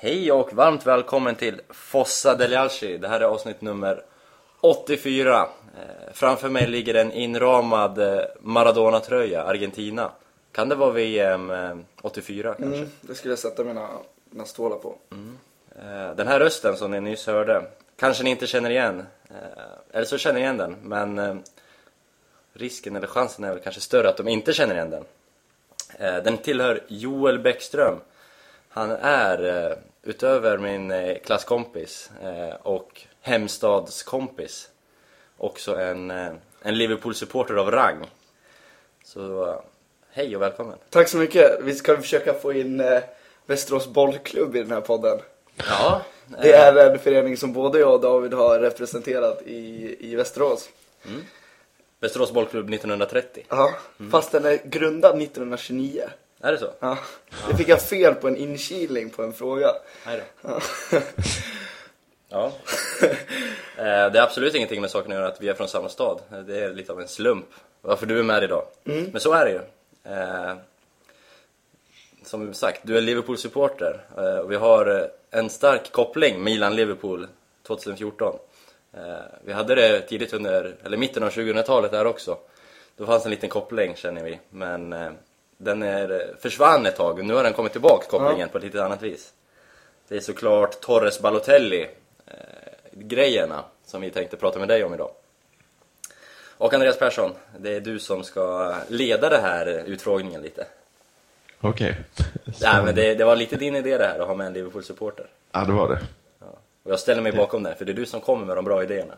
Hej 0.00 0.32
och 0.32 0.52
varmt 0.52 0.86
välkommen 0.86 1.34
till 1.34 1.60
Fossa 1.70 2.34
Delialci. 2.34 2.98
Det 2.98 3.08
här 3.08 3.20
är 3.20 3.24
avsnitt 3.24 3.60
nummer 3.60 4.02
84. 4.60 5.40
Eh, 5.40 6.12
framför 6.12 6.48
mig 6.48 6.66
ligger 6.66 6.94
en 6.94 7.12
inramad 7.12 7.98
eh, 7.98 8.20
Maradona-tröja, 8.40 9.42
Argentina. 9.42 10.10
Kan 10.52 10.68
det 10.68 10.74
vara 10.74 10.90
VM 10.90 11.50
eh, 11.50 11.76
84 12.02 12.54
kanske? 12.54 12.76
Mm, 12.78 12.90
det 13.00 13.14
skulle 13.14 13.32
jag 13.32 13.38
sätta 13.38 13.64
mina, 13.64 13.88
mina 14.30 14.44
stålar 14.44 14.76
på. 14.76 14.98
Eh, 15.78 16.14
Den 16.16 16.28
här 16.28 16.40
rösten 16.40 16.76
som 16.76 16.90
ni 16.90 17.00
nyss 17.00 17.26
hörde, 17.26 17.62
kanske 17.96 18.24
ni 18.24 18.30
inte 18.30 18.46
känner 18.46 18.70
igen. 18.70 19.06
Eh, 19.30 19.36
Eller 19.92 20.06
så 20.06 20.18
känner 20.18 20.34
ni 20.34 20.40
igen 20.40 20.56
den, 20.56 20.76
men 20.82 21.18
eh, 21.18 21.36
risken 22.52 22.96
eller 22.96 23.06
chansen 23.06 23.44
är 23.44 23.50
väl 23.50 23.58
kanske 23.62 23.80
större 23.80 24.08
att 24.08 24.16
de 24.16 24.28
inte 24.28 24.52
känner 24.52 24.74
igen 24.74 24.90
den. 24.90 25.04
Eh, 25.98 26.22
Den 26.22 26.38
tillhör 26.38 26.84
Joel 26.88 27.38
Bäckström. 27.38 28.00
Han 28.68 28.90
är, 28.90 29.64
eh, 29.70 29.76
utöver 30.08 30.58
min 30.58 30.90
eh, 30.90 31.18
klasskompis 31.18 32.10
eh, 32.22 32.54
och 32.62 33.02
hemstadskompis, 33.20 34.68
också 35.36 35.76
en, 35.76 36.10
eh, 36.10 36.32
en 36.62 36.78
Liverpool-supporter 36.78 37.54
av 37.54 37.70
rang. 37.70 38.06
Så 39.04 39.54
hej 40.10 40.36
och 40.36 40.42
välkommen! 40.42 40.78
Tack 40.90 41.08
så 41.08 41.16
mycket. 41.16 41.62
Vi 41.62 41.74
ska 41.74 41.96
försöka 41.96 42.34
få 42.34 42.52
in 42.52 42.82
Västerås 43.46 43.88
bollklubb 43.88 44.56
i 44.56 44.62
den 44.62 44.70
här 44.70 44.80
podden. 44.80 45.18
Ja, 45.56 46.02
Det 46.42 46.52
är 46.52 46.90
en 46.90 46.98
förening 46.98 47.36
som 47.36 47.52
både 47.52 47.78
jag 47.78 47.94
och 47.94 48.00
David 48.00 48.32
har 48.32 48.58
representerat 48.58 49.42
i, 49.42 49.96
i 50.00 50.16
Västerås. 50.16 50.68
Västerås 52.00 52.32
bollklubb 52.32 52.74
1930. 52.74 53.44
Ja, 53.48 53.74
fast 54.10 54.32
den 54.32 54.44
är 54.44 54.60
grundad 54.64 55.22
1929. 55.22 56.02
Är 56.40 56.52
det 56.52 56.58
så? 56.58 56.70
Ja. 56.80 56.98
Det 57.48 57.56
fick 57.56 57.68
jag 57.68 57.82
fel 57.82 58.14
på 58.14 58.28
en 58.28 58.36
inkilning 58.36 59.10
på 59.10 59.22
en 59.22 59.32
fråga. 59.32 59.72
Nej 60.06 60.20
då. 60.42 60.48
Ja. 60.50 60.60
Ja. 62.30 62.52
Eh, 63.76 64.12
Det 64.12 64.18
är 64.18 64.22
absolut 64.22 64.54
ingenting 64.54 64.80
med 64.80 64.90
saken 64.90 65.12
att 65.12 65.18
göra 65.18 65.28
att 65.28 65.40
vi 65.42 65.48
är 65.48 65.54
från 65.54 65.68
samma 65.68 65.88
stad. 65.88 66.20
Det 66.46 66.60
är 66.60 66.72
lite 66.72 66.92
av 66.92 67.00
en 67.00 67.08
slump 67.08 67.46
varför 67.80 68.06
du 68.06 68.18
är 68.18 68.22
med 68.22 68.42
idag. 68.42 68.64
Men 68.84 69.20
så 69.20 69.32
är 69.32 69.44
det 69.44 69.50
ju. 69.50 69.60
Eh, 70.14 70.54
Som 72.24 72.54
sagt, 72.54 72.80
du 72.84 72.96
är 72.96 73.00
Liverpool-supporter 73.00 74.00
eh, 74.16 74.36
och 74.38 74.50
vi 74.52 74.56
har 74.56 75.10
en 75.30 75.50
stark 75.50 75.92
koppling 75.92 76.44
Milan-Liverpool 76.44 77.26
2014. 77.66 78.38
Eh, 78.92 79.00
Vi 79.44 79.52
hade 79.52 79.74
det 79.74 80.00
tidigt 80.00 80.32
under, 80.32 80.76
eller 80.84 80.96
mitten 80.96 81.22
av 81.22 81.30
2000-talet 81.30 81.90
där 81.90 82.04
också. 82.06 82.38
Då 82.96 83.06
fanns 83.06 83.24
en 83.24 83.30
liten 83.30 83.48
koppling 83.48 83.94
känner 83.96 84.24
vi, 84.24 84.38
men 84.50 84.92
den 85.58 85.82
är, 85.82 86.34
försvann 86.40 86.86
ett 86.86 86.96
tag 86.96 87.18
och 87.18 87.24
nu 87.24 87.34
har 87.34 87.42
den 87.44 87.52
kommit 87.52 87.72
tillbaka 87.72 88.06
kopplingen 88.06 88.48
på 88.48 88.58
ett 88.58 88.64
lite 88.64 88.84
annat 88.84 89.02
vis. 89.02 89.32
Det 90.08 90.16
är 90.16 90.20
såklart 90.20 90.80
Torres 90.80 91.20
Balotelli 91.20 91.88
eh, 92.26 92.32
grejerna 92.92 93.64
som 93.84 94.00
vi 94.00 94.10
tänkte 94.10 94.36
prata 94.36 94.58
med 94.58 94.68
dig 94.68 94.84
om 94.84 94.94
idag. 94.94 95.10
Och 96.58 96.74
Andreas 96.74 96.98
Persson, 96.98 97.32
det 97.58 97.76
är 97.76 97.80
du 97.80 97.98
som 97.98 98.24
ska 98.24 98.74
leda 98.88 99.28
det 99.28 99.38
här 99.38 99.82
utfrågningen 99.86 100.42
lite. 100.42 100.66
Okej. 101.60 101.96
Nej 102.60 102.84
men 102.84 102.94
det, 102.94 103.14
det 103.14 103.24
var 103.24 103.36
lite 103.36 103.56
din 103.56 103.76
idé 103.76 103.98
det 103.98 104.04
här 104.04 104.18
att 104.18 104.26
ha 104.26 104.34
med 104.34 104.46
en 104.46 104.52
Liverpool-supporter. 104.52 105.26
Ja, 105.52 105.64
det 105.64 105.72
var 105.72 105.88
det. 105.88 106.00
Och 106.82 106.92
jag 106.92 107.00
ställer 107.00 107.22
mig 107.22 107.32
bakom 107.32 107.62
det, 107.62 107.74
för 107.74 107.84
det 107.84 107.92
är 107.92 107.94
du 107.94 108.06
som 108.06 108.20
kommer 108.20 108.46
med 108.46 108.56
de 108.56 108.64
bra 108.64 108.82
idéerna. 108.82 109.14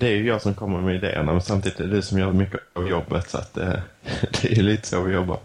Det 0.00 0.06
är 0.06 0.16
ju 0.16 0.26
jag 0.26 0.42
som 0.42 0.54
kommer 0.54 0.80
med 0.80 0.94
idéerna, 0.94 1.32
men 1.32 1.42
samtidigt 1.42 1.80
är 1.80 1.84
det 1.84 1.90
du 1.90 2.02
som 2.02 2.18
gör 2.18 2.32
mycket 2.32 2.60
av 2.72 2.88
jobbet, 2.88 3.30
så 3.30 3.38
att 3.38 3.56
eh, 3.56 3.68
det 4.42 4.44
är 4.44 4.54
ju 4.54 4.62
lite 4.62 4.86
så 4.88 5.00
vi 5.02 5.14
jobbar. 5.14 5.38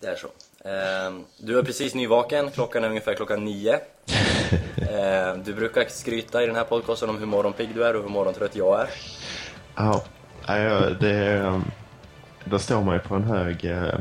Det 0.00 0.06
är 0.06 0.16
så. 0.16 0.28
Ehm, 0.68 1.24
Du 1.38 1.58
är 1.58 1.62
precis 1.62 1.94
nyvaken, 1.94 2.50
klockan 2.50 2.84
är 2.84 2.88
ungefär 2.88 3.14
klockan 3.14 3.44
nio. 3.44 3.72
Ehm, 4.90 5.42
Du 5.44 5.54
brukar 5.54 5.84
skryta 5.88 6.42
i 6.42 6.46
den 6.46 6.56
här 6.56 6.64
podcasten 6.64 7.10
om 7.10 7.18
hur 7.18 7.26
morgonpigg 7.26 7.68
du 7.74 7.84
är 7.84 7.96
och 7.96 8.02
hur 8.02 8.10
morgontrött 8.10 8.56
jag 8.56 8.80
är. 8.80 8.88
Ja, 9.76 10.04
det 11.00 11.10
är, 11.10 11.46
um, 11.46 11.64
då 12.44 12.58
står 12.58 12.82
man 12.82 12.94
ju 12.94 13.00
på 13.00 13.14
en 13.14 13.24
hög 13.24 13.64
eh, 13.64 13.94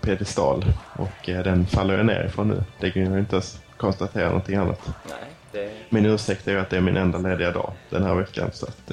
pedestal 0.00 0.64
och 0.96 1.28
eh, 1.28 1.42
den 1.44 1.66
faller 1.66 1.96
jag 1.96 2.06
ner 2.06 2.24
ifrån 2.24 2.48
nu. 2.48 2.62
Det 2.80 2.90
kan 2.90 3.12
ju 3.12 3.18
inte 3.18 3.36
ens 3.36 3.60
konstatera 3.76 4.26
någonting 4.28 4.56
annat. 4.56 4.80
Nej, 5.08 5.16
det... 5.52 5.70
Min 5.88 6.06
ursäkt 6.06 6.48
är 6.48 6.52
ju 6.52 6.58
att 6.60 6.70
det 6.70 6.76
är 6.76 6.80
min 6.80 6.96
enda 6.96 7.18
lediga 7.18 7.50
dag 7.52 7.72
den 7.90 8.02
här 8.02 8.14
veckan, 8.14 8.50
så 8.52 8.66
att 8.66 8.90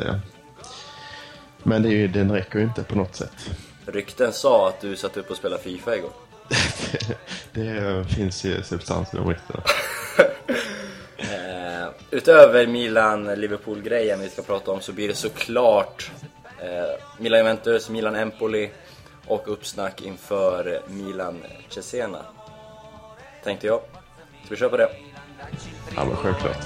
men 1.66 1.82
det 1.82 1.90
är 1.90 1.92
ju, 1.92 2.08
den 2.08 2.32
räcker 2.32 2.60
ju 2.60 2.66
inte 2.66 2.84
på 2.84 2.96
något 2.96 3.16
sätt. 3.16 3.50
Rykten 3.86 4.34
sa 4.34 4.68
att 4.70 4.82
du 4.82 4.96
satt 4.96 5.18
upp 5.18 5.30
och 5.30 5.38
spelade 5.38 5.64
Fifa 5.64 5.96
igår. 5.96 6.12
det 7.52 8.06
finns 8.16 8.44
ju 8.44 8.64
substans 8.64 9.14
i 9.14 9.18
de 9.18 9.30
ryktena. 9.30 9.64
Eh, 11.18 11.88
utöver 12.12 12.68
Milan-Liverpool-grejen 12.68 14.20
vi 14.20 14.30
ska 14.30 14.42
prata 14.42 14.72
om 14.72 14.82
så 14.82 14.92
blir 14.92 15.08
det 15.08 15.16
såklart 15.16 16.12
eh, 16.60 17.20
Milan-Juventus, 17.20 17.90
Milan-Empoli 17.90 18.70
och 19.28 19.52
uppsnack 19.52 20.02
inför 20.02 20.82
Milan-Cesena. 20.88 22.22
Tänkte 23.44 23.68
jag. 23.68 23.80
Ska 24.46 24.50
vi 24.50 24.56
köra 24.56 24.70
på 24.70 24.78
det? 24.78 24.90
Ja, 25.96 26.06
men 26.06 26.16
självklart. 26.16 26.66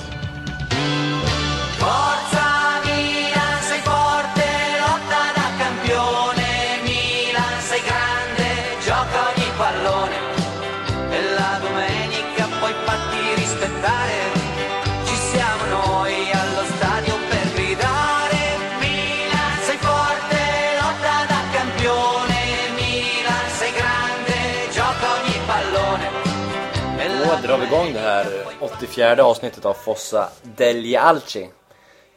Drar 27.50 27.58
vi 27.58 27.66
igång 27.66 27.94
det 27.94 28.00
här 28.00 28.26
84 28.60 29.24
avsnittet 29.24 29.66
av 29.66 29.74
Fossa 29.74 30.30
degli 30.44 30.96
Alci, 30.96 31.50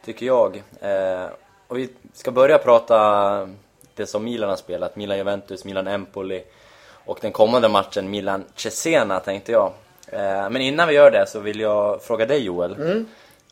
tycker 0.05 0.25
jag. 0.25 0.63
Eh, 0.81 1.25
och 1.67 1.77
vi 1.77 1.89
ska 2.13 2.31
börja 2.31 2.57
prata 2.57 3.49
det 3.95 4.05
som 4.05 4.23
Milan 4.23 4.49
har 4.49 4.55
spelat, 4.55 4.95
Milan-Juventus, 4.95 5.65
Milan-Empoli 5.65 6.43
och 7.05 7.17
den 7.21 7.31
kommande 7.31 7.69
matchen 7.69 8.09
Milan-Cesena 8.09 9.19
tänkte 9.19 9.51
jag. 9.51 9.73
Eh, 10.07 10.49
men 10.49 10.57
innan 10.57 10.87
vi 10.87 10.93
gör 10.93 11.11
det 11.11 11.25
så 11.27 11.39
vill 11.39 11.59
jag 11.59 12.03
fråga 12.03 12.25
dig 12.25 12.43
Joel. 12.43 13.05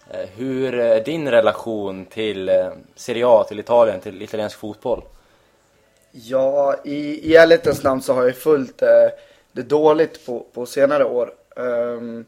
Eh, 0.10 0.30
hur 0.36 0.80
är 0.80 1.04
din 1.04 1.32
relation 1.32 2.06
till 2.06 2.50
eh, 2.50 2.70
Serie 2.96 3.28
A, 3.28 3.46
till 3.48 3.60
Italien, 3.60 4.00
till 4.00 4.22
italiensk 4.22 4.60
fotboll? 4.60 5.04
Ja, 6.12 6.76
i, 6.84 7.32
i 7.32 7.36
ärlighetens 7.36 7.84
namn 7.84 8.02
så 8.02 8.14
har 8.14 8.24
jag 8.24 8.36
följt 8.36 8.82
eh, 8.82 8.90
det 9.52 9.62
dåligt 9.62 10.26
på, 10.26 10.46
på 10.54 10.66
senare 10.66 11.06
år. 11.06 11.34
Um, 11.56 12.26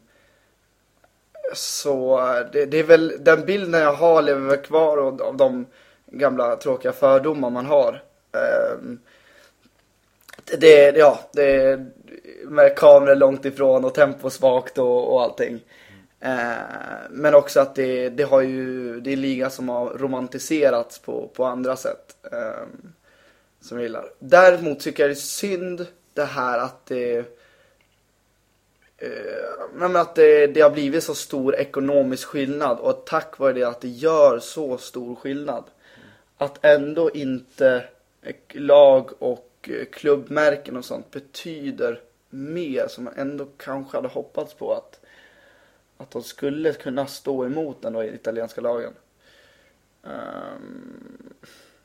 så 1.54 2.18
det, 2.52 2.66
det 2.66 2.78
är 2.78 2.84
väl 2.84 3.12
den 3.20 3.44
bilden 3.46 3.80
jag 3.80 3.92
har 3.94 4.22
lever 4.22 4.40
väl 4.48 4.56
kvar 4.58 4.98
av, 4.98 5.22
av 5.22 5.36
de 5.36 5.66
gamla 6.06 6.56
tråkiga 6.56 6.92
fördomar 6.92 7.50
man 7.50 7.66
har. 7.66 8.02
Um, 8.80 8.98
det- 10.44 10.56
det, 10.56 10.98
ja, 10.98 11.20
det 11.32 11.56
är 11.62 11.86
med 12.44 12.76
kameror 12.76 13.14
långt 13.14 13.44
ifrån 13.44 13.84
och 13.84 13.94
tempo 13.94 14.30
svagt 14.30 14.78
och, 14.78 15.12
och 15.14 15.22
allting. 15.22 15.60
Eh, 16.20 16.52
men 17.10 17.34
också 17.34 17.60
att 17.60 17.74
det, 17.74 18.08
det 18.08 18.22
har 18.22 18.40
ju, 18.40 19.00
det 19.00 19.12
är 19.12 19.16
liga 19.16 19.50
som 19.50 19.68
har 19.68 19.90
romantiserats 19.90 20.98
på, 20.98 21.28
på 21.34 21.44
andra 21.44 21.76
sätt. 21.76 22.16
ehm, 22.32 22.92
som 23.60 23.76
jag 23.78 23.82
gillar. 23.82 24.04
Däremot 24.18 24.80
tycker 24.80 25.02
jag 25.02 25.10
det 25.10 25.12
är 25.12 25.14
synd 25.14 25.86
det 26.14 26.24
här 26.24 26.58
att 26.58 26.86
det 26.86 27.24
eh, 29.04 29.64
men 29.74 29.96
att 29.96 30.14
det, 30.14 30.46
det 30.46 30.60
har 30.60 30.70
blivit 30.70 31.04
så 31.04 31.14
stor 31.14 31.56
ekonomisk 31.56 32.28
skillnad 32.28 32.78
och 32.78 33.04
tack 33.06 33.38
vare 33.38 33.52
det 33.52 33.64
att 33.64 33.80
det 33.80 33.88
gör 33.88 34.38
så 34.38 34.78
stor 34.78 35.14
skillnad. 35.14 35.64
Att 36.38 36.64
ändå 36.64 37.10
inte 37.10 37.84
eh, 38.22 38.34
lag 38.52 39.10
och 39.18 39.68
eh, 39.68 39.84
klubbmärken 39.92 40.76
och 40.76 40.84
sånt 40.84 41.10
betyder 41.10 42.00
mer 42.30 42.88
som 42.88 43.04
man 43.04 43.14
ändå 43.16 43.46
kanske 43.56 43.96
hade 43.96 44.08
hoppats 44.08 44.54
på 44.54 44.72
att 44.72 45.00
att 45.96 46.10
de 46.10 46.22
skulle 46.22 46.72
kunna 46.72 47.06
stå 47.06 47.44
emot 47.44 47.82
den 47.82 47.92
då 47.92 48.04
i 48.04 48.14
italienska 48.14 48.60
lagen. 48.60 48.92
Um, 50.02 51.34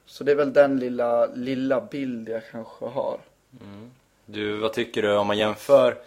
så 0.06 0.24
det 0.24 0.31
är 0.31 0.36
väl 0.36 0.54
den 0.54 0.80
lilla, 0.80 1.25
lilla 1.25 1.81
bild 1.81 2.30
jag 2.30 2.42
kanske 2.51 2.86
har. 2.86 3.19
Mm. 3.62 3.92
Du, 4.25 4.57
vad 4.57 4.74
tycker 4.74 5.01
du 5.01 5.18
om 5.18 5.27
man 5.27 5.38
jämför 5.38 5.98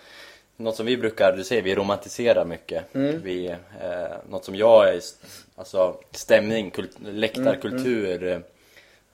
något 0.57 0.77
som 0.77 0.87
vi 0.87 0.97
brukar, 0.97 1.33
du 1.37 1.45
säger 1.45 1.63
vi 1.63 1.75
romantiserar 1.75 2.45
mycket. 2.45 2.85
Vi, 3.23 3.47
eh, 3.81 4.17
något 4.29 4.45
som 4.45 4.55
jag 4.55 4.89
är, 4.89 5.01
alltså 5.57 5.97
stämning, 6.11 6.71
kult, 6.71 6.97
läktarkultur, 7.01 8.27
eh, 8.27 8.39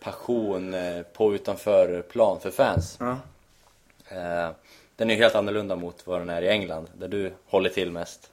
passion 0.00 0.74
eh, 0.74 1.02
på 1.02 1.34
utanför 1.34 2.02
plan 2.02 2.40
för 2.40 2.50
fans. 2.50 2.96
Ja. 3.00 3.18
Eh, 4.08 4.50
den 4.96 5.10
är 5.10 5.14
ju 5.14 5.22
helt 5.22 5.34
annorlunda 5.34 5.76
mot 5.76 6.06
vad 6.06 6.20
den 6.20 6.30
är 6.30 6.42
i 6.42 6.48
England, 6.48 6.88
där 6.98 7.08
du 7.08 7.32
håller 7.46 7.70
till 7.70 7.90
mest. 7.90 8.30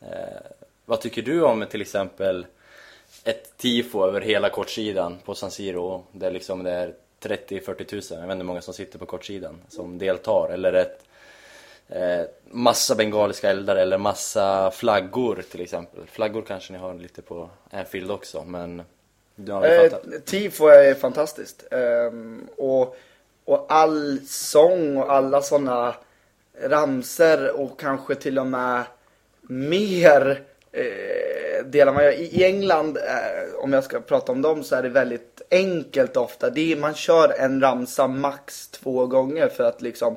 Eh, 0.00 0.40
vad 0.84 1.00
tycker 1.00 1.22
du 1.22 1.42
om 1.42 1.66
till 1.70 1.80
exempel 1.80 2.46
ett 3.24 3.56
tifo 3.56 4.06
över 4.06 4.20
hela 4.20 4.50
kortsidan 4.50 5.18
på 5.24 5.34
San 5.34 5.50
Siro 5.50 6.04
där 6.12 6.30
liksom 6.30 6.62
det 6.62 6.70
är 6.70 6.94
30-40 7.20 7.84
tusen, 7.84 8.20
jag 8.20 8.26
vet 8.26 8.32
inte 8.32 8.42
hur 8.42 8.46
många 8.46 8.60
som 8.60 8.74
sitter 8.74 8.98
på 8.98 9.06
kortsidan 9.06 9.60
som 9.68 9.98
deltar 9.98 10.50
eller 10.52 10.72
ett 10.72 11.04
massa 12.50 12.94
bengaliska 12.94 13.50
eldar 13.50 13.76
eller 13.76 13.98
massa 13.98 14.70
flaggor 14.70 15.42
till 15.50 15.60
exempel. 15.60 16.00
Flaggor 16.06 16.42
kanske 16.42 16.72
ni 16.72 16.78
har 16.78 16.94
lite 16.94 17.22
på 17.22 17.50
Anfield 17.70 18.10
också 18.10 18.44
men 18.44 18.82
du 19.36 19.52
har 19.52 19.64
Eh, 19.66 19.90
fattat. 19.90 20.26
tifo 20.26 20.66
är 20.66 20.94
fantastiskt. 20.94 21.64
Ehm, 21.70 22.48
och, 22.56 22.96
och 23.44 23.66
all 23.68 24.18
sång 24.26 24.96
och 24.96 25.12
alla 25.12 25.42
sådana 25.42 25.94
ramser 26.62 27.60
och 27.60 27.80
kanske 27.80 28.14
till 28.14 28.38
och 28.38 28.46
med 28.46 28.82
mer 29.42 30.42
eh, 30.72 31.64
delar 31.66 31.92
man 31.92 32.04
gör. 32.04 32.12
I 32.12 32.24
i 32.24 32.44
England, 32.44 32.96
eh, 32.96 33.54
om 33.58 33.72
jag 33.72 33.84
ska 33.84 34.00
prata 34.00 34.32
om 34.32 34.42
dem, 34.42 34.64
så 34.64 34.76
är 34.76 34.82
det 34.82 34.88
väldigt 34.88 35.42
enkelt 35.50 36.16
ofta. 36.16 36.50
Det 36.50 36.72
är, 36.72 36.76
man 36.76 36.94
kör 36.94 37.34
en 37.38 37.60
ramsa 37.60 38.06
max 38.06 38.68
två 38.68 39.06
gånger 39.06 39.48
för 39.48 39.64
att 39.64 39.82
liksom 39.82 40.16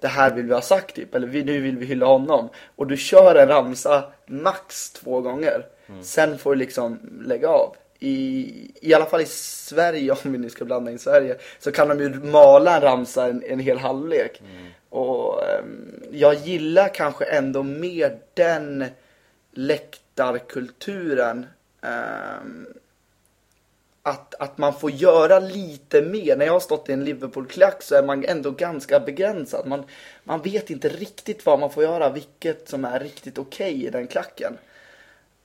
det 0.00 0.08
här 0.08 0.34
vill 0.34 0.46
vi 0.46 0.54
ha 0.54 0.60
sagt 0.60 0.94
typ, 0.94 1.14
eller 1.14 1.26
nu 1.26 1.60
vill 1.60 1.76
vi 1.78 1.86
hylla 1.86 2.06
honom. 2.06 2.48
Och 2.76 2.86
du 2.86 2.96
kör 2.96 3.34
en 3.34 3.48
ramsa 3.48 4.04
max 4.26 4.90
två 4.90 5.20
gånger. 5.20 5.66
Sen 6.02 6.38
får 6.38 6.50
du 6.50 6.56
liksom 6.58 6.98
lägga 7.26 7.48
av. 7.48 7.76
I, 8.00 8.70
I 8.80 8.94
alla 8.94 9.06
fall 9.06 9.20
i 9.20 9.26
Sverige, 9.26 10.12
om 10.24 10.32
vi 10.32 10.38
nu 10.38 10.50
ska 10.50 10.64
blanda 10.64 10.90
in 10.90 10.98
Sverige, 10.98 11.36
så 11.58 11.72
kan 11.72 11.88
de 11.88 12.00
ju 12.00 12.14
mala 12.14 12.76
en 12.76 12.82
ramsa 12.82 13.26
en, 13.26 13.42
en 13.46 13.58
hel 13.60 13.78
halvlek. 13.78 14.42
Och 14.90 15.42
ehm, 15.48 16.02
jag 16.12 16.34
gillar 16.34 16.94
kanske 16.94 17.24
ändå 17.24 17.62
mer 17.62 18.18
den 18.34 18.84
läktarkulturen. 19.52 21.46
ehm, 21.82 22.66
att, 24.08 24.34
att 24.34 24.58
man 24.58 24.74
får 24.74 24.90
göra 24.90 25.38
lite 25.38 26.02
mer. 26.02 26.36
När 26.36 26.46
jag 26.46 26.52
har 26.52 26.60
stått 26.60 26.88
i 26.88 26.92
en 26.92 27.04
Liverpool-klack 27.04 27.82
så 27.82 27.94
är 27.94 28.02
man 28.02 28.24
ändå 28.24 28.50
ganska 28.50 29.00
begränsad. 29.00 29.66
Man, 29.66 29.84
man 30.24 30.42
vet 30.42 30.70
inte 30.70 30.88
riktigt 30.88 31.46
vad 31.46 31.58
man 31.58 31.70
får 31.70 31.82
göra, 31.82 32.10
vilket 32.10 32.68
som 32.68 32.84
är 32.84 33.00
riktigt 33.00 33.38
okej 33.38 33.86
i 33.86 33.90
den 33.90 34.06
klacken. 34.06 34.58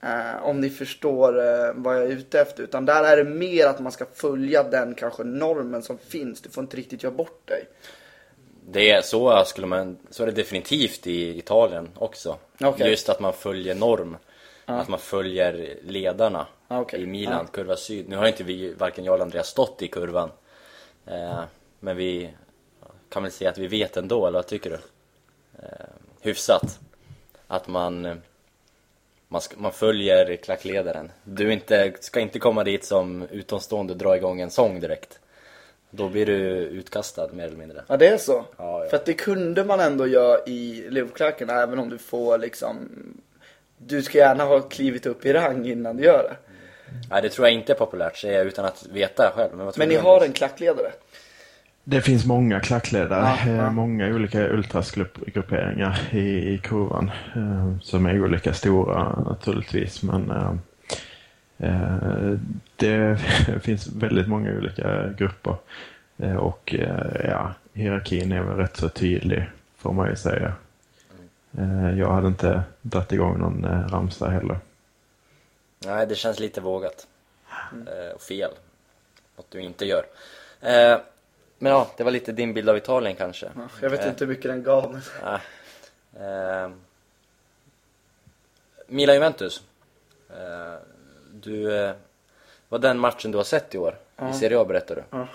Eh, 0.01 0.43
om 0.43 0.61
ni 0.61 0.69
förstår 0.69 1.39
eh, 1.39 1.73
vad 1.75 1.95
jag 1.95 2.03
är 2.03 2.11
ute 2.11 2.41
efter. 2.41 2.63
Utan 2.63 2.85
där 2.85 3.03
är 3.03 3.17
det 3.17 3.23
mer 3.23 3.67
att 3.67 3.79
man 3.79 3.91
ska 3.91 4.05
följa 4.13 4.63
den 4.63 4.95
kanske 4.95 5.23
normen 5.23 5.81
som 5.81 5.97
finns. 5.97 6.41
Du 6.41 6.49
får 6.49 6.63
inte 6.63 6.77
riktigt 6.77 7.03
göra 7.03 7.13
bort 7.13 7.47
dig. 7.47 7.65
Det 8.67 8.89
är 8.89 9.01
så 9.01 9.43
skulle 9.45 9.67
man, 9.67 9.97
så 10.09 10.23
är 10.23 10.27
det 10.27 10.33
definitivt 10.33 11.07
i 11.07 11.37
Italien 11.37 11.89
också. 11.95 12.37
Okej. 12.61 12.89
Just 12.89 13.09
att 13.09 13.19
man 13.19 13.33
följer 13.33 13.75
norm. 13.75 14.17
Att 14.65 14.87
man 14.87 14.99
följer 14.99 15.77
ledarna 15.83 16.47
Ah, 16.73 16.81
okej. 16.81 17.01
i 17.01 17.05
Milan, 17.05 17.47
kurva 17.47 17.75
syd. 17.75 18.09
Nu 18.09 18.15
har 18.15 18.27
inte 18.27 18.43
vi, 18.43 18.73
varken 18.73 19.05
jag 19.05 19.13
eller 19.13 19.25
Andreas 19.25 19.47
stått 19.47 19.81
i 19.81 19.87
kurvan. 19.87 20.31
Eh, 21.05 21.43
men 21.79 21.97
vi 21.97 22.29
kan 23.09 23.23
väl 23.23 23.31
säga 23.31 23.49
att 23.49 23.57
vi 23.57 23.67
vet 23.67 23.97
ändå, 23.97 24.27
eller 24.27 24.37
vad 24.37 24.47
tycker 24.47 24.69
du? 24.69 24.77
Eh, 25.59 25.85
hyfsat. 26.21 26.79
Att 27.47 27.67
man, 27.67 28.21
man, 29.27 29.41
ska, 29.41 29.57
man 29.57 29.71
följer 29.71 30.35
klackledaren. 30.35 31.11
Du 31.23 31.53
inte, 31.53 31.93
ska 31.99 32.19
inte 32.19 32.39
komma 32.39 32.63
dit 32.63 32.85
som 32.85 33.27
utomstående 33.31 33.93
och 33.93 33.99
dra 33.99 34.17
igång 34.17 34.41
en 34.41 34.51
sång 34.51 34.79
direkt. 34.79 35.19
Då 35.89 36.09
blir 36.09 36.25
du 36.25 36.39
utkastad 36.57 37.27
mer 37.33 37.47
eller 37.47 37.57
mindre. 37.57 37.83
Ja, 37.87 37.97
det 37.97 38.07
är 38.07 38.17
så. 38.17 38.45
Ja, 38.57 38.83
ja. 38.83 38.89
För 38.89 38.97
att 38.97 39.05
det 39.05 39.13
kunde 39.13 39.63
man 39.63 39.79
ändå 39.79 40.07
göra 40.07 40.45
i 40.45 40.85
Liverpool-klacken, 40.89 41.49
även 41.49 41.79
om 41.79 41.89
du 41.89 41.97
får 41.97 42.37
liksom... 42.37 42.89
Du 43.77 44.01
ska 44.01 44.17
gärna 44.17 44.43
ha 44.43 44.61
klivit 44.61 45.05
upp 45.05 45.25
i 45.25 45.33
rang 45.33 45.67
innan 45.67 45.97
du 45.97 46.03
gör 46.03 46.23
det. 46.23 46.52
Nej, 47.09 47.21
det 47.21 47.29
tror 47.29 47.47
jag 47.47 47.53
inte 47.53 47.73
är 47.73 47.77
populärt, 47.77 48.17
säger 48.17 48.37
jag 48.37 48.47
utan 48.47 48.65
att 48.65 48.85
veta 48.91 49.31
själv. 49.35 49.51
Men, 49.57 49.71
Men 49.77 49.89
ni 49.89 49.95
har 49.95 50.21
en 50.25 50.33
klackledare? 50.33 50.91
Det 51.83 52.01
finns 52.01 52.25
många 52.25 52.59
klackledare, 52.59 53.21
Ja, 53.45 53.51
ja. 53.51 53.65
eh, 53.65 53.71
många 53.71 54.07
olika 54.07 54.47
ultrasgrupperingar 54.49 55.99
i, 56.11 56.53
i 56.53 56.57
kurvan 56.57 57.11
eh, 57.35 57.77
som 57.81 58.05
är 58.05 58.23
olika 58.23 58.53
stora 58.53 59.23
naturligtvis. 59.23 60.03
Men 60.03 60.31
eh, 60.31 60.53
det 62.75 63.19
finns 63.61 63.87
väldigt 63.87 64.27
många 64.27 64.51
olika 64.51 65.09
grupper 65.17 65.55
och 66.39 66.75
ja, 67.23 67.53
hierarkin 67.73 68.31
är 68.31 68.41
väl 68.41 68.57
rätt 68.57 68.77
så 68.77 68.89
tydlig 68.89 69.45
får 69.77 69.93
man 69.93 70.09
ju 70.09 70.15
säga. 70.15 70.53
Eh, 71.57 71.99
jag 71.99 72.11
hade 72.11 72.27
inte 72.27 72.63
dragit 72.81 73.11
igång 73.11 73.39
någon 73.39 73.65
ramsa 73.89 74.29
heller. 74.29 74.57
Nej, 75.85 76.07
det 76.07 76.15
känns 76.15 76.39
lite 76.39 76.61
vågat. 76.61 77.07
Eh, 77.87 78.11
och 78.15 78.21
fel. 78.21 78.51
Något 79.37 79.45
du 79.51 79.61
inte 79.61 79.85
gör. 79.85 80.05
Eh, 80.61 80.97
men 81.57 81.71
ja, 81.71 81.87
det 81.97 82.03
var 82.03 82.11
lite 82.11 82.31
din 82.31 82.53
bild 82.53 82.69
av 82.69 82.77
Italien 82.77 83.15
kanske. 83.15 83.49
Ja, 83.55 83.61
Jag 83.81 83.89
vet 83.89 83.99
Eh, 84.01 84.07
inte 84.07 84.25
hur 84.25 84.29
mycket 84.33 84.51
den 84.51 84.63
gav. 84.63 85.01
Men... 85.23 86.63
Eh, 86.65 86.71
Milan-Juventus. 88.87 89.61
Eh, 90.29 90.73
du, 91.33 91.77
eh, 91.85 91.93
var 92.69 92.79
den 92.79 92.99
matchen 92.99 93.31
du 93.31 93.37
har 93.37 93.43
sett 93.45 93.75
i 93.75 93.77
år? 93.77 93.97
I 94.29 94.33
Serie 94.33 94.59
A 94.59 94.65
berättar 94.65 94.95
du. 94.95 95.03
Ja. 95.09 95.27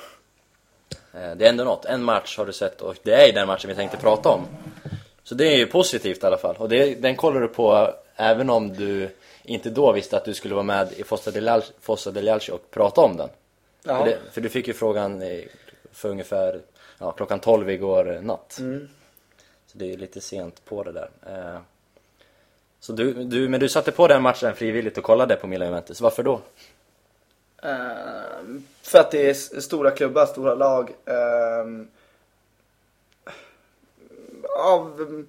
Eh, 1.20 1.36
det 1.36 1.44
är 1.44 1.48
ändå 1.48 1.64
något. 1.64 1.84
En 1.84 2.02
match 2.04 2.38
har 2.38 2.46
du 2.46 2.52
sett 2.52 2.80
och 2.80 2.96
det 3.02 3.28
är 3.28 3.32
den 3.32 3.46
matchen 3.46 3.68
vi 3.68 3.74
tänkte 3.76 3.96
prata 3.96 4.28
om. 4.28 4.46
Så 5.22 5.34
det 5.34 5.44
är 5.46 5.56
ju 5.56 5.66
positivt 5.66 6.22
i 6.22 6.26
alla 6.26 6.38
fall. 6.38 6.56
Och 6.56 6.68
det, 6.68 6.94
den 6.94 7.16
kollar 7.16 7.40
du 7.40 7.48
på 7.48 7.94
även 8.16 8.50
om 8.50 8.72
du 8.76 9.10
inte 9.48 9.70
då 9.70 9.92
visste 9.92 10.16
att 10.16 10.24
du 10.24 10.34
skulle 10.34 10.54
vara 10.54 10.64
med 10.64 10.92
i 10.92 11.04
Fossa 11.04 11.30
del 11.30 11.48
Al- 11.48 11.62
Fossa 11.80 12.10
del 12.10 12.28
Alci 12.28 12.52
och 12.52 12.70
prata 12.70 13.00
om 13.00 13.16
den. 13.16 13.28
Ja. 13.82 13.98
För, 13.98 14.04
det, 14.04 14.18
för 14.32 14.40
du 14.40 14.48
fick 14.48 14.68
ju 14.68 14.74
frågan 14.74 15.22
för 15.92 16.08
ungefär 16.08 16.60
ja, 16.98 17.12
klockan 17.12 17.40
12 17.40 17.70
igår 17.70 18.20
natt. 18.22 18.56
Mm. 18.60 18.88
Så 19.66 19.78
det 19.78 19.92
är 19.92 19.96
lite 19.96 20.20
sent 20.20 20.64
på 20.64 20.82
det 20.82 20.92
där. 20.92 21.10
Eh, 21.26 21.60
Så 22.80 22.92
du, 22.92 23.12
du, 23.24 23.48
men 23.48 23.60
du 23.60 23.68
satte 23.68 23.92
på 23.92 24.08
den 24.08 24.22
matchen 24.22 24.54
frivilligt 24.54 24.98
och 24.98 25.04
kollade 25.04 25.36
på 25.36 25.46
Milan 25.46 25.68
Juventus. 25.68 26.00
Varför 26.00 26.22
då? 26.22 26.40
Ehm, 27.62 28.64
för 28.82 28.98
att 28.98 29.10
det 29.10 29.30
är 29.30 29.34
stora 29.60 29.90
klubbar, 29.90 30.26
stora 30.26 30.54
lag. 30.54 30.90
Ehm, 31.04 31.88
av 34.58 35.24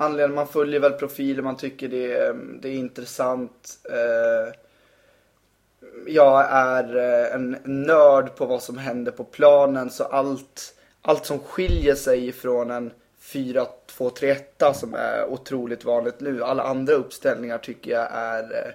anledning, 0.00 0.34
man 0.34 0.46
följer 0.48 0.80
väl 0.80 0.92
profiler, 0.92 1.42
man 1.42 1.56
tycker 1.56 1.88
det, 1.88 2.12
är- 2.12 2.34
det 2.60 2.68
är 2.68 2.72
intressant. 2.74 3.78
Eh, 3.90 4.54
jag 6.06 6.46
är 6.50 6.96
eh, 6.96 7.34
en 7.34 7.56
nörd 7.64 8.36
på 8.36 8.46
vad 8.46 8.62
som 8.62 8.78
händer 8.78 9.12
på 9.12 9.24
planen 9.24 9.90
så 9.90 10.04
allt, 10.04 10.74
allt 11.02 11.26
som 11.26 11.38
skiljer 11.38 11.94
sig 11.94 12.32
från 12.32 12.70
en 12.70 12.90
4-2-3-1 13.22 14.72
som 14.72 14.94
är 14.94 15.26
otroligt 15.28 15.84
vanligt 15.84 16.20
nu. 16.20 16.44
Alla 16.44 16.62
andra 16.62 16.92
uppställningar 16.94 17.58
tycker 17.58 17.90
jag 17.90 18.08
är 18.12 18.42
eh, 18.42 18.72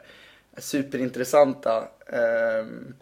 superintressanta. 0.62 1.84
Ehm, 2.08 2.94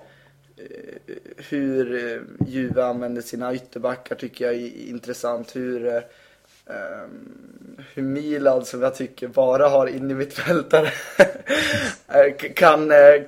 hur 1.49 2.21
Juve 2.47 2.83
använder 2.83 3.21
sina 3.21 3.53
ytterbackar 3.53 4.15
tycker 4.15 4.45
jag 4.45 4.53
är 4.53 4.89
intressant. 4.89 5.55
Hur, 5.55 6.03
Um, 6.65 7.77
hur 7.93 8.03
Milan 8.03 8.65
som 8.65 8.81
jag 8.81 8.95
tycker 8.95 9.27
bara 9.27 9.67
har 9.67 9.87
in 9.87 10.11
i 10.11 10.13
mittfältare 10.13 10.91
eh, 12.07 12.53
kan, 12.55 12.91
eh, 12.91 13.21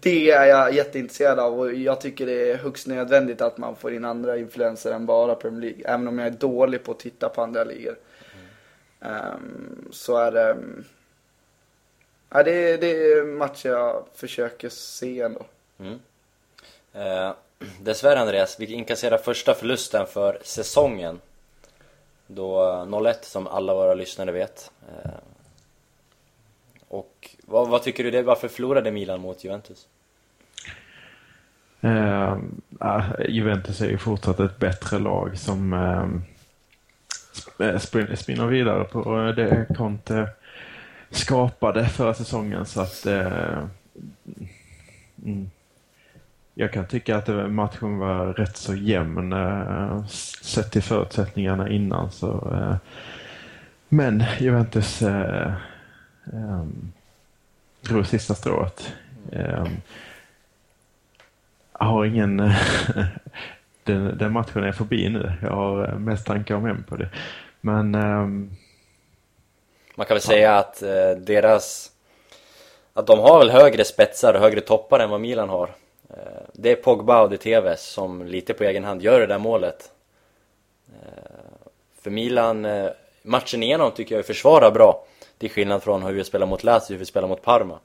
det 0.00 0.30
är 0.30 0.44
jag 0.44 0.74
jätteintresserad 0.74 1.38
av 1.38 1.60
och 1.60 1.72
jag 1.74 2.00
tycker 2.00 2.26
det 2.26 2.50
är 2.50 2.56
högst 2.56 2.86
nödvändigt 2.86 3.40
att 3.40 3.58
man 3.58 3.76
får 3.76 3.94
in 3.94 4.04
andra 4.04 4.36
influenser 4.36 4.92
än 4.92 5.06
bara 5.06 5.34
Premier 5.34 5.60
League. 5.60 5.82
Även 5.94 6.08
om 6.08 6.18
jag 6.18 6.26
är 6.26 6.30
dålig 6.30 6.84
på 6.84 6.92
att 6.92 6.98
titta 6.98 7.28
på 7.28 7.42
andra 7.42 7.64
ligor. 7.64 7.96
Um, 9.00 9.88
så 9.92 10.16
är 10.16 10.32
det, 10.32 10.56
ja, 12.30 12.42
det, 12.42 12.52
är- 12.72 12.78
det 12.78 12.86
är 12.90 13.24
matcher 13.24 13.68
jag 13.68 14.04
försöker 14.14 14.68
se 14.68 15.20
ändå. 15.20 15.46
Mm. 15.80 15.98
Eh, 16.92 17.32
dessvärre 17.80 18.20
Andreas, 18.20 18.60
vi 18.60 18.72
inkasserar 18.72 19.18
första 19.18 19.54
förlusten 19.54 20.06
för 20.06 20.38
säsongen. 20.42 21.20
Då 22.26 22.62
eh, 22.62 22.86
0-1 22.86 23.14
som 23.22 23.46
alla 23.46 23.74
våra 23.74 23.94
lyssnare 23.94 24.32
vet. 24.32 24.70
Eh, 24.88 25.10
och 26.88 27.30
vad, 27.46 27.68
vad 27.68 27.82
tycker 27.82 28.04
du 28.04 28.10
det? 28.10 28.22
Varför 28.22 28.48
förlorade 28.48 28.90
Milan 28.90 29.20
mot 29.20 29.44
Juventus? 29.44 29.86
Uh, 31.84 32.38
Juventus 33.28 33.80
är 33.80 33.88
ju 33.88 33.98
fortsatt 33.98 34.40
ett 34.40 34.58
bättre 34.58 34.98
lag 34.98 35.38
som 35.38 35.72
eh, 35.72 36.04
uh, 37.66 37.76
sp- 37.76 38.14
spinner 38.14 38.46
vidare 38.46 38.84
på 38.84 39.32
det 39.36 39.66
Conte 39.76 40.28
skapade 41.10 41.88
förra 41.88 42.14
säsongen. 42.14 42.66
Så 42.66 42.80
att 42.80 43.06
mm, 45.24 45.50
jag 46.54 46.72
kan 46.72 46.86
tycka 46.86 47.16
att 47.16 47.26
det- 47.26 47.48
matchen 47.48 47.98
var 47.98 48.26
rätt 48.32 48.56
så 48.56 48.74
jämn 48.74 49.32
eh, 49.32 50.04
sett 50.42 50.72
till 50.72 50.82
förutsättningarna 50.82 51.68
innan. 51.68 52.10
Så, 52.10 52.28
eh, 52.54 52.76
men 53.88 54.24
Juventus 54.40 55.02
eh, 55.02 55.52
eh, 56.32 56.64
drog 57.80 58.06
sista 58.06 58.34
strået. 58.34 58.92
Eh, 59.32 59.66
jag 61.78 61.86
har 61.86 62.04
ingen... 62.04 62.36
den, 63.84 64.18
den 64.18 64.32
matchen 64.32 64.64
är 64.64 64.72
förbi 64.72 65.08
nu. 65.08 65.32
Jag 65.42 65.50
har 65.50 65.86
mest 65.98 66.26
tankar 66.26 66.54
om 66.54 66.66
Empoli. 66.66 67.06
Men... 67.60 67.94
ehm, 67.94 68.50
Man 69.94 70.06
kan 70.06 70.14
väl 70.14 70.22
säga 70.22 70.56
att 70.58 70.82
eh, 70.82 71.10
deras... 71.18 71.90
Att 72.94 73.06
de 73.06 73.18
har 73.18 73.38
väl 73.38 73.50
högre 73.50 73.84
spetsar 73.84 74.34
och 74.34 74.40
högre 74.40 74.60
toppar 74.60 75.00
än 75.00 75.10
vad 75.10 75.20
Milan 75.20 75.48
har. 75.48 75.70
Det 76.52 76.70
är 76.70 76.76
Pogba 76.76 77.22
och 77.22 77.30
De 77.30 77.38
Tevez 77.38 77.82
som 77.82 78.26
lite 78.26 78.54
på 78.54 78.64
egen 78.64 78.84
hand 78.84 79.02
gör 79.02 79.20
det 79.20 79.26
där 79.26 79.38
målet. 79.38 79.90
Eh, 80.88 81.58
för 82.00 82.10
Milan, 82.10 82.64
eh, 82.64 82.90
matchen 83.22 83.62
igenom 83.62 83.90
tycker 83.90 84.16
jag 84.16 84.26
försvarar 84.26 84.70
bra. 84.70 85.04
Till 85.38 85.50
skillnad 85.50 85.82
från 85.82 86.02
hur 86.02 86.12
vi 86.12 86.24
spelar 86.24 86.46
mot 86.46 86.64
Lazio, 86.64 86.86
hur 86.88 86.98
vi 86.98 87.04
spelar 87.04 87.28
mot 87.28 87.42
Parma. 87.42 87.78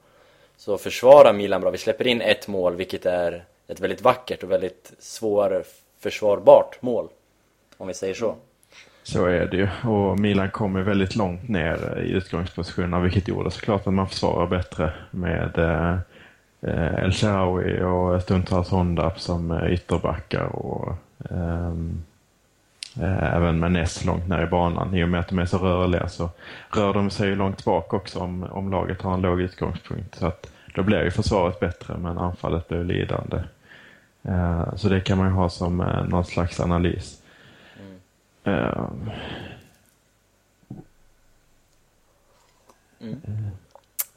Så 0.56 0.78
försvarar 0.78 1.32
Milan 1.32 1.60
bra. 1.60 1.70
Vi 1.70 1.78
släpper 1.78 2.06
in 2.06 2.20
ett 2.20 2.48
mål, 2.48 2.76
vilket 2.76 3.06
är 3.06 3.44
ett 3.68 3.80
väldigt 3.80 4.02
vackert 4.02 4.42
och 4.42 4.50
väldigt 4.50 4.92
svårförsvarbart 4.98 6.82
mål. 6.82 7.08
Om 7.76 7.88
vi 7.88 7.94
säger 7.94 8.14
så. 8.14 8.34
Så 9.02 9.26
är 9.26 9.46
det 9.46 9.56
ju. 9.56 9.68
Och 9.90 10.18
Milan 10.18 10.50
kommer 10.50 10.82
väldigt 10.82 11.16
långt 11.16 11.48
ner 11.48 12.02
i 12.06 12.10
utgångspositionerna 12.10 13.00
vilket 13.00 13.28
gjorde 13.28 13.50
såklart 13.50 13.86
att 13.86 13.94
man 13.94 14.08
försvarar 14.08 14.46
bättre 14.46 14.92
med 15.10 15.58
eh, 15.58 15.98
El 16.60 17.12
Shaarawy 17.12 17.80
och 17.80 18.22
stundtals 18.22 18.68
Hondap 18.68 19.20
som 19.20 19.50
eh, 19.50 19.72
ytterbackar 19.72 20.44
och 20.44 20.94
eh, 21.30 21.74
även 23.36 23.58
med 23.58 23.72
Ness 23.72 24.04
långt 24.04 24.28
ner 24.28 24.42
i 24.42 24.46
banan. 24.46 24.94
I 24.94 25.04
och 25.04 25.08
med 25.08 25.20
att 25.20 25.28
de 25.28 25.38
är 25.38 25.46
så 25.46 25.58
rörliga 25.58 26.08
så 26.08 26.30
rör 26.74 26.94
de 26.94 27.10
sig 27.10 27.36
långt 27.36 27.64
bak 27.64 27.92
också 27.92 28.18
om, 28.18 28.44
om 28.44 28.70
laget 28.70 29.02
har 29.02 29.14
en 29.14 29.20
låg 29.20 29.40
utgångspunkt. 29.40 30.14
Så 30.14 30.26
att 30.26 30.52
då 30.74 30.82
blir 30.82 31.04
ju 31.04 31.10
försvaret 31.10 31.60
bättre 31.60 31.96
men 31.98 32.18
anfallet 32.18 32.68
blir 32.68 32.84
lidande. 32.84 33.42
Eh, 34.22 34.74
så 34.74 34.88
det 34.88 35.00
kan 35.00 35.18
man 35.18 35.26
ju 35.26 35.32
ha 35.32 35.48
som 35.48 35.80
eh, 35.80 36.04
någon 36.08 36.24
slags 36.24 36.60
analys. 36.60 37.22
Eh, 38.44 38.84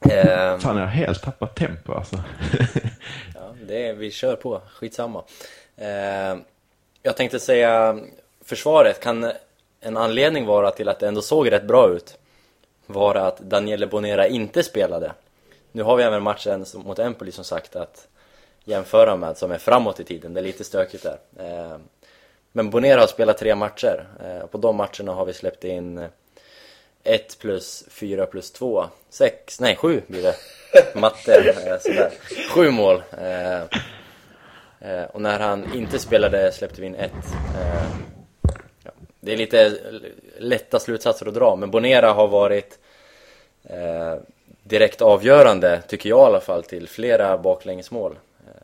Eh, 0.10 0.58
Fan, 0.58 0.77
jag 0.77 0.84
har 0.84 0.88
helt 0.88 1.22
tappat 1.22 1.55
tempo 1.55 1.93
alltså. 1.93 2.15
Ja, 3.36 3.55
det 3.67 3.88
är, 3.88 3.93
vi 3.93 4.12
kör 4.12 4.36
på. 4.36 4.62
Skitsamma. 4.74 5.24
Eh, 5.77 6.38
jag 7.03 7.17
tänkte 7.17 7.39
säga, 7.39 8.00
försvaret, 8.46 9.00
kan 9.00 9.31
en 9.81 9.98
anledning 9.98 10.46
vara 10.46 10.72
till 10.72 10.89
att 10.89 11.00
det 11.00 11.08
ändå 11.08 11.22
såg 11.22 11.51
rätt 11.51 11.67
bra 11.67 11.89
ut 11.89 12.17
vara 12.86 13.27
att 13.27 13.39
Daniele 13.39 13.88
Bonera 13.88 14.27
inte 14.27 14.63
spelade? 14.63 15.12
Nu 15.72 15.84
har 15.84 15.96
vi 15.96 16.03
även 16.03 16.24
matchen 16.24 16.65
mot 16.74 17.00
Empoli 17.00 17.31
som 17.31 17.43
sagt 17.43 17.75
att 17.75 18.08
jämföra 18.63 19.15
med 19.15 19.38
som 19.38 19.51
är 19.51 19.58
framåt 19.58 20.00
i 20.00 20.03
tiden, 20.03 20.34
det 20.34 20.39
är 20.39 20.43
lite 20.43 20.63
stökigt 20.63 21.03
där. 21.03 21.17
Eh, 21.39 21.77
men 22.51 22.70
Bonera 22.70 23.00
har 23.00 23.08
spelat 23.08 23.38
tre 23.38 23.55
matcher, 23.55 24.08
eh, 24.24 24.48
på 24.48 24.58
de 24.58 24.75
matcherna 24.75 25.12
har 25.12 25.25
vi 25.25 25.34
släppt 25.34 25.63
in 25.63 26.08
1 27.03 27.39
plus 27.39 27.84
4 27.89 28.25
plus 28.25 28.51
2, 28.51 28.86
6, 29.10 29.60
nej 29.60 29.75
7 29.75 30.01
blir 30.08 30.22
det. 30.22 30.36
Matte, 30.96 31.36
eh, 31.36 31.79
sådär. 31.79 32.12
7 32.50 32.72
mål. 32.72 33.03
Eh, 33.17 33.62
eh, 34.79 35.03
och 35.13 35.22
när 35.22 35.39
han 35.39 35.74
inte 35.74 36.00
spelade 36.00 36.51
släppte 36.51 36.81
vi 36.81 36.88
in 36.88 36.96
1. 36.96 37.12
Det 39.20 39.34
är 39.34 39.38
lite 39.38 39.77
lätta 40.38 40.79
slutsatser 40.79 41.25
att 41.25 41.34
dra, 41.34 41.55
men 41.55 41.72
Bonera 41.72 42.13
har 42.13 42.27
varit 42.27 42.79
direkt 44.63 45.01
avgörande, 45.01 45.81
tycker 45.88 46.10
jag 46.10 46.20
i 46.20 46.25
alla 46.25 46.41
fall, 46.41 46.63
till 46.63 46.88
flera 46.88 47.38
baklängesmål. 47.38 48.20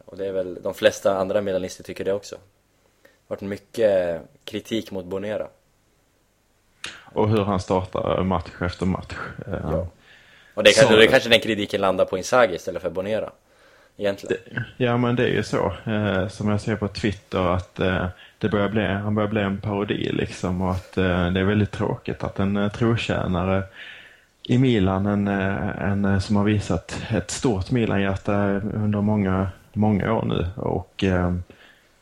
Och 0.05 0.17
det 0.17 0.27
är 0.27 0.31
väl 0.31 0.61
de 0.61 0.73
flesta 0.73 1.17
andra 1.17 1.41
medalister 1.41 1.83
tycker 1.83 2.05
det 2.05 2.13
också. 2.13 2.35
Det 2.35 3.09
har 3.27 3.35
varit 3.35 3.41
mycket 3.41 4.21
kritik 4.43 4.91
mot 4.91 5.05
Bonera. 5.05 5.47
Och 7.17 7.29
hur 7.29 7.43
han 7.43 7.59
startar 7.59 8.23
match 8.23 8.49
efter 8.61 8.85
match. 8.85 9.13
Eh, 9.47 9.53
Ja. 9.71 9.87
Och 10.53 10.63
det, 10.63 10.71
kan, 10.71 10.87
Så- 10.87 10.95
det 10.95 11.07
kanske 11.07 11.29
den 11.29 11.39
kritiken 11.39 11.81
landar 11.81 12.05
på 12.05 12.17
Inzaghi 12.17 12.55
istället 12.55 12.81
för 12.81 12.89
Bonera. 12.89 13.29
Egentligen. 13.97 14.37
Ja, 14.77 14.97
men 14.97 15.15
det 15.15 15.23
är 15.23 15.27
ju 15.33 15.43
så. 15.43 15.73
Eh, 15.85 16.27
som 16.27 16.49
jag 16.49 16.61
ser 16.61 16.75
på 16.75 16.87
Twitter 16.87 17.39
att 17.53 17.79
eh, 17.79 18.05
det 18.37 18.49
börjar 18.49 18.69
bli, 18.69 18.85
han 18.85 19.15
börjar 19.15 19.29
bli 19.29 19.41
en 19.41 19.61
parodi 19.61 20.11
liksom 20.13 20.61
och 20.61 20.71
att 20.71 20.97
eh, 20.97 21.29
det 21.31 21.39
är 21.39 21.43
väldigt 21.43 21.71
tråkigt 21.71 22.23
att 22.23 22.39
en 22.39 22.57
eh, 22.57 22.71
trotjänare 22.71 23.63
i 24.43 24.57
Milan, 24.57 25.05
en, 25.05 25.27
eh, 25.27 25.83
en 25.91 26.05
eh, 26.05 26.19
som 26.19 26.35
har 26.35 26.43
visat 26.43 27.01
ett 27.09 27.31
stort 27.31 27.71
Milan-hjärta 27.71 28.33
under 28.73 29.01
många, 29.01 29.49
många 29.73 30.13
år 30.13 30.25
nu 30.25 30.47
och 30.55 31.03
eh, 31.03 31.33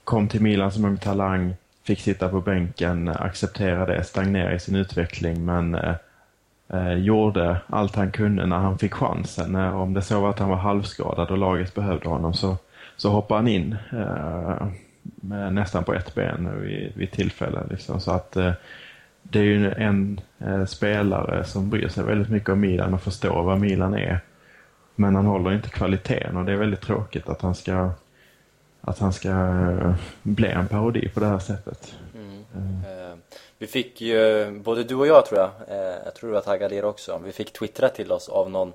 kom 0.03 0.27
till 0.27 0.41
Milan 0.41 0.71
som 0.71 0.85
ung 0.85 0.97
talang, 0.97 1.55
fick 1.85 1.99
sitta 1.99 2.29
på 2.29 2.41
bänken, 2.41 3.07
acceptera 3.07 3.85
det, 3.85 4.03
stagnera 4.03 4.53
i 4.53 4.59
sin 4.59 4.75
utveckling 4.75 5.45
men 5.45 5.75
eh, 5.75 5.95
eh, 6.69 6.93
gjorde 6.93 7.57
allt 7.67 7.95
han 7.95 8.11
kunde 8.11 8.45
när 8.45 8.57
han 8.57 8.77
fick 8.77 8.93
chansen. 8.93 9.55
Eh, 9.55 9.81
om 9.81 9.93
det 9.93 10.01
så 10.01 10.21
var 10.21 10.29
att 10.29 10.39
han 10.39 10.49
var 10.49 10.57
halvskadad 10.57 11.31
och 11.31 11.37
laget 11.37 11.75
behövde 11.75 12.09
honom 12.09 12.33
så, 12.33 12.57
så 12.97 13.09
hoppade 13.09 13.39
han 13.39 13.47
in 13.47 13.75
eh, 13.91 14.67
nästan 15.51 15.83
på 15.83 15.93
ett 15.93 16.15
ben 16.15 16.61
vid, 16.61 16.91
vid 16.95 17.11
tillfälle. 17.11 17.59
Liksom. 17.69 17.99
Så 17.99 18.11
att 18.11 18.35
eh, 18.35 18.51
det 19.21 19.39
är 19.39 19.43
ju 19.43 19.71
en 19.71 20.19
eh, 20.39 20.65
spelare 20.65 21.43
som 21.43 21.69
bryr 21.69 21.87
sig 21.87 22.03
väldigt 22.03 22.29
mycket 22.29 22.49
om 22.49 22.59
Milan 22.59 22.93
och 22.93 23.01
förstår 23.01 23.43
vad 23.43 23.59
Milan 23.59 23.93
är. 23.93 24.19
Men 24.95 25.15
han 25.15 25.25
håller 25.25 25.53
inte 25.53 25.69
kvaliteten 25.69 26.37
och 26.37 26.45
det 26.45 26.51
är 26.51 26.57
väldigt 26.57 26.81
tråkigt 26.81 27.29
att 27.29 27.41
han 27.41 27.55
ska 27.55 27.91
att 28.87 28.99
han 28.99 29.13
ska 29.13 29.29
eh, 29.29 29.93
bli 30.23 30.47
en 30.47 30.67
parodi 30.67 31.09
på 31.09 31.19
det 31.19 31.25
här 31.25 31.39
sättet. 31.39 31.93
Mm. 32.15 32.43
Eh, 32.87 33.17
Vi 33.57 33.67
fick 33.67 34.01
ju, 34.01 34.51
både 34.51 34.83
du 34.83 34.95
och 34.95 35.07
jag 35.07 35.25
tror 35.25 35.39
jag, 35.39 35.49
eh, 35.67 35.95
jag 36.05 36.15
tror 36.15 36.29
du 36.29 36.33
var 36.33 36.41
taggad 36.41 36.73
er 36.73 36.85
också, 36.85 37.21
vi 37.25 37.31
fick 37.31 37.53
twittra 37.53 37.89
till 37.89 38.11
oss 38.11 38.29
av 38.29 38.49
någon 38.49 38.73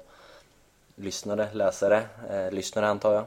lyssnare, 0.96 1.48
läsare, 1.52 2.02
eh, 2.30 2.50
lyssnare 2.50 2.86
antar 2.86 3.14
jag. 3.14 3.24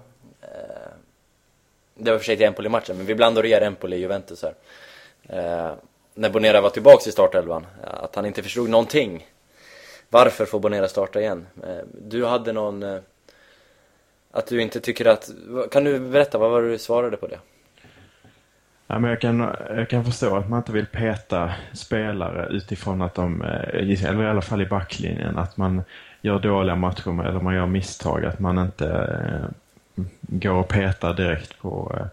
Det 1.96 2.12
var 2.12 2.18
för 2.18 2.26
sig 2.26 2.38
till 2.38 2.46
Empoli-matchen, 2.46 2.98
men 2.98 3.06
vi 3.06 3.16
blandade 3.16 3.48
er 3.48 3.62
Empoli 3.62 3.98
Juventus 3.98 4.44
här. 4.44 4.56
När 6.14 6.30
Bonera 6.30 6.62
var 6.62 6.70
tillbaks 6.70 7.08
i 7.08 7.12
startelvan, 7.12 7.66
att 7.84 8.16
han 8.16 8.26
inte 8.26 8.44
förstod 8.44 8.70
någonting. 8.70 9.28
Varför 10.10 10.46
får 10.46 10.60
Bonera 10.60 10.88
starta 10.88 11.22
igen? 11.22 11.48
Du 12.02 12.26
hade 12.26 12.54
någon, 12.54 13.00
att 14.34 14.48
du 14.48 14.62
inte 14.62 14.80
tycker 14.80 15.06
att, 15.06 15.30
kan 15.72 15.84
du 15.84 16.00
berätta, 16.00 16.38
vad 16.38 16.52
var 16.52 16.62
det 16.62 16.70
du 16.70 16.78
svarade 16.78 17.18
på 17.18 17.28
det? 17.28 17.40
Ja, 18.88 19.00
men 19.00 19.10
jag, 19.10 19.22
kan, 19.22 19.56
jag 19.70 19.90
kan 19.90 20.06
förstå 20.06 20.36
att 20.38 20.50
man 20.50 20.60
inte 20.60 20.72
vill 20.72 20.86
peta 20.86 21.52
spelare 21.74 22.48
utifrån 22.50 23.02
att 23.02 23.14
de, 23.16 23.42
eh, 23.42 24.10
eller 24.10 24.24
i 24.24 24.28
alla 24.28 24.42
fall 24.42 24.62
i 24.62 24.66
backlinjen, 24.66 25.38
att 25.38 25.58
man 25.58 25.84
gör 26.22 26.40
dåliga 26.40 26.76
matcher 26.76 27.12
med- 27.12 27.26
eller 27.28 27.40
man 27.40 27.56
gör 27.56 27.66
misstag, 27.66 28.26
att 28.26 28.40
man 28.40 28.58
inte 28.58 28.88
eh, 28.88 30.04
går 30.22 30.54
och 30.54 30.68
petar 30.68 31.14
direkt 31.14 31.60
på, 31.62 31.96
eh, 32.00 32.06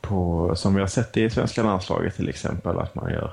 på, 0.00 0.52
som 0.56 0.74
vi 0.74 0.80
har 0.80 0.88
sett 0.88 1.16
i 1.16 1.30
svenska 1.30 1.62
landslaget 1.62 2.16
till 2.16 2.28
exempel, 2.28 2.78
att 2.78 2.94
man 2.94 3.12
gör. 3.12 3.32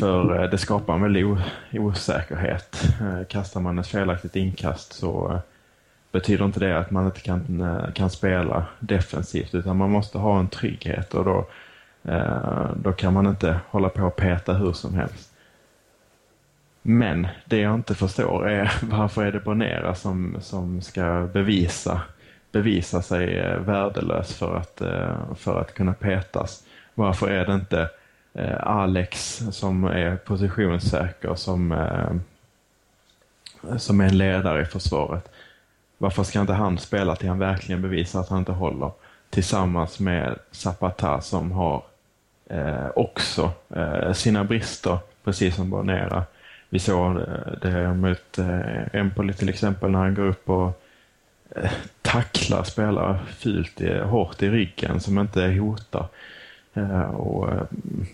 För 0.00 0.42
eh, 0.42 0.50
det 0.50 0.58
skapar 0.58 0.94
en 0.94 1.02
väldig 1.02 1.26
osäkerhet. 1.72 2.82
Eh, 3.00 3.26
Kastar 3.28 3.60
man 3.60 3.78
ett 3.78 3.86
felaktigt 3.86 4.36
inkast 4.36 4.92
så 4.92 5.32
eh, 5.32 5.38
betyder 6.12 6.44
inte 6.44 6.60
det 6.60 6.78
att 6.78 6.90
man 6.90 7.06
inte 7.06 7.20
kan, 7.20 7.60
eh, 7.60 7.92
kan 7.92 8.10
spela 8.10 8.66
defensivt 8.80 9.54
utan 9.54 9.76
man 9.76 9.90
måste 9.90 10.18
ha 10.18 10.40
en 10.40 10.48
trygghet 10.48 11.14
och 11.14 11.24
då, 11.24 11.46
eh, 12.04 12.70
då 12.76 12.92
kan 12.92 13.12
man 13.12 13.26
inte 13.26 13.60
hålla 13.68 13.88
på 13.88 14.02
och 14.02 14.16
peta 14.16 14.52
hur 14.52 14.72
som 14.72 14.94
helst. 14.94 15.32
Men 16.82 17.28
det 17.44 17.58
jag 17.58 17.74
inte 17.74 17.94
förstår 17.94 18.48
är 18.48 18.72
varför 18.82 19.24
är 19.24 19.32
det 19.32 19.40
Bonera 19.40 19.94
som, 19.94 20.36
som 20.40 20.82
ska 20.82 21.28
bevisa, 21.32 22.00
bevisa 22.52 23.02
sig 23.02 23.38
eh, 23.38 23.58
värdelös 23.58 24.34
för 24.34 24.56
att, 24.56 24.80
eh, 24.80 25.34
för 25.36 25.60
att 25.60 25.74
kunna 25.74 25.92
petas. 25.92 26.64
Varför 26.94 27.30
är 27.30 27.46
det 27.46 27.54
inte 27.54 27.88
Alex 28.60 29.42
som 29.50 29.84
är 29.84 30.16
positionssäker 30.16 31.34
som, 31.34 31.86
som 33.78 34.00
är 34.00 34.04
en 34.04 34.18
ledare 34.18 34.62
i 34.62 34.64
försvaret? 34.64 35.30
Varför 36.02 36.22
ska 36.22 36.40
inte 36.40 36.52
han 36.52 36.78
spela 36.78 37.16
till 37.16 37.28
han 37.28 37.38
verkligen 37.38 37.82
bevisar 37.82 38.20
att 38.20 38.28
han 38.28 38.38
inte 38.38 38.52
håller? 38.52 38.90
Tillsammans 39.30 40.00
med 40.00 40.38
Zapata 40.50 41.20
som 41.20 41.52
har 41.52 41.82
eh, 42.50 42.88
också 42.96 43.52
eh, 43.76 44.12
sina 44.12 44.44
brister, 44.44 44.98
precis 45.24 45.56
som 45.56 45.70
Bonera. 45.70 46.24
Vi 46.68 46.78
såg 46.78 47.16
eh, 47.16 47.22
det 47.62 47.94
mot 47.94 48.38
eh, 48.38 49.00
Empoli 49.00 49.32
till 49.32 49.48
exempel 49.48 49.90
när 49.90 49.98
han 49.98 50.14
går 50.14 50.26
upp 50.26 50.50
och 50.50 50.82
eh, 51.56 51.70
tacklar 52.02 52.64
spelare 52.64 53.18
fult, 53.38 53.80
i, 53.80 53.98
hårt 53.98 54.42
i 54.42 54.50
ryggen 54.50 55.00
som 55.00 55.18
inte 55.18 55.46
hotar. 55.46 56.06
Eh, 56.74 57.10
och 57.10 57.52
eh, 57.52 57.62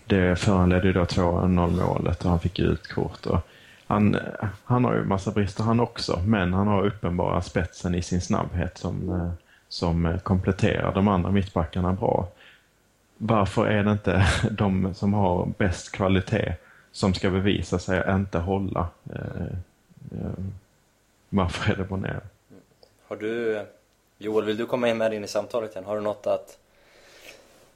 det 0.07 0.37
föranledde 0.37 0.87
ju 0.87 0.93
då 0.93 1.05
2-0 1.05 1.49
målet 1.87 2.25
och 2.25 2.31
han 2.31 2.41
fick 2.41 2.59
ut 2.59 2.89
kort. 2.89 3.27
Och 3.27 3.49
han, 3.87 4.17
han 4.65 4.85
har 4.85 4.95
ju 4.95 5.05
massa 5.05 5.31
brister 5.31 5.65
han 5.65 5.81
också, 5.81 6.23
men 6.27 6.53
han 6.53 6.67
har 6.67 6.87
uppenbara 6.87 7.43
spetsen 7.43 7.95
i 7.95 8.03
sin 8.03 8.21
snabbhet 8.21 8.79
som, 8.79 9.11
eh, 9.11 9.31
som 9.69 10.19
kompletterar 10.23 10.95
de 10.95 11.09
andra 11.09 11.31
mittbackarna 11.31 11.93
bra. 11.93 12.29
Varför 13.17 13.67
är 13.67 13.85
det 13.85 13.93
inte 13.93 14.27
de 14.51 14.95
som 14.95 15.15
har 15.15 15.47
bäst 15.59 15.93
kvalitet 15.93 16.55
som 16.93 17.15
ska 17.15 17.31
bevisa 17.31 17.79
sig 17.79 18.03
inte 18.09 18.39
hålla? 18.39 18.89
Eh, 19.15 19.47
eh, 20.13 20.45
varför 21.29 21.73
är 21.73 21.77
det 21.77 21.85
Bonnier? 21.85 22.21
Har 23.09 23.17
du, 23.17 23.65
Joel, 24.19 24.45
vill 24.45 24.57
du 24.57 24.67
komma 24.67 24.89
in 24.89 24.99
med 24.99 25.15
in 25.15 25.25
i 25.25 25.29
samtalet 25.29 25.71
igen? 25.71 25.85
Har 25.85 25.97
du 25.97 26.03
något 26.03 26.27
att 26.27 26.59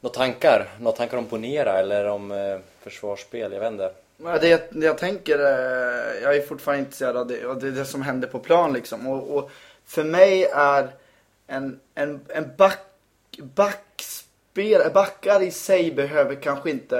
några 0.01 0.15
tankar? 0.15 0.69
Några 0.81 0.97
tankar 0.97 1.17
om 1.17 1.29
Bonera 1.29 1.73
eller 1.73 2.09
om 2.09 2.61
försvarsspel? 2.81 3.53
Jag 3.53 3.61
vet 3.61 3.73
inte. 3.73 3.93
Det 4.23 4.49
jag, 4.49 4.61
det 4.71 4.87
jag 4.87 4.99
tänker, 4.99 5.39
eh, 5.39 6.23
jag 6.23 6.37
är 6.37 6.47
fortfarande 6.47 6.81
intresserad 6.81 7.17
av 7.17 7.27
det, 7.27 7.55
det 7.61 7.71
det 7.71 7.85
som 7.85 8.03
händer 8.03 8.29
på 8.29 8.39
plan 8.39 8.73
liksom. 8.73 9.07
Och, 9.07 9.37
och 9.37 9.51
för 9.85 10.05
mig 10.05 10.45
är 10.45 10.91
en, 11.47 11.81
en, 11.95 12.21
en 12.29 12.57
back, 12.57 12.87
backspel, 13.39 14.91
backar 14.95 15.43
i 15.43 15.51
sig 15.51 15.93
behöver 15.93 16.35
kanske 16.35 16.71
inte 16.71 16.99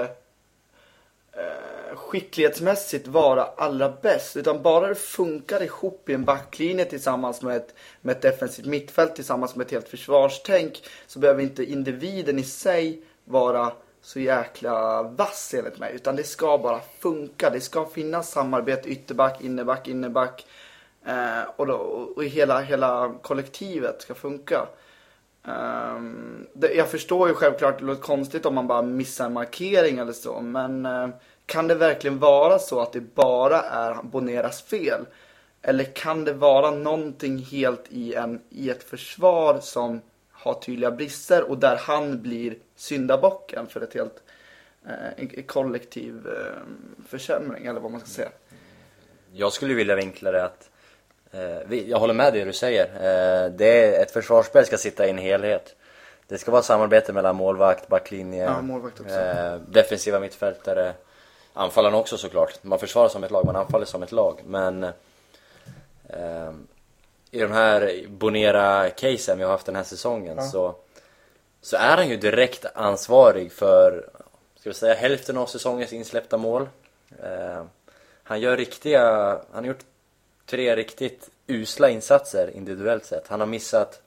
eh, 1.33 1.95
skicklighetsmässigt 1.95 3.07
vara 3.07 3.43
allra 3.43 3.89
bäst. 4.01 4.37
Utan 4.37 4.61
bara 4.61 4.87
det 4.87 4.95
funkar 4.95 5.63
ihop 5.63 6.09
i 6.09 6.13
en 6.13 6.25
backlinje 6.25 6.85
tillsammans 6.85 7.41
med 7.41 7.57
ett, 7.57 7.75
med 8.01 8.15
ett 8.15 8.21
defensivt 8.21 8.65
mittfält 8.65 9.15
tillsammans 9.15 9.55
med 9.55 9.65
ett 9.65 9.71
helt 9.71 9.89
försvarstänk. 9.89 10.83
Så 11.07 11.19
behöver 11.19 11.43
inte 11.43 11.63
individen 11.63 12.39
i 12.39 12.43
sig 12.43 13.01
vara 13.25 13.71
så 14.01 14.19
jäkla 14.19 15.03
vass 15.03 15.53
enligt 15.57 15.79
mig. 15.79 15.95
Utan 15.95 16.15
det 16.15 16.23
ska 16.23 16.57
bara 16.57 16.79
funka. 16.99 17.49
Det 17.49 17.61
ska 17.61 17.85
finnas 17.85 18.31
samarbete 18.31 18.89
ytterback, 18.89 19.41
innerback, 19.41 19.87
innerback. 19.87 20.45
Eh, 21.05 21.41
och, 21.55 21.67
då, 21.67 21.75
och 22.15 22.23
hela, 22.23 22.61
hela 22.61 23.13
kollektivet 23.21 24.01
ska 24.01 24.13
funka. 24.13 24.67
Um, 25.43 26.47
det, 26.53 26.73
jag 26.73 26.89
förstår 26.89 27.27
ju 27.27 27.33
självklart 27.33 27.79
det 27.79 27.85
låter 27.85 28.01
konstigt 28.01 28.45
om 28.45 28.55
man 28.55 28.67
bara 28.67 28.81
missar 28.81 29.25
en 29.25 29.33
markering 29.33 29.97
eller 29.97 30.13
så. 30.13 30.41
Men 30.41 30.85
eh, 30.85 31.09
kan 31.45 31.67
det 31.67 31.75
verkligen 31.75 32.19
vara 32.19 32.59
så 32.59 32.79
att 32.79 32.93
det 32.93 33.15
bara 33.15 33.61
är 33.61 34.03
Boneras 34.03 34.61
fel? 34.61 35.05
Eller 35.61 35.83
kan 35.83 36.25
det 36.25 36.33
vara 36.33 36.71
någonting 36.71 37.37
helt 37.37 37.85
i, 37.89 38.15
en, 38.15 38.41
i 38.49 38.69
ett 38.69 38.83
försvar 38.83 39.59
som 39.59 40.01
har 40.41 40.53
tydliga 40.53 40.91
brister 40.91 41.49
och 41.49 41.57
där 41.57 41.75
han 41.75 42.21
blir 42.21 42.55
syndabocken 42.75 43.67
för 43.67 43.81
ett 43.81 43.93
helt 43.93 44.23
eh, 44.87 45.43
kollektiv 45.45 46.27
eh, 46.27 46.61
försämring 47.07 47.65
eller 47.65 47.79
vad 47.79 47.91
man 47.91 47.99
ska 47.99 48.09
säga. 48.09 48.29
Jag 49.33 49.53
skulle 49.53 49.73
vilja 49.73 49.95
vinkla 49.95 50.31
det 50.31 50.45
att 50.45 50.69
eh, 51.31 51.79
jag 51.89 51.99
håller 51.99 52.13
med 52.13 52.33
det 52.33 52.45
du 52.45 52.53
säger. 52.53 52.85
Eh, 52.85 53.51
det 53.51 53.95
är, 53.95 54.03
ett 54.03 54.11
försvarsspel 54.11 54.65
ska 54.65 54.77
sitta 54.77 55.07
i 55.07 55.09
en 55.09 55.17
helhet. 55.17 55.75
Det 56.27 56.37
ska 56.37 56.51
vara 56.51 56.61
samarbete 56.61 57.13
mellan 57.13 57.35
målvakt, 57.35 57.87
backlinje, 57.87 58.43
Ja, 58.43 58.61
målvakt 58.61 58.99
eh, 58.99 59.55
defensiva 59.55 60.19
mittfältare, 60.19 60.93
anfallarna 61.53 61.97
också 61.97 62.17
såklart. 62.17 62.63
Man 62.63 62.79
försvarar 62.79 63.09
som 63.09 63.23
ett 63.23 63.31
lag, 63.31 63.45
man 63.45 63.55
anfaller 63.55 63.85
som 63.85 64.03
ett 64.03 64.11
lag. 64.11 64.41
Men 64.45 64.85
i 67.31 67.39
de 67.39 67.51
här 67.51 68.05
Bonera-casen 68.07 69.37
vi 69.37 69.43
har 69.43 69.51
haft 69.51 69.65
den 69.65 69.75
här 69.75 69.83
säsongen 69.83 70.43
så, 70.43 70.75
så 71.61 71.77
är 71.77 71.97
han 71.97 72.09
ju 72.09 72.17
direkt 72.17 72.65
ansvarig 72.75 73.51
för, 73.51 74.09
ska 74.59 74.69
vi 74.69 74.73
säga, 74.73 74.93
hälften 74.93 75.37
av 75.37 75.45
säsongens 75.45 75.93
insläppta 75.93 76.37
mål. 76.37 76.69
Eh, 77.23 77.63
han 78.23 78.41
gör 78.41 78.57
riktiga, 78.57 79.01
han 79.51 79.63
har 79.63 79.65
gjort 79.65 79.85
tre 80.45 80.75
riktigt 80.75 81.29
usla 81.47 81.89
insatser 81.89 82.51
individuellt 82.55 83.05
sett. 83.05 83.27
Han 83.27 83.39
har 83.39 83.47
missat, 83.47 84.01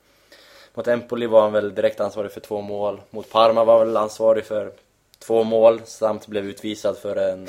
mot 0.75 0.89
Empoli 0.89 1.27
var 1.27 1.43
han 1.43 1.53
väl 1.53 1.75
direkt 1.75 2.01
ansvarig 2.01 2.33
för 2.33 2.41
två 2.41 2.61
mål. 2.61 3.01
Mot 3.11 3.31
Parma 3.31 3.65
var 3.65 3.79
han 3.79 3.87
väl 3.87 3.97
ansvarig 3.97 4.45
för 4.45 4.73
två 5.19 5.45
mål 5.45 5.81
samt 5.85 6.27
blev 6.27 6.45
utvisad 6.45 6.99
för 6.99 7.17
en, 7.17 7.49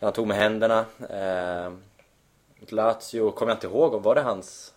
han 0.00 0.12
tog 0.12 0.26
med 0.26 0.36
händerna. 0.36 0.84
Eh, 1.10 1.72
mot 2.60 2.72
Lazio 2.72 3.30
kommer 3.30 3.52
jag 3.52 3.56
inte 3.56 3.66
ihåg, 3.66 4.02
var 4.02 4.14
det 4.14 4.20
hans 4.20 4.74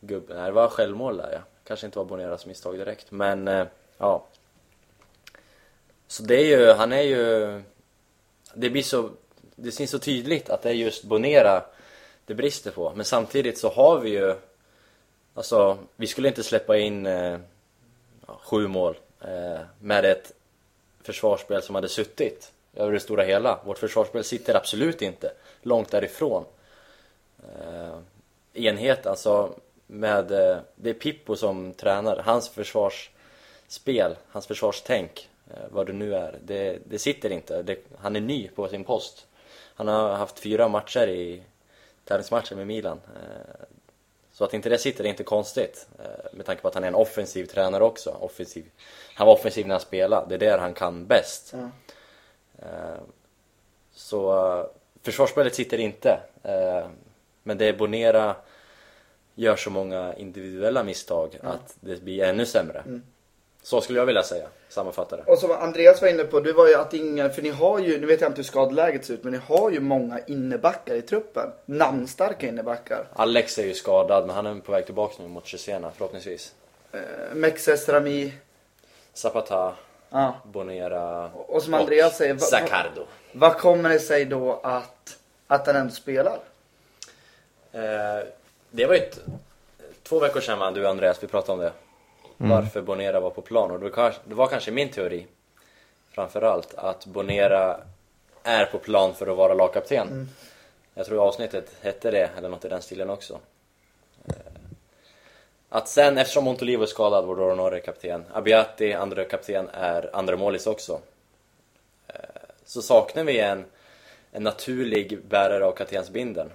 gubbe? 0.00 0.34
Nej, 0.34 0.44
det 0.44 0.52
var 0.52 0.68
självmål 0.68 1.16
där 1.16 1.32
ja. 1.32 1.38
Kanske 1.64 1.86
inte 1.86 1.98
var 1.98 2.04
Boneras 2.04 2.46
misstag 2.46 2.78
direkt, 2.78 3.10
men 3.10 3.48
eh, 3.48 3.66
ja. 3.98 4.24
Så 6.06 6.22
det 6.22 6.36
är 6.36 6.44
ju, 6.44 6.72
han 6.72 6.92
är 6.92 7.02
ju, 7.02 7.62
det 8.54 8.70
blir 8.70 8.82
så, 8.82 9.10
det 9.56 9.72
syns 9.72 9.90
så 9.90 9.98
tydligt 9.98 10.50
att 10.50 10.62
det 10.62 10.68
är 10.68 10.74
just 10.74 11.04
Bonera 11.04 11.64
det 12.26 12.34
brister 12.34 12.70
på. 12.70 12.92
Men 12.96 13.04
samtidigt 13.04 13.58
så 13.58 13.68
har 13.68 13.98
vi 13.98 14.10
ju, 14.10 14.34
alltså 15.34 15.78
vi 15.96 16.06
skulle 16.06 16.28
inte 16.28 16.42
släppa 16.42 16.76
in 16.76 17.06
eh, 17.06 17.38
sju 18.26 18.68
mål 18.68 18.96
eh, 19.20 19.60
med 19.80 20.04
ett 20.04 20.32
försvarsspel 21.02 21.62
som 21.62 21.74
hade 21.74 21.88
suttit 21.88 22.52
över 22.74 22.92
det 22.92 23.00
stora 23.00 23.22
hela. 23.22 23.60
Vårt 23.64 23.78
försvarsspel 23.78 24.24
sitter 24.24 24.54
absolut 24.54 25.02
inte 25.02 25.32
långt 25.62 25.90
därifrån. 25.90 26.44
Eh, 27.60 27.98
enhet, 28.52 29.06
alltså 29.06 29.54
med, 29.86 30.30
eh, 30.30 30.58
det 30.74 30.90
är 30.90 30.94
Pippo 30.94 31.36
som 31.36 31.72
tränar, 31.72 32.16
hans 32.16 32.48
försvarsspel, 32.48 34.16
hans 34.28 34.46
försvarstänk, 34.46 35.28
eh, 35.50 35.66
vad 35.70 35.86
det 35.86 35.92
nu 35.92 36.14
är, 36.14 36.38
det, 36.44 36.78
det 36.84 36.98
sitter 36.98 37.30
inte. 37.30 37.62
Det, 37.62 37.78
han 37.98 38.16
är 38.16 38.20
ny 38.20 38.48
på 38.48 38.68
sin 38.68 38.84
post. 38.84 39.26
Han 39.74 39.88
har 39.88 40.08
haft 40.08 40.38
fyra 40.38 40.68
matcher 40.68 41.08
i 41.08 41.42
tävlingsmatcher 42.04 42.54
med 42.56 42.66
Milan. 42.66 43.00
Så 44.32 44.44
att 44.44 44.54
inte 44.54 44.68
det 44.68 44.78
sitter 44.78 45.04
är 45.04 45.08
inte 45.08 45.24
konstigt. 45.24 45.88
Med 46.32 46.46
tanke 46.46 46.62
på 46.62 46.68
att 46.68 46.74
han 46.74 46.84
är 46.84 46.88
en 46.88 46.94
offensiv 46.94 47.46
tränare 47.46 47.84
också. 47.84 48.10
Offensiv. 48.20 48.64
Han 49.14 49.26
var 49.26 49.34
offensiv 49.34 49.66
när 49.66 49.74
han 49.74 49.80
spelade, 49.80 50.26
det 50.28 50.46
är 50.46 50.50
där 50.50 50.58
han 50.58 50.74
kan 50.74 51.06
bäst. 51.06 51.54
Eh, 52.58 52.98
Så 53.92 54.66
försvarsspelet 55.02 55.54
sitter 55.54 55.78
inte. 55.78 56.20
Men 57.46 57.58
det 57.58 57.72
Bonera 57.72 58.36
gör 59.34 59.56
så 59.56 59.70
många 59.70 60.14
individuella 60.14 60.82
misstag 60.84 61.38
att 61.42 61.74
det 61.80 62.02
blir 62.02 62.24
ännu 62.24 62.46
sämre. 62.46 62.84
Så 63.62 63.80
skulle 63.80 63.98
jag 63.98 64.06
vilja 64.06 64.22
säga, 64.22 64.46
sammanfatta 64.68 65.16
det. 65.16 65.22
Och 65.22 65.38
som 65.38 65.50
Andreas 65.50 66.02
var 66.02 66.08
inne 66.08 66.24
på, 66.24 66.40
det 66.40 66.52
var 66.52 66.68
ju 66.68 66.74
att 66.74 66.94
ingen, 66.94 67.32
för 67.32 67.42
ni 67.42 67.50
har 67.50 67.78
ju, 67.78 68.00
nu 68.00 68.06
vet 68.06 68.20
jag 68.20 68.30
inte 68.30 68.36
hur 68.38 68.44
skadeläget 68.44 69.04
ser 69.04 69.14
ut, 69.14 69.24
men 69.24 69.32
ni 69.32 69.38
har 69.46 69.70
ju 69.70 69.80
många 69.80 70.20
innebackar 70.26 70.94
i 70.94 71.02
truppen. 71.02 71.50
Namnstarka 71.66 72.46
innebackar. 72.48 73.06
Alex 73.12 73.58
är 73.58 73.66
ju 73.66 73.74
skadad 73.74 74.26
men 74.26 74.36
han 74.36 74.46
är 74.46 74.60
på 74.60 74.72
väg 74.72 74.84
tillbaka 74.86 75.14
nu 75.22 75.28
mot 75.28 75.48
Cesena 75.48 75.90
förhoppningsvis. 75.90 76.54
Eh, 76.92 77.00
Mexes, 77.34 77.88
Rami. 77.88 78.32
Zapata, 79.14 79.74
Ja. 80.10 80.34
Bonera 80.44 81.30
Och 81.32 81.62
som 81.62 81.74
Andreas 81.74 82.16
säger, 82.16 82.34
va- 82.34 82.38
va- 82.40 82.46
Zaccardo. 82.46 83.06
Vad 83.32 83.56
kommer 83.58 83.88
det 83.90 83.98
sig 83.98 84.24
då 84.24 84.60
att, 84.62 85.18
att 85.46 85.66
han 85.66 85.76
ändå 85.76 85.92
spelar? 85.92 86.38
Eh, 87.74 88.26
det 88.70 88.86
var 88.86 88.94
ju 88.94 89.00
ett, 89.00 89.20
två 90.02 90.18
veckor 90.18 90.40
sedan 90.40 90.58
va, 90.58 90.70
du 90.70 90.84
och 90.84 90.90
Andreas, 90.90 91.22
vi 91.22 91.26
pratade 91.26 91.52
om 91.52 91.58
det. 91.58 91.72
Varför 92.36 92.82
Bonera 92.82 93.20
var 93.20 93.30
på 93.30 93.42
plan 93.42 93.70
och 93.70 93.78
det 93.78 93.84
var, 93.84 93.90
kanske, 93.92 94.20
det 94.24 94.34
var 94.34 94.46
kanske 94.46 94.70
min 94.70 94.88
teori 94.90 95.26
framförallt 96.10 96.74
att 96.74 97.06
Bonera 97.06 97.80
är 98.42 98.66
på 98.66 98.78
plan 98.78 99.14
för 99.14 99.26
att 99.26 99.36
vara 99.36 99.54
lagkapten. 99.54 100.28
Jag 100.94 101.06
tror 101.06 101.28
avsnittet 101.28 101.70
hette 101.80 102.10
det, 102.10 102.30
eller 102.38 102.48
något 102.48 102.64
i 102.64 102.68
den 102.68 102.82
stilen 102.82 103.10
också. 103.10 103.40
Eh, 104.28 104.34
Att 105.68 105.88
sen, 105.88 106.18
eftersom 106.18 106.44
Montolivo 106.44 106.82
är 106.82 106.86
skadad, 106.86 107.24
vår 107.26 107.40
ordinarie 107.40 107.80
kapten, 107.80 108.24
Abiati, 108.32 108.92
andra 108.92 109.24
kapten, 109.24 109.68
är 109.72 110.10
andra 110.16 110.36
målis 110.36 110.66
också. 110.66 111.00
Eh, 112.08 112.14
Så 112.64 112.82
saknar 112.82 113.24
vi 113.24 113.40
en, 113.40 113.64
en 114.32 114.42
naturlig 114.42 115.24
bärare 115.24 115.64
av 115.64 115.72
kaptensbindeln. 115.72 116.50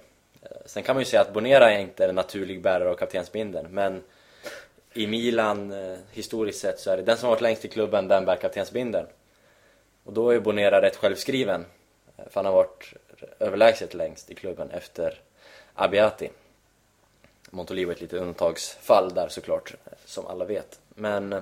Sen 0.70 0.82
kan 0.82 0.96
man 0.96 1.00
ju 1.00 1.04
säga 1.04 1.22
att 1.22 1.32
Bonera 1.32 1.72
är 1.72 1.78
inte 1.78 2.06
en 2.06 2.14
naturlig 2.14 2.62
bärare 2.62 2.90
av 2.90 2.94
kaptensbindeln, 2.94 3.66
men 3.70 4.02
i 4.92 5.06
Milan, 5.06 5.72
eh, 5.72 5.98
historiskt 6.12 6.60
sett, 6.60 6.80
så 6.80 6.90
är 6.90 6.96
det 6.96 7.02
den 7.02 7.16
som 7.16 7.26
har 7.26 7.34
varit 7.34 7.42
längst 7.42 7.64
i 7.64 7.68
klubben, 7.68 8.08
den 8.08 8.24
bär 8.24 8.36
kaptensbindeln. 8.36 9.06
Och 10.04 10.12
då 10.12 10.30
är 10.30 10.40
Bonera 10.40 10.82
rätt 10.82 10.96
självskriven, 10.96 11.66
eh, 12.16 12.24
för 12.24 12.34
han 12.34 12.44
har 12.44 12.52
varit 12.52 12.94
överlägset 13.38 13.94
längst 13.94 14.30
i 14.30 14.34
klubben 14.34 14.70
efter 14.70 15.20
Abiati. 15.74 16.30
Montolivo 17.50 17.90
är 17.90 17.94
ett 17.94 18.00
litet 18.00 18.20
undantagsfall 18.20 19.14
där 19.14 19.28
såklart, 19.28 19.74
eh, 19.84 19.92
som 20.04 20.26
alla 20.26 20.44
vet. 20.44 20.80
Men, 20.88 21.32
eh, 21.32 21.40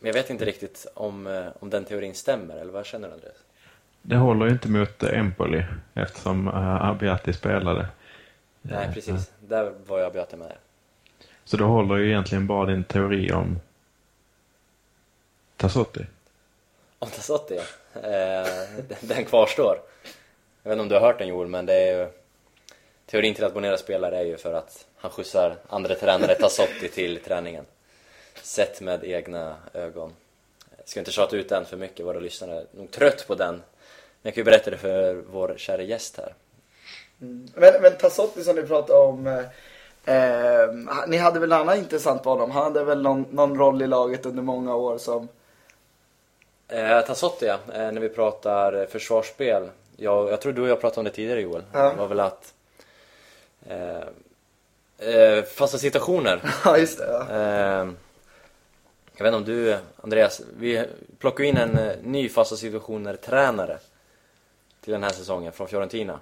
jag 0.00 0.12
vet 0.12 0.30
inte 0.30 0.44
riktigt 0.44 0.86
om, 0.94 1.50
om 1.60 1.70
den 1.70 1.84
teorin 1.84 2.14
stämmer, 2.14 2.56
eller 2.56 2.72
vad 2.72 2.86
känner 2.86 3.08
du 3.08 3.14
Andreas? 3.14 3.36
Det 4.02 4.16
håller 4.16 4.46
ju 4.46 4.52
inte 4.52 4.68
mot 4.68 5.02
eh, 5.02 5.18
Empoli 5.18 5.64
eftersom 5.94 6.48
uh, 6.48 6.84
Abiati 6.84 7.32
spelade. 7.32 7.86
Nej, 8.62 8.90
precis. 8.94 9.30
Där 9.40 9.72
var 9.86 9.98
jag 9.98 10.06
Abiati 10.06 10.36
med. 10.36 10.52
Så 11.44 11.56
då 11.56 11.64
håller 11.64 11.96
ju 11.96 12.06
egentligen 12.08 12.46
bara 12.46 12.66
din 12.66 12.84
teori 12.84 13.32
om 13.32 13.60
Tassotti. 15.56 16.06
Om 16.98 17.08
Tassotti, 17.10 17.56
eh, 17.56 17.62
den- 18.02 18.98
den 19.00 19.24
kvarstår. 19.24 19.76
Jag 20.62 20.70
vet 20.70 20.72
inte 20.72 20.82
om 20.82 20.88
du 20.88 20.94
har 20.94 21.00
hört 21.02 21.18
den 21.18 21.28
Joel, 21.28 21.48
men 21.48 21.66
det 21.66 21.74
är 21.74 21.98
ju... 21.98 22.08
Teorin 23.06 23.34
till 23.34 23.44
att 23.44 23.54
Bonera 23.54 23.76
spelar 23.76 24.12
är 24.12 24.22
ju 24.24 24.36
för 24.36 24.52
att 24.54 24.86
han 24.96 25.10
skjutsar 25.10 25.56
andra 25.68 25.94
tränare 25.94 26.34
Tassotti 26.34 26.88
till 26.88 27.20
träningen. 27.20 27.64
Sett 28.42 28.80
med 28.80 29.04
egna 29.04 29.56
ögon. 29.74 30.12
Jag 30.76 30.88
ska 30.88 31.00
inte 31.00 31.12
tjata 31.12 31.36
ut 31.36 31.48
den 31.48 31.64
för 31.64 31.76
mycket, 31.76 32.06
våra 32.06 32.18
lyssnare 32.20 32.56
är 32.60 32.64
nog 32.72 32.90
trött 32.90 33.24
på 33.28 33.34
den. 33.34 33.62
Jag 34.22 34.34
kan 34.34 34.40
ju 34.40 34.44
berätta 34.44 34.70
det 34.70 34.78
för 34.78 35.14
vår 35.14 35.54
kära 35.56 35.82
gäst 35.82 36.16
här. 36.16 36.34
Men, 37.54 37.82
men 37.82 37.96
Tassotti 38.00 38.44
som 38.44 38.56
ni 38.56 38.62
pratade 38.62 38.98
om. 38.98 39.26
Eh, 39.26 40.14
eh, 40.14 40.68
ni 41.06 41.16
hade 41.16 41.40
väl 41.40 41.52
en 41.52 41.60
annan 41.60 41.78
intressant 41.78 42.22
på 42.22 42.30
honom. 42.30 42.50
Han 42.50 42.62
hade 42.62 42.84
väl 42.84 43.02
någon, 43.02 43.26
någon 43.30 43.58
roll 43.58 43.82
i 43.82 43.86
laget 43.86 44.26
under 44.26 44.42
många 44.42 44.74
år 44.74 44.98
som... 44.98 45.28
Eh, 46.68 47.00
Tassotti 47.00 47.46
ja, 47.46 47.58
eh, 47.74 47.92
när 47.92 48.00
vi 48.00 48.08
pratar 48.08 48.86
försvarsspel. 48.86 49.70
Jag, 49.96 50.30
jag 50.30 50.40
tror 50.40 50.52
du 50.52 50.62
och 50.62 50.68
jag 50.68 50.80
pratade 50.80 51.00
om 51.00 51.04
det 51.04 51.10
tidigare 51.10 51.40
Joel. 51.40 51.62
Ja. 51.72 51.90
Det 51.90 51.96
var 51.96 52.06
väl 52.06 52.20
att... 52.20 52.54
Eh, 53.66 55.08
eh, 55.14 55.44
fasta 55.44 55.78
situationer. 55.78 56.42
Ja, 56.64 56.78
just 56.78 56.98
det. 56.98 57.06
Ja. 57.06 57.36
Eh, 57.36 57.88
jag 59.16 59.24
vet 59.24 59.34
inte 59.34 59.36
om 59.36 59.44
du, 59.44 59.78
Andreas, 60.02 60.40
vi 60.58 60.84
plockar 61.18 61.44
in 61.44 61.56
en 61.56 61.70
ny 62.02 62.28
fasta 62.28 62.56
situationer-tränare 62.56 63.78
till 64.80 64.92
den 64.92 65.02
här 65.02 65.10
säsongen 65.10 65.52
från 65.52 65.68
Fiorentina. 65.68 66.20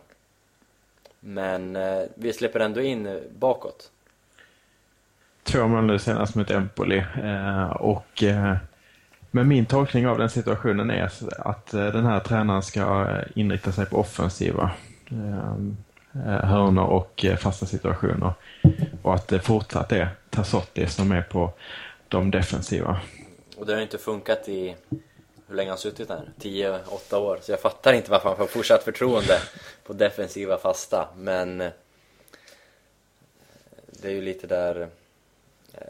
Men 1.21 1.77
eh, 1.77 2.03
vi 2.15 2.33
släpper 2.33 2.61
ändå 2.61 2.81
in 2.81 3.07
eh, 3.07 3.17
bakåt. 3.39 3.91
Två 5.43 5.67
mål 5.67 5.85
nu 5.85 5.99
senast 5.99 6.35
mot 6.35 6.51
Empoli. 6.51 7.05
Eh, 7.23 7.71
och 7.71 8.23
eh, 8.23 8.57
men 9.31 9.49
min 9.49 9.67
tolkning 9.67 10.07
av 10.07 10.19
den 10.19 10.31
situationen 10.31 10.91
är 10.91 11.11
att 11.39 11.75
eh, 11.75 11.87
den 11.87 12.07
här 12.07 12.21
tränaren 12.21 12.63
ska 12.63 12.81
eh, 13.11 13.25
inrikta 13.35 13.73
sig 13.73 13.87
på 13.87 13.97
offensiva 13.99 14.71
hörnor 16.43 16.85
och 16.85 17.25
fasta 17.39 17.67
situationer. 17.67 18.33
Och 19.03 19.15
att 19.15 19.29
det 19.29 19.41
fortsatt 19.41 19.93
är 19.93 20.09
Tassotti 20.31 20.87
som 20.87 21.13
är 21.13 21.23
på 21.23 21.53
de 22.09 22.31
defensiva. 22.31 23.01
Och 23.57 23.67
det 23.67 23.75
har 23.75 23.81
inte 23.81 23.99
funkat 23.99 24.49
i, 24.49 24.77
hur 25.49 25.57
länge 25.57 25.69
har 25.69 25.77
han 25.77 25.79
suttit 25.79 26.09
där? 26.09 26.31
10-8 26.41 27.17
år. 27.17 27.39
Så 27.43 27.53
jag 27.53 27.61
fattar 27.61 27.93
inte 27.93 28.11
varför 28.11 28.29
han 28.29 28.39
får 28.39 28.47
fortsatt 28.47 28.83
förtroende 28.83 29.41
på 29.85 29.93
defensiva 29.93 30.59
fasta. 30.59 31.09
Men 31.17 31.61
eh, 31.61 31.71
det 33.87 34.09
är 34.09 34.13
ju 34.13 34.23
lite 34.23 34.47
där... 34.47 34.89
Eh, 35.75 35.81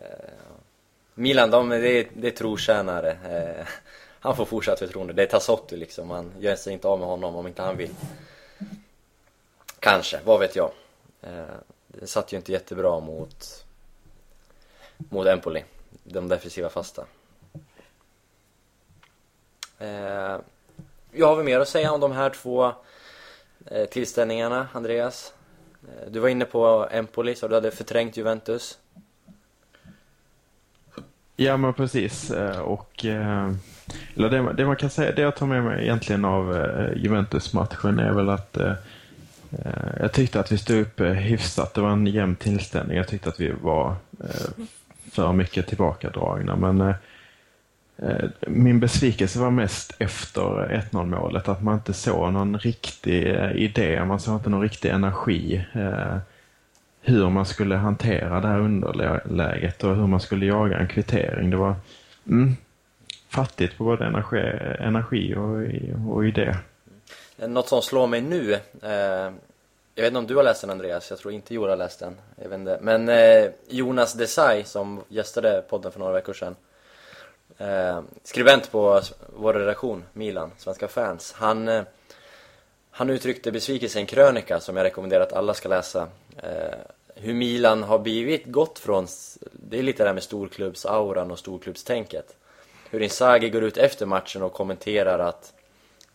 Milan, 1.15 1.51
de, 1.51 1.69
det, 1.69 1.89
är, 1.89 2.09
det 2.15 2.27
är 2.27 2.31
trotjänare. 2.31 3.11
Eh, 3.11 3.67
han 4.21 4.37
får 4.37 4.45
fortsatt 4.45 4.79
förtroende. 4.79 5.13
Det 5.13 5.23
är 5.23 5.27
Tassotti 5.27 5.77
liksom. 5.77 6.09
Man 6.09 6.33
gör 6.39 6.57
sig 6.57 6.73
inte 6.73 6.89
av 6.89 6.99
med 6.99 7.09
honom 7.09 7.37
om 7.37 7.47
inte 7.47 7.63
han 7.63 7.77
vill. 7.77 7.95
Kanske, 9.81 10.21
vad 10.25 10.41
vet 10.41 10.57
jag. 10.57 10.71
Eh, 11.23 11.45
det 11.87 12.07
satt 12.07 12.33
ju 12.33 12.37
inte 12.37 12.53
jättebra 12.53 13.01
mot, 13.01 13.65
mot 14.97 15.27
Empoli. 15.27 15.65
De 16.05 16.29
defensiva 16.29 16.69
fasta. 16.69 17.05
Eh, 19.79 20.37
jag 21.13 21.27
har 21.27 21.37
vi 21.37 21.45
mer 21.45 21.61
att 21.61 21.69
säga 21.69 21.93
om 21.93 22.01
de 22.01 22.13
här 22.13 22.31
två 22.31 22.73
eh, 23.67 23.85
tillställningarna, 23.85 24.69
Andreas? 24.73 25.33
Eh, 25.83 26.11
du 26.11 26.21
var 26.21 26.29
inne 26.29 26.45
på 26.45 26.89
Empoli, 26.91 27.35
så 27.35 27.49
du 27.49 27.55
hade 27.55 27.71
förträngt 27.71 28.17
Juventus. 28.17 28.79
Ja 31.37 31.57
men 31.57 31.75
precis. 31.75 32.31
Eh, 32.31 32.59
Och, 32.59 33.05
eh, 33.05 33.53
eller 34.17 34.31
det, 34.31 34.53
det 34.53 34.67
man 34.67 34.77
kan 34.77 34.91
säga, 34.91 35.13
det 35.13 35.23
jag 35.23 35.37
tar 35.37 35.47
med 35.47 35.65
mig 35.65 35.83
egentligen 35.83 36.25
av 36.25 36.57
eh, 36.57 37.03
Juventus-matchen 37.03 37.99
är 37.99 38.13
väl 38.13 38.29
att 38.29 38.57
eh, 38.57 38.73
eh 39.51 40.01
jag 40.01 40.13
tyckte 40.13 40.41
att 40.41 40.53
vi 40.53 40.59
stod 40.59 40.81
upp 40.81 41.01
eh, 41.01 41.07
hyfsat. 41.07 41.75
Det 41.75 41.81
var 41.81 41.91
en 41.91 42.07
jämn 42.07 42.37
tillställning. 42.37 42.97
Jag 42.97 43.09
tyckte 43.09 43.29
att 43.29 43.41
vi 43.41 43.51
var 43.63 43.95
eh, 44.21 44.65
för 45.13 45.33
mycket 45.33 45.67
tillbakadragna. 45.67 46.57
Men 46.57 46.95
Eh, 48.03 48.31
min 48.41 48.81
besvikelse 48.81 49.39
var 49.39 49.51
mest 49.51 49.97
efter 49.99 50.43
1-0 50.93 51.07
målet. 51.07 51.49
Att 51.49 51.63
man 51.63 51.75
inte 51.75 51.93
såg 51.93 52.33
någon 52.33 52.59
riktig 52.59 53.27
eh, 53.35 53.53
idé. 53.53 54.05
Man 54.05 54.21
såg 54.21 54.35
inte 54.35 54.51
någon 54.51 54.63
riktig 54.63 54.89
energi. 54.89 55.65
Eh, 55.73 56.17
hur 57.01 57.31
man 57.31 57.47
skulle 57.47 57.75
hantera 57.75 58.41
det 58.41 58.49
här 58.49 58.61
underläget 58.61 59.85
och 59.85 59.97
hur 59.97 60.07
man 60.07 60.21
skulle 60.21 60.47
jaga 60.47 60.79
en 60.79 60.89
kvittering. 60.89 61.51
Det 61.51 61.57
var 61.57 61.75
mm, 62.27 62.57
fattigt 63.29 63.79
på 63.79 63.85
både 63.85 64.05
energi, 64.05 64.39
energi 64.81 65.35
och, 65.35 66.15
och 66.15 66.27
idé. 66.27 66.55
Något 67.37 67.69
som 67.69 67.83
slår 67.83 68.07
mig 68.07 68.21
nu, 68.21 68.53
eh, 68.83 69.33
jag 69.95 70.03
vet 70.03 70.07
inte 70.07 70.19
om 70.19 70.27
du 70.27 70.37
har 70.37 70.43
läst 70.43 70.61
den 70.61 70.71
Andreas, 70.71 71.11
jag 71.11 71.19
tror 71.19 71.35
inte 71.35 71.55
Joel 71.55 71.71
har 71.71 71.77
läst 71.77 72.01
den. 72.01 72.17
Jag 72.43 72.49
vet 72.49 72.59
inte. 72.59 72.79
Men 72.83 73.09
eh, 73.09 73.51
Jonas 73.69 74.15
Desai 74.15 74.65
som 74.65 75.01
gästade 75.09 75.65
podden 75.69 75.93
för 75.93 75.99
några 75.99 76.13
veckor 76.13 76.33
sedan, 76.33 76.57
eh, 77.59 78.01
skribent 78.23 78.73
på 78.73 79.01
vår 79.37 79.55
redaktion, 79.55 80.05
Milan, 80.13 80.53
Svenska 80.59 80.89
fans, 80.89 81.33
han, 81.37 81.69
eh, 81.69 81.83
han 82.91 83.11
uttryckte 83.11 83.53
besvikelse 83.53 83.99
i 83.99 84.01
en 84.01 84.07
krönika 84.07 84.61
som 84.61 84.77
jag 84.77 84.85
rekommenderar 84.85 85.23
att 85.23 85.33
alla 85.33 85.55
ska 85.55 85.69
läsa. 85.69 86.09
Eh, 86.43 86.79
hur 87.15 87.35
Milan 87.35 87.83
har 87.83 87.99
blivit 87.99 88.47
gått 88.47 88.79
från, 88.79 89.07
det 89.53 89.79
är 89.79 89.83
lite 89.83 90.03
det 90.03 90.09
här 90.09 90.15
med 90.15 90.23
storklubbsauran 90.23 91.31
och 91.31 91.39
storklubbstänket. 91.39 92.37
Hur 92.91 93.03
Inzaghi 93.03 93.51
går 93.51 93.65
ut 93.65 93.77
efter 93.77 94.07
matchen 94.07 94.43
och 94.43 94.53
kommenterar 94.53 95.19
att 95.19 95.53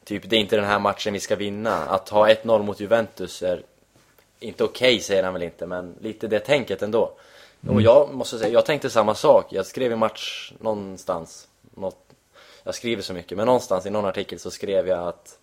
Typ, 0.05 0.29
det 0.29 0.35
är 0.35 0.39
inte 0.39 0.55
den 0.55 0.65
här 0.65 0.79
matchen 0.79 1.13
vi 1.13 1.19
ska 1.19 1.35
vinna. 1.35 1.85
Att 1.85 2.09
ha 2.09 2.27
1-0 2.27 2.63
mot 2.63 2.79
Juventus 2.79 3.43
är 3.43 3.63
inte 4.39 4.63
okej, 4.63 4.99
säger 4.99 5.23
han 5.23 5.33
väl 5.33 5.43
inte, 5.43 5.65
men 5.65 5.95
lite 6.01 6.27
det 6.27 6.39
tänket 6.39 6.81
ändå. 6.81 7.13
Och 7.67 7.81
jag 7.81 8.13
måste 8.13 8.39
säga, 8.39 8.53
jag 8.53 8.65
tänkte 8.65 8.89
samma 8.89 9.15
sak. 9.15 9.45
Jag 9.49 9.65
skrev 9.65 9.91
i 9.91 9.95
match 9.95 10.53
någonstans, 10.59 11.47
något, 11.75 11.97
jag 12.63 12.75
skriver 12.75 13.01
så 13.01 13.13
mycket, 13.13 13.37
men 13.37 13.45
någonstans 13.45 13.85
i 13.85 13.89
någon 13.89 14.05
artikel 14.05 14.39
så 14.39 14.51
skrev 14.51 14.87
jag 14.87 15.07
att 15.07 15.39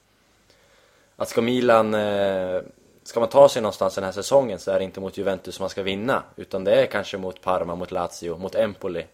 att 1.16 1.28
ska 1.28 1.42
Milan, 1.42 1.94
eh, 1.94 2.60
ska 3.02 3.20
man 3.20 3.28
ta 3.28 3.48
sig 3.48 3.62
någonstans 3.62 3.94
den 3.94 4.04
här 4.04 4.12
säsongen 4.12 4.58
så 4.58 4.70
är 4.70 4.78
det 4.78 4.84
inte 4.84 5.00
mot 5.00 5.16
Juventus 5.16 5.60
man 5.60 5.68
ska 5.68 5.82
vinna. 5.82 6.22
Utan 6.36 6.64
det 6.64 6.82
är 6.82 6.86
kanske 6.86 7.18
mot 7.18 7.40
Parma, 7.40 7.74
mot 7.74 7.90
Lazio, 7.90 8.38
mot 8.38 8.54
Empoli 8.54 9.06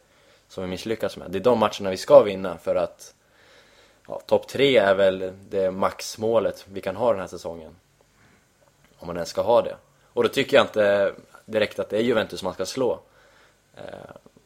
som 0.48 0.64
vi 0.64 0.70
misslyckas 0.70 1.16
med. 1.16 1.30
Det 1.30 1.38
är 1.38 1.42
de 1.42 1.58
matcherna 1.58 1.90
vi 1.90 1.96
ska 1.96 2.22
vinna 2.22 2.58
för 2.58 2.74
att 2.74 3.14
ja, 4.08 4.20
topp 4.26 4.48
tre 4.48 4.76
är 4.76 4.94
väl 4.94 5.32
det 5.50 5.70
maxmålet 5.70 6.66
vi 6.68 6.80
kan 6.80 6.96
ha 6.96 7.10
den 7.10 7.20
här 7.20 7.28
säsongen. 7.28 7.76
Om 8.98 9.06
man 9.06 9.16
ens 9.16 9.28
ska 9.28 9.42
ha 9.42 9.62
det. 9.62 9.76
Och 10.12 10.22
då 10.22 10.28
tycker 10.28 10.56
jag 10.56 10.64
inte 10.64 11.14
direkt 11.46 11.78
att 11.78 11.88
det 11.88 11.96
är 11.96 12.02
Juventus 12.02 12.42
man 12.42 12.54
ska 12.54 12.66
slå. 12.66 13.00
Eh, 13.76 13.82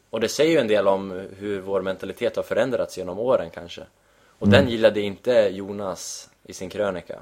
och 0.09 0.19
det 0.19 0.29
säger 0.29 0.51
ju 0.51 0.57
en 0.57 0.67
del 0.67 0.87
om 0.87 1.27
hur 1.37 1.61
vår 1.61 1.81
mentalitet 1.81 2.35
har 2.35 2.43
förändrats 2.43 2.97
genom 2.97 3.19
åren 3.19 3.49
kanske. 3.49 3.81
Och 4.39 4.49
den 4.49 4.69
gillade 4.69 5.01
inte 5.01 5.31
Jonas 5.31 6.29
i 6.43 6.53
sin 6.53 6.69
krönika. 6.69 7.19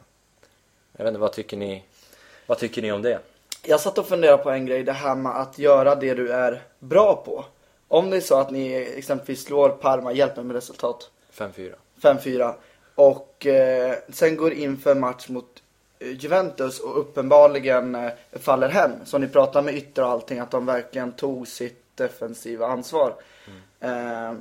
Jag 0.97 1.03
vet 1.03 1.11
inte, 1.11 1.19
vad 1.19 1.33
tycker 1.33 1.57
ni, 1.57 1.83
vad 2.45 2.57
tycker 2.57 2.81
ni 2.81 2.91
om 2.91 3.01
det? 3.01 3.19
Jag 3.63 3.79
satt 3.79 3.97
och 3.97 4.07
funderade 4.07 4.43
på 4.43 4.49
en 4.49 4.65
grej, 4.65 4.83
det 4.83 4.91
här 4.91 5.15
med 5.15 5.41
att 5.41 5.59
göra 5.59 5.95
det 5.95 6.13
du 6.13 6.31
är 6.31 6.61
bra 6.79 7.23
på. 7.25 7.45
Om 7.87 8.09
det 8.09 8.17
är 8.17 8.21
så 8.21 8.39
att 8.39 8.51
ni 8.51 8.73
exempelvis 8.73 9.45
slår 9.45 9.69
Parma, 9.69 10.13
hjälp 10.13 10.35
mig 10.35 10.45
med 10.45 10.55
resultat, 10.55 11.09
5-4. 11.33 11.73
5-4 12.01 12.53
och 12.95 13.45
eh, 13.45 13.95
sen 14.09 14.35
går 14.35 14.53
in 14.53 14.77
för 14.77 14.95
match 14.95 15.29
mot 15.29 15.63
Juventus 15.99 16.79
och 16.79 16.99
uppenbarligen 16.99 17.95
eh, 17.95 18.11
faller 18.31 18.69
hem. 18.69 18.91
Så 19.05 19.17
ni 19.17 19.27
pratar 19.27 19.61
med 19.61 19.75
ytter 19.75 20.03
och 20.03 20.09
allting 20.09 20.39
att 20.39 20.51
de 20.51 20.65
verkligen 20.65 21.11
tog 21.11 21.47
sitt 21.47 21.83
defensiva 21.95 22.67
ansvar. 22.67 23.15
Eh, 23.79 24.33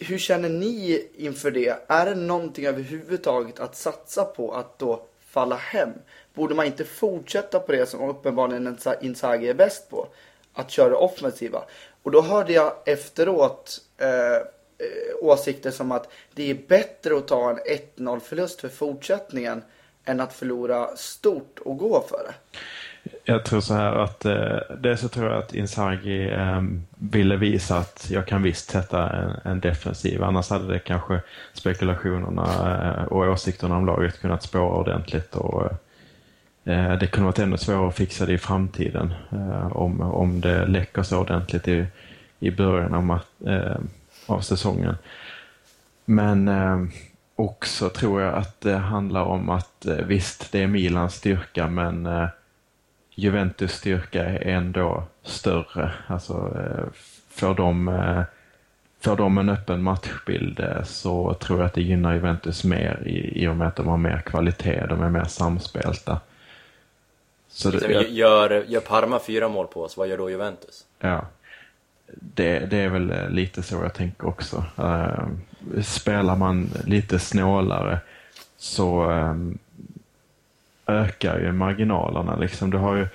hur 0.00 0.18
känner 0.18 0.48
ni 0.48 1.08
inför 1.16 1.50
det? 1.50 1.76
Är 1.86 2.06
det 2.06 2.14
någonting 2.14 2.66
överhuvudtaget 2.66 3.60
att 3.60 3.76
satsa 3.76 4.24
på 4.24 4.52
att 4.52 4.78
då 4.78 5.02
falla 5.28 5.56
hem? 5.56 5.90
Borde 6.34 6.54
man 6.54 6.66
inte 6.66 6.84
fortsätta 6.84 7.60
på 7.60 7.72
det 7.72 7.86
som 7.86 8.08
uppenbarligen 8.08 8.78
Inzaghi 9.00 9.48
är 9.48 9.54
bäst 9.54 9.90
på? 9.90 10.08
Att 10.52 10.70
köra 10.70 10.96
offensiva. 10.96 11.64
Och 12.02 12.10
då 12.10 12.22
hörde 12.22 12.52
jag 12.52 12.72
efteråt 12.84 13.80
eh, 13.98 14.36
eh, 14.36 14.42
åsikter 15.20 15.70
som 15.70 15.92
att 15.92 16.08
det 16.34 16.50
är 16.50 16.54
bättre 16.68 17.16
att 17.16 17.28
ta 17.28 17.50
en 17.50 17.58
1-0 17.96 18.20
förlust 18.20 18.60
för 18.60 18.68
fortsättningen 18.68 19.62
än 20.06 20.20
att 20.20 20.32
förlora 20.32 20.86
stort 20.96 21.58
och 21.64 21.78
gå 21.78 22.04
för 22.08 22.18
det. 22.28 22.58
Jag 23.24 23.44
tror 23.44 23.60
så 23.60 23.74
här 23.74 23.92
att 23.92 24.24
eh, 24.24 24.58
dels 24.78 25.00
så 25.00 25.08
tror 25.08 25.30
jag 25.30 25.38
att 25.38 25.54
Inzaghi 25.54 26.30
eh, 26.30 26.62
ville 26.94 27.36
visa 27.36 27.76
att 27.78 28.06
jag 28.10 28.26
kan 28.26 28.42
visst 28.42 28.70
sätta 28.70 29.10
en, 29.10 29.52
en 29.52 29.60
defensiv. 29.60 30.22
Annars 30.22 30.50
hade 30.50 30.72
det 30.72 30.78
kanske 30.78 31.20
spekulationerna 31.52 32.44
eh, 32.98 33.04
och 33.04 33.18
åsikterna 33.18 33.76
om 33.76 33.86
laget 33.86 34.20
kunnat 34.20 34.42
spåra 34.42 34.76
ordentligt. 34.76 35.36
Och, 35.36 35.64
eh, 36.64 36.98
det 36.98 37.06
kunde 37.06 37.26
varit 37.26 37.38
ännu 37.38 37.56
svårare 37.56 37.88
att 37.88 37.96
fixa 37.96 38.26
det 38.26 38.32
i 38.32 38.38
framtiden 38.38 39.14
eh, 39.32 39.76
om, 39.76 40.00
om 40.00 40.40
det 40.40 40.66
läcker 40.66 41.02
så 41.02 41.18
ordentligt 41.18 41.68
i, 41.68 41.86
i 42.40 42.50
början 42.50 42.94
av, 42.94 43.20
eh, 43.50 43.76
av 44.26 44.40
säsongen. 44.40 44.96
Men 46.04 46.48
ehm, 46.48 46.90
också 47.36 47.88
tror 47.88 48.22
jag 48.22 48.34
att 48.34 48.60
det 48.60 48.76
handlar 48.76 49.22
om 49.22 49.50
att 49.50 49.86
eh, 49.86 49.96
visst, 49.96 50.52
det 50.52 50.62
är 50.62 50.66
Milans 50.66 51.14
styrka 51.14 51.68
men 51.68 52.06
eh, 52.06 52.28
Juventus 53.14 53.72
styrka 53.72 54.24
är 54.24 54.48
ändå 54.48 55.04
större. 55.22 55.92
Alltså 56.06 56.32
eh, 56.34 56.84
får 57.30 57.54
de, 57.54 58.24
får 59.00 59.16
de 59.16 59.38
en 59.38 59.48
öppen 59.48 59.82
matchbild 59.82 60.64
så 60.84 61.34
tror 61.34 61.58
jag 61.58 61.66
att 61.66 61.74
det 61.74 61.82
gynnar 61.82 62.14
Juventus 62.14 62.64
mer 62.64 63.02
i, 63.06 63.42
i 63.42 63.48
och 63.48 63.56
med 63.56 63.68
att 63.68 63.76
de 63.76 63.86
har 63.86 63.96
mer 63.96 64.22
kvalitet, 64.26 64.86
de 64.88 65.02
är 65.02 65.10
mer 65.10 65.24
samspelta. 65.24 66.20
Så 67.48 67.70
det, 67.70 67.92
jag, 67.92 68.10
gör, 68.10 68.64
gör 68.66 68.80
Parma 68.80 69.18
fyra 69.18 69.48
mål 69.48 69.66
på 69.66 69.82
oss, 69.82 69.96
vad 69.96 70.08
gör 70.08 70.18
då 70.18 70.30
Juventus? 70.30 70.84
Ja. 70.98 71.26
Det, 72.20 72.58
det 72.58 72.76
är 72.76 72.88
väl 72.88 73.10
eh, 73.10 73.28
lite 73.30 73.62
så 73.62 73.74
jag 73.74 73.94
tänker 73.94 74.26
också. 74.26 74.64
Eh, 74.78 75.26
spelar 75.82 76.36
man 76.36 76.70
lite 76.84 77.18
snålare 77.18 77.98
så 78.56 79.10
eh, 79.10 79.34
ökar 80.86 81.38
ju 81.38 81.52
marginalerna. 81.52 82.36
Liksom. 82.36 82.70
Du, 82.70 82.78
har 82.78 82.94
ju, 82.94 83.08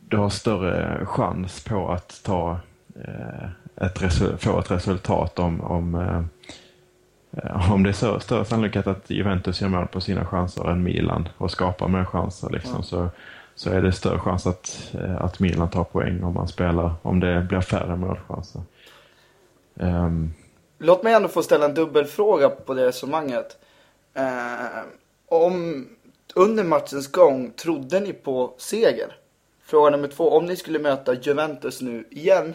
du 0.00 0.16
har 0.16 0.30
större 0.30 1.06
chans 1.06 1.64
på 1.64 1.92
att 1.92 2.20
ta, 2.24 2.60
eh, 3.04 3.48
ett 3.86 3.98
få 4.42 4.58
ett 4.58 4.70
resultat 4.70 5.38
om, 5.38 5.60
om, 5.60 5.94
eh, 5.94 7.72
om 7.72 7.82
det 7.82 7.90
är 7.90 7.92
så, 7.92 8.20
större 8.20 8.44
sannolikhet 8.44 8.86
att 8.86 9.10
Juventus 9.10 9.60
gör 9.60 9.68
mål 9.68 9.86
på 9.86 10.00
sina 10.00 10.24
chanser 10.24 10.70
än 10.70 10.82
Milan 10.82 11.28
och 11.38 11.50
skapar 11.50 11.88
mer 11.88 12.04
chanser. 12.04 12.50
Liksom. 12.50 12.82
Så, 12.82 13.08
så 13.56 13.70
är 13.70 13.82
det 13.82 13.92
större 13.92 14.18
chans 14.18 14.46
att, 14.46 14.94
eh, 14.94 15.16
att 15.16 15.40
Milan 15.40 15.70
tar 15.70 15.84
poäng 15.84 16.22
om 16.22 16.34
man 16.34 16.48
spelar, 16.48 16.94
om 17.02 17.20
det 17.20 17.46
blir 17.48 17.60
färre 17.60 17.96
målchanser. 17.96 18.62
Ehm, 19.80 20.34
Låt 20.78 21.02
mig 21.02 21.14
ändå 21.14 21.28
få 21.28 21.42
ställa 21.42 21.64
en 21.64 21.74
dubbelfråga 21.74 22.48
på 22.48 22.74
det 22.74 22.86
resonemanget. 22.86 23.58
Eh, 24.14 24.82
om 25.28 25.86
under 26.34 26.64
matchens 26.64 27.12
gång 27.12 27.50
trodde 27.50 28.00
ni 28.00 28.12
på 28.12 28.54
seger? 28.58 29.16
Fråga 29.62 29.90
nummer 29.90 30.08
två. 30.08 30.30
Om 30.30 30.46
ni 30.46 30.56
skulle 30.56 30.78
möta 30.78 31.14
Juventus 31.14 31.80
nu 31.80 32.04
igen 32.10 32.54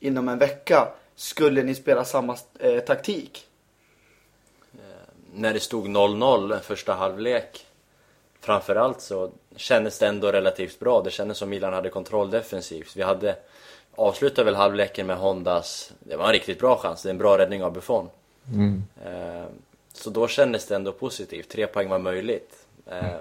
inom 0.00 0.28
en 0.28 0.38
vecka, 0.38 0.88
skulle 1.16 1.62
ni 1.62 1.74
spela 1.74 2.04
samma 2.04 2.36
eh, 2.58 2.80
taktik? 2.80 3.46
När 5.34 5.52
det 5.52 5.60
stod 5.60 5.86
0-0 5.86 6.60
första 6.60 6.94
halvlek 6.94 7.66
Framförallt 8.44 9.00
så 9.00 9.30
kändes 9.56 9.98
det 9.98 10.06
ändå 10.06 10.32
relativt 10.32 10.78
bra. 10.80 11.02
Det 11.02 11.10
kändes 11.10 11.38
som 11.38 11.48
Milan 11.50 11.72
hade 11.72 11.88
kontroll 11.88 12.30
defensivt. 12.30 12.96
Vi 12.96 13.02
hade 13.02 13.36
avslutade 13.96 14.44
väl 14.44 14.54
halvleken 14.54 15.06
med 15.06 15.16
Hondas, 15.16 15.92
det 15.98 16.16
var 16.16 16.26
en 16.26 16.32
riktigt 16.32 16.58
bra 16.58 16.76
chans, 16.76 17.02
det 17.02 17.08
är 17.08 17.10
en 17.10 17.18
bra 17.18 17.38
räddning 17.38 17.64
av 17.64 17.72
Buffon. 17.72 18.10
Eh, 19.04 19.44
Så 19.92 20.10
då 20.10 20.28
kändes 20.28 20.66
det 20.66 20.74
ändå 20.74 20.92
positivt, 20.92 21.48
tre 21.48 21.66
poäng 21.66 21.88
var 21.88 21.98
möjligt. 21.98 22.66
Eh, 22.86 23.16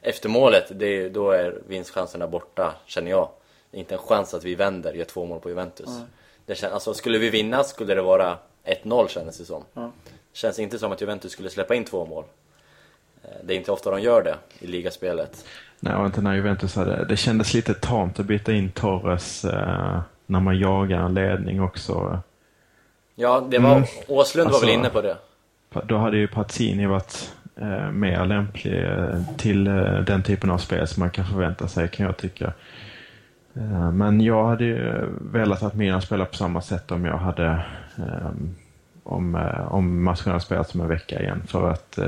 Efter 0.00 0.28
målet, 0.28 0.64
det 0.70 0.86
är, 0.86 1.10
då 1.10 1.30
är 1.30 1.58
vinstchanserna 1.68 2.26
borta, 2.26 2.74
känner 2.86 3.10
jag. 3.10 3.28
Det 3.70 3.76
är 3.76 3.80
inte 3.80 3.94
en 3.94 4.00
chans 4.00 4.34
att 4.34 4.44
vi 4.44 4.54
vänder, 4.54 4.92
gör 4.92 5.04
två 5.04 5.24
mål 5.24 5.40
på 5.40 5.48
Juventus. 5.48 5.88
Det 6.46 6.54
kän, 6.54 6.72
alltså, 6.72 6.94
skulle 6.94 7.18
vi 7.18 7.30
vinna 7.30 7.64
skulle 7.64 7.94
det 7.94 8.02
vara 8.02 8.38
1-0 8.64 9.08
kändes 9.08 9.38
det 9.38 9.44
som. 9.44 9.64
Känns 10.32 10.58
inte 10.58 10.78
som 10.78 10.92
att 10.92 11.00
Juventus 11.00 11.32
skulle 11.32 11.50
släppa 11.50 11.74
in 11.74 11.84
två 11.84 12.06
mål. 12.06 12.24
Eh, 13.24 13.30
Det 13.44 13.54
är 13.54 13.56
inte 13.58 13.72
ofta 13.72 13.90
de 13.90 14.00
gör 14.00 14.22
det 14.22 14.36
i 14.58 14.66
ligaspelet. 14.66 15.44
Nej, 15.80 15.94
och 15.94 16.06
inte 16.06 16.20
när 16.20 16.34
Juventus 16.34 16.76
hade... 16.76 17.04
Det 17.04 17.16
kändes 17.16 17.54
lite 17.54 17.74
tamt 17.74 18.20
att 18.20 18.26
byta 18.26 18.52
in 18.52 18.70
Torres 18.70 19.44
eh, 19.44 20.00
när 20.26 20.40
man 20.40 20.58
jagar 20.58 20.98
en 21.00 21.14
ledning 21.14 21.62
också. 21.62 22.18
Ja, 23.14 23.46
det 23.50 23.58
var, 23.58 23.76
Mm. 23.76 23.88
Åslund 24.08 24.44
var 24.48 24.54
Alltså- 24.54 24.66
väl 24.66 24.74
inne 24.74 24.88
på 24.90 25.00
det. 25.02 25.16
Då 25.84 25.96
hade 25.98 26.16
ju 26.16 26.28
Pazzini 26.28 26.86
varit 26.86 27.32
eh, 27.56 27.90
mer 27.90 28.24
lämplig 28.26 28.84
eh, 28.84 29.20
till 29.36 29.66
eh, 29.66 29.74
den 30.00 30.22
typen 30.22 30.50
av 30.50 30.58
spel 30.58 30.86
som 30.86 31.00
man 31.00 31.10
kan 31.10 31.24
förvänta 31.26 31.68
sig, 31.68 31.88
kan 31.88 32.06
jag 32.06 32.16
tycka. 32.16 32.52
Eh, 33.56 33.90
men 33.90 34.20
jag 34.20 34.46
hade 34.48 34.64
ju 34.64 35.06
velat 35.20 35.62
att 35.62 35.74
Milan 35.74 36.02
spelade 36.02 36.30
på 36.30 36.36
samma 36.36 36.60
sätt 36.60 36.90
om 36.90 37.04
jag 37.04 37.18
hade 37.18 37.64
om, 39.02 39.34
om 39.70 40.04
matchen 40.04 40.26
hade 40.32 40.40
spelats 40.44 40.74
om 40.74 40.80
en 40.80 40.88
vecka 40.88 41.20
igen. 41.20 41.42
För 41.46 41.70
att 41.70 41.98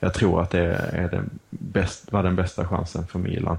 jag 0.00 0.14
tror 0.14 0.42
att 0.42 0.50
det 0.50 0.90
är 0.92 1.08
den 1.08 1.30
bäst, 1.50 2.12
var 2.12 2.22
den 2.22 2.36
bästa 2.36 2.68
chansen 2.68 3.06
för 3.06 3.18
Milan. 3.18 3.58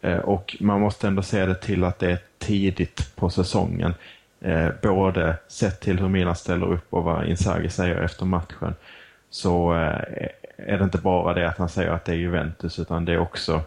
Eh, 0.00 0.18
och 0.18 0.56
man 0.60 0.80
måste 0.80 1.06
ändå 1.06 1.22
se 1.22 1.46
det 1.46 1.54
till 1.54 1.84
att 1.84 1.98
det 1.98 2.10
är 2.10 2.18
tidigt 2.38 3.16
på 3.16 3.30
säsongen. 3.30 3.94
Eh, 4.40 4.68
både 4.82 5.36
sett 5.48 5.80
till 5.80 5.98
hur 5.98 6.08
Milan 6.08 6.36
ställer 6.36 6.66
upp 6.66 6.86
och 6.90 7.04
vad 7.04 7.26
Inzaghi 7.26 7.68
säger 7.68 7.96
efter 7.96 8.24
matchen. 8.24 8.74
Så 9.30 9.74
eh, 9.74 10.28
är 10.56 10.78
det 10.78 10.84
inte 10.84 10.98
bara 10.98 11.34
det 11.34 11.48
att 11.48 11.58
han 11.58 11.68
säger 11.68 11.90
att 11.90 12.04
det 12.04 12.12
är 12.12 12.16
Juventus 12.16 12.78
utan 12.78 13.04
det 13.04 13.12
är 13.12 13.18
också 13.18 13.62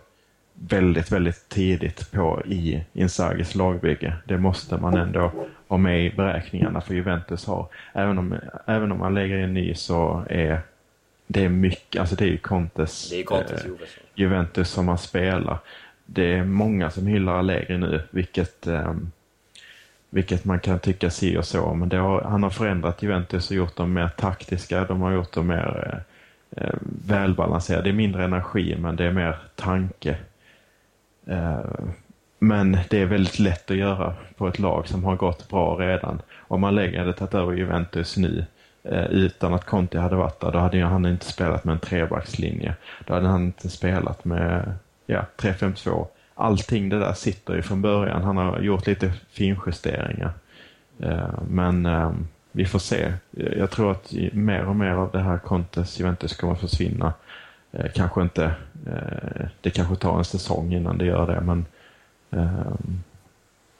väldigt, 0.53 1.12
väldigt 1.12 1.49
tidigt 1.49 2.12
på 2.12 2.41
i 2.45 2.83
Inzagis 2.93 3.55
lagbygge. 3.55 4.13
Det 4.25 4.38
måste 4.38 4.77
man 4.77 4.97
ändå 4.97 5.31
ha 5.67 5.77
med 5.77 6.05
i 6.05 6.09
beräkningarna 6.09 6.81
för 6.81 6.93
Juventus 6.93 7.45
har. 7.45 7.67
Även 7.93 8.17
om, 8.17 8.35
även 8.65 8.91
om 8.91 8.99
man 8.99 9.13
lägger 9.13 9.38
in 9.38 9.53
ny 9.53 9.73
så 9.73 10.23
är 10.29 10.62
det 11.31 11.45
är 11.45 11.49
mycket, 11.49 11.99
alltså 11.99 12.15
det 12.15 12.23
är 12.23 12.29
ju 12.29 12.37
Contes, 12.37 13.09
Det 13.09 13.19
är 13.19 13.23
Contes 13.23 13.65
eh. 13.65 13.71
Juventus 14.15 14.69
som 14.69 14.87
han 14.87 14.97
spelar. 14.97 15.57
Det 16.05 16.33
är 16.33 16.43
många 16.43 16.89
som 16.89 17.07
hyllar 17.07 17.33
Allegri 17.33 17.77
nu, 17.77 18.01
vilket, 18.09 18.67
ehm, 18.67 19.11
vilket 20.09 20.45
man 20.45 20.59
kan 20.59 20.79
tycka 20.79 21.09
si 21.09 21.37
och 21.37 21.45
så. 21.45 21.73
Men 21.73 21.91
har, 21.91 22.21
han 22.21 22.43
har 22.43 22.49
förändrat 22.49 23.03
Juventus 23.03 23.49
och 23.49 23.55
gjort 23.55 23.75
dem 23.75 23.93
mer 23.93 24.09
taktiska. 24.17 24.85
De 24.85 25.01
har 25.01 25.11
gjort 25.11 25.31
dem 25.31 25.47
mer 25.47 26.03
eh, 26.55 26.63
eh, 26.63 26.75
välbalanserade. 27.07 27.83
Det 27.83 27.89
är 27.89 27.93
mindre 27.93 28.23
energi, 28.23 28.75
men 28.79 28.95
det 28.95 29.05
är 29.05 29.11
mer 29.11 29.37
tanke. 29.55 30.17
Eh, 31.25 31.59
men 32.39 32.77
det 32.89 33.01
är 33.01 33.05
väldigt 33.05 33.39
lätt 33.39 33.71
att 33.71 33.77
göra 33.77 34.15
på 34.37 34.47
ett 34.47 34.59
lag 34.59 34.87
som 34.87 35.03
har 35.03 35.15
gått 35.15 35.49
bra 35.49 35.75
redan. 35.75 36.21
Om 36.37 36.61
man 36.61 36.75
lägger 36.75 36.99
hade 36.99 37.13
tagit 37.13 37.33
över 37.33 37.53
Juventus 37.53 38.17
nu 38.17 38.39
eh, 38.39 38.58
Eh, 38.83 39.05
utan 39.05 39.53
att 39.53 39.65
Conti 39.65 39.97
hade 39.97 40.15
varit 40.15 40.39
där, 40.39 40.51
då 40.51 40.59
hade 40.59 40.83
han 40.83 41.05
inte 41.05 41.25
spelat 41.25 41.63
med 41.63 41.73
en 41.73 41.79
trebackslinje. 41.79 42.75
Då 43.07 43.13
hade 43.13 43.27
han 43.27 43.45
inte 43.45 43.69
spelat 43.69 44.25
med 44.25 44.73
ja, 45.05 45.25
3-5-2. 45.37 46.07
Allting 46.35 46.89
det 46.89 46.99
där 46.99 47.13
sitter 47.13 47.55
ju 47.55 47.61
från 47.61 47.81
början. 47.81 48.23
Han 48.23 48.37
har 48.37 48.59
gjort 48.59 48.87
lite 48.87 49.13
finjusteringar. 49.29 50.31
Eh, 50.99 51.29
men 51.49 51.85
eh, 51.85 52.11
vi 52.51 52.65
får 52.65 52.79
se. 52.79 53.13
Jag 53.31 53.71
tror 53.71 53.91
att 53.91 54.13
mer 54.31 54.65
och 54.65 54.75
mer 54.75 54.91
av 54.91 55.11
det 55.11 55.19
här 55.19 55.37
Contes 55.37 55.99
Juventus 55.99 56.37
kommer 56.37 56.53
att 56.53 56.61
försvinna. 56.61 57.13
Kanske 57.93 58.21
inte, 58.21 58.51
det 59.61 59.69
kanske 59.69 59.95
tar 59.95 60.17
en 60.17 60.25
säsong 60.25 60.73
innan 60.73 60.97
det 60.97 61.05
gör 61.05 61.27
det, 61.27 61.41
men 61.41 61.65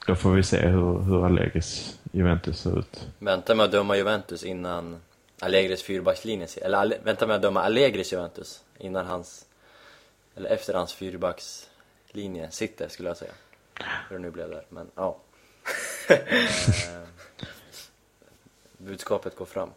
då 0.06 0.14
får 0.14 0.30
vi 0.30 0.42
se 0.42 0.68
hur, 0.68 1.02
hur 1.02 1.26
Allegis 1.26 1.99
Juventus 2.12 2.60
ser 2.60 2.78
ut. 2.78 3.08
Vänta 3.18 3.54
med 3.54 3.64
att 3.64 3.72
döma 3.72 3.96
Juventus 3.96 4.44
innan 4.44 5.00
Allegris 5.38 5.82
fyrbackslinje, 5.82 6.46
eller 6.62 6.78
Ale, 6.78 6.98
vänta 7.04 7.26
med 7.26 7.36
att 7.36 7.42
döma 7.42 7.62
Allegris 7.62 8.12
Juventus 8.12 8.64
innan 8.78 9.06
hans, 9.06 9.46
eller 10.36 10.50
efter 10.50 10.74
hans 10.74 10.94
fyrbackslinje 10.94 12.50
sitter 12.50 12.88
skulle 12.88 13.08
jag 13.08 13.16
säga. 13.16 13.32
Hur 14.08 14.16
det 14.16 14.22
nu 14.22 14.30
blev 14.30 14.50
där, 14.50 14.64
men 14.68 14.90
ja. 14.94 15.16
Eh, 16.08 16.16
Budskapet 18.78 19.36
går 19.36 19.44
fram. 19.44 19.70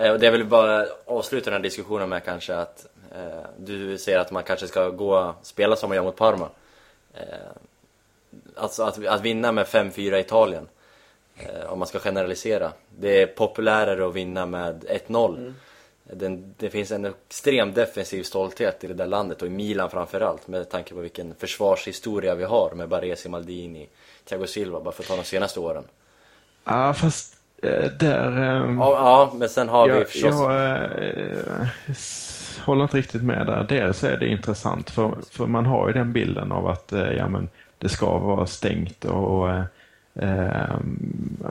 Eh, 0.00 0.12
och 0.12 0.20
det 0.20 0.26
jag 0.26 0.32
vill 0.32 0.44
bara 0.44 0.86
avsluta 1.04 1.44
den 1.44 1.52
här 1.52 1.62
diskussionen 1.62 2.08
med 2.08 2.24
kanske 2.24 2.56
att 2.56 2.86
eh, 3.14 3.46
du 3.58 3.98
säger 3.98 4.18
att 4.18 4.30
man 4.30 4.42
kanske 4.42 4.68
ska 4.68 4.88
gå 4.88 5.34
spela 5.42 5.76
som 5.76 5.88
man 5.88 5.96
gör 5.96 6.04
mot 6.04 6.16
Parma. 6.16 6.48
Eh, 7.14 7.22
alltså 8.56 8.82
att, 8.82 9.06
att 9.06 9.20
vinna 9.20 9.52
med 9.52 9.66
5-4 9.66 10.20
Italien. 10.20 10.68
Eh, 11.38 11.72
om 11.72 11.78
man 11.78 11.88
ska 11.88 11.98
generalisera. 11.98 12.72
Det 12.98 13.22
är 13.22 13.26
populärare 13.26 14.06
att 14.08 14.14
vinna 14.14 14.46
med 14.46 14.84
1-0. 15.08 15.52
Den, 16.12 16.54
det 16.58 16.70
finns 16.70 16.90
en 16.90 17.04
extrem 17.04 17.72
defensiv 17.72 18.22
stolthet 18.22 18.84
i 18.84 18.86
det 18.86 18.94
där 18.94 19.06
landet 19.06 19.42
och 19.42 19.46
i 19.48 19.50
Milan 19.50 19.90
framförallt 19.90 20.48
med 20.48 20.70
tanke 20.70 20.94
på 20.94 21.00
vilken 21.00 21.34
försvarshistoria 21.34 22.34
vi 22.34 22.44
har 22.44 22.70
med 22.74 22.88
Baresi, 22.88 23.28
Maldini, 23.28 23.88
Thiago 24.28 24.46
Silva 24.46 24.80
bara 24.80 24.92
för 24.92 25.02
att 25.02 25.08
ta 25.08 25.16
de 25.16 25.24
senaste 25.24 25.60
åren. 25.60 25.84
Ja, 26.64 26.94
fast 26.94 27.34
eh, 27.62 27.90
där... 28.00 28.26
ehm, 28.42 28.78
Ja, 28.78 28.92
ja 28.92 29.32
men 29.38 29.48
sen 29.48 29.68
har 29.68 29.88
vi 29.88 29.94
jag, 29.98 30.08
förstås... 30.08 30.34
jag 30.34 30.90
s- 31.88 32.60
håller 32.64 32.82
inte 32.82 32.96
riktigt 32.96 33.22
med 33.22 33.46
där. 33.46 33.66
Dels 33.68 34.04
är 34.04 34.16
det 34.16 34.26
intressant 34.28 34.90
för, 34.90 35.14
för 35.30 35.46
man 35.46 35.66
har 35.66 35.86
ju 35.86 35.92
den 35.92 36.12
bilden 36.12 36.52
av 36.52 36.66
att 36.66 36.92
eh, 36.92 37.12
ja, 37.12 37.28
men 37.28 37.48
det 37.78 37.88
ska 37.88 38.18
vara 38.18 38.46
stängt 38.46 39.04
och 39.04 39.50
eh, 39.50 39.62
eh, 40.18 40.76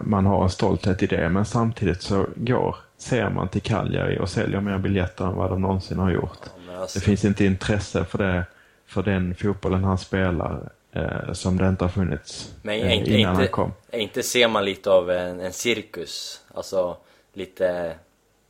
man 0.02 0.26
har 0.26 0.44
en 0.44 0.50
stolthet 0.50 1.04
i 1.04 1.08
det. 1.08 1.30
Men 1.30 1.46
samtidigt 1.46 2.02
så 2.02 2.26
går, 2.36 2.76
ser 2.98 3.30
man 3.30 3.48
till 3.50 3.62
Cagliari 3.62 4.20
och 4.20 4.30
säljer 4.30 4.62
mer 4.62 4.78
biljetter 4.78 5.26
än 5.26 5.36
vad 5.36 5.50
de 5.50 5.62
någonsin 5.62 6.00
har 6.00 6.12
gjort. 6.12 6.40
alltså- 6.78 7.00
Det 7.00 7.06
finns 7.06 7.26
inte 7.26 7.46
intresse 7.46 8.06
för, 8.06 8.18
det, 8.18 8.46
för 8.86 9.04
den 9.04 9.36
fotbollen 9.36 9.84
han 9.84 9.98
spelar 9.98 10.70
eh, 10.92 11.34
som 11.34 11.58
det 11.58 11.68
inte 11.68 11.84
har 11.84 11.90
funnits 11.90 12.54
Men 12.62 12.80
eh, 12.82 12.98
inte, 12.98 13.12
innan 13.12 13.36
han 13.36 13.42
inte, 13.44 13.52
kom. 13.52 13.74
är 13.92 14.00
inte 14.00 14.24
ser 14.24 14.48
man 14.48 14.66
lite 14.66 14.90
av 14.92 15.12
en, 15.12 15.40
en 15.40 15.54
cirkus? 15.54 16.42
Alltså 16.54 16.98
lite, 17.34 17.96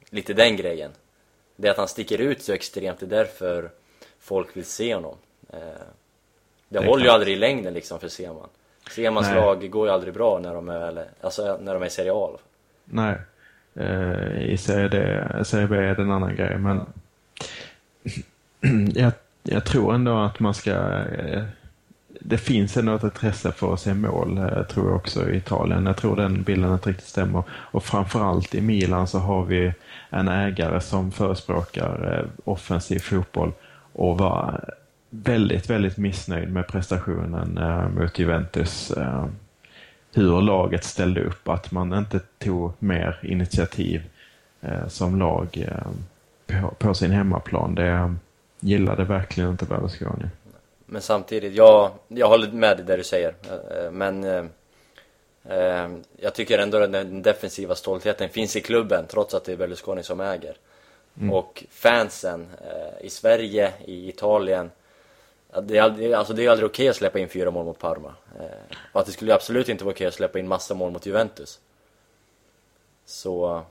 lite 0.10 0.34
den 0.34 0.56
grejen. 0.56 0.92
det 1.56 1.70
att 1.70 1.78
han 1.78 1.88
sticker 1.88 2.18
ut 2.22 2.42
så 2.44 2.54
extremt, 2.54 3.00
det 3.00 3.06
är 3.06 3.10
därför 3.10 3.70
folk 4.20 4.58
vill 4.58 4.66
se 4.66 4.96
honom. 4.96 5.16
Eh, 5.54 5.58
det, 6.70 6.80
är 6.80 6.86
håller 6.86 7.04
ju 7.04 7.08
klart. 7.08 7.16
aldrig 7.16 7.36
i 7.36 7.40
längden 7.40 7.74
liksom 7.74 8.00
för 8.00 8.08
Seman. 8.08 8.50
Semans 8.92 9.28
Nej. 9.28 9.36
lag 9.36 9.70
går 9.70 9.88
ju 9.88 9.94
aldrig 9.94 10.14
bra 10.14 10.40
när 10.40 10.54
de 10.54 10.70
är, 10.70 11.06
alltså, 11.22 11.58
när 11.62 11.74
de 11.74 11.84
är 11.84 11.88
i 11.88 11.90
Serie 11.90 12.12
A. 12.14 12.30
Nej. 12.86 13.18
Eh, 13.76 14.42
I 14.42 14.58
Serie, 14.58 14.88
D, 14.88 15.24
Serie 15.44 15.68
B 15.68 15.78
är 15.78 15.96
det 15.96 16.02
en 16.02 16.12
annan 16.12 16.36
grej, 16.36 16.58
men 16.58 16.86
jag, 18.94 19.12
jag 19.44 19.66
tror 19.66 19.96
ändå 19.96 20.18
att 20.18 20.40
man 20.40 20.54
ska... 20.54 20.72
Eh, 20.72 21.44
det 22.20 22.38
finns 22.38 22.78
ändå 22.78 22.96
ett 22.96 23.04
intresse 23.04 23.52
för 23.52 23.74
att 23.74 23.80
se 23.80 23.94
mål, 23.94 24.38
eh, 24.38 24.64
tror 24.64 24.88
jag 24.88 24.96
också 24.96 25.30
i 25.30 25.38
Italien. 25.38 25.86
Jag 25.86 25.98
tror 25.98 26.16
den 26.16 26.44
bilden 26.44 26.74
inte 26.74 26.90
riktigt 26.90 27.08
stämmer. 27.08 27.44
Och 27.50 27.84
framförallt 27.84 28.56
i 28.56 28.62
Milan 28.62 29.08
så 29.08 29.20
har 29.20 29.46
vi 29.46 29.74
en 30.10 30.28
ägare 30.28 30.82
som 30.82 31.12
förespråkar 31.12 32.20
eh, 32.20 32.50
offensiv 32.52 33.00
fotboll 33.00 33.52
och 33.94 34.18
var 34.18 34.70
väldigt, 35.24 35.70
väldigt 35.70 35.98
missnöjd 35.98 36.54
med 36.54 36.68
prestationen 36.68 37.58
eh, 37.58 37.90
mot 37.90 38.20
Juventus. 38.20 38.92
Eh, 38.92 39.26
hur 40.14 40.42
laget 40.42 40.84
ställde 40.84 41.24
upp, 41.24 41.50
att 41.50 41.72
man 41.72 41.94
inte 41.94 42.20
tog 42.38 42.72
mer 42.80 43.20
initiativ 43.24 44.04
eh, 44.62 44.88
som 44.88 45.20
lag 45.20 45.66
på, 46.48 46.74
på 46.78 46.94
sin 46.94 47.12
hemmaplan. 47.12 47.76
Det 47.76 48.16
gillade 48.60 49.04
verkligen 49.04 49.50
inte 49.50 49.66
Berlusconi. 49.66 50.26
Men 50.86 51.02
samtidigt, 51.02 51.54
jag, 51.54 51.92
jag 52.08 52.28
håller 52.28 52.52
med 52.52 52.78
dig 52.78 52.86
där 52.86 52.98
du 52.98 53.04
säger. 53.04 53.34
Men 53.92 54.26
jag 56.18 56.36
tycker 56.36 56.60
ändå 56.60 56.84
att 56.84 56.92
den 56.92 57.22
defensiva 57.22 57.76
stoltheten 57.76 58.30
finns 58.30 58.56
i 58.56 58.62
klubben 58.62 59.06
trots 59.08 59.34
att 59.34 59.46
det 59.46 59.52
är 59.52 59.58
Berlusconi 59.58 60.04
som 60.04 60.20
äger. 60.20 60.56
Och 61.32 61.64
fansen 61.70 62.48
i 63.02 63.10
Sverige, 63.10 63.72
i 63.86 64.10
Italien. 64.10 64.72
Det 65.64 65.78
är 65.78 65.82
aldrig, 65.82 66.14
alltså 66.14 66.34
det 66.34 66.46
är 66.46 66.50
aldrig 66.50 66.70
okej 66.70 66.90
att 66.90 66.96
släppa 66.96 67.20
in 67.20 67.30
fyra 67.30 67.52
mål 67.52 67.66
mot 67.66 67.80
Parma. 67.80 68.14
Eh, 68.40 68.78
och 68.92 69.00
att 69.00 69.06
det 69.06 69.12
skulle 69.12 69.34
absolut 69.34 69.70
inte 69.70 69.84
vara 69.84 69.94
okej 69.94 70.08
att 70.08 70.14
släppa 70.14 70.40
in 70.40 70.48
massa 70.48 70.74
mål 70.74 70.92
mot 70.92 71.06
Juventus. 71.06 71.60
Så... 73.06 73.64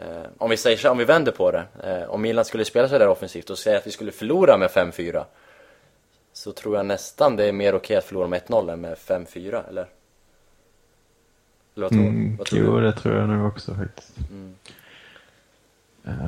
Eh, 0.00 0.26
om 0.38 0.50
vi 0.50 0.56
säger 0.56 0.90
om 0.90 0.98
vi 0.98 1.04
vänder 1.04 1.32
på 1.32 1.50
det. 1.50 1.64
Eh, 1.82 2.10
om 2.10 2.22
Milan 2.22 2.44
skulle 2.44 2.64
spela 2.64 2.88
så 2.88 2.98
där 2.98 3.08
offensivt 3.08 3.50
och 3.50 3.58
säga 3.58 3.78
att 3.78 3.86
vi 3.86 3.90
skulle 3.90 4.12
förlora 4.12 4.56
med 4.56 4.70
5-4. 4.70 5.24
Så 6.32 6.52
tror 6.52 6.76
jag 6.76 6.86
nästan 6.86 7.36
det 7.36 7.44
är 7.44 7.52
mer 7.52 7.74
okej 7.74 7.96
att 7.96 8.04
förlora 8.04 8.26
med 8.26 8.42
1-0 8.42 8.72
än 8.72 8.80
med 8.80 8.96
5-4, 8.98 9.68
eller? 9.68 9.86
Eller 11.76 11.86
vad 11.86 11.90
tror, 11.90 12.02
Mm, 12.02 12.36
vad 12.36 12.46
tror 12.46 12.64
jo, 12.64 12.76
du? 12.76 12.86
det 12.86 12.92
tror 12.92 13.14
jag 13.14 13.28
nog 13.28 13.46
också 13.48 13.74
faktiskt. 13.74 14.18
Eh, 14.18 14.24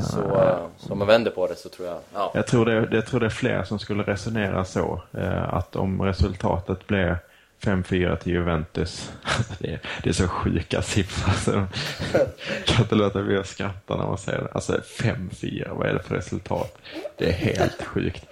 Så, 0.00 0.20
eh, 0.20 0.58
så 0.76 0.92
om 0.92 0.98
man 0.98 1.08
vänder 1.08 1.30
på 1.30 1.46
det 1.46 1.54
så 1.56 1.68
tror 1.68 1.88
jag, 1.88 1.98
ja. 2.14 2.30
Jag 2.34 2.46
tror, 2.46 2.66
det, 2.66 2.88
jag 2.90 3.06
tror 3.06 3.20
det 3.20 3.26
är 3.26 3.30
fler 3.30 3.62
som 3.62 3.78
skulle 3.78 4.02
resonera 4.02 4.64
så. 4.64 5.02
Eh, 5.12 5.54
att 5.54 5.76
om 5.76 6.02
resultatet 6.02 6.86
blev 6.86 7.16
5-4 7.60 8.16
till 8.16 8.32
Juventus. 8.32 9.12
det, 9.58 9.72
är, 9.72 9.80
det 10.02 10.08
är 10.08 10.12
så 10.12 10.28
sjuka 10.28 10.82
siffror. 10.82 11.32
Så 11.32 11.52
kan 12.66 12.82
inte 12.82 12.94
låta 12.94 13.22
bli 13.22 13.38
att 13.38 13.46
skratta 13.46 13.96
när 13.96 14.06
man 14.06 14.18
säger 14.18 14.38
det. 14.38 14.48
Alltså 14.52 14.72
5-4, 14.72 15.68
vad 15.74 15.86
är 15.86 15.94
det 15.94 16.02
för 16.02 16.14
resultat? 16.14 16.78
Det 17.16 17.28
är 17.28 17.32
helt 17.32 17.82
sjukt. 17.82 18.26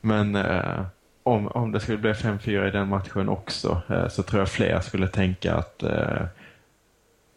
Men 0.00 0.36
eh, 0.36 0.82
om, 1.22 1.48
om 1.48 1.72
det 1.72 1.80
skulle 1.80 1.98
bli 1.98 2.12
5-4 2.12 2.68
i 2.68 2.70
den 2.70 2.88
matchen 2.88 3.28
också 3.28 3.82
eh, 3.88 4.08
så 4.08 4.22
tror 4.22 4.40
jag 4.40 4.48
fler 4.48 4.80
skulle 4.80 5.08
tänka 5.08 5.54
att 5.54 5.82
eh, 5.82 6.22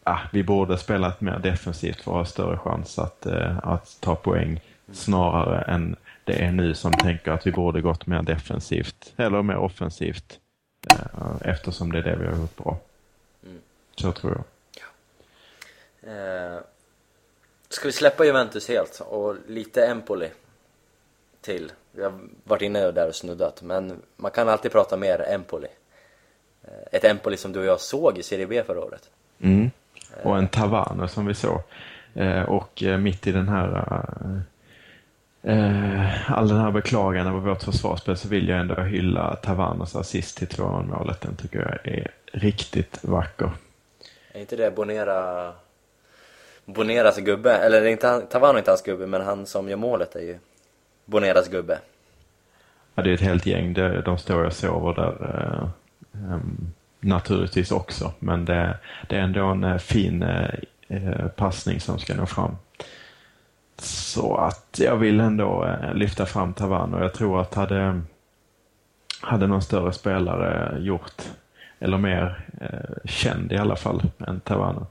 ah, 0.06 0.20
vi 0.32 0.42
borde 0.42 0.78
spelat 0.78 1.20
mer 1.20 1.38
defensivt 1.38 2.00
för 2.00 2.10
att 2.10 2.16
ha 2.16 2.24
större 2.24 2.58
chans 2.58 2.98
att, 2.98 3.26
eh, 3.26 3.58
att 3.62 3.96
ta 4.00 4.16
poäng 4.16 4.60
snarare 4.92 5.60
än 5.60 5.96
det 6.24 6.44
är 6.44 6.52
nu 6.52 6.74
som 6.74 6.92
tänker 6.92 7.30
att 7.30 7.46
vi 7.46 7.52
borde 7.52 7.80
gått 7.80 8.06
mer 8.06 8.22
defensivt 8.22 9.12
eller 9.16 9.42
mer 9.42 9.56
offensivt 9.56 10.40
eh, 10.90 11.48
eftersom 11.50 11.92
det 11.92 11.98
är 11.98 12.02
det 12.02 12.16
vi 12.16 12.26
har 12.26 12.36
gjort 12.36 12.56
bra. 12.56 12.78
Så 13.96 14.12
tror 14.12 14.32
jag. 14.32 14.44
Eh, 16.06 16.60
ska 17.68 17.88
vi 17.88 17.92
släppa 17.92 18.24
Juventus 18.24 18.68
helt 18.68 19.00
och 19.00 19.36
lite 19.46 19.86
Empoli 19.86 20.30
till? 21.40 21.72
Vi 21.92 22.02
har 22.02 22.18
varit 22.44 22.62
inne 22.62 22.90
där 22.90 23.08
och 23.08 23.14
snuddat, 23.14 23.62
men 23.62 24.02
man 24.16 24.30
kan 24.30 24.48
alltid 24.48 24.72
prata 24.72 24.96
mer 24.96 25.20
Empoli. 25.28 25.68
Eh, 26.62 26.70
ett 26.92 27.04
Empoli 27.04 27.36
som 27.36 27.52
du 27.52 27.58
och 27.58 27.66
jag 27.66 27.80
såg 27.80 28.18
i 28.18 28.22
Serie 28.22 28.46
B 28.46 28.62
förra 28.66 28.80
året. 28.80 29.10
Mm. 29.40 29.70
Och 30.22 30.38
en 30.38 30.48
Tavano 30.48 31.08
som 31.08 31.26
vi 31.26 31.34
såg. 31.34 31.62
Eh, 32.14 32.42
och 32.42 32.82
eh, 32.82 32.98
mitt 32.98 33.26
i 33.26 33.32
den 33.32 33.48
här 33.48 34.02
eh, 35.42 36.32
all 36.32 36.48
den 36.48 36.58
här 36.58 36.70
beklagan 36.70 37.26
över 37.26 37.38
vårt 37.38 37.62
försvarsspel 37.62 38.16
så 38.16 38.28
vill 38.28 38.48
jag 38.48 38.60
ändå 38.60 38.74
hylla 38.74 39.36
Tavanos 39.36 39.96
assist 39.96 40.38
till 40.38 40.46
2 40.46 40.82
målet. 40.82 41.20
Den 41.20 41.36
tycker 41.36 41.58
jag 41.58 41.94
är 41.94 42.10
riktigt 42.32 43.04
vacker. 43.04 43.50
Är 44.32 44.40
inte 44.40 44.56
det 44.56 44.70
Bonera... 44.76 45.52
Boneras 46.64 47.18
gubbe? 47.18 47.52
Eller 47.52 47.82
är 47.82 47.86
inte 47.86 48.08
han, 48.08 48.26
Tavano 48.26 48.54
är 48.54 48.58
inte 48.58 48.70
hans 48.70 48.82
gubbe, 48.82 49.06
men 49.06 49.20
han 49.20 49.46
som 49.46 49.68
gör 49.68 49.76
målet 49.76 50.16
är 50.16 50.20
ju 50.20 50.38
Boneras 51.04 51.48
gubbe. 51.48 51.78
Ja, 52.94 53.02
det 53.02 53.10
är 53.10 53.14
ett 53.14 53.20
helt 53.20 53.46
gäng. 53.46 53.72
Det, 53.72 54.02
de 54.02 54.18
står 54.18 54.44
och 54.44 54.52
sover 54.52 54.94
där 54.94 55.16
eh, 55.22 56.32
ehm, 56.32 56.72
naturligtvis 57.06 57.70
också. 57.70 58.12
Men 58.18 58.44
det, 58.44 58.78
det 59.08 59.16
är 59.16 59.20
ändå 59.20 59.44
en 59.46 59.64
eh, 59.64 59.78
fin 59.78 60.22
eh, 60.22 60.50
eh, 60.88 61.26
passning 61.26 61.80
som 61.80 61.98
ska 61.98 62.14
nå 62.14 62.26
fram. 62.26 62.56
Så 63.78 64.36
att 64.36 64.78
jag 64.78 64.96
vill 64.96 65.20
ändå 65.20 65.64
eh, 65.64 65.94
lyfta 65.94 66.26
fram 66.26 66.54
Tavano. 66.54 67.00
Jag 67.00 67.14
tror 67.14 67.40
att 67.40 67.54
hade, 67.54 68.00
hade 69.20 69.46
någon 69.46 69.62
större 69.62 69.92
spelare 69.92 70.78
gjort, 70.80 71.22
eller 71.78 71.98
mer 71.98 72.44
eh, 72.60 73.08
känd 73.10 73.52
i 73.52 73.56
alla 73.56 73.76
fall, 73.76 74.02
än 74.26 74.40
Tavano. 74.40 74.86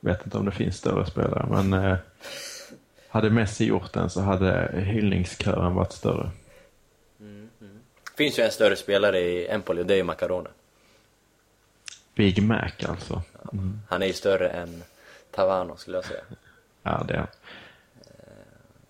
Vet 0.00 0.24
inte 0.24 0.38
om 0.38 0.44
det 0.44 0.50
finns 0.50 0.76
större 0.76 1.06
spelare, 1.06 1.46
men 1.50 1.72
eh, 1.72 1.96
hade 3.08 3.30
Messi 3.30 3.64
gjort 3.66 3.92
den 3.92 4.10
så 4.10 4.20
hade 4.20 4.70
hyllningskören 4.74 5.74
varit 5.74 5.92
större. 5.92 6.30
Mm, 7.20 7.48
mm. 7.60 7.78
finns 8.16 8.38
ju 8.38 8.42
en 8.42 8.50
större 8.50 8.76
spelare 8.76 9.18
i 9.18 9.48
Empoli 9.48 9.82
och 9.82 9.86
det 9.86 9.94
är 9.94 9.98
ju 9.98 10.04
Macarona. 10.04 10.50
Big 12.18 12.42
Mac 12.42 12.70
alltså. 12.88 13.22
Han 13.88 14.02
är 14.02 14.06
ju 14.06 14.12
större 14.12 14.48
än 14.48 14.82
Tavano 15.30 15.76
skulle 15.76 15.96
jag 15.96 16.04
säga. 16.04 16.20
Ja, 16.82 17.04
det 17.08 17.14
är 17.14 17.26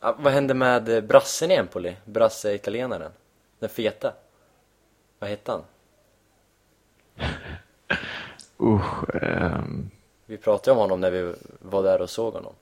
Ah, 0.01 0.15
vad 0.19 0.33
hände 0.33 0.55
med 0.55 0.89
eh, 0.89 1.01
brassen 1.01 1.51
i 1.51 1.55
Empoli? 1.55 1.97
Brasse 2.05 2.55
italienaren? 2.55 3.13
Den 3.59 3.69
feta? 3.69 4.13
Vad 5.19 5.31
hette 5.31 5.53
han? 5.53 5.65
Usch. 8.61 9.15
ehm, 9.23 9.91
Vi 10.27 10.37
pratade 10.37 10.73
om 10.73 10.79
honom 10.79 11.01
när 11.01 11.11
vi 11.11 11.35
var 11.59 11.83
där 11.83 12.01
och 12.03 12.11
såg 12.11 12.35
honom. 12.35 12.53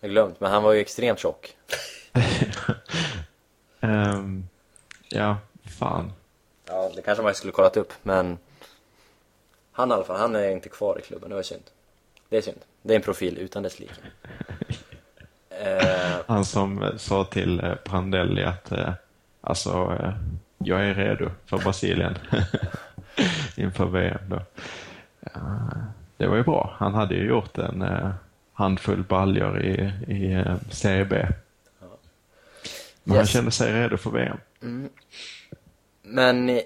Jag 0.00 0.08
har 0.08 0.12
glömt, 0.12 0.40
men 0.40 0.50
han 0.50 0.62
var 0.62 0.72
ju 0.72 0.80
extremt 0.80 1.18
tjock. 1.18 1.56
ehm, 3.80 4.46
ja, 5.08 5.36
fan. 5.78 6.12
Ja, 6.66 6.90
det 6.96 7.02
kanske 7.02 7.24
man 7.24 7.34
skulle 7.34 7.52
kollat 7.52 7.76
upp, 7.76 7.92
men 8.02 8.38
han 9.76 9.90
i 9.90 9.92
alla 9.94 10.04
fall, 10.04 10.16
han 10.20 10.34
är 10.36 10.50
inte 10.50 10.68
kvar 10.68 10.98
i 10.98 11.02
klubben, 11.02 11.28
det 11.28 11.34
var 11.34 11.42
synd. 11.42 11.62
Det 12.28 12.36
är 12.36 12.40
synd. 12.42 12.58
Det 12.82 12.92
är 12.94 12.96
en 12.96 13.02
profil 13.02 13.38
utan 13.38 13.62
dess 13.62 13.78
like. 13.80 13.92
Eh, 15.64 16.16
Han 16.26 16.44
som 16.44 16.82
eh, 16.82 16.96
sa 16.96 17.24
till 17.24 17.60
eh, 17.60 17.74
Prandelli 17.74 18.44
att 18.44 18.72
eh, 18.72 18.92
alltså, 19.40 19.98
eh, 20.00 20.12
jag 20.58 20.84
är 20.84 20.94
redo 20.94 21.30
för 21.46 21.58
Brasilien 21.58 22.18
inför 23.56 23.86
VM 23.86 24.18
då. 24.28 24.42
Ja, 25.20 25.40
det 26.16 26.26
var 26.26 26.36
ju 26.36 26.42
bra. 26.42 26.74
Han 26.78 26.94
hade 26.94 27.14
ju 27.14 27.28
gjort 27.28 27.58
en 27.58 27.82
eh, 27.82 28.10
handfull 28.52 29.02
baljor 29.02 29.62
i, 29.62 29.92
i 30.08 30.32
eh, 30.32 30.56
Serie 30.70 31.04
B. 31.04 31.26
Men 33.04 33.16
han 33.16 33.18
Yes. 33.24 33.30
kände 33.30 33.50
sig 33.50 33.72
redo 33.72 33.96
för 33.96 34.10
VM. 34.10 34.38
men 36.02 36.48
eh, 36.48 36.62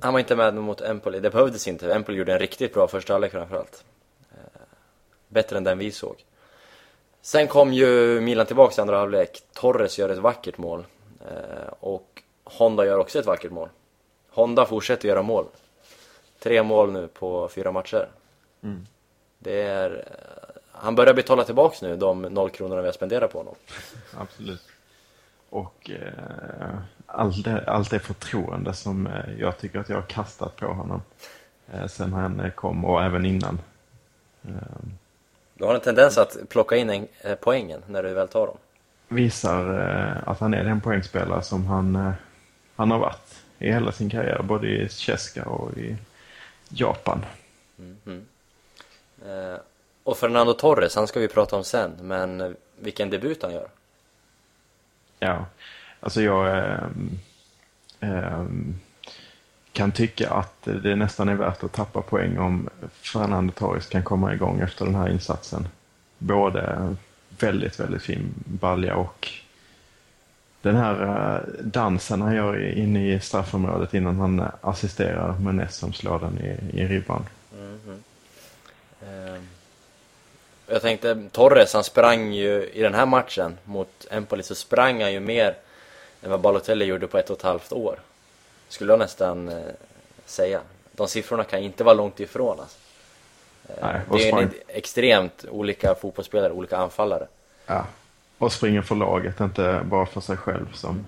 han 0.00 0.12
var 0.12 0.20
inte 0.20 0.36
med 0.36 0.54
mot 0.54 0.80
Empoli, 0.80 1.20
det 1.20 1.30
behövdes 1.30 1.68
inte. 1.68 1.94
Empoli 1.94 2.18
gjorde 2.18 2.32
en 2.32 2.38
riktigt 2.38 2.74
bra 2.74 2.88
första 2.88 3.12
halvlek 3.14 3.32
framförallt. 3.32 3.84
Eh, 4.32 4.60
bättre 5.28 5.56
än 5.56 5.64
den 5.64 5.78
vi 5.78 5.90
såg. 5.92 6.24
Sen 7.22 7.48
kom 7.48 7.72
ju 7.72 8.20
Milan 8.20 8.46
tillbaks 8.46 8.78
i 8.78 8.80
andra 8.80 8.98
halvlek. 8.98 9.42
Torres 9.52 9.98
gör 9.98 10.08
ett 10.08 10.18
vackert 10.18 10.58
mål. 10.58 10.84
Eh, 11.20 11.72
och 11.80 12.22
Honda 12.44 12.86
gör 12.86 12.98
också 12.98 13.18
ett 13.18 13.26
vackert 13.26 13.50
mål. 13.52 13.68
Honda 14.30 14.66
fortsätter 14.66 15.08
göra 15.08 15.22
mål. 15.22 15.46
Tre 16.38 16.62
mål 16.62 16.92
nu 16.92 17.08
på 17.08 17.48
fyra 17.48 17.72
matcher. 17.72 18.08
Det 19.38 19.62
är... 19.62 19.90
eh, 19.90 20.60
Han 20.72 20.94
börjar 20.94 21.14
betala 21.14 21.44
tillbaks 21.44 21.82
nu 21.82 21.96
de 21.96 22.22
noll 22.22 22.50
kronorna 22.50 22.80
vi 22.82 22.88
har 22.88 22.92
spenderat 22.92 23.32
på 23.32 23.38
honom. 23.38 23.54
Absolut. 24.16 24.62
Och 25.50 25.90
eh, 25.90 26.78
allt, 27.06 27.44
det, 27.44 27.64
allt 27.66 27.90
det 27.90 27.98
förtroende 27.98 28.72
som 28.74 29.06
eh, 29.06 29.32
jag 29.38 29.58
tycker 29.58 29.78
att 29.78 29.88
jag 29.88 29.96
har 29.96 30.02
kastat 30.02 30.56
på 30.56 30.66
honom 30.66 31.02
eh, 31.72 31.86
sen 31.86 32.12
han 32.12 32.40
eh, 32.40 32.50
kom 32.50 32.84
och 32.84 33.02
även 33.04 33.26
innan. 33.26 33.58
Eh, 34.44 34.52
Du 35.54 35.64
har 35.64 35.74
en 35.74 35.80
tendens 35.80 36.18
att 36.18 36.36
plocka 36.48 36.76
in 36.76 36.90
en, 36.90 37.08
poängen 37.40 37.82
när 37.86 38.02
du 38.02 38.14
väl 38.14 38.28
tar 38.28 38.46
dem. 38.46 38.56
Visar 39.08 39.68
att 40.26 40.40
han 40.40 40.54
är 40.54 40.64
den 40.64 40.80
poängspelare 40.80 41.42
som 41.42 41.66
han, 41.66 42.12
han 42.76 42.90
har 42.90 42.98
varit 42.98 43.42
i 43.58 43.72
hela 43.72 43.92
sin 43.92 44.10
karriär. 44.10 44.42
Både 44.42 44.66
i 44.68 44.88
Cheska 44.88 45.44
och 45.44 45.78
i 45.78 45.96
Japan. 46.68 47.24
Eh, 49.26 49.56
och 50.04 50.16
Fernando 50.18 50.52
Torres, 50.52 50.96
han 50.96 51.06
ska 51.06 51.20
vi 51.20 51.28
prata 51.28 51.56
om 51.56 51.64
sen, 51.64 51.92
men 52.00 52.56
vilken 52.80 53.10
debut 53.10 53.42
han 53.42 53.52
gör. 53.52 53.68
Ja, 55.18 55.46
alltså 56.00 56.22
jag 56.22 56.58
ehm, 56.58 57.18
ehm, 58.00 58.74
kan 59.72 59.92
tycka 59.92 60.30
att 60.30 60.62
det 60.64 60.96
nästan 60.96 61.28
är 61.28 61.34
värt 61.34 61.64
att 61.64 61.72
tappa 61.72 62.02
poäng 62.02 62.38
om 62.38 62.68
Fernando 62.92 63.52
Torres 63.52 63.86
kan 63.86 64.02
komma 64.02 64.34
igång 64.34 64.60
efter 64.60 64.84
den 64.84 64.94
här 64.94 65.08
insatsen. 65.08 65.68
Både 66.18 66.94
väldigt, 67.38 67.80
väldigt 67.80 68.02
fin 68.02 68.34
balja 68.44 68.96
och 68.96 69.28
den 70.62 70.76
här 70.76 71.02
eh, 71.02 71.64
dansen 71.64 72.22
han 72.22 72.34
gör 72.34 72.78
inne 72.78 73.12
i 73.12 73.20
straffområdet 73.20 73.94
innan 73.94 74.16
han 74.16 74.40
assisterar 74.40 74.60
assisterar 74.60 75.38
Menes 75.38 75.76
som 75.76 75.92
slår 75.92 76.18
den 76.18 76.38
i, 76.38 76.80
i 76.80 76.86
ribban. 76.86 77.26
Eh, 79.02 79.40
jag 80.66 80.82
tänkte, 80.82 81.28
Torres 81.32 81.74
han 81.74 81.84
sprang 81.84 82.32
ju 82.32 82.70
i 82.72 82.82
den 82.82 82.94
här 82.94 83.06
matchen 83.06 83.58
mot 83.64 84.06
Empoli 84.10 84.42
så 84.42 84.54
sprang 84.54 85.02
han 85.02 85.12
ju 85.12 85.20
mer 85.20 85.54
än 86.26 86.30
vad 86.30 86.40
Balotelli 86.40 86.84
gjorde 86.84 87.06
på 87.06 87.18
ett 87.18 87.30
och 87.30 87.36
ett 87.36 87.42
halvt 87.42 87.72
år. 87.72 88.00
Skulle 88.68 88.92
jag 88.92 88.98
nästan 88.98 89.48
eh, 89.48 89.64
säga. 90.24 90.60
De 90.92 91.08
siffrorna 91.08 91.44
kan 91.44 91.60
inte 91.60 91.84
vara 91.84 91.94
långt 91.94 92.20
ifrån 92.20 92.60
alltså. 92.60 92.78
Eh, 93.68 93.74
Nej, 93.82 94.00
det 94.10 94.30
är 94.30 94.42
en 94.42 94.50
extremt 94.68 95.44
olika 95.50 95.94
fotbollsspelare, 95.94 96.52
olika 96.52 96.76
anfallare. 96.76 97.26
Ja. 97.66 97.86
Och 98.38 98.52
springer 98.52 98.82
för 98.82 98.94
laget, 98.94 99.40
inte 99.40 99.82
bara 99.84 100.06
för 100.06 100.20
sig 100.20 100.36
själv 100.36 100.72
som 100.72 101.06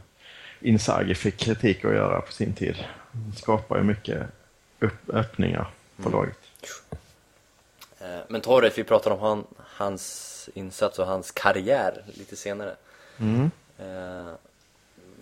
Inzaghi 0.60 1.14
fick 1.14 1.36
kritik 1.36 1.84
att 1.84 1.94
göra 1.94 2.20
på 2.20 2.32
sin 2.32 2.52
tid. 2.54 2.84
Han 3.12 3.32
skapar 3.36 3.76
ju 3.76 3.82
mycket 3.82 4.22
upp, 4.80 5.08
öppningar 5.08 5.70
på 6.02 6.10
laget. 6.10 6.38
Eh, 8.00 8.06
Men 8.28 8.40
Torres, 8.40 8.78
vi 8.78 8.84
pratar 8.84 9.10
om 9.10 9.20
han, 9.20 9.44
hans 9.58 10.48
insats 10.54 10.98
och 10.98 11.06
hans 11.06 11.30
karriär 11.30 12.04
lite 12.06 12.36
senare. 12.36 12.76
Mm. 13.18 13.50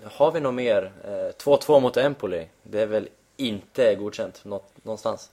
Eh, 0.07 0.13
har 0.13 0.33
vi 0.33 0.41
något 0.41 0.55
mer? 0.55 0.93
Eh, 1.05 1.35
2-2 1.45 1.81
mot 1.81 1.97
Empoli, 1.97 2.47
det 2.63 2.83
är 2.83 2.87
väl 2.87 3.09
inte 3.37 3.95
godkänt 3.95 4.45
någonstans? 4.83 5.31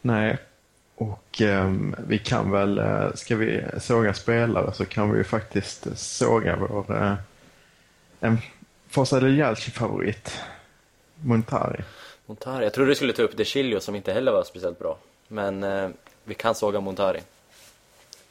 Nej, 0.00 0.38
och 0.94 1.40
ehm, 1.40 1.96
vi 2.08 2.18
kan 2.18 2.50
väl, 2.50 2.78
eh, 2.78 3.12
ska 3.14 3.36
vi 3.36 3.64
såga 3.80 4.14
spelare 4.14 4.72
så 4.72 4.84
kan 4.84 5.12
vi 5.12 5.18
ju 5.18 5.24
faktiskt 5.24 5.98
såga 5.98 6.56
vår, 6.56 7.02
eh, 7.02 7.14
en 8.20 8.38
Forza 8.88 9.28
Jalci-favorit, 9.28 10.40
Montari. 11.14 11.82
Montari, 12.26 12.64
jag 12.64 12.72
trodde 12.72 12.90
du 12.90 12.94
skulle 12.94 13.12
ta 13.12 13.22
upp 13.22 13.36
De 13.36 13.44
Chilio 13.44 13.80
som 13.80 13.94
inte 13.94 14.12
heller 14.12 14.32
var 14.32 14.44
speciellt 14.44 14.78
bra. 14.78 14.98
Men 15.28 15.62
eh, 15.62 15.88
vi 16.24 16.34
kan 16.34 16.54
såga 16.54 16.80
Montari. 16.80 17.20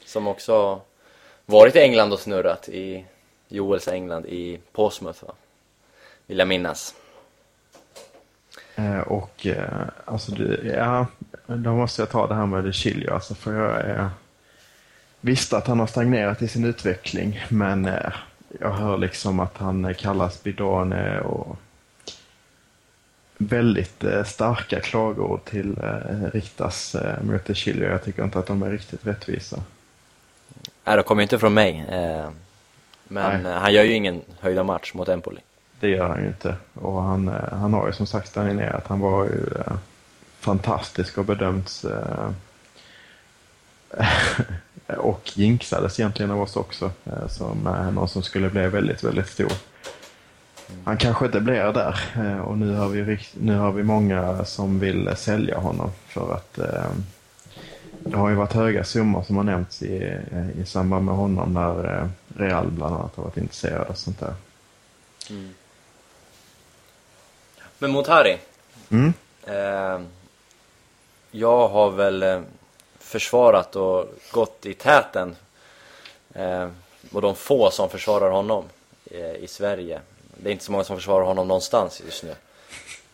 Som 0.04 0.26
också 0.26 0.80
varit 1.46 1.76
i 1.76 1.78
England 1.78 2.12
och 2.12 2.20
snurrat 2.20 2.68
i 2.68 3.04
Joels 3.48 3.88
England 3.88 4.26
i 4.26 4.60
Portsmouth 4.72 5.24
va? 5.24 5.32
Vill 6.26 6.38
jag 6.38 6.48
minnas. 6.48 6.94
Eh, 8.74 9.00
och 9.00 9.46
eh, 9.46 9.88
alltså, 10.04 10.32
det, 10.32 10.76
ja, 10.76 11.06
då 11.46 11.74
måste 11.74 12.02
jag 12.02 12.10
ta 12.10 12.26
det 12.26 12.34
här 12.34 12.46
med 12.46 12.64
De 12.64 12.72
Chilio, 12.72 13.12
alltså 13.12 13.34
för 13.34 13.54
jag 13.54 13.80
är, 13.80 14.10
visste 15.20 15.56
att 15.56 15.66
han 15.66 15.80
har 15.80 15.86
stagnerat 15.86 16.42
i 16.42 16.48
sin 16.48 16.64
utveckling, 16.64 17.40
men 17.48 17.86
eh, 17.86 18.12
jag 18.60 18.70
hör 18.72 18.98
liksom 18.98 19.40
att 19.40 19.56
han 19.56 19.84
eh, 19.84 19.94
kallas 19.94 20.42
bidone 20.42 21.20
och 21.20 21.56
väldigt 23.38 24.04
eh, 24.04 24.24
starka 24.24 24.80
klagord 24.80 25.44
till 25.44 25.78
eh, 25.82 26.30
riktas 26.32 26.94
eh, 26.94 27.22
mot 27.22 27.44
De 27.44 27.54
Chilio. 27.54 27.88
Jag 27.88 28.04
tycker 28.04 28.24
inte 28.24 28.38
att 28.38 28.46
de 28.46 28.62
är 28.62 28.70
riktigt 28.70 29.06
rättvisa. 29.06 29.62
Nej, 30.84 30.96
det 30.96 31.02
kommer 31.02 31.22
ju 31.22 31.24
inte 31.24 31.38
från 31.38 31.54
mig. 31.54 31.86
Men 33.08 33.42
Nej. 33.42 33.52
eh, 33.52 33.58
han 33.58 33.72
gör 33.72 33.84
ju 33.84 33.92
ingen 33.92 34.22
höjda 34.40 34.64
match 34.64 34.94
mot 34.94 35.08
Empoli. 35.08 35.40
Det 35.80 35.88
gör 35.88 36.08
han 36.08 36.20
ju 36.20 36.26
inte. 36.26 36.54
Och 36.74 37.02
han, 37.02 37.28
eh, 37.28 37.52
han 37.52 37.72
har 37.72 37.86
ju 37.86 37.92
som 37.92 38.06
sagt 38.06 38.28
stagnerat. 38.28 38.86
Han 38.86 39.00
var 39.00 39.24
ju 39.24 39.46
eh, 39.66 39.72
fantastisk 40.40 41.18
och 41.18 41.24
bedömts 41.24 41.84
eh, 41.84 42.30
och 44.98 45.32
jinxades 45.34 46.00
egentligen 46.00 46.30
av 46.30 46.42
oss 46.42 46.56
också 46.56 46.90
eh, 47.04 47.28
som 47.28 47.66
eh, 47.66 47.90
någon 47.90 48.08
som 48.08 48.22
skulle 48.22 48.50
bli 48.50 48.68
väldigt, 48.68 49.04
väldigt 49.04 49.28
stor. 49.28 49.52
Han 50.84 50.96
kanske 50.96 51.26
inte 51.26 51.40
blir 51.40 51.72
där 51.72 51.98
och 52.40 52.58
nu 52.58 52.74
har, 52.74 52.88
vi, 52.88 53.18
nu 53.34 53.56
har 53.56 53.72
vi 53.72 53.82
många 53.82 54.44
som 54.44 54.78
vill 54.78 55.10
sälja 55.16 55.58
honom 55.58 55.90
för 56.06 56.34
att 56.34 56.58
det 58.00 58.16
har 58.16 58.28
ju 58.28 58.34
varit 58.34 58.52
höga 58.52 58.84
summor 58.84 59.22
som 59.22 59.36
har 59.36 59.44
nämnts 59.44 59.82
i, 59.82 60.18
i 60.60 60.64
samband 60.66 61.04
med 61.04 61.14
honom 61.14 61.54
när 61.54 62.00
eh, 62.00 62.08
Real 62.36 62.66
bland 62.70 62.94
annat 62.94 63.16
har 63.16 63.24
varit 63.24 63.36
intresserade 63.36 63.84
och 63.84 63.98
sånt 63.98 64.20
där. 64.20 64.34
Men 67.78 67.90
Montari. 67.90 68.38
Mm. 68.90 69.12
Eh, 69.46 70.00
jag 71.30 71.68
har 71.68 71.90
väl 71.90 72.22
eh, 72.22 72.40
försvarat 72.98 73.76
och 73.76 74.06
gått 74.32 74.66
i 74.66 74.74
täten. 74.74 75.36
Eh, 76.34 76.68
och 77.12 77.22
de 77.22 77.34
få 77.34 77.70
som 77.70 77.90
försvarar 77.90 78.30
honom 78.30 78.64
eh, 79.10 79.34
i 79.34 79.46
Sverige. 79.48 80.00
Det 80.36 80.48
är 80.48 80.52
inte 80.52 80.64
så 80.64 80.72
många 80.72 80.84
som 80.84 80.96
försvarar 80.96 81.24
honom 81.24 81.48
någonstans 81.48 82.02
just 82.04 82.22
nu. 82.22 82.34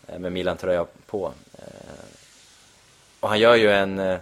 Eh, 0.07 0.19
med 0.19 0.31
Milan-tröja 0.31 0.85
på. 1.05 1.31
Eh, 1.57 1.65
och 3.19 3.29
han 3.29 3.39
gör 3.39 3.55
ju 3.55 3.71
en, 3.71 3.99
eh, 3.99 4.19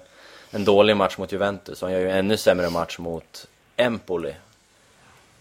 en 0.53 0.65
dålig 0.65 0.97
match 0.97 1.17
mot 1.17 1.31
Juventus 1.31 1.81
och 1.81 1.89
han 1.89 1.93
gör 1.93 2.01
ju 2.01 2.09
en 2.09 2.17
ännu 2.17 2.37
sämre 2.37 2.69
match 2.69 2.99
mot 2.99 3.47
Empoli. 3.77 4.33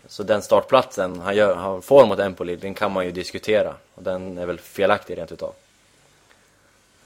Så 0.06 0.22
den 0.22 0.42
startplatsen 0.42 1.20
han, 1.20 1.36
gör, 1.36 1.56
han 1.56 1.82
får 1.82 2.06
mot 2.06 2.18
Empoli, 2.18 2.56
den 2.56 2.74
kan 2.74 2.92
man 2.92 3.04
ju 3.04 3.12
diskutera. 3.12 3.74
Och 3.94 4.02
den 4.02 4.38
är 4.38 4.46
väl 4.46 4.58
felaktig 4.58 5.18
rent 5.18 5.32
utav. 5.32 5.54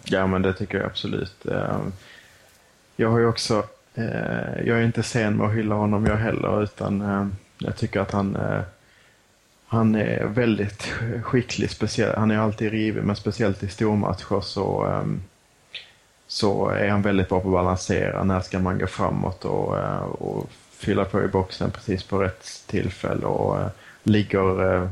Ja, 0.05 0.27
men 0.27 0.43
det 0.43 0.53
tycker 0.53 0.79
jag 0.79 0.87
absolut. 0.87 1.47
Eh, 1.47 1.81
jag 2.97 3.11
har 3.11 3.19
ju 3.19 3.27
också, 3.27 3.65
eh, 3.95 4.67
jag 4.67 4.79
är 4.79 4.83
inte 4.83 5.03
sen 5.03 5.37
med 5.37 5.47
att 5.47 5.55
hylla 5.55 5.75
honom 5.75 6.07
jag 6.07 6.17
heller, 6.17 6.63
utan 6.63 7.01
eh, 7.01 7.27
jag 7.59 7.77
tycker 7.77 8.01
att 8.01 8.11
han, 8.11 8.39
han 9.67 9.95
är 9.95 10.25
väldigt 10.25 10.83
skicklig. 11.23 11.71
Speciell, 11.71 12.17
han 12.17 12.31
är 12.31 12.39
alltid 12.39 12.71
rivig, 12.71 13.03
men 13.03 13.17
speciellt 13.17 13.63
i 13.63 13.69
stormatcher 13.69 14.41
så, 14.41 14.85
ehm, 14.85 15.23
så 16.37 16.69
är 16.69 16.89
han 16.89 17.03
väldigt 17.03 17.29
bra 17.29 17.41
på 17.41 17.49
att 17.49 17.53
balansera. 17.53 18.25
När 18.25 18.41
ska 18.41 18.59
man 18.59 18.79
gå 18.79 18.87
framåt 18.87 19.45
och, 19.45 19.79
eh, 19.79 19.99
och 19.99 20.51
fylla 20.71 21.05
på 21.05 21.23
i 21.23 21.29
boxen 21.29 21.71
precis 21.71 22.03
på 22.03 22.19
rätt 22.23 22.65
tillfälle 22.67 23.27
och 23.27 23.61
eh, 23.61 23.69
ligger 24.03 24.75
eh, 24.75 24.89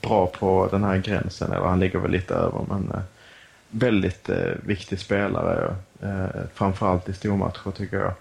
bra 0.00 0.26
på 0.26 0.68
den 0.70 0.84
här 0.84 0.96
gränsen, 0.96 1.52
eller 1.52 1.66
han 1.66 1.80
ligger 1.80 1.98
väl 1.98 2.10
lite 2.10 2.34
över, 2.34 2.64
men 2.68 2.92
väldigt 3.70 4.28
viktig 4.62 4.98
spelare. 4.98 5.76
Framförallt 6.54 7.08
i 7.08 7.12
stormatcher 7.12 7.70
tycker 7.70 7.96
jag. 7.96 8.12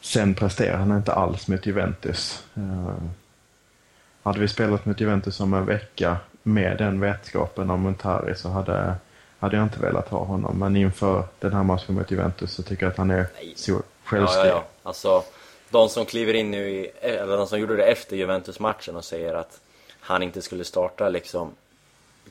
Sen 0.00 0.34
presterar 0.34 0.78
han 0.78 0.96
inte 0.96 1.12
alls 1.12 1.48
mot 1.48 1.66
Juventus. 1.66 2.44
Hade 4.22 4.40
vi 4.40 4.48
spelat 4.48 4.86
mot 4.86 5.00
Juventus 5.00 5.40
om 5.40 5.54
en 5.54 5.66
vecka 5.66 6.16
med 6.42 6.78
den 6.78 7.00
vetskapen 7.00 7.70
om 7.70 7.80
Montari 7.80 8.34
så 8.34 8.48
hade, 8.48 8.94
hade 9.38 9.56
jag 9.56 9.66
inte 9.66 9.80
velat 9.80 10.08
ha 10.08 10.24
honom. 10.24 10.58
Men 10.58 10.76
inför 10.76 11.24
den 11.40 11.52
här 11.52 11.62
matchen 11.62 11.94
mot 11.94 12.10
Juventus 12.10 12.52
så 12.52 12.62
tycker 12.62 12.82
jag 12.82 12.90
att 12.90 12.98
han 12.98 13.10
är 13.10 13.26
så 13.56 13.70
Ja, 13.72 13.78
självskriven. 14.04 14.48
ja, 14.48 14.54
ja. 14.54 14.64
Alltså, 14.82 15.24
de 15.70 15.88
som 15.88 16.06
kliver 16.06 16.34
in 16.34 16.50
nu 16.50 16.70
i, 16.70 16.90
eller 17.00 17.36
de 17.36 17.46
som 17.46 17.60
gjorde 17.60 17.76
det 17.76 17.84
efter 17.84 18.16
Juventus-matchen 18.16 18.96
och 18.96 19.04
säger 19.04 19.34
att 19.34 19.60
han 20.00 20.22
inte 20.22 20.42
skulle 20.42 20.64
starta 20.64 21.08
liksom. 21.08 21.50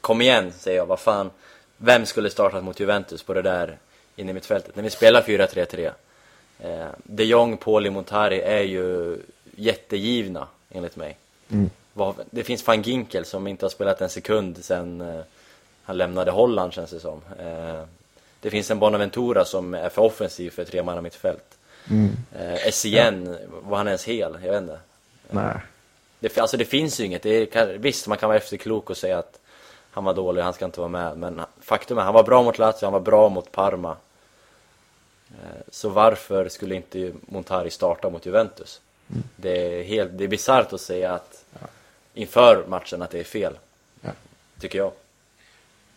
Kom 0.02 0.22
igen, 0.22 0.52
säger 0.58 0.78
jag. 0.78 0.86
Vad 0.86 1.00
fan. 1.00 1.30
Vem 1.78 2.06
skulle 2.06 2.30
startat 2.30 2.64
mot 2.64 2.80
Juventus 2.80 3.24
på 3.24 3.34
det 3.34 3.42
där 3.42 3.78
inne 4.16 4.32
i 4.32 4.34
mittfältet? 4.34 4.76
När 4.76 4.84
vi 4.84 4.90
spelar 4.90 5.22
4-3-3. 5.22 5.92
Eh, 6.60 6.88
de 7.04 7.24
Jong, 7.24 7.58
Poli, 7.58 7.90
Montari 7.90 8.42
är 8.42 8.62
ju 8.62 9.18
jättegivna, 9.56 10.48
enligt 10.72 10.96
mig. 10.96 11.18
Mm. 11.50 11.70
Det 12.30 12.44
finns 12.44 12.68
van 12.68 12.82
Ginkel 12.82 13.26
som 13.26 13.48
inte 13.48 13.66
har 13.66 13.70
spelat 13.70 14.02
en 14.02 14.10
sekund 14.10 14.58
sen 14.62 15.02
eh, 15.02 15.22
han 15.88 15.98
lämnade 15.98 16.32
Holland, 16.32 16.74
känns 16.74 16.92
det 16.92 17.00
som. 17.00 17.22
Eh, 17.40 17.82
det 18.42 18.50
finns 18.50 18.72
en 18.72 18.80
Bonaventura 18.80 19.46
som 19.46 19.74
är 19.74 19.90
för 19.90 20.02
offensiv 20.02 20.50
för 20.50 20.66
tre 20.66 20.84
man 20.84 21.04
mittfält. 21.04 21.58
Mm. 21.90 22.10
Eh, 22.40 22.68
Essien, 22.68 23.38
var 23.50 23.78
han 23.78 23.88
ens 23.88 24.04
hel? 24.06 24.38
Jag 24.44 24.52
vet 24.52 24.62
inte. 24.62 24.80
Nej. 25.30 25.56
Det, 26.20 26.38
alltså 26.38 26.58
det 26.58 26.66
finns 26.66 27.00
ju 27.00 27.04
inget. 27.06 27.24
Det 27.24 27.46
kan- 27.46 27.82
visst, 27.82 28.08
man 28.08 28.18
kan 28.18 28.30
vara 28.30 28.38
efterklok 28.38 28.90
och 28.90 28.98
säga 28.98 29.18
att 29.18 29.40
han 29.92 30.04
var 30.04 30.14
dålig, 30.14 30.42
han 30.42 30.54
ska 30.54 30.66
inte 30.66 30.80
vara 30.80 30.90
med. 30.90 31.18
Men 31.18 31.42
faktum 31.62 31.98
är, 31.98 32.02
han 32.02 32.14
var 32.14 32.24
bra 32.24 32.44
mot 32.44 32.58
Lazio, 32.58 32.84
han 32.86 32.94
var 32.94 33.00
bra 33.00 33.30
mot 33.30 33.52
Parma. 33.52 33.96
Eh, 35.30 35.62
Så 35.72 35.90
varför 35.90 36.50
skulle 36.50 36.76
inte 36.76 37.12
Montari 37.22 37.70
starta 37.70 38.10
mot 38.10 38.26
Juventus? 38.26 38.82
Det 39.36 39.80
är 39.80 39.84
helt, 39.84 40.18
det 40.18 40.24
är 40.24 40.28
bisarrt 40.28 40.74
att 40.74 40.82
säga 40.82 41.12
att 41.14 41.46
inför 42.14 42.66
matchen 42.68 43.02
att 43.02 43.10
det 43.12 43.20
är 43.20 43.24
fel, 43.24 43.54
Ja. 44.02 44.10
tycker 44.60 44.78
jag. 44.80 44.92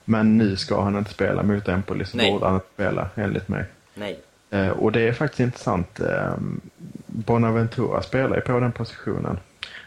Men 0.05 0.39
nu 0.39 0.57
ska 0.57 0.83
han 0.83 0.97
inte 0.97 1.11
spela 1.11 1.43
mot 1.43 1.69
Empoli 1.69 2.05
så 2.05 2.17
Nej. 2.17 2.33
borde 2.33 2.47
han 2.47 2.55
inte 2.55 2.67
spela 2.75 3.09
enligt 3.15 3.49
mig. 3.49 3.65
Nej. 3.95 4.21
Eh, 4.51 4.69
och 4.69 4.93
det 4.93 5.09
är 5.09 5.13
faktiskt 5.13 5.41
intressant. 5.41 6.01
Eh, 6.01 6.35
Bonaventura 7.07 8.03
spelar 8.03 8.37
ju 8.37 8.43
på 8.43 8.61
den 8.61 8.73
positionen. 8.73 9.39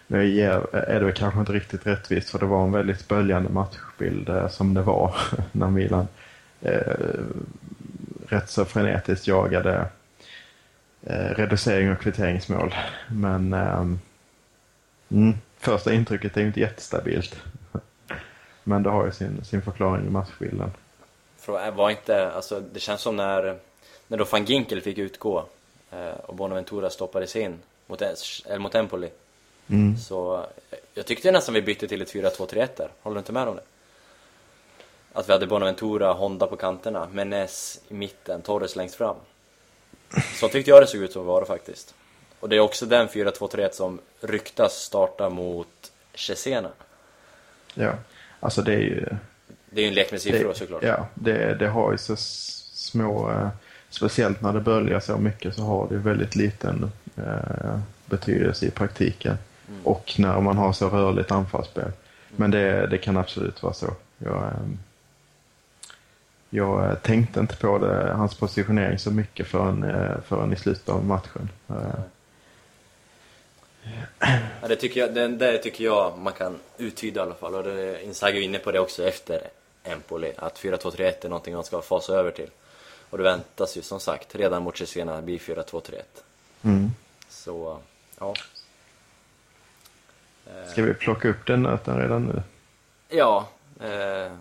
Nu 0.07 0.25
ger, 0.25 0.75
är 0.75 0.99
det 0.99 1.05
väl 1.05 1.13
kanske 1.13 1.39
inte 1.39 1.53
riktigt 1.53 1.87
rättvist 1.87 2.29
för 2.29 2.39
det 2.39 2.45
var 2.45 2.63
en 2.63 2.71
väldigt 2.71 3.07
böljande 3.07 3.49
matchbild 3.49 4.29
eh, 4.29 4.47
som 4.47 4.73
det 4.73 4.81
var 4.81 5.15
när 5.51 5.69
Milan 5.69 6.07
eh, 6.61 6.97
rätt 8.27 8.49
så 8.49 8.65
frenetiskt 8.65 9.27
jagade 9.27 9.85
eh, 11.01 11.29
reducering 11.35 11.91
och 11.91 11.99
kvitteringsmål. 11.99 12.75
Men 13.07 13.53
ehm, 13.53 13.99
mm, 15.11 15.33
första 15.59 15.93
intrycket 15.93 16.37
är 16.37 16.41
ju 16.41 16.47
inte 16.47 16.59
jättestabilt. 16.59 17.43
Men 18.63 18.83
det 18.83 18.89
har 18.89 19.05
ju 19.05 19.11
sin, 19.11 19.45
sin 19.45 19.61
förklaring 19.61 20.07
i 20.07 20.09
matchbilden. 20.09 20.71
Var 21.73 21.89
inte, 21.89 22.31
alltså 22.31 22.59
det 22.59 22.79
känns 22.79 23.01
som 23.01 23.15
när, 23.15 23.59
när 24.07 24.17
då 24.17 24.23
van 24.23 24.45
Ginkel 24.45 24.81
fick 24.81 24.97
utgå 24.97 25.45
eh, 25.91 26.13
och 26.25 26.35
Bonaventura 26.35 26.89
stoppades 26.89 27.35
in 27.35 27.59
mot, 27.87 28.01
eller 28.01 28.59
mot 28.59 28.75
Empoli. 28.75 29.09
Mm. 29.67 29.97
Så 29.97 30.37
eh, 30.71 30.77
jag 30.93 31.05
tyckte 31.05 31.31
nästan 31.31 31.55
vi 31.55 31.61
bytte 31.61 31.87
till 31.87 32.01
ett 32.01 32.13
4-2-3-1 32.13 32.67
där. 32.77 32.89
Håller 33.01 33.15
du 33.15 33.19
inte 33.19 33.31
med 33.31 33.47
om 33.47 33.55
det? 33.55 33.63
Att 35.13 35.29
vi 35.29 35.33
hade 35.33 35.47
Bonaventura, 35.47 36.13
Honda 36.13 36.47
på 36.47 36.55
kanterna, 36.55 37.07
Menes 37.11 37.81
i 37.87 37.93
mitten, 37.93 38.41
Torres 38.41 38.75
längst 38.75 38.95
fram. 38.95 39.15
Så 40.39 40.47
tyckte 40.47 40.71
jag 40.71 40.83
det 40.83 40.87
såg 40.87 41.01
ut 41.01 41.15
att 41.15 41.25
vara 41.25 41.45
faktiskt. 41.45 41.95
Och 42.39 42.49
det 42.49 42.55
är 42.55 42.59
också 42.59 42.85
den 42.85 43.07
4-2-3-1 43.07 43.71
som 43.71 43.99
ryktas 44.21 44.73
starta 44.73 45.29
mot 45.29 45.91
Cesena. 46.15 46.69
Ja, 47.73 47.93
alltså 48.43 48.61
det 48.61 48.73
är 48.73 48.79
ju... 48.79 49.05
Det 49.69 49.81
är 49.81 49.83
ju 49.83 49.87
en 49.87 49.93
lek 49.93 50.11
med 50.11 50.21
siffror 50.21 50.49
det, 50.49 50.55
såklart. 50.55 50.83
Ja, 50.83 51.07
det, 51.15 51.55
det 51.55 51.67
har 51.67 51.91
ju 51.91 51.97
så 51.97 52.15
små... 52.15 53.31
Eh, 53.31 53.49
speciellt 53.89 54.41
när 54.41 54.53
det 54.53 54.59
böljar 54.59 54.99
så 54.99 55.17
mycket 55.17 55.55
så 55.55 55.61
har 55.61 55.87
det 55.89 55.97
väldigt 55.97 56.35
liten 56.35 56.91
eh, 57.17 57.79
betydelse 58.05 58.65
i 58.65 58.71
praktiken. 58.71 59.37
Mm. 59.67 59.81
Och 59.83 60.13
när 60.17 60.41
man 60.41 60.57
har 60.57 60.73
så 60.73 60.89
rörligt 60.89 61.31
anfallsspel. 61.31 61.91
Men 62.35 62.51
det, 62.51 62.87
det 62.87 62.97
kan 62.97 63.17
absolut 63.17 63.63
vara 63.63 63.73
så. 63.73 63.93
Jag, 64.17 64.43
ehm, 64.43 64.79
jag 66.49 66.85
eh, 66.85 66.95
tänkte 66.95 67.39
inte 67.39 67.55
på 67.55 67.77
det, 67.77 68.13
hans 68.13 68.35
positionering 68.35 68.99
så 68.99 69.11
mycket 69.11 69.47
förrän, 69.47 69.83
eh, 69.83 70.21
förrän 70.27 70.53
i 70.53 70.55
slutet 70.55 70.89
av 70.89 71.05
matchen. 71.05 71.49
Eh, 71.69 71.99
Ja, 74.61 74.67
det, 74.67 74.75
tycker 74.75 74.99
jag, 74.99 75.13
det, 75.13 75.27
det 75.27 75.57
tycker 75.57 75.83
jag 75.83 76.17
man 76.17 76.33
kan 76.33 76.59
uttyda 76.77 77.19
i 77.19 77.23
alla 77.23 77.35
fall. 77.35 77.55
Och 77.55 77.63
det, 77.63 78.03
Inzaghi 78.03 78.37
är 78.39 78.41
inne 78.41 78.59
på 78.59 78.71
det 78.71 78.79
också 78.79 79.07
efter 79.07 79.41
Empoli. 79.83 80.33
Att 80.37 80.59
4-2-3-1 80.59 81.25
är 81.25 81.29
någonting 81.29 81.55
man 81.55 81.63
ska 81.63 81.81
fasa 81.81 82.13
över 82.13 82.31
till. 82.31 82.49
Och 83.09 83.17
det 83.17 83.23
väntas 83.23 83.77
ju 83.77 83.81
som 83.81 83.99
sagt 83.99 84.35
redan 84.35 84.63
mot 84.63 84.77
Cesena 84.77 85.21
bli 85.21 85.37
4-2-3-1. 85.37 86.01
mm. 86.61 86.91
Så, 87.29 87.79
ja. 88.19 88.33
Eh, 90.47 90.71
Ska 90.71 90.83
vi 90.83 90.93
plocka 90.93 91.27
upp 91.29 91.45
den 91.47 91.63
nöten 91.63 91.97
redan 92.01 92.23
nu? 92.25 92.41
Ja. 93.09 93.47
Eh, 93.79 94.31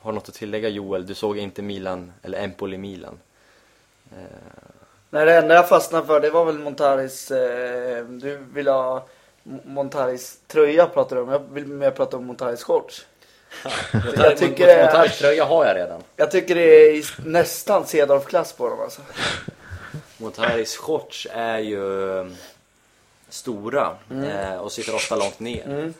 har 0.00 0.12
något 0.12 0.28
att 0.28 0.34
tillägga 0.34 0.68
Joel? 0.68 1.06
Du 1.06 1.14
såg 1.14 1.38
inte 1.38 1.62
Milan, 1.62 2.12
eller 2.22 2.38
Empoli-Milan. 2.48 3.18
Nej, 5.10 5.26
det 5.26 5.34
enda 5.36 5.54
jag 5.54 5.68
fastnade 5.68 6.06
för 6.06 6.20
det 6.20 6.30
var 6.30 6.44
väl 6.44 6.58
Montaris, 6.58 7.30
eh, 7.30 8.04
du 8.04 8.36
vill 8.52 8.68
ha 8.68 9.04
Montaris 9.64 10.38
tröja 10.48 10.86
pratar 10.86 11.16
du 11.16 11.22
om. 11.22 11.28
Jag 11.28 11.42
vill 11.52 11.66
mer 11.66 11.90
prata 11.90 12.16
om 12.16 12.24
Montaris 12.26 12.62
shorts. 12.62 13.06
Jag 14.16 14.36
tycker 14.36 14.66
det 14.66 14.82
Montaris 14.84 15.18
tröja 15.18 15.44
har 15.44 15.66
jag 15.66 15.76
redan. 15.76 16.02
Jag 16.16 16.30
tycker 16.30 16.54
det 16.54 16.62
är 16.90 17.04
nästan 17.28 17.86
Cedorf-klass 17.86 18.52
på 18.52 18.68
dem 18.68 18.80
alltså. 18.80 19.00
Montaris 20.16 20.76
shorts 20.76 21.26
är 21.32 21.58
ju 21.58 22.18
eh, 22.20 22.26
stora 23.28 23.96
eh, 24.10 24.56
och 24.56 24.72
sitter 24.72 24.94
ofta 24.94 25.16
långt 25.16 25.40
ner. 25.40 25.64
Mm. 25.64 25.94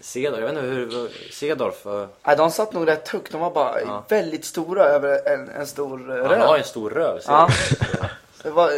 Cedorf, 0.00 0.40
jag 0.40 0.46
vet 0.46 0.56
inte 0.56 0.66
hur, 0.66 1.10
Cedorf, 1.32 1.86
eh, 1.86 2.06
Nej, 2.26 2.36
de 2.36 2.50
satt 2.50 2.72
nog 2.72 2.88
rätt 2.88 3.08
högt. 3.08 3.32
De 3.32 3.40
var 3.40 3.50
bara 3.50 3.80
Ja. 3.80 4.04
väldigt 4.08 4.44
stora 4.44 4.84
över 4.84 5.28
en, 5.28 5.48
en 5.48 5.66
stor 5.66 6.10
eh, 6.10 6.16
han 6.26 6.40
har 6.40 6.48
röv. 6.48 6.56
en 6.58 6.64
stor 6.64 6.90
röv. 6.90 7.20
Ja. 7.26 7.48
Det 8.46 8.52
var, 8.52 8.70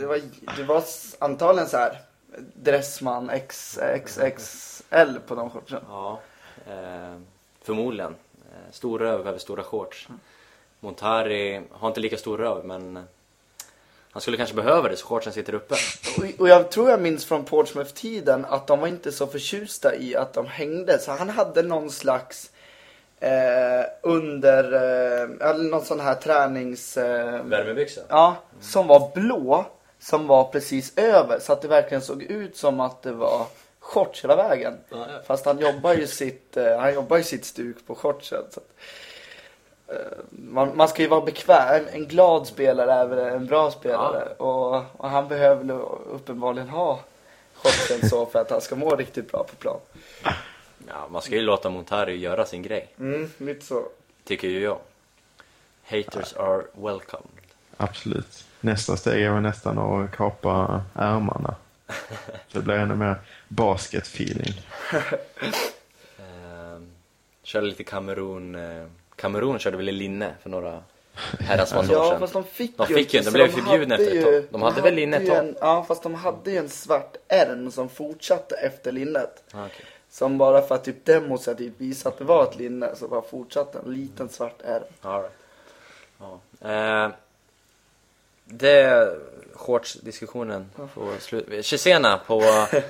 det 0.00 0.06
var, 0.06 0.20
det 0.56 0.62
var 0.62 0.84
antagligen 1.18 1.68
så 1.68 1.76
här 1.76 1.98
Dressman 2.54 3.30
XXL 3.48 5.18
på 5.26 5.34
de 5.34 5.50
shortsen. 5.50 5.80
Ja, 5.88 6.20
eh, 6.66 7.16
förmodligen. 7.62 8.14
Eh, 8.52 8.72
stor 8.72 8.98
röv 8.98 9.28
över 9.28 9.38
stora 9.38 9.62
shorts. 9.62 10.08
Montari 10.80 11.62
har 11.70 11.88
inte 11.88 12.00
lika 12.00 12.16
stor 12.16 12.38
röv 12.38 12.64
men 12.64 13.04
han 14.10 14.22
skulle 14.22 14.36
kanske 14.36 14.56
behöva 14.56 14.88
det 14.88 14.96
så 14.96 15.06
shortsen 15.06 15.32
sitter 15.32 15.54
uppe. 15.54 15.74
Och, 16.18 16.40
och 16.40 16.48
jag 16.48 16.70
tror 16.70 16.90
jag 16.90 17.00
minns 17.00 17.24
från 17.24 17.44
Portsmouth-tiden 17.44 18.44
att 18.44 18.66
de 18.66 18.80
var 18.80 18.88
inte 18.88 19.12
så 19.12 19.26
förtjusta 19.26 19.96
i 19.96 20.16
att 20.16 20.32
de 20.32 20.46
hängde. 20.46 20.98
Så 20.98 21.12
han 21.12 21.30
hade 21.30 21.62
någon 21.62 21.90
slags 21.90 22.50
eh, 23.20 23.84
under, 24.02 24.72
eh, 24.72 25.48
eller 25.50 25.70
någon 25.70 25.84
sån 25.84 26.00
här 26.00 26.14
tränings... 26.14 26.96
Eh, 26.96 27.42
Värmebyxa? 27.44 28.00
ja, 28.08 28.36
som 28.60 28.86
var 28.86 29.10
blå. 29.14 29.66
Som 29.98 30.26
var 30.26 30.44
precis 30.44 30.92
över. 30.98 31.38
Så 31.38 31.52
att 31.52 31.62
det 31.62 31.68
verkligen 31.68 32.02
såg 32.02 32.22
ut 32.22 32.56
som 32.56 32.80
att 32.80 33.02
det 33.02 33.12
var 33.12 33.46
shorts 33.80 34.24
hela 34.24 34.36
vägen. 34.36 34.78
Ja, 34.88 34.96
ja. 34.98 35.22
Fast 35.26 35.46
han 35.46 35.58
jobbar 35.58 35.94
ju 35.94 36.06
sitt, 36.06 36.56
eh, 36.56 36.78
han 36.78 36.94
jobbar 36.94 37.16
ju 37.16 37.22
sitt 37.22 37.44
stuk 37.44 37.86
på 37.86 37.94
shortsen. 37.94 38.42
Så 38.50 38.60
att, 38.60 38.66
eh, 39.96 40.18
man, 40.30 40.76
man 40.76 40.88
ska 40.88 41.02
ju 41.02 41.08
vara 41.08 41.20
bekväm. 41.20 41.84
En 41.92 42.06
glad 42.06 42.46
spelare 42.46 42.92
är 42.92 43.06
väl 43.06 43.18
en 43.18 43.46
bra 43.46 43.70
spelare. 43.70 44.28
Och, 44.38 44.82
och 44.96 45.10
han 45.10 45.28
behöver 45.28 45.80
uppenbarligen 46.12 46.68
ha 46.68 47.00
shortsen 47.54 48.08
så 48.08 48.26
för 48.26 48.38
att 48.38 48.50
han 48.50 48.60
ska 48.60 48.76
må 48.76 48.96
riktigt 48.96 49.32
bra 49.32 49.44
på 49.44 49.56
plan. 49.56 49.80
Ja, 50.88 51.08
man 51.10 51.22
ska 51.22 51.34
ju 51.34 51.42
låta 51.42 51.70
Montari 51.70 52.16
göra 52.16 52.46
sin 52.46 52.62
grej. 52.62 52.88
Mm, 53.00 53.30
lite 53.38 53.66
så. 53.66 53.88
Tycker 54.24 54.48
ju 54.48 54.60
jag. 54.62 54.78
Haters 55.84 56.32
are 56.36 56.62
welcome. 56.72 57.26
Absolut. 57.76 58.44
Nästa 58.60 58.96
steg 58.96 59.22
är 59.22 59.30
väl 59.32 59.42
nästan 59.42 59.78
att 59.78 60.10
kapa 60.16 60.82
ärmarna. 60.94 61.54
Så 62.48 62.58
det 62.58 62.62
blir 62.62 62.74
ännu 62.74 62.94
mer 62.96 63.14
basket-feeling. 63.48 64.60
Eh, 66.18 66.80
körde 67.42 67.66
lite 67.66 67.84
Kamerun. 67.84 68.54
Eh, 68.54 68.86
Kamerun 69.16 69.58
körde 69.58 69.76
väl 69.76 69.88
i 69.88 69.92
linne 69.92 70.34
för 70.42 70.50
några 70.50 70.82
herrans 71.40 71.74
massa 71.74 71.92
år 71.92 72.04
Ja, 72.04 72.10
sedan. 72.10 72.20
fast 72.20 72.32
de 72.32 72.44
fick 72.44 72.76
De 72.78 72.86
ju 72.88 72.94
fick 72.94 73.14
ju 73.14 73.18
inte, 73.18 73.30
de 73.30 73.34
blev 73.34 73.48
förbjudna 73.48 73.94
hade 73.94 74.04
efter 74.06 74.16
ett 74.18 74.24
tag. 74.50 74.52
De 74.52 74.62
hade 74.62 74.80
väl 74.82 74.94
linne 74.94 75.16
ett 75.16 75.28
tag? 75.28 75.36
en- 75.38 75.56
Ja, 75.60 75.84
fast 75.88 76.02
de 76.02 76.14
hade 76.14 76.50
ju 76.50 76.56
en 76.56 76.68
svart 76.68 77.16
ärm 77.28 77.70
som 77.70 77.88
fortsatte 77.88 78.54
efter 78.56 78.92
linnet. 78.92 79.42
Ah, 79.52 79.66
okej. 79.66 79.86
Som 80.10 80.38
bara 80.38 80.62
för 80.62 80.74
att 80.74 80.84
typ 80.84 81.04
demonstrativt 81.04 81.74
visa 81.76 82.08
att 82.08 82.18
det 82.18 82.24
var 82.24 82.44
ett 82.44 82.56
linne 82.56 82.96
så 82.96 83.08
bara 83.08 83.22
fortsatte 83.22 83.78
en 83.78 83.92
liten 83.92 84.28
svart 84.28 84.62
ärm. 84.64 84.82
All 85.00 85.22
right. 85.22 85.32
ja. 86.18 86.40
eh, 86.70 87.10
det 88.44 89.08
shorts-diskussionen 89.54 90.70
får 90.94 91.18
slut. 91.18 91.48
På, 92.26 92.42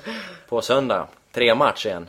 på 0.48 0.62
söndag. 0.62 1.08
Tre 1.32 1.54
match 1.54 1.86
igen. 1.86 2.08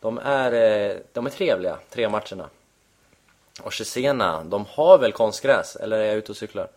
De 0.00 0.18
är, 0.18 0.52
eh, 0.52 0.96
de 1.12 1.26
är 1.26 1.30
trevliga, 1.30 1.78
tre 1.90 2.08
matcherna. 2.08 2.48
Och 3.62 3.72
Cesena, 3.72 4.44
de 4.44 4.64
har 4.68 4.98
väl 4.98 5.12
konstgräs? 5.12 5.76
Eller 5.76 5.98
är 5.98 6.04
jag 6.04 6.16
ute 6.16 6.32
och 6.32 6.36
cyklar? 6.36 6.68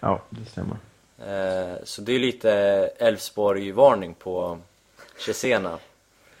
Ja, 0.00 0.22
det 0.30 0.50
stämmer. 0.50 0.76
Eh, 1.18 1.76
så 1.84 2.02
det 2.02 2.12
är 2.12 2.18
lite 2.18 2.52
Elfsborg-varning 2.98 4.14
på 4.14 4.58
Cesena. 5.18 5.78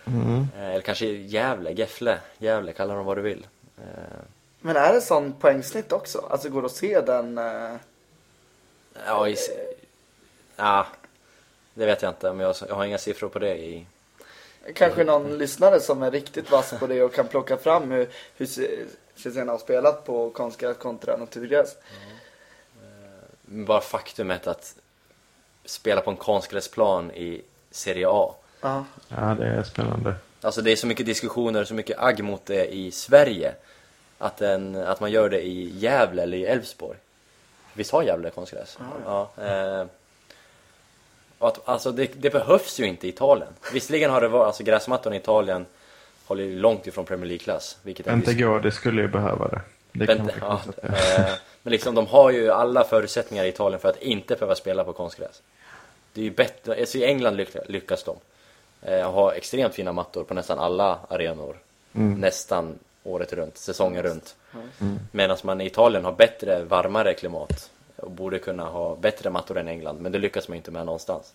Mm. 0.06 0.46
Eller 0.58 0.80
kanske 0.80 1.06
Gävle, 1.06 1.72
Gefle, 1.72 2.18
Gävle, 2.38 2.72
kalla 2.72 2.94
dem 2.94 3.04
vad 3.06 3.16
du 3.18 3.22
vill. 3.22 3.46
Eh, 3.78 3.84
Men 4.60 4.76
är 4.76 4.92
det 4.92 5.00
sån 5.00 5.32
poängsnitt 5.32 5.92
också? 5.92 6.26
Alltså 6.30 6.48
går 6.48 6.62
det 6.62 6.66
att 6.66 6.72
se 6.72 7.00
den? 7.00 7.38
eh, 7.38 7.76
Ja, 9.06 9.28
i, 9.28 9.36
ja, 10.56 10.86
det 11.74 11.86
vet 11.86 12.02
jag 12.02 12.10
inte. 12.10 12.32
Men 12.32 12.46
jag, 12.46 12.56
jag 12.68 12.74
har 12.74 12.84
inga 12.84 12.98
siffror 12.98 13.28
på 13.28 13.38
det 13.38 13.56
i... 13.58 13.86
Kanske 14.74 15.04
någon 15.04 15.38
lyssnare 15.38 15.80
som 15.80 16.02
är 16.02 16.10
riktigt 16.10 16.50
vass 16.50 16.74
på 16.80 16.86
det 16.86 17.02
och 17.02 17.14
kan 17.14 17.28
plocka 17.28 17.56
fram 17.56 17.90
hur, 17.90 18.08
hur 18.36 18.46
Cesena 19.16 19.52
har 19.52 19.58
spelat 19.58 20.04
på 20.06 20.30
konstgräs 20.30 20.76
kontra 20.76 21.16
naturgräs. 21.16 21.76
Bara 23.42 23.80
faktumet 23.80 24.46
att 24.46 24.74
spela 25.64 26.00
på 26.00 26.10
en 26.10 26.16
konstgräsplan 26.16 27.10
i 27.10 27.42
Serie 27.70 28.06
A. 28.08 28.34
Ja. 28.64 28.84
Ja, 29.08 29.36
det 29.38 29.46
är 29.46 29.62
spännande. 29.62 30.14
Alltså 30.40 30.62
det 30.62 30.72
är 30.72 30.76
så 30.76 30.86
mycket 30.86 31.06
diskussioner, 31.06 31.64
så 31.64 31.74
mycket 31.74 31.98
agg 31.98 32.22
mot 32.24 32.46
det 32.46 32.74
i 32.74 32.90
Sverige. 32.90 33.54
Att, 34.18 34.40
en, 34.40 34.76
att 34.76 35.00
man 35.00 35.10
gör 35.10 35.28
det 35.28 35.46
i 35.46 35.78
Gävle 35.78 36.22
eller 36.22 36.36
i 36.38 36.44
Elfsborg. 36.46 36.98
Visst 37.74 37.90
har 37.92 38.02
Gävle 38.02 38.30
konstgräs? 38.30 38.78
Ja. 39.04 39.30
eh, 39.38 39.86
och 41.38 41.48
att, 41.48 41.68
alltså 41.68 41.92
det, 41.92 42.10
det 42.14 42.30
behövs 42.30 42.80
ju 42.80 42.84
inte 42.86 43.06
i 43.06 43.10
Italien. 43.10 43.48
Visserligen 43.72 44.10
har 44.10 44.20
det 44.20 44.28
varit, 44.28 44.46
alltså 44.46 44.62
gräsmattorna 44.62 45.16
i 45.16 45.18
Italien 45.18 45.66
håller 46.26 46.44
ju 46.44 46.58
långt 46.58 46.86
ifrån 46.86 47.04
Premier 47.04 47.26
League-klass. 47.28 47.76
Pentago, 48.04 48.58
det 48.58 48.72
skulle 48.72 49.02
ju 49.02 49.08
behöva 49.08 49.48
det. 49.48 49.60
Det 49.92 50.06
kan 50.06 50.18
Pent- 50.18 50.32
vi 50.34 50.40
ja, 50.40 50.60
eh, 50.82 51.34
men 51.62 51.70
liksom 51.70 51.94
de 51.94 52.06
har 52.06 52.30
ju 52.30 52.50
alla 52.50 52.84
förutsättningar 52.84 53.44
i 53.44 53.48
Italien 53.48 53.80
för 53.80 53.88
att 53.88 54.02
inte 54.02 54.34
behöva 54.34 54.54
spela 54.54 54.84
på 54.84 54.92
konstgräs. 54.92 55.42
Det 56.12 56.20
är 56.20 56.24
ju 56.24 56.30
bättre, 56.30 56.80
alltså 56.80 56.98
i 56.98 57.04
England 57.04 57.36
lyck- 57.36 57.68
lyckas 57.68 58.04
de. 58.04 58.16
Eh, 58.84 59.10
ha 59.12 59.34
extremt 59.34 59.74
fina 59.74 59.92
mattor 59.92 60.24
på 60.24 60.34
nästan 60.34 60.58
alla 60.58 60.98
arenor. 61.08 61.56
Nästan 62.20 62.78
året 63.04 63.32
runt, 63.32 63.58
säsongen 63.58 64.02
runt. 64.02 64.36
Medan 65.10 65.36
man 65.42 65.60
i 65.60 65.66
Italien 65.66 66.04
har 66.04 66.12
bättre, 66.12 66.64
varmare 66.64 67.14
klimat. 67.14 67.70
Och 67.96 68.10
borde 68.10 68.38
kunna 68.38 68.64
ha 68.64 68.96
bättre 68.96 69.30
mattor 69.30 69.58
än 69.58 69.68
England, 69.68 70.00
men 70.00 70.12
det 70.12 70.18
lyckas 70.18 70.48
man 70.48 70.56
inte 70.56 70.70
med 70.70 70.86
någonstans. 70.86 71.32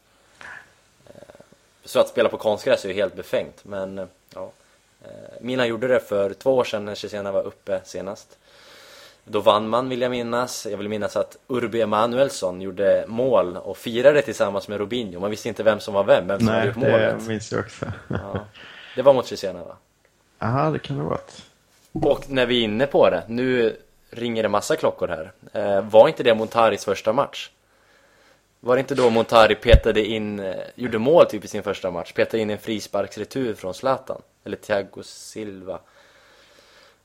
Eh, 1.08 1.14
Så 1.86 2.00
att 2.00 2.08
spela 2.08 2.30
på 2.30 2.38
konstgräs 2.38 2.86
är 2.86 2.90
ju 2.90 2.96
helt 2.96 3.16
befängt, 3.16 3.66
men 3.66 4.00
eh, 4.00 4.06
ja. 4.34 4.52
Eh, 5.04 5.10
Milan 5.42 5.68
gjorde 5.68 5.88
det 5.88 6.00
för 6.00 6.34
två 6.34 6.56
år 6.58 6.64
sedan 6.64 6.86
när 6.86 6.96
Cesena 6.96 7.32
var 7.32 7.42
uppe 7.44 7.82
senast. 7.84 8.38
Då 9.24 9.40
vann 9.40 9.70
man 9.70 9.90
vill 9.90 10.02
jag 10.02 10.12
minnas. 10.12 10.68
Jag 10.72 10.78
vill 10.78 10.90
minnas 10.90 11.16
att 11.18 11.38
Urbi 11.48 11.82
Emanuelsson 11.82 12.62
gjorde 12.62 13.06
mål 13.08 13.58
och 13.58 13.78
firade 13.78 14.22
tillsammans 14.22 14.68
med 14.68 14.78
Robinho. 14.78 15.20
Man 15.20 15.30
visste 15.32 15.48
inte 15.50 15.64
vem 15.64 15.80
som 15.80 15.94
var 15.94 16.04
vem, 16.04 16.28
vem 16.28 16.40
som 16.40 16.48
hade 16.48 16.60
Nej, 16.60 16.68
gjort 16.68 16.76
det 16.80 16.92
målet. 16.92 17.28
minns 17.28 17.52
jag 17.52 17.60
också. 17.60 17.86
Ja. 18.08 18.46
Det 18.96 19.02
var 19.02 19.14
mot 19.14 19.28
Cesena 19.28 19.64
va? 19.64 19.78
Jaha, 20.40 20.72
det 20.72 20.80
kan 20.80 20.98
det 20.98 21.04
varit. 21.04 21.46
Och 21.92 22.30
när 22.30 22.46
vi 22.46 22.60
är 22.60 22.64
inne 22.64 22.86
på 22.88 23.10
det, 23.10 23.24
nu 23.28 23.78
ringer 24.10 24.44
det 24.44 24.50
massa 24.50 24.76
klockor 24.76 25.08
här. 25.08 25.32
Eh, 25.54 25.82
var 25.82 26.08
inte 26.08 26.24
det 26.24 26.36
Montaris 26.36 26.86
första 26.86 27.14
match? 27.14 27.50
Var 28.60 28.76
det 28.76 28.80
inte 28.80 28.96
då 28.96 29.10
Montari 29.10 29.56
petade 29.56 30.06
in, 30.06 30.40
eh, 30.40 30.56
gjorde 30.76 30.98
mål 30.98 31.26
typ 31.26 31.46
i 31.46 31.48
sin 31.48 31.64
första 31.64 31.92
match? 31.92 32.12
Petade 32.14 32.40
in 32.44 32.50
en 32.50 32.58
frisparksretur 32.58 33.54
från 33.54 33.74
Zlatan? 33.74 34.22
Eller 34.44 34.58
Thiago 34.58 35.04
Silva? 35.04 35.80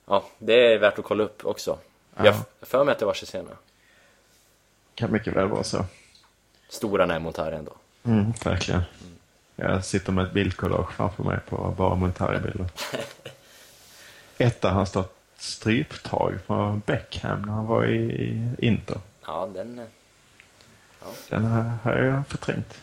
Ja, 0.07 0.25
det 0.39 0.73
är 0.73 0.79
värt 0.79 0.99
att 0.99 1.05
kolla 1.05 1.25
upp 1.25 1.47
också. 1.47 1.79
Jag 2.17 2.27
Ja. 2.27 2.33
har 2.33 2.67
för 2.67 2.85
mig 2.85 2.93
att 2.93 2.99
det 2.99 3.05
var 3.05 3.15
Cesena. 3.15 3.51
Kan 4.95 5.13
mycket 5.13 5.33
väl 5.37 5.49
vara 5.49 5.65
så. 5.65 5.85
Stora 6.69 7.15
är 7.15 7.19
Montari 7.19 7.57
ändå. 7.57 7.73
Mm, 8.05 8.33
verkligen. 8.45 8.83
Jag 9.57 9.85
sitter 9.85 10.13
med 10.13 10.25
ett 10.27 10.33
bildkollage 10.33 10.93
framför 10.93 11.23
mig 11.23 11.39
på 11.49 11.75
bara 11.79 11.95
Montari-bilder. 11.95 12.67
Ett 14.39 14.61
där 14.61 14.71
han 14.71 14.87
står 14.87 15.05
stryptag 15.37 16.39
på 16.47 16.81
Beckham 16.87 17.43
när 17.43 17.53
han 17.53 17.67
var 17.67 17.87
i, 17.87 18.49
Inter. 18.59 19.01
Ja, 19.27 19.49
den... 19.55 19.79
eh, 19.79 19.85
Den 21.29 21.45
här 21.45 21.73
har 21.83 21.93
jag 21.93 22.27
förträngt. 22.29 22.81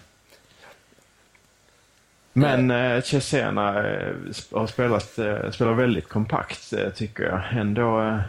Men 2.33 2.71
eh, 2.71 3.01
Cesena 3.03 3.87
eh, 3.87 4.13
har 4.51 4.67
spelat, 4.67 5.17
eh, 5.17 5.51
spelar 5.51 5.73
väldigt 5.73 6.09
kompakt 6.09 6.73
eh, 6.73 6.89
tycker 6.89 7.23
jag. 7.23 7.43
Ändå, 7.51 8.19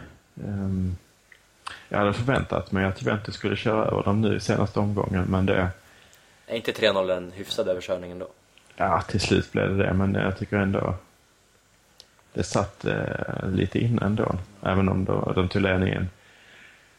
ehm, 0.43 0.95
jag 1.89 1.97
hade 1.99 2.13
förväntat 2.13 2.71
mig 2.71 2.85
att 2.85 3.01
Juventus 3.01 3.35
skulle 3.35 3.55
köra 3.55 3.85
över 3.85 4.03
dem 4.03 4.21
nu 4.21 4.35
i 4.35 4.39
senaste 4.39 4.79
omgången 4.79 5.25
men 5.29 5.45
det, 5.45 5.67
Är 6.47 6.55
inte 6.55 6.71
3-0 6.71 7.17
en 7.17 7.31
hyfsad 7.31 7.67
överkörning 7.67 8.11
ändå? 8.11 8.27
ja 8.75 9.01
till 9.01 9.19
slut 9.19 9.51
blev 9.51 9.77
det 9.77 9.83
det 9.83 9.93
men 9.93 10.13
jag 10.13 10.37
tycker 10.37 10.57
ändå 10.57 10.95
det 12.33 12.43
satt 12.43 12.85
eh, 12.85 13.49
lite 13.49 13.79
innan 13.79 14.03
ändå. 14.05 14.35
Även 14.61 14.89
om 14.89 15.05
då, 15.05 15.33
de 15.35 15.49
tog 15.49 15.61
ledningen. 15.61 16.09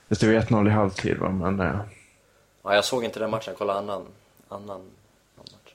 Det 0.08 0.14
stod 0.14 0.30
1-0 0.30 0.68
i 0.68 0.70
halvtid 0.70 1.18
va 1.18 1.30
men 1.30 1.60
eh, 1.60 1.80
Ja, 2.62 2.74
jag 2.74 2.84
såg 2.84 3.04
inte 3.04 3.18
den 3.18 3.30
matchen, 3.30 3.54
kolla 3.58 3.72
annan, 3.74 4.06
annan, 4.48 4.70
annan 4.70 4.82
match. 5.36 5.74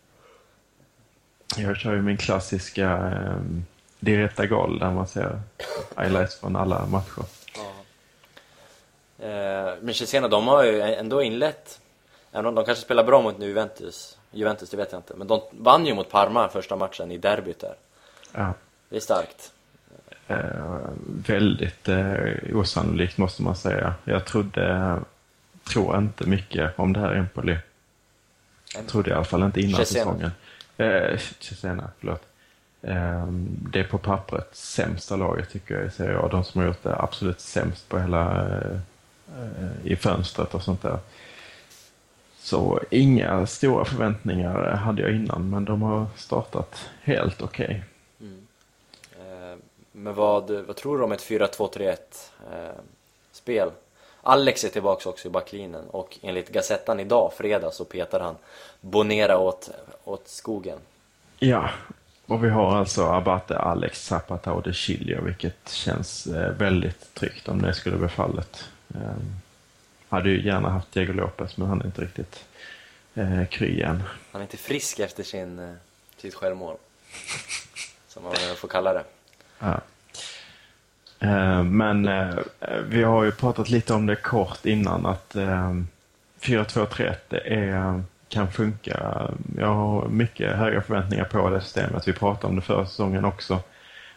Jag 1.57 1.77
kör 1.77 1.93
ju 1.93 2.01
min 2.01 2.17
klassiska 2.17 2.91
eh, 2.91 3.37
direkta 3.99 4.45
gal 4.45 4.79
där 4.79 4.91
man 4.91 5.07
ser 5.07 5.41
highlights 5.97 6.39
från 6.39 6.55
alla 6.55 6.85
matcher. 6.85 7.23
Eh, 9.19 9.73
men 9.81 9.93
Cesena, 9.93 10.27
de 10.27 10.47
har 10.47 10.63
ju 10.63 10.81
ändå 10.81 11.21
inlett, 11.23 11.79
även 12.31 12.45
om 12.45 12.55
de 12.55 12.65
kanske 12.65 12.83
spelar 12.83 13.03
bra 13.03 13.21
mot 13.21 13.37
nu 13.37 13.45
Juventus, 13.47 14.17
Juventus 14.31 14.69
det 14.69 14.77
vet 14.77 14.91
jag 14.91 14.99
inte, 14.99 15.13
men 15.15 15.27
de 15.27 15.41
vann 15.51 15.85
ju 15.85 15.93
mot 15.93 16.09
Parma 16.09 16.49
första 16.49 16.75
matchen 16.75 17.11
i 17.11 17.17
derbyt 17.17 17.59
där. 17.59 17.75
Ja, 18.33 18.53
Det 18.89 18.95
är 18.95 18.99
starkt. 18.99 19.51
eh, 20.27 20.89
väldigt 21.27 21.87
eh, 21.89 22.17
osannolikt 22.53 23.17
måste 23.17 23.41
man 23.43 23.55
säga. 23.55 23.93
Jag 24.03 24.25
trodde, 24.25 24.99
tror 25.73 25.97
inte 25.97 26.25
mycket 26.29 26.79
om 26.79 26.93
det 26.93 26.99
här 26.99 27.15
Empoli. 27.15 27.57
Jag 28.75 28.87
trodde 28.87 29.09
i 29.09 29.13
alla 29.13 29.23
fall 29.23 29.43
inte 29.43 29.61
innan 29.61 29.85
Cesena. 29.85 30.05
säsongen. 30.05 30.31
Eh, 30.77 31.19
Cesena, 31.39 31.89
förlåt. 31.99 32.21
Eh, 32.81 33.25
det 33.71 33.79
är 33.79 33.83
på 33.83 33.97
pappret 33.97 34.49
sämsta 34.55 35.15
laget 35.15 35.49
tycker 35.49 35.75
jag 35.75 35.85
i 35.85 35.89
Serie 35.89 36.17
A. 36.19 36.27
De 36.31 36.43
som 36.43 36.61
har 36.61 36.67
gjort 36.67 36.83
det 36.83 36.95
absolut 36.95 37.39
sämst 37.39 37.89
på 37.89 37.99
hela 37.99 38.47
eh, 38.47 38.79
i 39.83 39.95
fönstret 39.95 40.53
och 40.53 40.63
sånt 40.63 40.81
där. 40.81 40.99
Så 42.39 42.79
inga 42.89 43.47
stora 43.47 43.85
förväntningar 43.85 44.71
hade 44.71 45.01
jag 45.01 45.11
innan, 45.11 45.49
men 45.49 45.65
de 45.65 45.81
har 45.81 46.05
startat 46.15 46.89
helt 47.01 47.41
okej. 47.41 47.83
Eh, 49.19 49.57
men 49.91 50.15
vad, 50.15 50.51
vad 50.51 50.75
tror 50.75 50.97
du 50.97 51.03
om 51.03 51.11
ett 51.11 51.29
4-2-3-1 51.29 51.97
eh, 52.51 52.69
spel? 53.31 53.71
Alex 54.21 54.63
är 54.63 54.69
tillbaka 54.69 55.09
också 55.09 55.27
i 55.27 55.31
backlinjen 55.31 55.89
och 55.89 56.17
enligt 56.21 56.49
Gazettan 56.49 56.99
idag, 56.99 57.31
fredag, 57.37 57.71
så 57.71 57.85
petar 57.85 58.19
han 58.19 58.35
Bonera 58.81 59.37
åt, 59.37 59.69
åt 60.03 60.27
skogen. 60.27 60.77
Ja, 61.39 61.69
och 62.25 62.43
vi 62.43 62.49
har 62.49 62.75
alltså 62.75 63.03
Abate, 63.03 63.57
Alex, 63.57 64.05
Zapata 64.05 64.53
och 64.53 64.63
De 64.63 64.73
Chilio, 64.73 65.21
vilket 65.21 65.69
känns 65.69 66.27
eh, 66.27 66.51
väldigt 66.51 67.13
tryggt 67.13 67.47
om 67.47 67.61
det 67.61 67.73
skulle 67.73 67.97
bli 67.97 68.07
fallet. 68.07 68.69
Eh, 68.95 69.15
hade 70.09 70.29
ju 70.29 70.45
gärna 70.45 70.69
haft 70.69 70.91
Diego 70.91 71.13
Lopez, 71.13 71.57
men 71.57 71.67
han 71.67 71.81
är 71.81 71.85
inte 71.85 72.01
riktigt 72.01 72.45
eh, 73.15 73.45
kry 73.45 73.81
än. 73.81 74.03
Han 74.31 74.41
är 74.41 74.45
inte 74.45 74.57
frisk 74.57 74.99
efter 74.99 75.23
sin, 75.23 75.59
eh, 75.59 75.73
sitt 76.17 76.33
självmål. 76.35 76.77
Som 78.07 78.23
man 78.23 78.33
får 78.57 78.67
kalla 78.67 78.93
det. 78.93 79.03
Ja. 79.59 79.81
Eh, 81.19 81.63
men 81.63 82.07
eh, 82.07 82.35
vi 82.87 83.03
har 83.03 83.23
ju 83.23 83.31
pratat 83.31 83.69
lite 83.69 83.93
om 83.93 84.05
det 84.05 84.15
kort 84.15 84.65
innan 84.65 85.05
att 85.05 85.35
eh, 85.35 85.73
4-2-3-1 86.41 87.15
det 87.29 87.39
är, 87.39 88.03
kan 88.27 88.51
funka. 88.51 89.29
Jag 89.57 89.73
har 89.73 90.07
mycket 90.07 90.55
höga 90.55 90.81
förväntningar 90.81 91.25
på 91.25 91.49
det 91.49 91.61
systemet. 91.61 92.07
Vi 92.07 92.13
pratade 92.13 92.47
om 92.47 92.55
det 92.55 92.61
förra 92.61 92.85
säsongen 92.85 93.25
också. 93.25 93.59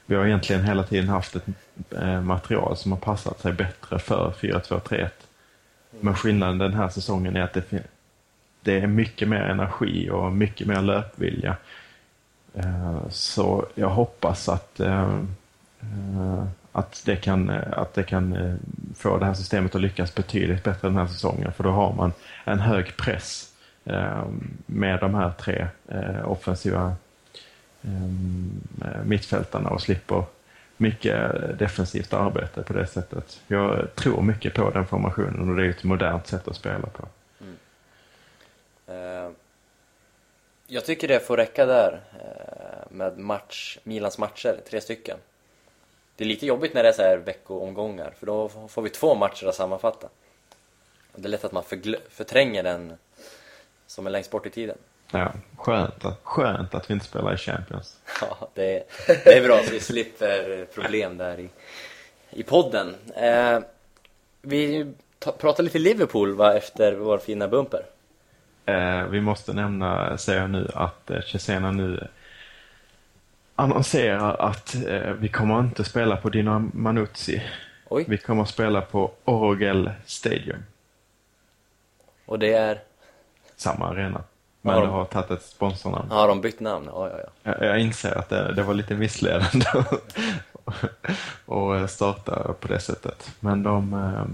Vi 0.07 0.15
har 0.15 0.27
egentligen 0.27 0.65
hela 0.65 0.83
tiden 0.83 1.09
haft 1.09 1.37
ett 1.37 1.47
eh, 1.91 2.21
material 2.21 2.77
som 2.77 2.93
har 2.93 2.99
passat 2.99 3.41
sig 3.41 3.53
bättre 3.53 3.99
för 3.99 4.35
4-2-3-1. 4.41 5.09
Men 6.01 6.15
skillnaden 6.15 6.59
den 6.59 6.75
här 6.75 6.89
säsongen 6.89 7.37
är 7.37 7.43
att 7.43 7.53
det, 7.53 7.73
det 8.63 8.81
är 8.81 8.87
mycket 8.87 9.29
mer 9.29 9.41
energi 9.41 10.11
och 10.11 10.33
mycket 10.33 10.67
mer 10.67 10.83
löpvilja. 10.83 11.57
Eh, 12.55 13.09
så 13.11 13.67
jag 13.75 13.89
hoppas 13.89 14.49
att, 14.49 14.81
eh, 14.81 15.19
att 16.73 17.03
det 17.07 17.17
kan, 17.17 17.51
att 17.51 17.95
det 17.95 18.03
kan 18.03 18.59
få 18.97 19.19
det 19.19 19.27
här 19.27 19.35
systemet 19.35 19.75
att 19.75 19.81
lyckas 19.81 20.15
betydligt 20.15 20.65
bättre 20.65 20.89
den 20.89 20.97
här 20.97 21.07
säsongen. 21.07 21.53
För 21.53 21.65
då 21.65 21.71
har 21.71 21.93
man 21.93 22.13
en 22.45 22.61
hög 22.61 22.97
press 22.97 23.49
med 24.67 25.01
de 25.01 25.15
här 25.15 25.31
tre 25.39 25.67
offensiva 26.25 26.97
Eh, 27.85 29.05
mittfältarna 29.05 29.71
och 29.71 29.83
slipper 29.83 30.25
mycket 30.77 31.33
defensivt 31.59 32.13
arbete 32.13 32.63
på 32.63 32.73
det 32.73 32.87
sättet. 32.87 33.41
Jag 33.47 33.95
tror 33.95 34.23
mycket 34.23 34.55
på 34.55 34.71
den 34.71 34.87
formationen 34.87 35.51
och 35.51 35.57
det 35.57 35.67
är 35.67 35.71
ett 35.71 35.85
modernt 35.85 36.27
sätt 36.27 36.49
att 36.49 36.57
spela 36.57 36.87
på. 36.87 37.09
Mm. 37.41 37.57
Eh, 38.87 39.31
Jag 40.67 40.85
tycker 40.85 41.09
det 41.09 41.21
får 41.21 41.37
räcka 41.37 41.67
där 41.67 42.01
eh, 42.21 42.91
med 42.97 43.19
match, 43.19 43.79
Milans 43.83 44.19
matcher, 44.19 44.61
tre 44.71 44.81
stycken. 44.81 45.19
Det 46.17 46.25
är 46.25 46.29
lite 46.29 46.47
jobbigt 46.47 46.75
när 46.75 46.83
det 46.83 46.89
är 46.89 46.93
så 46.93 47.03
här 47.03 47.17
veckoomgångar, 47.17 48.13
för 48.19 48.27
då 48.27 48.49
får 48.49 48.83
vi 48.83 48.91
två 48.91 49.15
matcher 49.15 49.47
att 49.47 49.55
sammanfatta. 49.55 50.09
Det 51.15 51.27
är 51.27 51.31
lätt 51.31 51.45
att 51.45 51.53
man 51.53 51.65
förtränger 52.09 52.63
den 52.63 52.93
som 53.87 54.07
är 54.07 54.11
längst 54.11 54.31
bort 54.31 54.47
i 54.47 54.51
tiden. 54.51 54.79
Ja, 55.13 55.33
skönt, 55.57 56.05
att, 56.05 56.21
skönt 56.23 56.75
att 56.75 56.91
vi 56.91 56.95
inte 56.95 57.07
spelar 57.07 57.35
i 57.35 57.37
Champions. 57.37 57.97
Ja, 58.21 58.49
det 58.55 58.77
är, 58.77 58.83
det 59.25 59.39
är 59.39 59.43
bra 59.43 59.63
så 59.65 59.71
vi 59.71 59.81
slipper 59.81 60.65
problem 60.75 61.17
där 61.17 61.41
i, 61.41 61.49
i 62.31 62.43
podden. 62.43 62.95
Eh, 63.17 63.61
vi 64.43 64.93
ta, 65.19 65.33
pratar 65.33 65.63
lite 65.63 65.79
Liverpool 65.79 66.35
va, 66.35 66.55
efter 66.55 66.93
vår 66.93 67.19
fina 67.19 67.49
bumper. 67.49 67.83
Eh, 68.67 69.05
vi 69.05 69.21
måste 69.21 69.53
nämna, 69.53 70.19
säger 70.19 70.41
jag 70.41 70.51
nu, 70.51 70.71
att 70.75 71.11
eh, 71.11 71.21
Cesena 71.21 71.71
nu 71.71 72.09
annonserar 73.57 74.35
att 74.49 74.75
eh, 74.75 75.13
vi 75.13 75.29
kommer 75.29 75.61
inte 75.61 75.85
spela 75.85 76.17
på 76.17 76.29
Dino 76.29 76.71
Manuzzi. 76.75 77.43
Oj, 77.89 78.05
Vi 78.09 78.19
kommer 78.19 78.45
spela 78.45 78.81
på 78.81 79.11
Orgel 79.25 79.91
Stadium. 80.07 80.65
Och 82.27 82.39
det 82.39 82.53
är... 82.53 82.81
Samma 83.57 83.89
arena. 83.89 84.25
Men 84.65 84.75
det 84.75 84.81
de- 84.81 84.91
har 84.91 85.05
tagit 85.05 85.31
ett 85.31 85.43
sponsornamn. 85.43 86.11
Har 86.11 86.29
de 86.29 86.41
bytt 86.41 86.61
namn? 86.61 86.89
Ja, 86.93 87.09
ja, 87.11 87.19
ja. 87.19 87.53
Jag, 87.61 87.69
jag 87.69 87.81
inser 87.81 88.19
att 88.19 88.29
det, 88.29 88.53
det 88.55 88.63
var 88.63 88.75
lite 88.75 88.95
missledande 88.95 89.67
att 91.47 91.91
starta 91.91 92.55
på 92.61 92.69
det 92.69 92.81
sättet. 92.81 93.31
Men 93.41 93.63
de, 93.63 93.95
eh, 93.95 94.25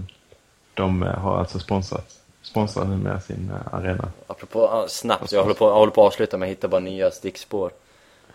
de 0.73 1.01
har 1.01 1.37
alltså 1.39 1.59
sponsrat, 1.59 2.15
sponsrat 2.41 2.87
nu 2.89 2.95
med 2.97 3.23
sin 3.23 3.51
eh, 3.51 3.73
arena. 3.73 4.11
Apropå, 4.27 4.85
snabbt, 4.87 5.31
jag 5.31 5.41
håller, 5.41 5.55
på, 5.55 5.65
jag 5.65 5.73
håller 5.75 5.91
på 5.91 6.01
att 6.01 6.07
avsluta 6.13 6.37
med 6.37 6.45
att 6.47 6.51
hitta 6.51 6.67
bara 6.67 6.81
nya 6.81 7.11
stickspår. 7.11 7.71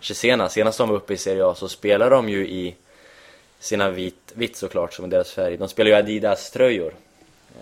Cesena, 0.00 0.48
senast 0.48 0.78
de 0.78 0.88
var 0.88 0.96
uppe 0.96 1.12
i 1.14 1.16
Serie 1.16 1.46
A 1.46 1.54
så 1.54 1.68
spelar 1.68 2.10
de 2.10 2.28
ju 2.28 2.48
i 2.48 2.74
sina 3.58 3.90
vit, 3.90 4.32
vitt 4.34 4.56
såklart 4.56 4.92
som 4.92 5.04
är 5.04 5.08
deras 5.08 5.32
färg. 5.32 5.56
De 5.56 5.68
spelar 5.68 5.90
ju 5.90 5.96
Adidas-tröjor. 5.96 6.92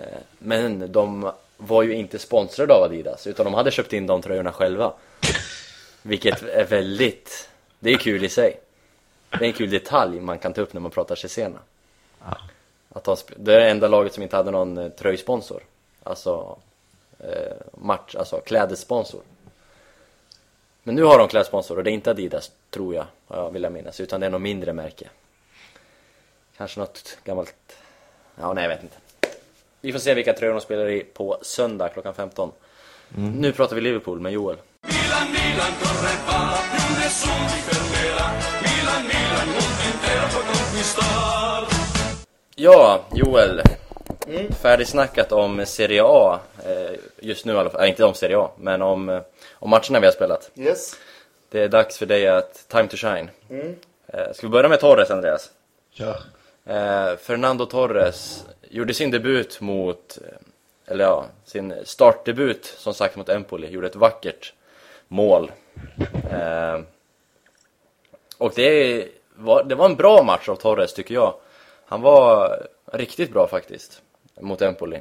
Eh, 0.00 0.06
Men 0.38 0.92
de 0.92 1.32
var 1.66 1.82
ju 1.82 1.94
inte 1.94 2.18
sponsrade 2.18 2.74
av 2.74 2.82
Adidas 2.82 3.26
utan 3.26 3.44
de 3.44 3.54
hade 3.54 3.70
köpt 3.70 3.92
in 3.92 4.06
de 4.06 4.22
tröjorna 4.22 4.52
själva. 4.52 4.92
Vilket 6.02 6.42
är 6.42 6.64
väldigt, 6.64 7.50
det 7.78 7.90
är 7.90 7.98
kul 7.98 8.24
i 8.24 8.28
sig. 8.28 8.60
Det 9.30 9.44
är 9.44 9.48
en 9.48 9.52
kul 9.52 9.70
detalj 9.70 10.20
man 10.20 10.38
kan 10.38 10.52
ta 10.52 10.60
upp 10.60 10.72
när 10.72 10.80
man 10.80 10.90
pratar 10.90 11.14
Cesena. 11.14 11.58
Ja. 12.20 12.36
Att 12.88 13.04
de, 13.04 13.16
det 13.36 13.54
är 13.54 13.60
det 13.60 13.70
enda 13.70 13.88
laget 13.88 14.14
som 14.14 14.22
inte 14.22 14.36
hade 14.36 14.50
någon 14.50 14.78
eh, 14.78 14.88
tröjsponsor. 14.88 15.62
Alltså 16.02 16.58
eh, 17.18 17.56
match, 17.72 18.14
alltså 18.14 18.40
klädesponsor. 18.40 19.22
Men 20.82 20.94
nu 20.94 21.02
har 21.02 21.18
de 21.18 21.28
klädsponsor 21.28 21.78
och 21.78 21.84
det 21.84 21.90
är 21.90 21.92
inte 21.92 22.10
Adidas, 22.10 22.52
tror 22.70 22.94
jag, 22.94 23.06
jag 23.28 23.50
vill 23.50 23.62
jag 23.62 23.72
minnas, 23.72 24.00
utan 24.00 24.20
det 24.20 24.26
är 24.26 24.30
något 24.30 24.40
mindre 24.40 24.72
märke. 24.72 25.08
Kanske 26.56 26.80
något 26.80 27.18
gammalt, 27.24 27.76
ja 28.34 28.52
nej 28.52 28.64
jag 28.64 28.68
vet 28.68 28.82
inte. 28.82 28.96
Vi 29.84 29.92
får 29.92 29.98
se 29.98 30.14
vilka 30.14 30.32
tröjor 30.32 30.54
de 30.54 30.60
spelar 30.60 30.88
i 30.88 31.00
på 31.00 31.38
söndag 31.42 31.88
klockan 31.88 32.14
15. 32.14 32.52
Nu 33.08 33.52
pratar 33.52 33.76
vi 33.76 33.82
Liverpool 33.82 34.20
med 34.20 34.32
Joel. 34.32 34.56
Milan, 34.82 35.32
Milan, 35.32 35.72
corre 35.82 36.12
va, 36.26 36.58
più 36.72 36.96
nessuno 37.00 37.48
ti 37.48 37.60
fermerà. 37.68 38.26
Milan, 38.62 39.02
Milan, 39.02 39.46
mondo 39.46 39.82
intero 39.92 40.26
può 40.32 40.40
conquistar. 40.40 41.66
Ja, 42.54 43.04
Joel. 43.14 43.62
Färdigsnackat 44.62 45.32
om 45.32 45.66
Serie 45.66 46.02
A, 46.04 46.40
eh, 46.66 46.98
just 47.20 47.44
nu 47.44 47.52
i 47.52 47.56
alla 47.56 47.70
fall, 47.70 47.82
äh, 47.82 47.88
inte 47.88 48.04
om 48.04 48.14
Serie 48.14 48.38
A, 48.38 48.50
men 48.58 48.82
om, 48.82 49.08
eh, 49.08 49.20
om 49.54 49.70
matcherna 49.70 50.00
vi 50.00 50.06
har 50.06 50.12
spelat. 50.12 50.50
Yes. 50.56 50.96
Det 51.50 51.60
är 51.62 51.68
dags 51.68 51.98
för 51.98 52.06
dig 52.06 52.28
att, 52.28 52.68
time 52.68 52.88
to 52.88 52.96
shine. 52.96 53.30
Eh, 54.06 54.32
ska 54.32 54.46
vi 54.46 54.48
börja 54.48 54.68
med 54.68 54.80
Torres, 54.80 55.10
Andreas? 55.10 55.50
Kör. 55.92 56.16
Eh, 56.66 57.16
Fernando 57.16 57.66
Torres 57.66 58.44
gjorde 58.72 58.94
sin 58.94 59.10
debut 59.10 59.60
mot, 59.60 60.18
eh, 60.24 60.92
eller 60.92 61.04
ja, 61.04 61.26
sin 61.44 61.74
startdebut 61.84 62.64
som 62.64 62.94
sagt 62.94 63.16
mot 63.16 63.28
Empoli, 63.28 63.68
gjorde 63.68 63.86
ett 63.86 63.96
vackert 63.96 64.52
mål. 65.08 65.52
Eh, 66.30 66.80
och 68.38 68.52
det 68.54 69.08
var, 69.34 69.64
det 69.64 69.74
var 69.74 69.84
en 69.84 69.96
bra 69.96 70.22
match 70.22 70.48
av 70.48 70.56
Torres 70.56 70.94
tycker 70.94 71.14
jag. 71.14 71.34
Han 71.86 72.00
var 72.00 72.58
riktigt 72.92 73.32
bra 73.32 73.48
faktiskt, 73.48 74.02
mot 74.40 74.62
Empoli. 74.62 75.00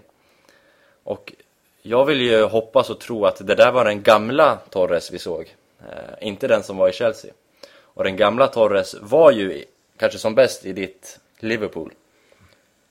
Och 1.04 1.34
jag 1.82 2.06
vill 2.06 2.22
ju 2.22 2.44
hoppas 2.44 2.90
och 2.90 3.00
tro 3.00 3.26
att 3.26 3.48
det 3.48 3.56
där 3.56 3.72
var 3.72 3.86
den 3.86 4.04
gamla 4.04 4.60
Torres 4.70 5.12
vi 5.12 5.20
såg, 5.20 5.56
eh, 5.80 6.28
inte 6.28 6.48
den 6.48 6.64
som 6.64 6.78
var 6.78 6.90
i 6.90 6.94
Chelsea. 6.94 7.32
Och 7.80 8.04
den 8.04 8.16
gamla 8.16 8.48
Torres 8.48 8.96
var 9.02 9.32
ju 9.32 9.66
kanske 9.98 10.20
som 10.20 10.36
bäst 10.36 10.66
i 10.66 10.74
ditt 10.74 11.20
Liverpool. 11.40 11.94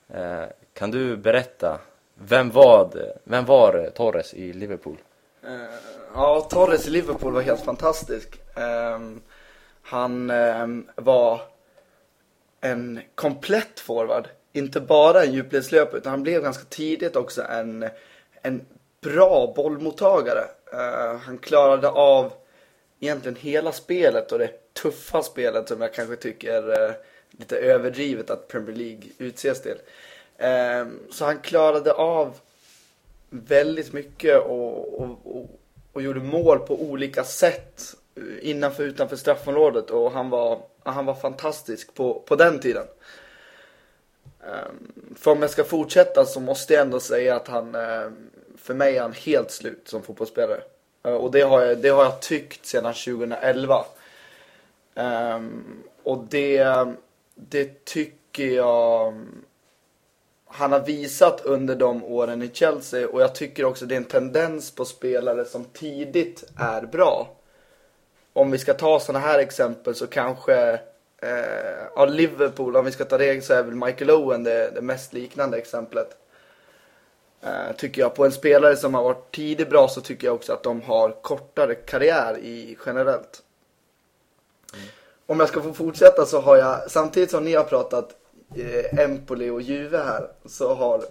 Eh, 0.09 0.45
kan 0.81 0.91
du 0.91 1.17
berätta, 1.17 1.81
vem 2.15 2.51
var, 2.51 2.91
vem 3.25 3.45
var 3.45 3.91
Torres 3.95 4.35
i 4.35 4.53
Liverpool? 4.53 4.97
Eh, 5.45 5.51
ja, 6.15 6.41
Torres 6.51 6.87
i 6.87 6.91
Liverpool 6.91 7.33
var 7.33 7.41
helt 7.41 7.65
fantastisk. 7.65 8.41
Ehm, 8.57 9.21
han 9.83 10.31
ehm, 10.31 10.89
var 10.95 11.41
en 12.61 13.01
komplett 13.15 13.81
forward. 13.81 14.29
Inte 14.53 14.81
bara 14.81 15.25
en 15.25 15.33
djupledslöpare 15.33 15.99
utan 15.99 16.11
han 16.11 16.23
blev 16.23 16.43
ganska 16.43 16.65
tidigt 16.65 17.17
också 17.17 17.43
en, 17.43 17.89
en 18.43 18.67
bra 19.01 19.53
bollmottagare. 19.57 20.45
Eh, 20.73 21.17
han 21.17 21.39
klarade 21.39 21.89
av 21.89 22.33
egentligen 23.01 23.37
hela 23.37 23.73
spelet 23.73 24.33
och 24.33 24.39
det 24.39 24.75
tuffa 24.83 25.23
spelet 25.23 25.69
som 25.69 25.81
jag 25.81 25.95
kanske 25.95 26.17
tycker 26.17 26.63
är 26.63 26.97
lite 27.31 27.57
överdrivet 27.57 28.31
att 28.31 28.49
Premier 28.49 28.77
League 28.77 29.03
utses 29.19 29.63
till. 29.63 29.79
Ehm, 30.41 30.99
så 31.11 31.25
han 31.25 31.39
klarade 31.39 31.93
av 31.93 32.37
väldigt 33.31 33.93
mycket 33.93 34.39
och, 34.39 35.01
och, 35.01 35.19
och, 35.25 35.61
och 35.93 36.03
gjorde 36.03 36.21
mål 36.21 36.59
på 36.59 36.83
olika 36.83 37.25
sätt 37.25 37.83
eh, 38.17 38.51
innanför 38.51 38.83
och 38.83 38.89
utanför 38.89 39.17
straffområdet 39.17 39.91
och 39.91 40.13
han 40.13 40.31
var, 40.31 40.61
han 40.83 41.07
var 41.07 41.15
fantastisk 41.15 41.95
på, 41.95 42.23
på 42.27 42.37
den 42.37 42.61
tiden. 42.61 42.87
Ehm, 44.45 44.93
för 45.17 45.31
om 45.31 45.43
jag 45.43 45.51
ska 45.51 45.65
fortsätta 45.65 46.25
så 46.25 46.41
måste 46.41 46.75
jag 46.75 46.81
ändå 46.81 47.01
säga 47.01 47.37
att 47.37 47.49
han, 47.49 47.75
ehm, 47.75 48.31
för 48.59 48.75
mig 48.75 48.97
är 48.97 49.03
han 49.03 49.13
helt 49.13 49.51
slut 49.51 49.89
som 49.89 50.03
fotbollsspelare. 50.03 50.61
Eh, 51.03 51.15
och 51.15 51.31
det 51.31 51.41
har 51.41 51.63
jag, 51.63 51.79
det 51.79 51.89
har 51.89 52.05
jag 52.05 52.21
tyckt 52.21 52.67
sedan 52.67 52.95
2011. 52.95 53.85
Och 56.03 56.25
det, 56.31 56.87
det 57.35 57.85
tycker 57.85 58.47
jag 58.47 59.15
han 60.53 60.73
har 60.73 60.81
visat 60.81 61.41
under 61.45 61.77
de 61.77 62.05
åren 62.05 62.43
i 62.43 62.51
Chelsea 62.53 63.09
och 63.09 63.21
jag 63.21 63.35
tycker 63.35 63.65
också 63.65 63.87
det 63.87 63.95
är 63.95 63.97
en 63.97 64.05
tendens 64.05 64.71
på 64.71 64.85
spelare 64.85 65.45
som 65.45 65.65
tidigt 65.65 66.45
är 66.57 66.83
bra. 66.83 67.37
Om 68.33 68.51
vi 68.51 68.59
ska 68.59 68.75
ta 68.75 69.01
sådana 69.01 69.27
här 69.27 69.39
exempel 69.39 69.95
så 69.95 70.07
kanske 70.07 70.73
eh, 71.23 71.89
ja, 71.95 72.07
Liverpool, 72.07 72.77
om 72.77 72.85
vi 72.85 72.93
ska 72.93 73.05
ta 73.05 73.19
det 73.19 73.45
så 73.45 73.55
är 73.55 73.63
väl 73.63 73.75
Michael 73.75 74.11
Owen 74.11 74.45
det, 74.45 74.71
det 74.75 74.81
mest 74.81 75.13
liknande 75.13 75.59
exemplet. 75.59 76.17
Eh, 77.43 77.77
tycker 77.77 78.03
jag. 78.03 78.15
På 78.15 78.25
en 78.25 78.33
spelare 78.33 78.77
som 78.77 78.95
har 78.95 79.03
varit 79.03 79.35
tidigt 79.35 79.71
bra 79.71 79.89
så 79.89 80.01
tycker 80.01 80.27
jag 80.27 80.35
också 80.35 80.53
att 80.53 80.63
de 80.63 80.83
har 80.83 81.23
kortare 81.23 81.75
karriär 81.75 82.39
i 82.39 82.79
generellt. 82.87 83.43
Om 85.27 85.41
jag 85.41 85.49
ska 85.49 85.63
få 85.63 85.73
fortsätta 85.73 86.27
så 86.27 86.41
har 86.41 86.57
jag, 86.57 86.91
samtidigt 86.91 87.31
som 87.31 87.45
ni 87.45 87.55
har 87.55 87.65
pratat 87.65 88.20
Empoli 88.99 89.51
och 89.51 89.63
Juve 89.63 89.99
här, 89.99 90.29
så 90.45 90.75
har 90.75 91.05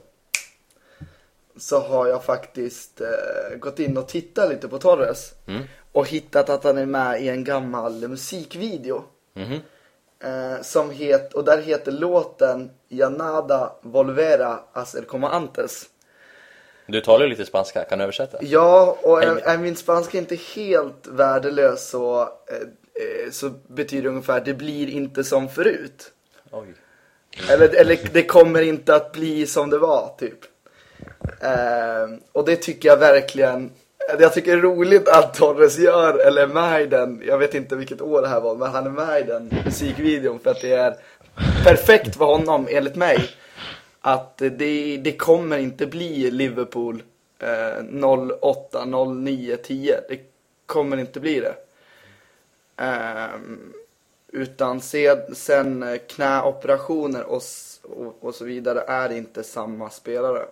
så 1.58 1.80
har 1.80 2.08
jag 2.08 2.24
faktiskt 2.24 3.02
eh, 3.02 3.58
gått 3.58 3.80
in 3.80 3.98
och 3.98 4.08
tittat 4.08 4.50
lite 4.50 4.68
på 4.68 4.78
Torres. 4.78 5.34
Och 5.92 6.08
hittat 6.08 6.50
att 6.50 6.64
han 6.64 6.78
är 6.78 6.86
med 6.86 7.22
i 7.22 7.30
en 7.30 7.44
gammal 7.44 8.08
musikvideo. 8.08 9.04
Mhm. 9.34 9.60
Eh, 10.24 10.62
som 10.62 10.92
het, 10.92 11.34
och 11.34 11.44
där 11.44 11.62
heter 11.62 11.92
låten 11.92 12.72
Janada 12.88 13.74
Volvera 13.82 14.60
Acer 14.74 15.02
Como 15.02 15.28
Antes. 15.28 15.86
Du 16.88 17.02
talar 17.02 17.26
ju 17.26 17.30
lite 17.30 17.46
spanska, 17.46 17.84
kan 17.84 17.98
du 17.98 18.04
översätta? 18.04 18.38
Ja, 18.42 18.98
och 19.02 19.24
är, 19.24 19.36
är 19.36 19.58
min 19.58 19.76
spanska 19.76 20.18
inte 20.18 20.36
helt 20.36 21.08
värdelös 21.08 21.90
så, 21.90 22.22
eh, 22.22 22.28
eh, 23.26 23.32
så 23.32 23.50
betyder 23.68 24.04
det 24.04 24.10
ungefär 24.10 24.42
det 24.42 24.54
blir 24.54 24.90
inte 24.90 25.24
som 25.24 25.50
förut. 25.50 26.12
Oj. 26.52 26.74
Eller, 27.50 27.76
eller 27.76 28.00
det 28.14 28.24
kommer 28.24 28.62
inte 28.62 28.96
att 28.96 29.12
bli 29.12 29.46
som 29.48 29.70
det 29.70 29.78
var, 29.78 30.16
typ. 30.20 30.40
Eh, 31.42 32.20
och 32.32 32.46
det 32.46 32.56
tycker 32.56 32.90
jag 32.90 32.98
verkligen, 32.98 33.72
jag 34.20 34.34
tycker 34.34 34.52
det 34.52 34.58
är 34.58 34.62
roligt 34.62 35.10
att 35.10 35.34
Torres 35.34 35.78
gör, 35.78 36.28
eller 36.28 36.42
är 36.42 36.48
med 36.48 36.82
i 36.82 36.86
den, 36.86 37.22
jag 37.26 37.38
vet 37.38 37.56
inte 37.56 37.76
vilket 37.76 38.02
år 38.02 38.22
det 38.22 38.28
här 38.28 38.42
var, 38.42 38.56
men 38.56 38.72
han 38.72 38.86
är 38.86 38.90
med 38.90 39.22
i 39.22 39.24
den 39.24 39.52
musikvideon 39.66 40.40
för 40.40 40.52
att 40.52 40.62
det 40.62 40.74
är 40.74 40.96
perfekt 41.64 42.16
för 42.16 42.26
honom, 42.26 42.68
enligt 42.70 42.96
mig. 42.96 43.30
Att 44.02 44.38
det, 44.38 44.98
det 44.98 45.18
kommer 45.18 45.58
inte 45.58 45.86
bli 45.86 46.32
Liverpool 46.32 47.04
eh, 47.40 48.06
08, 48.42 48.86
09, 48.86 49.58
10. 49.58 50.00
Det 50.10 50.20
kommer 50.66 50.98
inte 50.98 51.20
bli 51.20 51.40
det. 51.40 51.54
Ehm, 52.78 53.74
utan 54.32 54.82
sen, 54.82 55.36
sen 55.36 56.00
knäoperationer 56.08 57.24
och, 57.24 57.42
och, 57.84 58.16
och 58.20 58.36
så 58.36 58.46
vidare 58.46 58.84
är 58.88 59.12
inte 59.12 59.44
samma 59.44 59.90
spelare. 59.90 60.46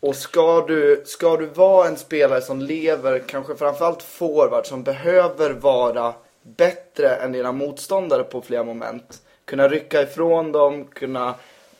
Och 0.00 0.16
ska 0.16 0.66
du, 0.66 1.02
ska 1.06 1.36
du 1.36 1.46
vara 1.46 1.88
en 1.88 1.96
spelare 1.96 2.40
som 2.40 2.60
lever, 2.60 3.18
kanske 3.18 3.56
framförallt 3.56 4.02
forward, 4.02 4.66
som 4.66 4.82
behöver 4.82 5.50
vara 5.50 6.14
bättre 6.42 7.16
än 7.16 7.32
dina 7.32 7.52
motståndare 7.52 8.24
på 8.24 8.42
flera 8.42 8.64
moment. 8.64 9.22
Kunna 9.44 9.68
rycka 9.68 10.02
ifrån 10.02 10.52
dem, 10.52 10.84
kunna 10.84 11.34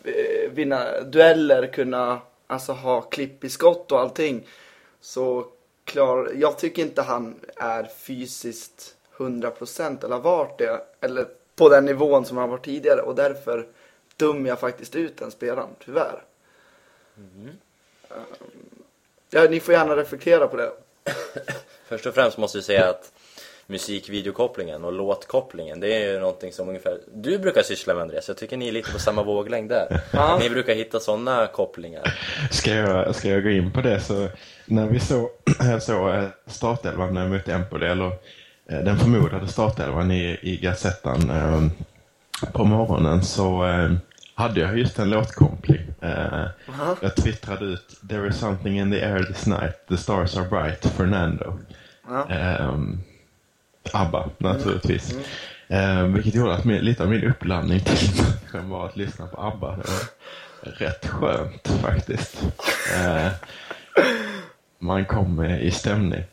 eh, 0.04 0.50
vinna 0.50 1.00
dueller, 1.00 1.66
kunna 1.66 2.20
alltså, 2.46 2.72
ha 2.72 3.00
klipp 3.00 3.44
i 3.44 3.48
skott 3.48 3.92
och 3.92 4.00
allting. 4.00 4.46
Så 5.00 5.46
klar, 5.84 6.32
jag 6.34 6.58
tycker 6.58 6.82
inte 6.82 7.02
han 7.02 7.40
är 7.56 7.84
fysiskt 7.84 8.96
100% 9.16 10.04
eller 10.04 10.14
har 10.14 10.22
varit 10.22 10.58
det. 10.58 10.80
Eller 11.00 11.26
på 11.56 11.68
den 11.68 11.84
nivån 11.84 12.24
som 12.24 12.36
han 12.36 12.50
var 12.50 12.58
tidigare. 12.58 13.00
Och 13.00 13.14
därför 13.14 13.66
dömer 14.16 14.48
jag 14.48 14.60
faktiskt 14.60 14.96
ut 14.96 15.16
den 15.16 15.30
spelaren, 15.30 15.68
tyvärr. 15.84 16.22
Ja, 19.30 19.46
ni 19.50 19.60
får 19.60 19.74
gärna 19.74 19.96
reflektera 19.96 20.48
på 20.48 20.56
det. 20.56 20.70
Först 21.88 22.06
och 22.06 22.14
främst 22.14 22.38
måste 22.38 22.58
jag 22.58 22.64
säga 22.64 22.88
att 22.88 23.12
musikvideokopplingen 23.66 24.84
och 24.84 24.92
låtkopplingen, 24.92 25.80
det 25.80 25.94
är 25.94 26.12
ju 26.12 26.20
någonting 26.20 26.52
som 26.52 26.68
ungefär 26.68 26.98
du 27.14 27.38
brukar 27.38 27.62
syssla 27.62 27.94
med 27.94 28.02
Andreas. 28.02 28.28
Jag 28.28 28.36
tycker 28.36 28.56
ni 28.56 28.68
är 28.68 28.72
lite 28.72 28.92
på 28.92 28.98
samma 28.98 29.22
våglängd 29.22 29.68
där. 29.68 30.00
Ja. 30.12 30.38
Ni 30.42 30.50
brukar 30.50 30.74
hitta 30.74 31.00
sådana 31.00 31.46
kopplingar. 31.46 32.18
Ska 32.50 32.70
jag, 32.70 33.14
ska 33.14 33.28
jag 33.28 33.42
gå 33.42 33.50
in 33.50 33.72
på 33.72 33.80
det 33.80 34.00
så 34.00 34.28
när 34.64 34.86
vi 34.86 35.00
såg 35.00 35.30
så, 35.80 36.08
eh, 36.08 36.24
startelvan 36.46 37.14
när 37.14 37.24
vi 37.24 37.30
mötte 37.30 37.52
Empoli, 37.52 37.86
eller 37.86 38.12
den 38.68 38.98
förmodade 38.98 39.48
startelvan 39.48 40.10
i, 40.10 40.38
i 40.42 40.56
Gazettan 40.56 41.30
eh, 41.30 41.66
på 42.52 42.64
morgonen 42.64 43.22
så 43.22 43.66
eh, 43.66 43.92
hade 44.34 44.60
jag 44.60 44.78
just 44.78 44.98
en 44.98 45.10
låtkoppling. 45.10 45.82
Eh, 46.00 46.44
jag 47.00 47.16
twittrade 47.16 47.64
ut 47.64 48.00
There 48.08 48.28
is 48.28 48.38
something 48.38 48.78
in 48.78 48.90
the 48.90 49.04
air 49.04 49.22
this 49.22 49.46
night, 49.46 49.86
the 49.88 49.96
stars 49.96 50.36
are 50.36 50.48
bright, 50.48 50.86
Fernando. 50.86 51.58
Ehm, 52.28 53.00
ABBA 53.92 54.30
naturligtvis. 54.38 55.14
Ehm, 55.68 56.12
vilket 56.12 56.34
gjorde 56.34 56.54
att 56.54 56.64
min, 56.64 56.84
lite 56.84 57.02
av 57.02 57.08
min 57.10 57.24
uppladdning 57.24 57.80
till 57.80 58.24
var 58.60 58.86
att 58.86 58.96
lyssna 58.96 59.26
på 59.26 59.40
ABBA. 59.40 59.76
Det 59.76 59.82
var 60.70 60.72
rätt 60.86 61.06
skönt 61.06 61.68
faktiskt. 61.68 62.46
Man 64.78 65.04
kom 65.04 65.40
eh, 65.40 65.62
i 65.62 65.70
stämning. 65.70 66.24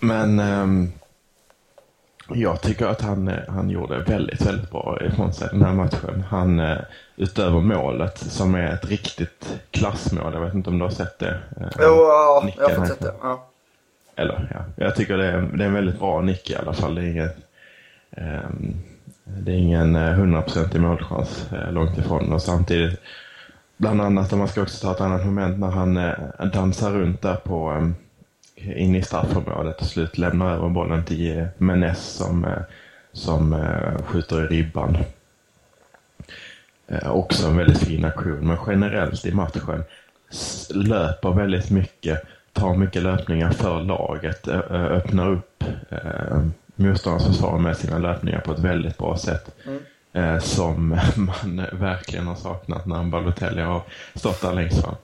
Men 0.00 0.38
ehm, 0.38 0.92
jag 2.28 2.60
tycker 2.62 2.86
att 2.86 3.00
han, 3.00 3.28
eh, 3.28 3.38
han 3.48 3.70
gjorde 3.70 3.98
väldigt, 3.98 4.46
väldigt 4.46 4.70
bra 4.70 4.98
ifrån 5.06 5.32
sig 5.32 5.48
den 5.52 5.62
här 5.64 5.72
matchen. 5.72 6.24
Han, 6.30 6.60
eh, 6.60 6.78
utöver 7.16 7.60
målet, 7.60 8.18
som 8.18 8.54
är 8.54 8.72
ett 8.72 8.88
riktigt 8.88 9.60
klassmål, 9.70 10.34
jag 10.34 10.40
vet 10.40 10.54
inte 10.54 10.70
om 10.70 10.78
du 10.78 10.84
har 10.84 10.90
sett 10.90 11.18
det? 11.18 11.38
Eh, 11.60 11.66
Jo, 11.78 11.84
ja, 11.86 12.48
jag 12.56 12.68
har 12.68 12.74
fått 12.74 12.88
sett 12.88 13.00
det. 13.00 13.14
Ja. 13.22 13.46
eller 14.16 14.48
ja, 14.54 14.84
jag 14.84 14.96
tycker 14.96 15.16
det 15.16 15.26
är, 15.26 15.40
det 15.42 15.64
är 15.64 15.68
en 15.68 15.74
väldigt 15.74 15.98
bra 15.98 16.20
nick 16.20 16.50
i 16.50 16.56
alla 16.56 16.72
fall. 16.72 16.94
Det 16.94 17.02
är 17.02 17.10
ingen, 17.10 17.30
det 19.24 19.52
är 19.52 19.56
ingen 19.56 19.96
eh, 19.96 20.12
hundraprocentig 20.12 20.80
målchans 20.80 21.48
långt 21.70 21.98
ifrån. 21.98 22.32
Och 22.32 22.42
samtidigt, 22.42 23.00
bland 23.76 24.00
annat 24.02 24.32
om 24.32 24.38
man 24.38 24.48
ska 24.48 24.62
också 24.62 24.86
ta 24.86 24.92
ett 24.92 25.00
annat 25.00 25.26
moment 25.26 25.58
när 25.58 25.70
han 25.70 25.94
dansar 26.52 26.90
runt 26.92 27.22
där 27.22 27.36
på 27.36 27.70
um, 27.70 27.94
in 28.56 28.94
i 28.94 29.02
straffområdet 29.02 29.80
och 29.80 29.86
slut 29.86 30.18
lämnar 30.18 30.54
över 30.54 30.68
bollen 30.68 31.04
till 31.04 31.46
Menes 31.58 32.04
som, 32.04 32.44
eh, 32.44 32.62
som 33.12 33.52
eh, 33.52 34.02
skjuter 34.04 34.44
i 34.44 34.46
ribban. 34.46 34.96
Eh, 36.88 37.10
också 37.10 37.46
en 37.46 37.56
väldigt 37.56 37.78
fin 37.78 38.04
aktion, 38.04 38.46
men 38.46 38.58
generellt 38.66 39.26
i 39.26 39.32
matchen 39.32 39.84
löper 40.70 41.30
väldigt 41.30 41.70
mycket, 41.70 42.22
tar 42.52 42.74
mycket 42.74 43.02
löpningar 43.02 43.50
för 43.50 43.82
laget, 43.82 44.48
öppnar 44.48 45.30
upp 45.30 45.64
motståndarens 46.76 47.26
försvar 47.26 47.58
med 47.58 47.76
sina 47.76 47.98
löpningar 47.98 48.40
på 48.40 48.52
ett 48.52 48.58
väldigt 48.58 48.98
bra 48.98 49.16
sätt. 49.16 49.50
Eh, 50.14 50.38
som 50.38 50.88
man 51.16 51.66
verkligen 51.72 52.26
har 52.26 52.34
saknat 52.34 52.86
när 52.86 53.04
Balotelli 53.04 53.62
har 53.62 53.82
stått 54.14 54.40
där 54.40 54.52
längst 54.52 54.82
fram. 54.82 54.94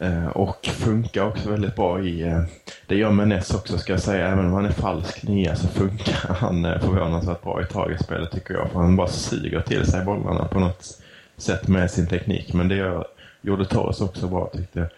Eh, 0.00 0.26
och 0.28 0.66
funkar 0.66 1.22
också 1.22 1.50
väldigt 1.50 1.76
bra 1.76 2.00
i, 2.00 2.22
eh, 2.22 2.42
det 2.86 2.94
gör 2.96 3.10
Menes 3.10 3.54
också 3.54 3.78
ska 3.78 3.92
jag 3.92 4.02
säga, 4.02 4.28
även 4.28 4.46
om 4.46 4.52
han 4.52 4.66
är 4.66 4.70
falsk 4.72 5.22
nia 5.22 5.56
så 5.56 5.68
funkar 5.68 6.34
han 6.40 6.64
eh, 6.64 6.80
förvånansvärt 6.80 7.42
bra 7.42 7.62
i 7.62 7.66
tagetspelet 7.66 8.30
tycker 8.30 8.54
jag. 8.54 8.70
För 8.70 8.78
han 8.80 8.96
bara 8.96 9.08
suger 9.08 9.60
till 9.60 9.86
sig 9.86 10.04
bollarna 10.04 10.48
på 10.48 10.60
något 10.60 10.98
sätt 11.36 11.68
med 11.68 11.90
sin 11.90 12.06
teknik. 12.06 12.52
Men 12.52 12.68
det 12.68 12.76
gör, 12.76 13.06
gjorde 13.40 13.64
Torres 13.66 14.00
också 14.00 14.26
bra 14.26 14.50
tyckte 14.52 14.78
jag 14.78 14.88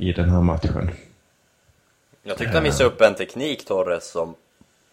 i 0.00 0.12
den 0.12 0.30
här 0.30 0.40
matchen. 0.40 0.90
Jag 2.22 2.36
tyckte 2.38 2.54
han 2.54 2.64
visade 2.64 2.88
upp 2.90 3.00
en 3.00 3.14
teknik, 3.14 3.66
Torres, 3.66 4.10
som, 4.10 4.34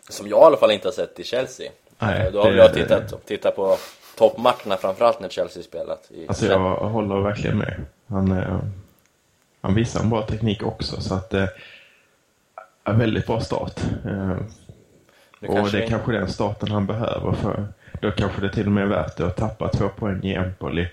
som 0.10 0.28
jag 0.28 0.40
i 0.40 0.46
alla 0.46 0.58
fall 0.58 0.72
inte 0.72 0.88
har 0.88 0.94
sett 0.94 1.20
i 1.20 1.24
Chelsea. 1.24 1.72
Nej, 2.00 2.30
Då 2.32 2.42
har 2.42 2.52
det- 2.52 2.58
jag 2.58 2.74
tittat, 2.74 3.26
tittat 3.26 3.56
på 3.56 3.78
toppmatcherna 4.18 4.78
framförallt 4.78 5.20
när 5.20 5.30
Chelsea 5.30 5.64
spelat. 5.64 6.12
I 6.12 6.28
Alltså 6.28 6.46
jag 6.46 6.76
håller 6.76 7.20
verkligen 7.22 7.58
med. 7.58 7.86
Han, 8.08 8.44
han 9.66 9.76
visar 9.76 10.00
en 10.00 10.10
bra 10.10 10.22
teknik 10.22 10.64
också 10.64 11.02
så 11.02 11.14
att 11.14 11.34
eh, 11.34 11.48
en 12.84 13.00
väldigt 13.00 13.28
bra 13.28 13.42
start. 13.42 13.80
Eh, 14.06 14.38
Nu 15.40 15.48
och 15.48 15.72
det 15.72 15.84
är 15.84 15.88
kanske 15.88 16.12
den 16.12 16.30
starten 16.30 16.72
han 16.72 16.88
behöver 16.88 17.32
för 17.32 17.68
då 18.02 18.12
kanske 18.12 18.42
det 18.42 18.54
till 18.54 18.66
och 18.66 18.72
med 18.72 18.84
är 18.84 18.88
värt 18.88 19.18
det 19.18 19.26
att 19.26 19.36
tappa 19.36 19.70
två 19.70 19.90
poäng 19.90 20.24
i 20.24 20.34
Empoli. 20.34 20.88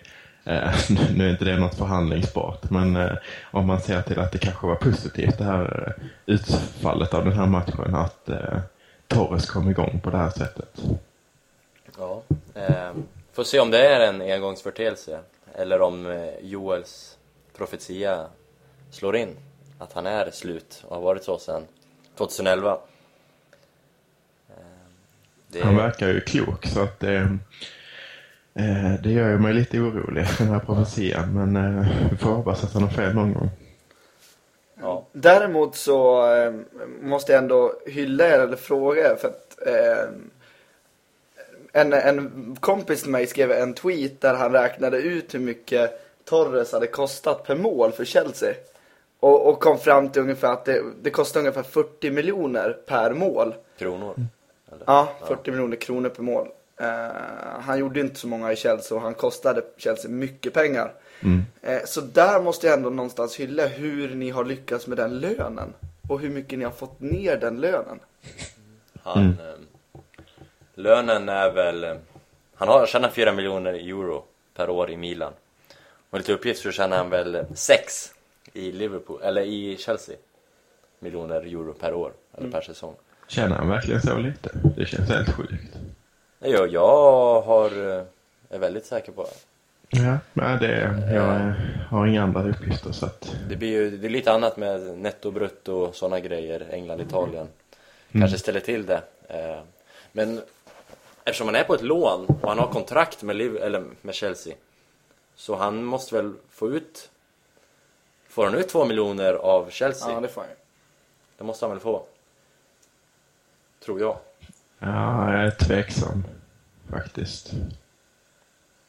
Eh, 0.45 0.75
nu 1.17 1.27
är 1.27 1.31
inte 1.31 1.45
det 1.45 1.59
något 1.59 1.75
förhandlingsbart 1.75 2.71
men 2.71 2.97
eh, 2.97 3.13
om 3.51 3.67
man 3.67 3.81
ser 3.81 4.03
till 4.03 4.19
att 4.19 4.33
det 4.33 4.39
kanske 4.39 4.67
var 4.67 4.75
positivt 4.75 5.39
det 5.39 5.45
här 5.45 5.95
eh, 5.99 6.05
utfallet 6.27 7.15
av 7.15 7.25
den 7.25 7.33
här 7.33 7.47
matchen 7.47 7.95
att 7.95 8.29
eh, 8.29 8.59
Torres 9.07 9.51
kom 9.51 9.71
igång 9.71 10.01
på 10.03 10.11
det 10.11 10.19
här 10.19 10.31
sättet. 10.31 10.83
Ja. 11.99 12.23
Eh, 12.55 12.93
får 13.33 13.45
se 13.45 13.61
om 13.61 13.71
det 13.71 13.87
är 13.87 14.09
en 14.09 14.21
engångsförteelse 14.21 15.19
eller 15.55 15.81
om 15.81 16.07
eh, 16.07 16.29
Joels 16.43 17.19
profetia 17.57 18.27
slår 18.93 19.17
in. 19.17 19.37
Att 19.79 19.93
han 19.93 20.07
är 20.07 20.31
slut 20.31 20.85
och 20.89 20.97
har 20.97 21.03
varit 21.03 21.25
så 21.25 21.39
sedan 21.39 21.63
2011. 22.17 22.79
Eh, 24.49 24.55
det, 25.49 25.61
Han 25.61 25.77
verkar 25.77 26.09
ju 26.09 26.21
klok 26.21 26.67
så 26.67 26.81
att 26.83 27.01
det, 27.01 27.17
eh, 28.55 28.95
det 29.03 29.11
gör 29.11 29.31
ju 29.31 29.39
mig 29.39 29.55
lite 29.55 29.79
orolig 29.79 30.27
den 30.39 30.49
här 30.49 30.59
profetian 30.59 31.35
men 31.35 31.57
eh, 31.57 31.87
vi 32.11 32.17
får 32.17 32.31
hoppas 32.31 32.65
att 32.65 32.73
han 32.73 32.83
har 32.83 32.91
fel 32.91 33.15
någon 33.15 33.35
gång. 33.35 33.51
ja. 34.81 35.07
Däremot 35.13 35.77
så 35.77 36.33
eh, 36.35 36.53
måste 37.03 37.33
jag 37.33 37.43
ändå 37.43 37.75
hylla 37.87 38.29
er 38.29 38.39
eller 38.39 38.57
fråga 38.57 39.13
er 39.13 39.17
för 39.17 39.29
att 39.29 39.67
eh, 39.67 40.09
en, 41.73 41.93
en 41.93 42.57
kompis 42.61 43.03
till 43.03 43.11
mig 43.11 43.27
skrev 43.27 43.53
en 43.53 43.75
tweet 43.75 44.21
där 44.21 44.35
han 44.35 44.53
räknade 44.53 44.99
ut 44.99 45.35
hur 45.35 45.39
mycket 45.39 45.99
Torres 46.25 46.73
hade 46.73 46.87
kostat 46.87 47.45
per 47.45 47.57
mål 47.57 47.93
för 47.93 48.05
Chelsea. 48.05 48.55
Och, 49.23 49.49
och 49.49 49.61
kom 49.61 49.79
fram 49.79 50.09
till 50.09 50.23
ungefär 50.23 50.53
att 50.53 50.65
det, 50.65 50.83
det 51.03 51.11
kostar 51.11 51.41
ungefär 51.41 51.63
40 51.63 52.11
miljoner 52.11 52.73
per 52.87 53.13
mål. 53.13 53.55
Kronor. 53.79 54.15
Eller? 54.73 54.85
Ja, 54.87 55.13
40 55.29 55.51
miljoner 55.51 55.77
kronor 55.77 56.09
per 56.09 56.23
mål. 56.23 56.49
Eh, 56.81 56.87
han 57.61 57.79
gjorde 57.79 58.01
inte 58.01 58.21
så 58.21 58.29
många 58.29 58.53
i 58.53 58.57
Chelsea 58.57 58.97
och 58.97 59.03
han 59.03 59.15
kostade 59.15 59.63
Chelsea 59.77 60.11
mycket 60.11 60.53
pengar. 60.55 60.93
Eh, 61.63 61.79
så 61.85 62.01
där 62.01 62.41
måste 62.43 62.67
jag 62.67 62.77
ändå 62.77 62.91
någonstans 62.91 63.37
hylla 63.37 63.67
hur 63.67 64.15
ni 64.15 64.31
har 64.31 64.45
lyckats 64.45 64.87
med 64.87 64.99
den 64.99 65.19
lönen. 65.21 65.75
Och 66.09 66.21
hur 66.21 66.31
mycket 66.31 66.59
ni 66.59 66.65
har 66.65 66.73
fått 66.73 67.01
ner 67.01 67.37
den 67.37 67.61
lönen. 67.61 68.01
Han, 69.03 69.25
eh, 69.29 69.59
lönen 70.75 71.29
är 71.29 71.51
väl... 71.51 71.85
eh, 71.85 71.95
Han 72.55 72.69
har 72.69 72.87
tjänar 72.87 73.09
4 73.09 73.33
miljoner 73.33 73.73
euro 73.73 74.25
per 74.57 74.71
år 74.71 74.91
i 74.91 74.97
Milan. 74.97 75.33
Och 76.11 76.19
lite 76.19 76.33
uppgift 76.33 76.63
så 76.63 76.71
tjänar 76.71 76.97
han 76.97 77.11
väl 77.11 77.45
6 77.55 78.13
i 78.53 78.73
Liverpool, 78.73 79.23
eller 79.23 79.43
i 79.43 79.77
Chelsea. 79.77 80.17
Miljoner 80.99 81.41
euro 81.41 81.73
per 81.75 81.95
år, 81.95 82.13
eller 82.35 82.51
per 82.51 82.61
säsong. 82.61 82.95
Känner 83.29 83.57
han 83.57 83.69
verkligen 83.69 84.01
så 84.01 84.19
lite? 84.19 84.51
Det 84.77 84.87
känns 84.87 85.09
helt 85.11 85.35
sjukt. 85.37 85.77
Ja, 86.39 86.67
jag 86.67 87.41
har, 87.43 87.97
eh, 87.99 88.05
är 88.51 88.59
väldigt 88.59 88.87
säker 88.87 89.13
på 89.13 89.23
det. 89.23 89.99
Ja, 90.03 90.19
men 90.33 90.59
det, 90.59 90.81
jag 91.15 91.37
eh, 91.41 91.53
har 91.91 92.07
inga 92.07 92.23
andra 92.23 92.49
uppgifter 92.49 92.93
så 92.93 93.07
att 93.07 93.37
Det 93.49 93.57
blir 93.57 93.69
ju 93.69 93.97
det 93.97 94.07
är 94.07 94.11
lite 94.11 94.33
annat 94.33 94.57
med 94.57 94.99
netto, 94.99 95.31
brutto 95.31 95.73
och 95.73 95.95
sådana 95.95 96.21
grejer. 96.21 96.67
England, 96.71 97.01
Italien. 97.01 97.49
Kanske 98.13 98.39
ställer 98.39 98.61
till 98.61 98.87
det. 98.87 99.03
Eh, 99.29 99.61
Men 100.13 100.41
eftersom 101.25 101.47
han 101.49 101.55
är 101.57 101.65
på 101.65 101.75
ett 101.75 101.83
lån 101.83 102.27
och 102.43 102.49
han 102.49 102.59
har 102.59 102.67
kontrakt 102.73 103.23
med, 103.23 103.37
Liv- 103.37 103.57
eller 103.57 103.85
med 104.03 104.15
Chelsea. 104.15 104.55
Så 105.35 105.57
han 105.57 105.85
måste 105.85 106.15
väl 106.15 106.33
få 106.51 106.71
ut... 106.71 107.09
Får 108.33 108.45
han 108.45 108.55
ut 108.55 108.69
två 108.69 108.85
miljoner 108.85 109.35
av 109.35 109.71
Chelsea? 109.71 110.13
Ja, 110.13 110.21
det 110.21 110.29
får 110.29 110.45
jag. 110.45 110.57
Det 111.39 111.45
måste 111.45 111.65
han 111.65 111.71
väl 111.71 111.81
få? 111.81 112.03
Tror 113.85 114.01
jag. 114.01 114.17
ja, 114.79 115.33
jag 115.33 115.45
är 115.45 115.51
tveksam 115.51 116.25
faktiskt. 116.91 117.51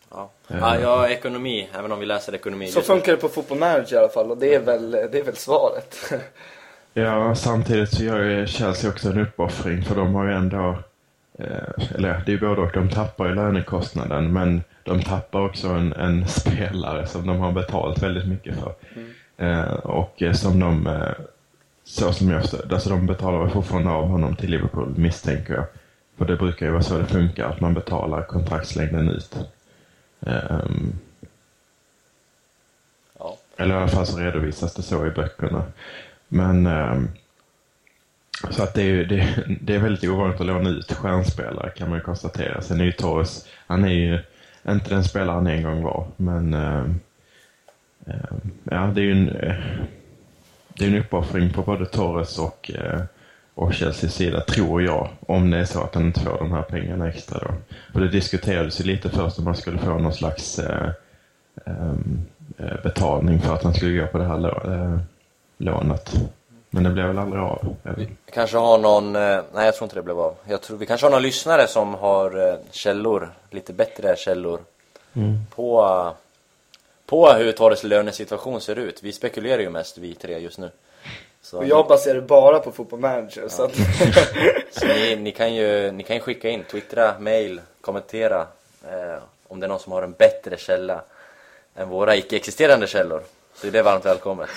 Ja, 0.09 0.29
ja, 0.47 0.79
ja 0.79 1.09
ekonomi. 1.09 1.69
Även 1.73 1.91
om 1.91 1.99
vi 1.99 2.05
läser 2.05 2.35
ekonomi. 2.35 2.67
Så 2.67 2.81
funkar 2.81 3.11
det 3.11 3.17
på 3.17 3.29
Football 3.29 3.57
Manager 3.57 3.95
i 3.95 3.99
alla 3.99 4.09
fall 4.09 4.31
och 4.31 4.37
det 4.37 4.55
är 4.55 4.59
väl, 4.59 4.91
det 4.91 5.19
är 5.19 5.23
väl 5.23 5.35
svaret. 5.35 6.13
Ja, 6.95 7.35
samtidigt 7.35 7.93
så 7.93 8.03
gör 8.03 8.23
ju 8.23 8.47
Chelsea 8.47 8.89
också 8.89 9.09
en 9.09 9.19
uppoffring 9.19 9.83
för 9.83 9.95
de 9.95 10.15
har 10.15 10.25
ju 10.25 10.33
ändå, 10.33 10.77
eh, 11.39 11.95
eller 11.95 12.23
det 12.25 12.31
är 12.31 12.33
ju 12.33 12.39
både 12.39 12.61
och, 12.61 12.71
de 12.73 12.89
tappar 12.89 13.27
ju 13.27 13.35
lönekostnaden 13.35 14.33
men 14.33 14.63
de 14.83 15.03
tappar 15.03 15.45
också 15.45 15.67
en, 15.67 15.93
en 15.93 16.27
spelare 16.27 17.07
som 17.07 17.27
de 17.27 17.39
har 17.39 17.51
betalt 17.51 18.03
väldigt 18.03 18.27
mycket 18.27 18.59
för. 18.59 18.69
Eh, 18.95 19.03
och 19.83 20.21
eh, 20.21 20.33
som 20.33 20.59
de, 20.59 20.87
eh, 20.87 21.11
så 21.83 22.13
som 22.13 22.29
jag 22.29 22.41
förstår, 22.41 22.73
alltså 22.73 22.89
de 22.89 23.05
betalar 23.05 23.49
fortfarande 23.49 23.89
av 23.91 24.07
honom 24.07 24.35
till 24.35 24.51
Liverpool 24.51 24.93
misstänker 24.97 25.53
jag. 25.53 25.65
För 26.17 26.25
det 26.25 26.35
brukar 26.35 26.65
ju 26.65 26.71
vara 26.71 26.83
så 26.83 26.97
det 26.97 27.05
funkar, 27.05 27.49
att 27.49 27.61
man 27.61 27.73
betalar 27.73 28.23
kontraktslängden 28.23 29.09
ut. 29.09 29.35
Ehm, 30.25 30.93
Ja. 33.19 33.37
Eller 33.57 33.75
i 33.75 33.77
alla 33.77 33.87
fall 33.87 34.07
så 34.07 34.17
redovisas 34.17 34.73
det 34.75 34.81
så 34.81 35.05
i 35.07 35.09
böckerna. 35.11 35.63
Men 36.27 36.65
ehm, 36.67 37.07
så 38.51 38.63
att 38.63 38.73
det 38.73 38.81
är, 38.81 38.85
ju- 38.85 39.05
det, 39.05 39.43
det 39.61 39.75
är 39.75 39.79
väldigt 39.79 40.09
ovanligt 40.09 40.41
att 40.41 40.47
låna 40.47 40.69
ut 40.69 40.91
stjärnspelare 40.93 41.69
kan 41.69 41.89
man 41.89 42.01
konstatera. 42.01 42.61
Sen 42.61 42.81
är 42.81 42.85
ju 42.85 42.91
Torres, 42.91 43.47
han 43.67 43.83
är 43.85 43.89
ju 43.93 44.19
inte 44.67 44.89
den 44.89 45.03
spelare 45.03 45.35
han 45.35 45.47
en 45.47 45.63
gång 45.63 45.83
var. 45.83 46.07
Men 46.17 46.53
ehm, 46.53 46.99
ja, 48.63 48.91
det 48.95 49.01
är 49.01 49.05
ju 49.05 49.11
en, 49.11 49.29
eh, 49.29 49.55
det 50.77 50.85
är 50.85 50.89
en 50.89 50.97
uppoffring 50.99 51.53
på 51.53 51.61
både 51.61 51.85
Torres 51.85 52.39
och, 52.39 52.71
eh, 52.75 53.01
och 53.53 53.73
Chelseas 53.73 54.13
sida, 54.13 54.41
tror 54.41 54.81
jag. 54.83 55.09
Om 55.27 55.51
det 55.51 55.57
är 55.57 55.65
så 55.65 55.81
att 55.83 55.95
han 55.95 56.05
inte 56.05 56.19
får 56.19 56.37
de 56.37 56.51
här 56.51 56.61
pengarna 56.61 57.09
extra 57.09 57.39
då. 57.39 57.53
Och 57.93 57.99
det 57.99 58.07
diskuterades 58.09 58.79
ju 58.81 58.83
lite 58.83 59.09
först 59.09 59.37
om 59.39 59.45
man 59.45 59.55
skulle 59.55 59.77
få 59.77 59.97
någon 59.97 60.13
slags 60.13 60.59
eh, 60.59 60.89
eh, 61.65 61.93
betalning 62.83 63.39
för 63.41 63.53
att 63.53 63.63
han 63.63 63.73
skulle 63.73 64.01
gå 64.01 64.07
på 64.07 64.17
det 64.17 64.25
här 64.25 64.37
lå- 64.37 64.73
eh, 64.93 64.99
lånet. 65.57 66.13
Men 66.69 66.83
det 66.83 66.89
blev 66.89 67.07
väl 67.07 67.17
aldrig 67.17 67.41
av. 67.41 67.75
Vi 67.97 68.07
kanske 68.33 68.57
har 68.57 68.77
någon, 68.77 69.15
eh, 69.15 69.21
nej 69.53 69.65
jag 69.65 69.75
tror 69.75 69.85
inte 69.85 69.95
det 69.95 70.01
blev 70.03 70.19
av. 70.19 70.35
Jag 70.45 70.61
tror 70.61 70.77
vi 70.77 70.85
kanske 70.85 71.05
har 71.05 71.11
någon 71.11 71.21
lyssnare 71.21 71.67
som 71.67 71.93
har 71.93 72.47
eh, 72.49 72.55
källor, 72.71 73.29
lite 73.51 73.73
bättre 73.73 74.15
källor 74.17 74.59
på, 75.55 75.83
eh, 75.85 76.11
på 77.05 77.31
hur 77.31 77.51
Torres 77.51 77.83
lönesituation 77.83 78.61
ser 78.61 78.75
ut. 78.75 79.03
Vi 79.03 79.11
spekulerar 79.11 79.61
ju 79.61 79.69
mest 79.69 79.97
vi 79.97 80.15
tre 80.15 80.39
just 80.39 80.57
nu. 80.57 80.71
Så, 81.41 81.57
Och 81.57 81.67
jag 81.67 81.87
baserar 81.87 82.21
bara 82.21 82.59
på 82.59 82.71
fotboll 82.71 82.99
manager 82.99 83.47
så 83.49 83.63
att... 83.63 83.75
så 84.71 84.87
ni, 84.87 85.15
ni, 85.15 85.31
kan 85.31 85.55
ju, 85.55 85.91
ni 85.91 86.03
kan 86.03 86.15
ju 86.15 86.21
skicka 86.21 86.49
in, 86.49 86.63
twittra, 86.63 87.19
mail, 87.19 87.61
kommentera 87.81 88.41
eh, 88.83 89.23
om 89.47 89.59
det 89.59 89.65
är 89.65 89.69
någon 89.69 89.79
som 89.79 89.91
har 89.91 90.03
en 90.03 90.11
bättre 90.11 90.57
källa 90.57 91.01
än 91.75 91.89
våra 91.89 92.15
icke-existerande 92.15 92.87
källor. 92.87 93.21
Så 93.55 93.67
är 93.67 93.71
det 93.71 93.81
varmt 93.81 94.05
välkommet. 94.05 94.49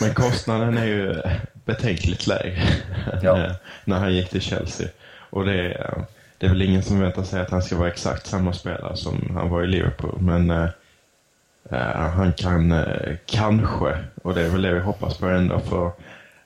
Men 0.00 0.14
kostnaden 0.14 0.78
är 0.78 0.86
ju 0.86 1.22
betänkligt 1.64 2.26
lägre 2.26 2.62
Ja. 3.22 3.50
när 3.84 3.96
han 3.96 4.14
gick 4.14 4.30
till 4.30 4.40
Chelsea. 4.40 4.88
Och 5.30 5.44
det 5.44 5.54
är, 5.54 6.04
det 6.38 6.46
är 6.46 6.50
väl 6.50 6.62
ingen 6.62 6.82
som 6.82 7.00
väntar 7.00 7.22
sig 7.22 7.40
att 7.40 7.50
han 7.50 7.62
ska 7.62 7.76
vara 7.76 7.88
exakt 7.88 8.26
samma 8.26 8.52
spelare 8.52 8.96
som 8.96 9.36
han 9.36 9.50
var 9.50 9.62
i 9.62 9.66
Liverpool. 9.66 10.18
Men 10.20 10.50
eh, 10.50 10.62
eh, 10.62 10.68
han 11.70 12.32
kan 12.32 12.72
eh, 12.72 13.16
kanske, 13.26 14.04
och 14.22 14.34
det 14.34 14.42
är 14.42 14.48
väl 14.48 14.62
det 14.62 14.74
vi 14.74 14.80
hoppas 14.80 15.18
på 15.18 15.26
ändå, 15.26 15.60
få 15.60 15.92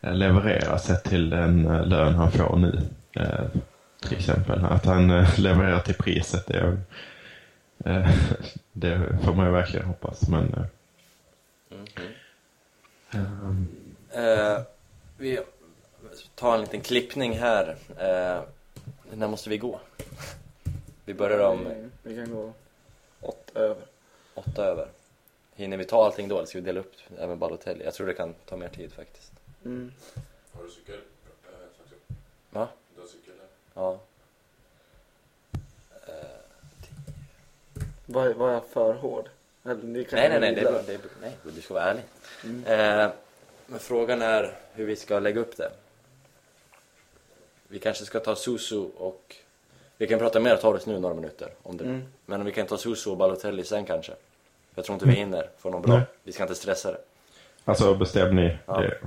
eh, 0.00 0.14
leverera 0.14 0.78
sett 0.78 1.04
till 1.04 1.30
den 1.30 1.66
eh, 1.66 1.86
lön 1.86 2.14
han 2.14 2.30
får 2.32 2.56
nu. 2.56 2.80
Eh, 3.16 3.44
till 4.08 4.18
exempel. 4.18 4.64
Att 4.64 4.84
han 4.84 5.10
eh, 5.10 5.38
levererar 5.38 5.80
till 5.80 5.94
priset, 5.94 6.46
det, 6.46 6.58
är, 6.58 6.78
eh, 7.84 8.10
det 8.72 9.18
får 9.24 9.34
man 9.34 9.46
ju 9.46 9.52
verkligen 9.52 9.86
hoppas. 9.86 10.28
Men, 10.28 10.54
eh, 10.54 10.64
Eh, 14.12 14.60
vi 15.18 15.40
tar 16.34 16.54
en 16.54 16.60
liten 16.60 16.80
klippning 16.80 17.38
här. 17.38 17.76
Eh, 17.98 18.42
när 19.12 19.28
måste 19.28 19.50
vi 19.50 19.58
gå? 19.58 19.80
Vi 21.04 21.14
börjar 21.14 21.40
om 21.50 21.68
Vi 22.02 22.16
kan 22.16 22.30
gå 22.34 22.52
åtta 23.20 23.60
över. 23.60 23.82
åtta 24.34 24.64
över. 24.64 24.86
Hinner 25.54 25.76
vi 25.76 25.84
ta 25.84 26.04
allting 26.04 26.28
då 26.28 26.36
eller 26.36 26.46
ska 26.46 26.58
vi 26.58 26.64
dela 26.64 26.80
upp 26.80 26.92
även 27.18 27.38
Balotelli? 27.38 27.84
Jag 27.84 27.94
tror 27.94 28.06
det 28.06 28.14
kan 28.14 28.34
ta 28.34 28.56
mer 28.56 28.68
tid 28.68 28.92
faktiskt. 28.92 29.32
Mm. 29.64 29.92
Har 30.52 30.62
du 30.62 30.70
cykel? 30.70 30.94
Eh, 30.94 31.50
Va? 32.50 32.68
Du 32.94 33.00
har 33.00 33.08
cykel 33.08 33.34
där? 33.36 33.48
Ja. 33.74 34.00
Var, 38.06 38.28
var 38.34 38.50
jag 38.50 38.66
för 38.66 38.94
hård? 38.94 39.28
Eller 39.64 39.82
ni 39.82 40.04
kan 40.04 40.18
Nej, 40.18 40.28
nej, 40.28 40.40
nej, 40.40 40.54
det 40.54 40.60
är 40.60 40.72
bra. 40.72 40.82
Det 40.86 40.94
är, 40.94 40.98
bra. 40.98 41.10
nej, 41.20 41.36
du 41.54 41.60
ska 41.60 41.74
vara 41.74 41.84
ärlig. 41.84 42.04
Eh, 42.66 43.10
men 43.66 43.78
frågan 43.78 44.22
är 44.22 44.58
hur 44.72 44.86
vi 44.86 44.96
ska 44.96 45.18
lägga 45.18 45.40
upp 45.40 45.56
det. 45.56 45.70
Vi 47.68 47.78
kanske 47.78 48.04
ska 48.04 48.20
ta 48.20 48.36
Susu 48.36 48.78
och... 48.78 49.36
Vi 49.96 50.06
kan 50.06 50.18
prata 50.18 50.40
mer 50.40 50.56
Torres 50.56 50.86
nu 50.86 50.98
några 50.98 51.14
minuter 51.14 51.52
om 51.62 51.76
det. 51.76 51.84
Mm. 51.84 52.02
Men 52.26 52.40
om 52.40 52.46
vi 52.46 52.52
kan 52.52 52.66
ta 52.66 52.78
Susu 52.78 53.10
och 53.10 53.16
Balotelli 53.16 53.64
sen 53.64 53.84
kanske. 53.84 54.12
Jag 54.74 54.84
tror 54.84 54.94
inte 54.94 55.06
vi 55.06 55.12
hinner 55.12 55.50
få 55.58 55.70
någon 55.70 55.82
bra. 55.82 55.94
Nej. 55.94 56.02
Vi 56.22 56.32
ska 56.32 56.42
inte 56.42 56.54
stressa 56.54 56.92
det. 56.92 56.98
alltså 57.64 57.94
bestäm 57.94 58.36
ni. 58.36 58.58
Ja. 58.66 58.80
Det, 58.80 58.98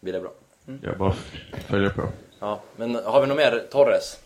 Blir 0.00 0.12
det 0.12 0.20
bra? 0.20 0.30
jag 0.82 0.98
bara 0.98 1.14
följer 1.66 1.90
på. 1.90 2.02
Ja, 2.40 2.60
men 2.76 2.94
har 2.94 3.20
vi 3.20 3.26
något 3.26 3.36
mer 3.36 3.66
Torres? 3.70 4.18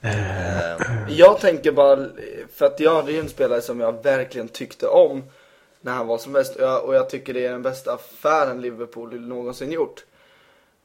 Eh, 0.00 0.76
Jag 1.08 1.40
tänker 1.40 1.72
bara, 1.72 2.06
för 2.52 2.66
att 2.66 2.80
jag 2.80 2.94
hade 2.94 3.12
ju 3.12 3.20
en 3.20 3.28
spelare 3.28 3.60
som 3.60 3.80
jag 3.80 4.02
verkligen 4.02 4.48
tyckte 4.48 4.86
om 4.86 5.22
när 5.80 5.92
han 5.92 6.06
var 6.06 6.18
som 6.18 6.32
bäst 6.32 6.56
och 6.56 6.62
jag, 6.62 6.84
och 6.84 6.94
jag 6.94 7.10
tycker 7.10 7.34
det 7.34 7.46
är 7.46 7.52
den 7.52 7.62
bästa 7.62 7.92
affären 7.94 8.60
Liverpool 8.60 9.20
någonsin 9.20 9.72
gjort. 9.72 10.04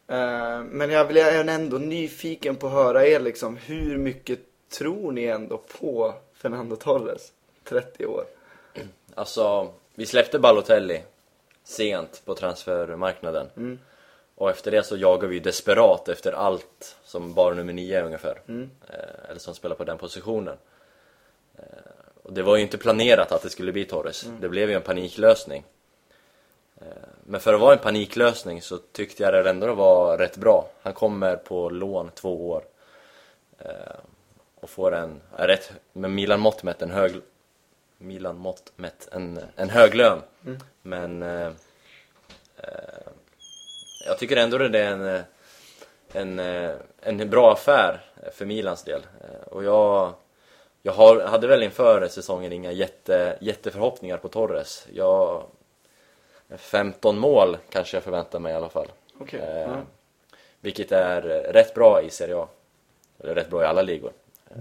Eh, 0.07 0.63
men 0.63 0.89
jag 0.91 1.07
blir 1.07 1.49
ändå 1.49 1.77
nyfiken 1.77 2.55
på 2.55 2.67
att 2.67 2.73
höra 2.73 3.05
er 3.07 3.19
liksom, 3.19 3.57
hur 3.57 3.97
mycket 3.97 4.39
tror 4.77 5.11
ni 5.11 5.25
ändå 5.25 5.57
på 5.57 6.13
Fernando 6.33 6.75
Torres? 6.75 7.31
30 7.63 8.05
år. 8.05 8.25
Alltså, 9.15 9.73
vi 9.95 10.05
släppte 10.05 10.39
Balotelli 10.39 11.03
sent 11.63 12.21
på 12.25 12.35
transfermarknaden. 12.35 13.49
Mm. 13.57 13.79
Och 14.35 14.49
efter 14.49 14.71
det 14.71 14.83
så 14.83 14.97
jagar 14.97 15.27
vi 15.27 15.39
desperat 15.39 16.09
efter 16.09 16.31
allt 16.31 16.97
som 17.03 17.33
bar 17.33 17.53
nummer 17.53 17.73
9 17.73 18.03
ungefär. 18.03 18.41
Mm. 18.47 18.69
Eh, 18.89 19.29
eller 19.29 19.39
som 19.39 19.55
spelar 19.55 19.75
på 19.75 19.83
den 19.83 19.97
positionen. 19.97 20.57
Eh, 21.57 21.63
och 22.23 22.33
det 22.33 22.43
var 22.43 22.55
ju 22.55 22.61
inte 22.61 22.77
planerat 22.77 23.31
att 23.31 23.41
det 23.41 23.49
skulle 23.49 23.71
bli 23.71 23.85
Torres. 23.85 24.25
Det 24.41 24.49
blev 24.49 24.69
ju 24.69 24.75
en 24.75 24.81
paniklösning. 24.81 25.63
Eh, 26.81 26.87
men 27.23 27.41
för 27.41 27.53
att 27.53 27.61
vara 27.61 27.73
en 27.73 27.79
paniklösning 27.79 28.61
så 28.61 28.77
tyckte 28.77 29.23
jag 29.23 29.33
det 29.33 29.49
ändå 29.49 29.73
var 29.73 30.17
rätt 30.17 30.37
bra. 30.37 30.69
Han 30.81 30.93
kommer 30.93 31.35
på 31.35 31.69
lån 31.69 32.11
två 32.15 32.49
år. 32.49 32.63
Och 34.65 34.69
får 34.69 34.95
en, 34.95 35.21
rätt, 35.37 35.71
med 35.93 36.11
Milan 36.11 36.39
mått 36.39 36.63
mätt 36.63 36.81
en 36.81 36.91
hög 36.91 37.21
Milan 37.97 38.37
mått 38.37 38.71
mätt 38.75 39.07
en, 39.11 39.39
en 39.55 39.69
hög 39.69 39.95
lön. 39.95 40.21
Men 40.81 41.23
eh, 41.23 41.47
eh, 42.57 43.07
jag 44.05 44.17
tycker 44.19 44.37
ändå 44.37 44.57
det 44.57 44.79
är 44.79 44.91
en, 44.91 45.07
eh, 45.07 45.21
en, 46.13 46.39
eh, 46.39 46.71
en 46.99 47.29
bra 47.29 47.53
affär 47.53 48.01
för 48.31 48.45
Milans 48.45 48.83
del. 48.83 49.01
Och 49.51 49.63
jag, 49.63 50.13
jag 50.81 50.93
har, 50.93 51.21
hade 51.21 51.47
väl 51.47 51.63
inför 51.63 52.07
säsongen 52.07 52.51
inga 52.51 52.71
jätte, 52.71 53.37
jätteförhoppningar 53.41 54.17
på 54.17 54.27
Torres. 54.27 54.87
Jag, 54.93 55.43
15 56.49 57.17
mål 57.17 57.57
kanske 57.69 57.97
jag 57.97 58.03
förväntar 58.03 58.39
mig 58.39 58.53
i 58.53 58.55
alla 58.55 58.69
fall. 58.69 58.87
Okej. 59.19 59.39
Eh, 59.39 59.59
ja. 59.59 59.81
Vilket 60.59 60.91
är 60.91 61.21
rätt 61.53 61.73
bra 61.73 62.01
i 62.01 62.09
Serie 62.09 62.37
A. 62.37 62.47
Eller 63.19 63.35
rätt 63.35 63.49
bra 63.49 63.63
i 63.63 63.65
alla 63.65 63.81
ligor. 63.81 64.11
Eh, 64.51 64.57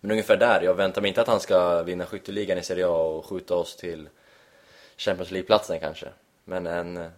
Men 0.00 0.10
ungefär 0.10 0.36
där, 0.36 0.60
jag 0.60 0.74
väntar 0.74 1.02
mig 1.02 1.08
inte 1.08 1.20
att 1.20 1.26
han 1.28 1.40
ska 1.40 1.82
vinna 1.82 2.06
skytteligan 2.06 2.58
i 2.58 2.62
Serie 2.62 2.86
A 2.86 2.90
och 3.02 3.26
skjuta 3.26 3.54
oss 3.54 3.76
till 3.76 4.08
Champions 4.96 5.30
League-platsen 5.30 5.80
kanske. 5.80 6.08
Men 6.44 6.66
en... 6.66 7.10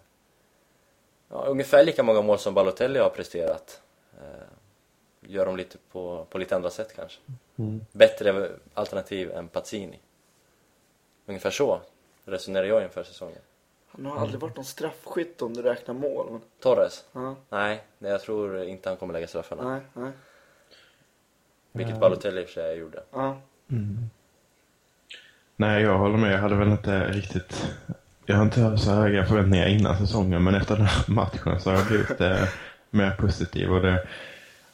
Ja, 1.28 1.44
ungefär 1.44 1.84
lika 1.84 2.02
många 2.02 2.22
mål 2.22 2.38
som 2.38 2.54
Balotelli 2.54 2.98
har 2.98 3.10
presterat. 3.10 3.82
Eh, 4.18 4.44
Gör 5.20 5.46
de 5.46 5.56
lite 5.56 5.78
på, 5.92 6.26
på 6.30 6.38
lite 6.38 6.56
andra 6.56 6.70
sätt 6.70 6.92
kanske. 6.96 7.20
Bättre 7.92 8.50
alternativ 8.74 9.32
än 9.32 9.48
Pazzini. 9.48 10.00
Ungefär 11.26 11.50
så 11.50 11.80
resonerar 12.24 12.64
jag 12.64 12.82
inför 12.82 13.02
säsongen. 13.04 13.38
Han 13.86 14.06
har 14.06 14.16
aldrig 14.20 14.40
varit 14.40 14.56
någon 14.56 14.64
straffskytt 14.64 15.42
om 15.42 15.54
du 15.54 15.62
räknar 15.62 15.94
mål. 15.94 16.30
Men, 16.30 16.40
Torres? 16.60 17.04
ja, 17.12 17.36
Nej, 17.48 17.84
nej, 17.98 18.10
jag 18.12 18.20
tror 18.20 18.62
inte 18.62 18.88
han 18.88 18.96
kommer 18.96 19.12
lägga 19.14 19.26
straffarna. 19.26 19.70
nej, 19.70 19.80
nej. 19.92 20.12
Vilket 21.72 22.00
Balotelli 22.00 22.40
i 22.40 22.44
och 22.44 22.48
för 22.48 22.54
sig 22.54 22.78
gjorde. 22.78 22.98
Ja. 23.12 23.36
Nej, 25.56 25.82
jag 25.82 25.98
håller 25.98 26.18
med. 26.18 26.32
Jag 26.32 26.38
hade 26.38 26.54
väl 26.54 26.68
inte 26.70 27.12
riktigt... 27.12 27.74
Jag 28.26 28.36
har 28.36 28.42
inte 28.42 28.60
haft 28.60 28.84
så 28.84 28.90
höga 28.90 29.24
förväntningar 29.26 29.66
innan 29.66 29.96
säsongen, 29.98 30.44
men 30.44 30.54
efter 30.54 30.76
den 30.76 30.86
här 30.86 31.04
matchen 31.06 31.60
så 31.60 31.70
har 31.70 31.76
jag 31.76 31.86
blivit 31.86 32.20
eh, 32.20 32.44
mer 32.90 33.10
positiv. 33.10 33.72
Och, 33.72 33.82
det, 33.82 34.02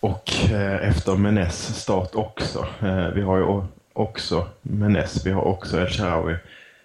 och 0.01 0.33
eh, 0.51 0.89
efter 0.89 1.17
Menes 1.17 1.81
start 1.83 2.15
också. 2.15 2.67
Eh, 2.83 3.09
vi 3.09 3.23
har 3.23 3.39
ju 3.39 3.63
också 3.93 4.47
Menes, 4.63 5.27
vi 5.27 5.31
har 5.31 5.43
också 5.43 5.81
El 5.81 5.89
Shaarawy 5.89 6.37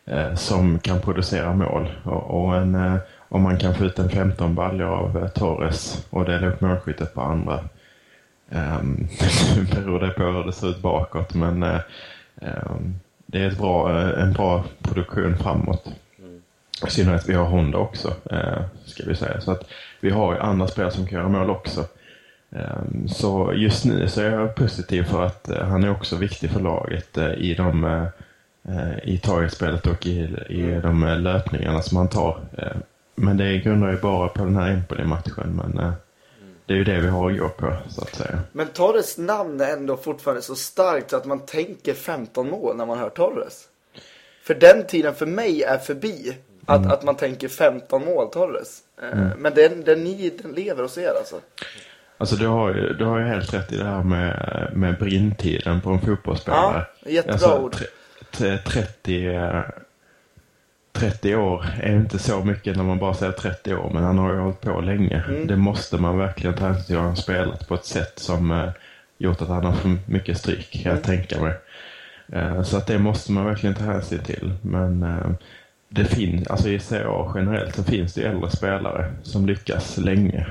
eh, 0.06 0.36
som 0.36 0.80
kan 0.80 1.02
producera 1.02 1.54
mål. 1.54 1.92
Och, 2.04 2.44
och 2.44 2.56
en, 2.56 2.76
eh, 2.76 2.96
om 3.30 3.42
man 3.42 3.58
kan 3.58 3.76
få 3.76 3.84
ut 3.86 4.00
en 4.00 4.10
15 4.10 4.56
baljor 4.56 4.88
av 4.88 5.18
eh, 5.18 5.28
Torres 5.28 6.06
och 6.10 6.26
dela 6.26 6.48
upp 6.48 6.62
målskyttet 6.62 7.14
på 7.14 7.22
andra. 7.22 7.60
Um, 8.80 9.08
beror 9.72 10.00
det 10.00 10.10
på 10.10 10.24
hur 10.24 10.44
det 10.44 10.54
ser 10.54 10.70
ut 10.70 10.82
bakåt, 10.82 11.34
men 11.34 11.64
ehm, 11.64 11.80
det 13.26 13.40
är 13.40 13.48
ett 13.48 13.58
bra, 13.58 14.02
eh, 14.02 14.24
en 14.24 14.34
bra 14.34 14.64
produktion 14.82 15.38
framåt. 15.38 15.88
I 16.88 16.90
synnerhet 16.90 17.30
vi 17.30 17.34
har 17.34 17.46
Honda 17.46 17.78
också, 17.78 18.14
eh, 18.32 18.62
ska 18.86 19.04
vi 19.08 19.16
säga. 19.16 19.42
Så 19.42 19.52
att 19.52 19.64
vi 20.00 20.10
har 20.10 20.34
ju 20.34 20.40
andra 20.40 20.68
spelare 20.68 20.92
som 20.92 21.08
kan 21.08 21.20
göra 21.20 21.30
mål 21.30 21.50
också. 21.50 21.86
Ehm, 22.52 23.08
Så 23.08 23.54
just 23.56 23.86
nu 23.86 24.08
så 24.08 24.22
är 24.22 24.32
jag 24.32 24.56
positiv 24.56 25.04
för 25.04 25.26
att 25.26 25.50
han 25.62 25.84
är 25.84 25.92
också 25.92 26.16
viktig 26.16 26.50
för 26.50 26.60
laget 26.60 27.18
i 27.18 27.54
de 27.54 28.08
i 29.04 29.18
targetspelet 29.18 29.88
och 29.88 30.08
i, 30.08 30.20
i 30.50 30.80
de 30.84 31.04
eh, 31.04 31.20
löpningarna 31.20 31.82
som 31.82 31.98
han 31.98 32.08
tar. 32.08 32.38
Men 33.16 33.38
det 33.38 33.58
grundar 33.58 33.92
ju 33.92 33.98
bara 33.98 34.28
på 34.28 34.44
den 34.46 34.56
här 34.56 34.72
Empoli-matchen. 34.72 35.62
Men 35.64 35.94
det 36.66 36.74
är 36.74 36.78
ju 36.78 36.84
det 36.84 37.00
vi 37.02 37.08
har 37.08 37.32
att 37.32 37.38
gå 37.40 37.50
på 37.50 37.74
så 37.90 38.02
att 38.02 38.16
säga. 38.16 38.40
Men 38.52 38.68
Torres 38.68 39.18
namn 39.18 39.62
är 39.62 39.74
ändå 39.74 39.98
fortfarande 39.98 40.42
så 40.42 40.56
starkt 40.56 41.10
så 41.10 41.18
att 41.18 41.26
man 41.26 41.40
tänker 41.40 41.94
15 41.94 42.50
mål 42.50 42.76
när 42.78 42.86
man 42.86 43.00
hör 43.00 43.10
Torres. 43.10 43.68
För 44.44 44.54
den 44.56 44.86
tiden 44.88 45.16
för 45.16 45.26
mig 45.26 45.64
är 45.64 45.78
förbi. 45.78 46.38
Att, 46.66 46.92
att 46.92 47.04
man 47.04 47.16
tänker 47.16 47.48
15 47.48 48.06
mål 48.06 48.30
Torres. 48.32 48.80
Eh, 49.02 49.30
Men 49.38 49.54
den, 49.54 49.84
den, 49.84 50.04
ni, 50.04 50.30
den 50.44 50.52
lever 50.52 50.84
hos 50.84 50.98
er 50.98 51.12
alltså. 51.18 51.36
Alltså 52.18 52.36
du 52.36 52.48
har 52.48 52.74
ju, 52.74 52.94
du 52.94 53.06
har 53.06 53.20
ju 53.20 53.26
helt 53.26 53.54
rätt 53.54 53.72
i 53.72 53.78
det 53.78 53.84
här 53.86 54.04
med, 54.04 54.70
med 54.76 55.00
brintiden 55.00 55.82
på 55.82 55.90
en 55.90 56.02
fotbollsspelare. 56.02 56.86
Ja, 57.04 57.10
jättebra 57.12 57.34
alltså, 57.34 57.58
ord. 57.60 57.74
tre- 57.76 57.88
tre- 58.32 58.58
30, 58.58 59.28
eh, 59.36 59.62
30 60.94 61.36
år 61.36 61.66
är 61.82 61.96
inte 61.96 62.20
så 62.20 62.44
mycket 62.44 62.76
när 62.78 62.84
man 62.84 63.00
bara 63.00 63.14
säger 63.14 63.32
30 63.32 63.76
år, 63.76 63.92
men 63.94 64.04
han 64.04 64.18
har 64.18 64.34
ju 64.34 64.40
hållit 64.40 64.62
på 64.62 64.82
länge. 64.82 65.24
Mm. 65.28 65.48
Det 65.48 65.56
måste 65.56 65.98
man 65.98 66.18
verkligen 66.18 66.56
ta 66.56 66.66
hänsyn 66.66 66.86
till. 66.86 66.98
Han 66.98 67.06
har 67.06 67.16
spelat 67.16 67.68
på 67.68 67.76
ett 67.76 67.86
sätt 67.86 68.20
som 68.20 68.52
eh, 68.52 68.70
gjort 69.18 69.42
att 69.42 69.48
han 69.48 69.66
har 69.66 69.74
för 69.74 69.98
mycket 70.06 70.38
stryk, 70.38 70.72
kan 70.72 70.92
Mm. 70.92 70.96
jag 70.96 71.04
tänka 71.04 71.42
mig. 71.42 71.54
Eh, 72.32 72.64
så 72.64 72.78
att 72.78 72.88
det 72.88 73.00
måste 73.00 73.32
man 73.32 73.46
verkligen 73.46 73.76
ta 73.76 73.84
hänsyn 73.84 74.20
till. 74.20 74.54
Men 74.62 75.04
eh, 75.04 75.30
det 75.90 76.06
finns, 76.06 76.48
alltså 76.48 76.70
i 76.70 76.80
CA 76.80 77.32
generellt 77.36 77.76
så 77.76 77.84
finns 77.84 78.14
det 78.14 78.22
ju 78.22 78.28
äldre 78.28 78.50
spelare 78.50 79.12
som 79.24 79.46
lyckas 79.46 79.98
länge. 79.98 80.46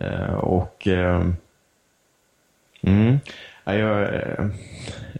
Eh, 0.00 0.34
och 0.34 0.88
eh, 0.88 1.26
mm, 2.82 3.18
ja, 3.64 3.74
jag, 3.74 4.02
eh, 4.14 4.46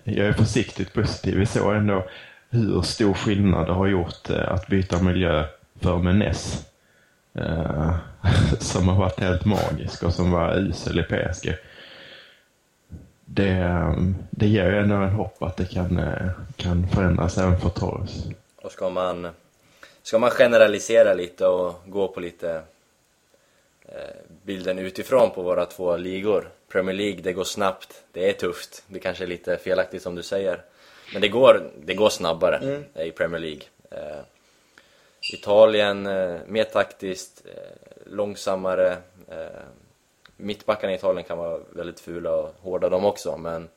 jag 0.04 0.26
är 0.26 0.32
försiktigt 0.32 0.92
positiv. 0.92 1.38
Vi 1.38 1.46
såg 1.46 1.74
ändå 1.74 2.06
hur 2.54 2.82
stor 2.82 3.14
skillnad 3.14 3.66
det 3.66 3.72
har 3.72 3.86
gjort 3.86 4.30
eh, 4.30 4.52
att 4.52 4.66
byta 4.66 5.02
miljö 5.02 5.44
för 5.80 5.98
Menes. 5.98 6.66
Eh, 7.34 7.96
som 8.60 8.88
har 8.88 8.98
varit 8.98 9.20
helt 9.20 9.44
magisk 9.44 10.02
och 10.02 10.14
som 10.14 10.30
var 10.30 10.56
usel 10.56 10.98
i 10.98 11.02
PSG. 11.02 11.56
Det, 13.24 13.48
eh, 13.48 13.94
det 14.30 14.46
ger 14.46 14.70
ju 14.70 14.78
ändå 14.78 14.94
en 14.94 15.10
hopp 15.10 15.42
att 15.42 15.56
det 15.56 15.64
kan, 15.64 16.00
kan 16.56 16.88
förändras 16.88 17.38
även 17.38 17.60
för 17.60 17.68
Torres. 17.68 18.24
Och 18.56 18.72
ska 18.72 18.90
man, 18.90 19.28
ska 20.02 20.18
man 20.18 20.30
generalisera 20.30 21.14
lite 21.14 21.46
och 21.46 21.82
gå 21.86 22.08
på 22.08 22.20
lite 22.20 22.62
bilden 24.42 24.78
utifrån 24.78 25.30
på 25.30 25.42
våra 25.42 25.66
två 25.66 25.96
ligor. 25.96 26.48
Premier 26.72 26.94
League, 26.96 27.20
det 27.22 27.32
går 27.32 27.44
snabbt, 27.44 28.02
det 28.12 28.28
är 28.28 28.32
tufft. 28.32 28.82
Det 28.86 28.98
kanske 28.98 29.24
är 29.24 29.28
lite 29.28 29.56
felaktigt 29.56 30.02
som 30.02 30.14
du 30.14 30.22
säger. 30.22 30.60
Men 31.12 31.22
det 31.22 31.28
går, 31.28 31.70
det 31.84 31.94
går 31.94 32.08
snabbare 32.08 32.82
i 32.94 33.10
Premier 33.10 33.40
League. 33.40 33.62
Eh, 33.90 34.20
Italien, 35.32 36.06
eh, 36.06 36.36
mer 36.46 36.64
taktiskt, 36.64 37.42
eh, 37.46 38.06
långsammare. 38.06 38.96
Eh, 39.28 39.62
mittbackarna 40.36 40.92
i 40.92 40.96
Italien 40.96 41.24
kan 41.24 41.38
vara 41.38 41.60
väldigt 41.70 42.00
fula 42.00 42.32
och 42.32 42.54
hårda 42.62 42.88
de 42.88 43.04
också, 43.04 43.36
men 43.36 43.68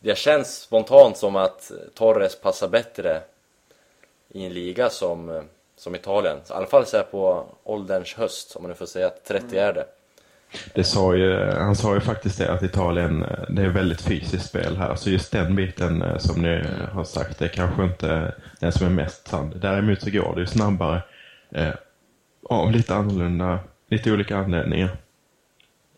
det 0.00 0.18
känns 0.18 0.60
spontant 0.60 1.16
som 1.16 1.36
att 1.36 1.72
Torres 1.94 2.40
passar 2.40 2.68
bättre 2.68 3.22
i 4.28 4.44
en 4.46 4.52
liga 4.52 4.90
som, 4.90 5.30
eh, 5.30 5.42
som 5.76 5.94
Italien. 5.94 6.40
Så 6.44 6.54
I 6.54 6.56
alla 6.56 6.66
fall 6.66 6.86
så 6.86 6.96
här 6.96 7.04
på 7.04 7.46
ålderns 7.64 8.14
höst, 8.14 8.56
om 8.56 8.62
man 8.62 8.68
nu 8.68 8.74
får 8.74 8.86
säga 8.86 9.06
att 9.06 9.24
30 9.24 9.58
är 9.58 9.72
det. 9.72 9.86
Det 10.74 10.84
sa 10.84 11.14
ju, 11.14 11.50
han 11.50 11.76
sa 11.76 11.94
ju 11.94 12.00
faktiskt 12.00 12.38
det 12.38 12.52
att 12.52 12.62
Italien, 12.62 13.24
det 13.48 13.62
är 13.62 13.68
väldigt 13.68 14.00
fysiskt 14.00 14.48
spel 14.48 14.76
här. 14.76 14.94
Så 14.94 15.10
just 15.10 15.32
den 15.32 15.56
biten 15.56 16.02
eh, 16.02 16.18
som 16.18 16.42
ni 16.42 16.64
har 16.92 17.04
sagt, 17.04 17.38
det 17.38 17.44
är 17.44 17.48
kanske 17.48 17.84
inte 17.84 18.34
den 18.60 18.72
som 18.72 18.86
är 18.86 18.90
mest 18.90 19.28
sann. 19.28 19.54
Däremot 19.56 20.02
så 20.02 20.10
går 20.10 20.34
det 20.34 20.40
ju 20.40 20.46
snabbare 20.46 21.02
eh, 21.54 21.74
av 22.48 22.72
lite 22.72 22.94
annorlunda, 22.94 23.58
lite 23.90 24.12
olika 24.12 24.36
anledningar. 24.36 24.90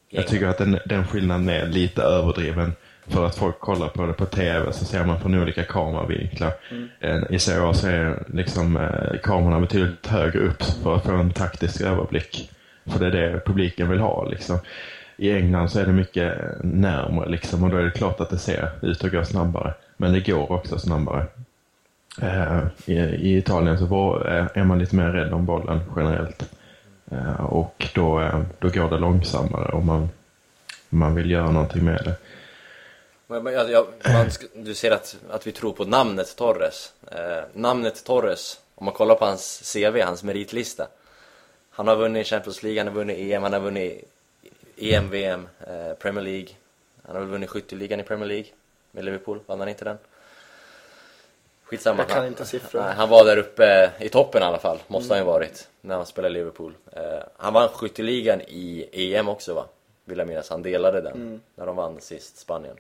Jag 0.09 0.27
tycker 0.27 0.47
att 0.47 0.59
den, 0.59 0.79
den 0.87 1.07
skillnaden 1.07 1.49
är 1.49 1.67
lite 1.67 2.03
överdriven. 2.03 2.73
För 3.07 3.27
att 3.27 3.37
folk 3.37 3.61
kollar 3.61 3.89
på 3.89 4.07
det 4.07 4.13
på 4.13 4.27
TV 4.27 4.73
så 4.73 4.85
ser 4.85 5.05
man 5.05 5.21
från 5.21 5.35
olika 5.35 5.65
kameravinklar. 5.65 6.53
Eh, 7.01 7.23
I 7.31 7.39
CA 7.39 7.75
så 7.75 7.87
är 7.87 8.25
liksom 8.27 8.77
eh, 8.77 9.21
kamerorna 9.23 9.61
betydligt 9.61 10.07
högre 10.07 10.39
upp 10.39 10.63
för 10.83 10.97
att 10.97 11.03
få 11.03 11.13
en 11.13 11.33
taktisk 11.33 11.81
överblick. 11.81 12.51
För 12.87 12.99
det 12.99 13.07
är 13.07 13.11
det 13.11 13.41
publiken 13.47 13.91
vill 13.91 14.01
ha 14.01 14.24
liksom. 14.24 14.59
I 15.16 15.33
England 15.33 15.68
så 15.68 15.81
är 15.81 15.87
det 15.87 15.93
mycket 15.93 16.39
närmare 16.62 17.28
liksom 17.28 17.64
och 17.64 17.70
då 17.70 17.76
är 17.76 17.83
det 17.83 17.91
klart 17.91 18.20
att 18.20 18.31
det 18.31 18.39
ser 18.39 18.70
ut 18.83 19.05
att 19.05 19.12
gå 19.12 19.24
snabbare. 19.24 19.74
Men 19.97 20.12
det 20.12 20.20
går 20.26 20.53
också 20.53 20.78
snabbare. 20.78 21.26
Eh, 22.22 22.61
i, 22.87 22.95
I 22.99 23.37
Italien 23.37 23.78
så 23.78 23.87
var, 23.87 24.37
eh, 24.37 24.47
är 24.55 24.64
man 24.64 24.78
lite 24.78 24.97
mer 24.97 25.09
rädd 25.09 25.33
om 25.33 25.47
bollen 25.47 25.81
generellt. 25.97 26.51
Eh, 27.11 27.45
och 27.45 27.89
då, 27.95 28.20
eh, 28.20 28.41
då 28.59 28.68
går 28.68 28.91
det 28.91 28.99
långsammare 28.99 29.72
om 29.72 29.87
man, 29.87 30.09
man 30.89 31.14
vill 31.14 31.31
göra 31.31 31.51
någonting 31.51 31.85
med 31.85 32.03
det. 32.05 32.14
Men, 33.26 33.53
jag, 33.53 33.70
jag, 33.70 33.87
man, 34.12 34.31
du 34.55 34.74
ser 34.74 34.91
att, 34.91 35.16
att 35.31 35.47
vi 35.47 35.53
tror 35.53 35.72
på 35.72 35.85
namnet 35.85 36.37
Torres. 36.37 36.93
Eh, 37.12 37.45
namnet 37.55 38.05
Torres, 38.05 38.61
om 38.74 38.85
man 38.85 38.95
kollar 38.95 39.14
på 39.14 39.24
hans 39.24 39.72
CV, 39.74 40.01
hans 40.01 40.22
meritlista. 40.22 40.87
Han 41.71 41.89
har 41.89 41.97
vunnit 41.97 42.27
Champions 42.27 42.62
League, 42.62 42.81
han 42.81 42.87
har 42.87 42.95
vunnit 42.95 43.18
EM, 43.18 43.43
han 43.43 43.53
har 43.53 43.61
vunnit 43.61 44.05
EM, 44.77 45.11
VM, 45.11 45.49
eh, 45.61 45.95
Premier 45.95 46.25
League. 46.25 46.49
Han 47.07 47.16
har 47.16 47.21
väl 47.21 47.31
vunnit 47.31 47.51
skytteligan 47.51 48.01
i 48.01 48.03
Premier 48.03 48.29
League 48.29 48.47
med 48.91 49.05
Liverpool, 49.05 49.41
vann 49.47 49.61
han 49.61 49.68
inte 49.68 49.85
den? 49.85 49.99
Skitsamma. 51.64 52.03
Jag 52.03 52.09
kan 52.09 52.18
han, 52.18 52.27
inte 52.27 52.45
siffror. 52.45 52.81
Han 52.81 53.09
var 53.09 53.25
där 53.25 53.37
uppe 53.37 53.91
i 53.99 54.09
toppen 54.09 54.43
i 54.43 54.45
alla 54.45 54.59
fall, 54.59 54.79
måste 54.87 55.14
han 55.14 55.18
ju 55.18 55.27
varit, 55.27 55.68
när 55.81 55.97
han 55.97 56.07
spelade 56.07 56.35
i 56.35 56.39
Liverpool. 56.39 56.75
Eh, 56.93 57.03
han 57.37 57.53
vann 57.53 57.68
skytteligan 57.68 58.41
i 58.41 58.89
EM 58.93 59.29
också 59.29 59.55
va? 59.55 59.64
Vill 60.05 60.18
jag 60.18 60.29
minnas, 60.29 60.51
han 60.51 60.62
delade 60.62 61.01
den 61.01 61.41
när 61.55 61.66
de 61.66 61.77
vann 61.77 62.01
sist, 62.01 62.39
Spanien. 62.39 62.77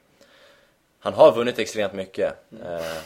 Han 0.98 1.14
har 1.14 1.32
vunnit 1.32 1.58
extremt 1.58 1.92
mycket. 1.92 2.34
Eh, 2.64 3.02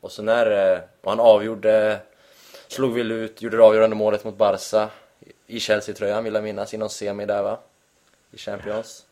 och 0.00 0.12
så 0.12 0.22
när, 0.22 0.72
eh, 0.74 0.80
och 1.00 1.10
han 1.10 1.20
avgjorde, 1.20 1.98
slog 2.68 2.94
väl 2.94 3.12
ut, 3.12 3.42
gjorde 3.42 3.56
det 3.56 3.62
avgörande 3.62 3.96
målet 3.96 4.24
mot 4.24 4.36
Barca 4.36 4.88
i 5.50 5.60
Chelsea-tröjan 5.60 6.24
vill 6.24 6.34
jag 6.34 6.44
minnas, 6.44 6.74
i 6.74 6.76
någon 6.76 6.90
semi 6.90 7.26
där 7.26 7.42
va? 7.42 7.58
I 8.30 8.38
Champions. 8.38 9.06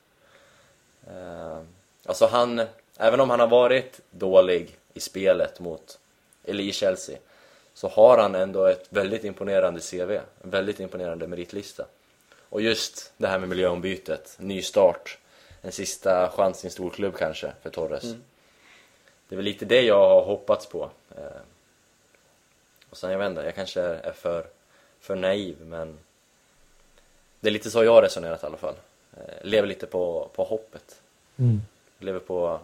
Eh, 1.06 1.60
alltså 2.06 2.26
han, 2.26 2.62
även 2.96 3.20
om 3.20 3.30
han 3.30 3.40
har 3.40 3.46
varit 3.46 4.00
dålig 4.10 4.76
i 4.94 5.00
spelet 5.00 5.60
mot, 5.60 5.98
eller 6.44 6.64
i 6.64 6.72
Chelsea, 6.72 7.18
så 7.74 7.88
har 7.88 8.18
han 8.18 8.34
ändå 8.34 8.64
ett 8.66 8.86
väldigt 8.88 9.24
imponerande 9.24 9.80
CV, 9.80 10.10
en 10.10 10.50
väldigt 10.50 10.80
imponerande 10.80 11.26
meritlista. 11.26 11.86
Och 12.48 12.60
just 12.60 13.12
det 13.16 13.26
här 13.26 13.38
med 13.38 13.48
miljöombytet, 13.48 14.36
ny 14.38 14.62
start, 14.62 15.18
en 15.62 15.72
sista 15.72 16.30
chans 16.30 16.64
i 16.64 16.66
en 16.66 16.70
stor 16.70 16.90
klubb 16.90 17.16
kanske 17.16 17.52
för 17.62 17.70
Torres. 17.70 18.14
Det 19.28 19.34
är 19.34 19.36
väl 19.36 19.44
lite 19.44 19.64
det 19.64 19.82
jag 19.82 20.08
har 20.08 20.24
hoppats 20.24 20.66
på. 20.66 20.90
Eh, 21.16 21.40
och 22.90 22.96
sen 22.96 23.10
jag 23.10 23.18
vet 23.18 23.30
inte, 23.30 23.42
jag 23.42 23.54
kanske 23.54 23.80
är 23.80 24.12
för, 24.12 24.46
för 25.00 25.16
naiv 25.16 25.56
men 25.60 25.98
det 27.46 27.50
är 27.50 27.52
lite 27.52 27.70
så 27.70 27.84
jag 27.84 27.92
har 27.92 28.02
resonerat 28.02 28.42
i 28.42 28.46
alla 28.46 28.56
fall. 28.56 28.74
Eh, 29.16 29.20
lever 29.42 29.68
lite 29.68 29.86
på, 29.86 30.30
på 30.34 30.44
hoppet. 30.44 31.00
Lever 31.98 32.18
på, 32.18 32.60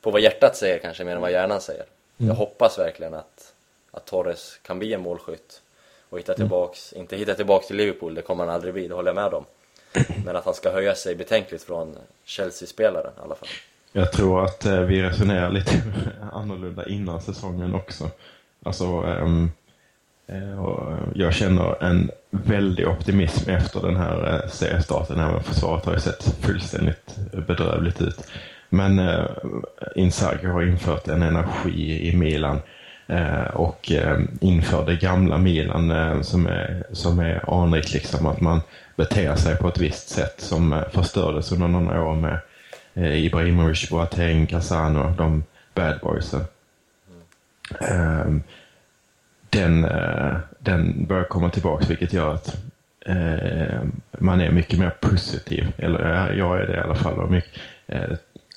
på 0.00 0.10
vad 0.10 0.20
hjärtat 0.20 0.56
säger 0.56 0.78
kanske 0.78 1.04
mer 1.04 1.14
än 1.14 1.20
vad 1.20 1.32
hjärnan 1.32 1.60
säger. 1.60 1.84
Jag 2.16 2.34
hoppas 2.34 2.78
verkligen 2.78 3.14
att, 3.14 3.52
att 3.90 4.04
Torres 4.04 4.58
kan 4.62 4.78
bli 4.78 4.92
en 4.92 5.00
målskytt 5.00 5.62
och 6.08 6.18
hitta 6.18 6.34
tillbaks, 6.34 6.92
inte 6.92 7.16
hitta 7.16 7.34
tillbaks 7.34 7.66
till 7.66 7.76
Liverpool, 7.76 8.14
det 8.14 8.22
kommer 8.22 8.44
han 8.44 8.54
aldrig 8.54 8.74
bli, 8.74 8.88
det 8.88 8.94
håller 8.94 9.08
jag 9.08 9.14
med 9.14 9.34
om. 9.34 9.44
Men 10.24 10.36
att 10.36 10.44
han 10.44 10.54
ska 10.54 10.72
höja 10.72 10.94
sig 10.94 11.14
betänkligt 11.14 11.62
från 11.62 11.96
Chelsea-spelaren 12.24 13.12
i 13.18 13.20
alla 13.24 13.34
fall. 13.34 13.48
Jag 13.92 14.12
tror 14.12 14.44
att 14.44 14.64
eh, 14.64 14.80
vi 14.80 15.02
resonerar 15.02 15.50
lite 15.50 15.82
annorlunda 16.32 16.86
innan 16.88 17.22
säsongen 17.22 17.74
också. 17.74 18.10
Alltså, 18.62 18.86
och 18.86 19.08
jag 21.14 21.34
känner 21.34 21.84
en 21.84 22.10
väldig 22.30 22.88
optimism 22.88 23.50
efter 23.50 23.80
den 23.80 23.96
här 23.96 24.34
eh, 24.34 24.50
seriestarten. 24.50 25.20
Även 25.20 25.42
försvaret 25.42 25.84
har 25.84 25.92
ju 25.92 26.00
sett 26.00 26.36
fullständigt 26.40 27.16
bedrövligt 27.46 28.02
ut. 28.02 28.26
Men 28.68 28.98
eh, 28.98 29.24
Inzaghi 29.94 30.46
har 30.46 30.62
infört 30.62 31.08
en 31.08 31.22
energi 31.22 32.08
i 32.08 32.16
Milan 32.16 32.60
eh, 33.06 33.44
och 33.44 33.92
eh, 33.92 34.20
inför 34.40 34.86
det 34.86 34.96
gamla 34.96 35.38
Milan 35.38 35.90
eh, 35.90 36.20
som 36.20 36.46
är, 36.46 36.86
som 36.92 37.18
är 37.18 37.62
anrikt 37.62 37.92
liksom 37.92 38.26
att 38.26 38.40
man 38.40 38.60
beter 38.96 39.36
sig 39.36 39.56
på 39.56 39.68
ett 39.68 39.78
visst 39.78 40.08
sätt 40.08 40.34
som 40.40 40.72
eh, 40.72 40.88
förstördes 40.92 41.52
under 41.52 41.68
några 41.68 42.04
år 42.04 42.14
med 42.14 42.38
eh, 42.94 43.24
Ibrahimovic, 43.24 43.90
Boateng, 43.90 44.46
Casano, 44.46 45.14
de 45.16 45.44
bad 45.74 46.00
boysen. 46.02 46.44
Ehm, 47.80 48.42
den, 49.54 49.84
eh, 49.84 50.36
den 50.58 51.06
börjar 51.06 51.24
komma 51.24 51.50
tillbaka 51.50 51.86
vilket 51.88 52.12
gör 52.12 52.34
att 52.34 52.56
eh, 53.06 53.82
man 54.18 54.40
är 54.40 54.50
mycket 54.50 54.78
mer 54.78 54.90
positiv. 55.00 55.72
Eller 55.78 56.32
jag 56.32 56.60
är 56.60 56.66
det 56.66 56.74
i 56.74 56.80
alla 56.80 56.94
fall. 56.94 57.18
Och 57.18 57.30
mycket, 57.30 57.60
eh, 57.86 58.12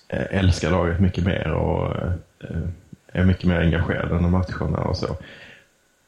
älskar 0.09 0.71
laget 0.71 0.99
mycket 0.99 1.25
mer 1.25 1.51
och 1.51 1.95
eh, 2.39 2.61
är 3.11 3.23
mycket 3.23 3.45
mer 3.45 3.59
engagerad 3.59 4.11
under 4.11 4.29
matcherna 4.29 4.77
och 4.77 4.97
så. 4.97 5.17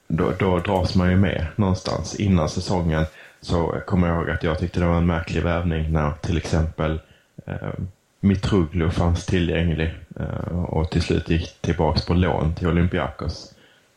Då, 0.07 0.32
då 0.40 0.60
dras 0.60 0.95
man 0.95 1.10
ju 1.10 1.18
med 1.18 1.45
någonstans. 1.56 2.16
Innan 2.16 2.49
säsongen 2.49 3.06
så 3.41 3.82
kommer 3.86 4.07
jag 4.07 4.18
ihåg 4.18 4.30
att 4.30 4.44
jag 4.44 4.60
tyckte 4.60 4.80
det 4.80 4.86
var 4.86 4.98
en 4.98 5.06
märklig 5.06 5.44
värvning 5.44 5.91
när 5.91 6.11
till 6.11 6.38
exempel 6.38 6.99
eh, 7.45 7.74
Mitroglou 8.20 8.90
fanns 8.90 9.26
tillgänglig 9.26 9.95
eh, 10.20 10.64
och 10.64 10.91
till 10.91 11.02
slut 11.02 11.30
gick 11.30 11.61
tillbaks 11.61 12.06
på 12.06 12.14
lån 12.14 12.56
till 12.56 12.68
Olympiakos 12.68 13.53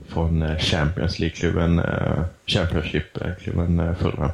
från 0.08 0.42
eh, 0.42 0.58
Champions 0.58 1.18
League-klubben, 1.18 1.78
eh, 1.78 2.24
Championship-klubben 2.46 3.80
eh, 3.80 3.94
Fulham. 3.94 4.30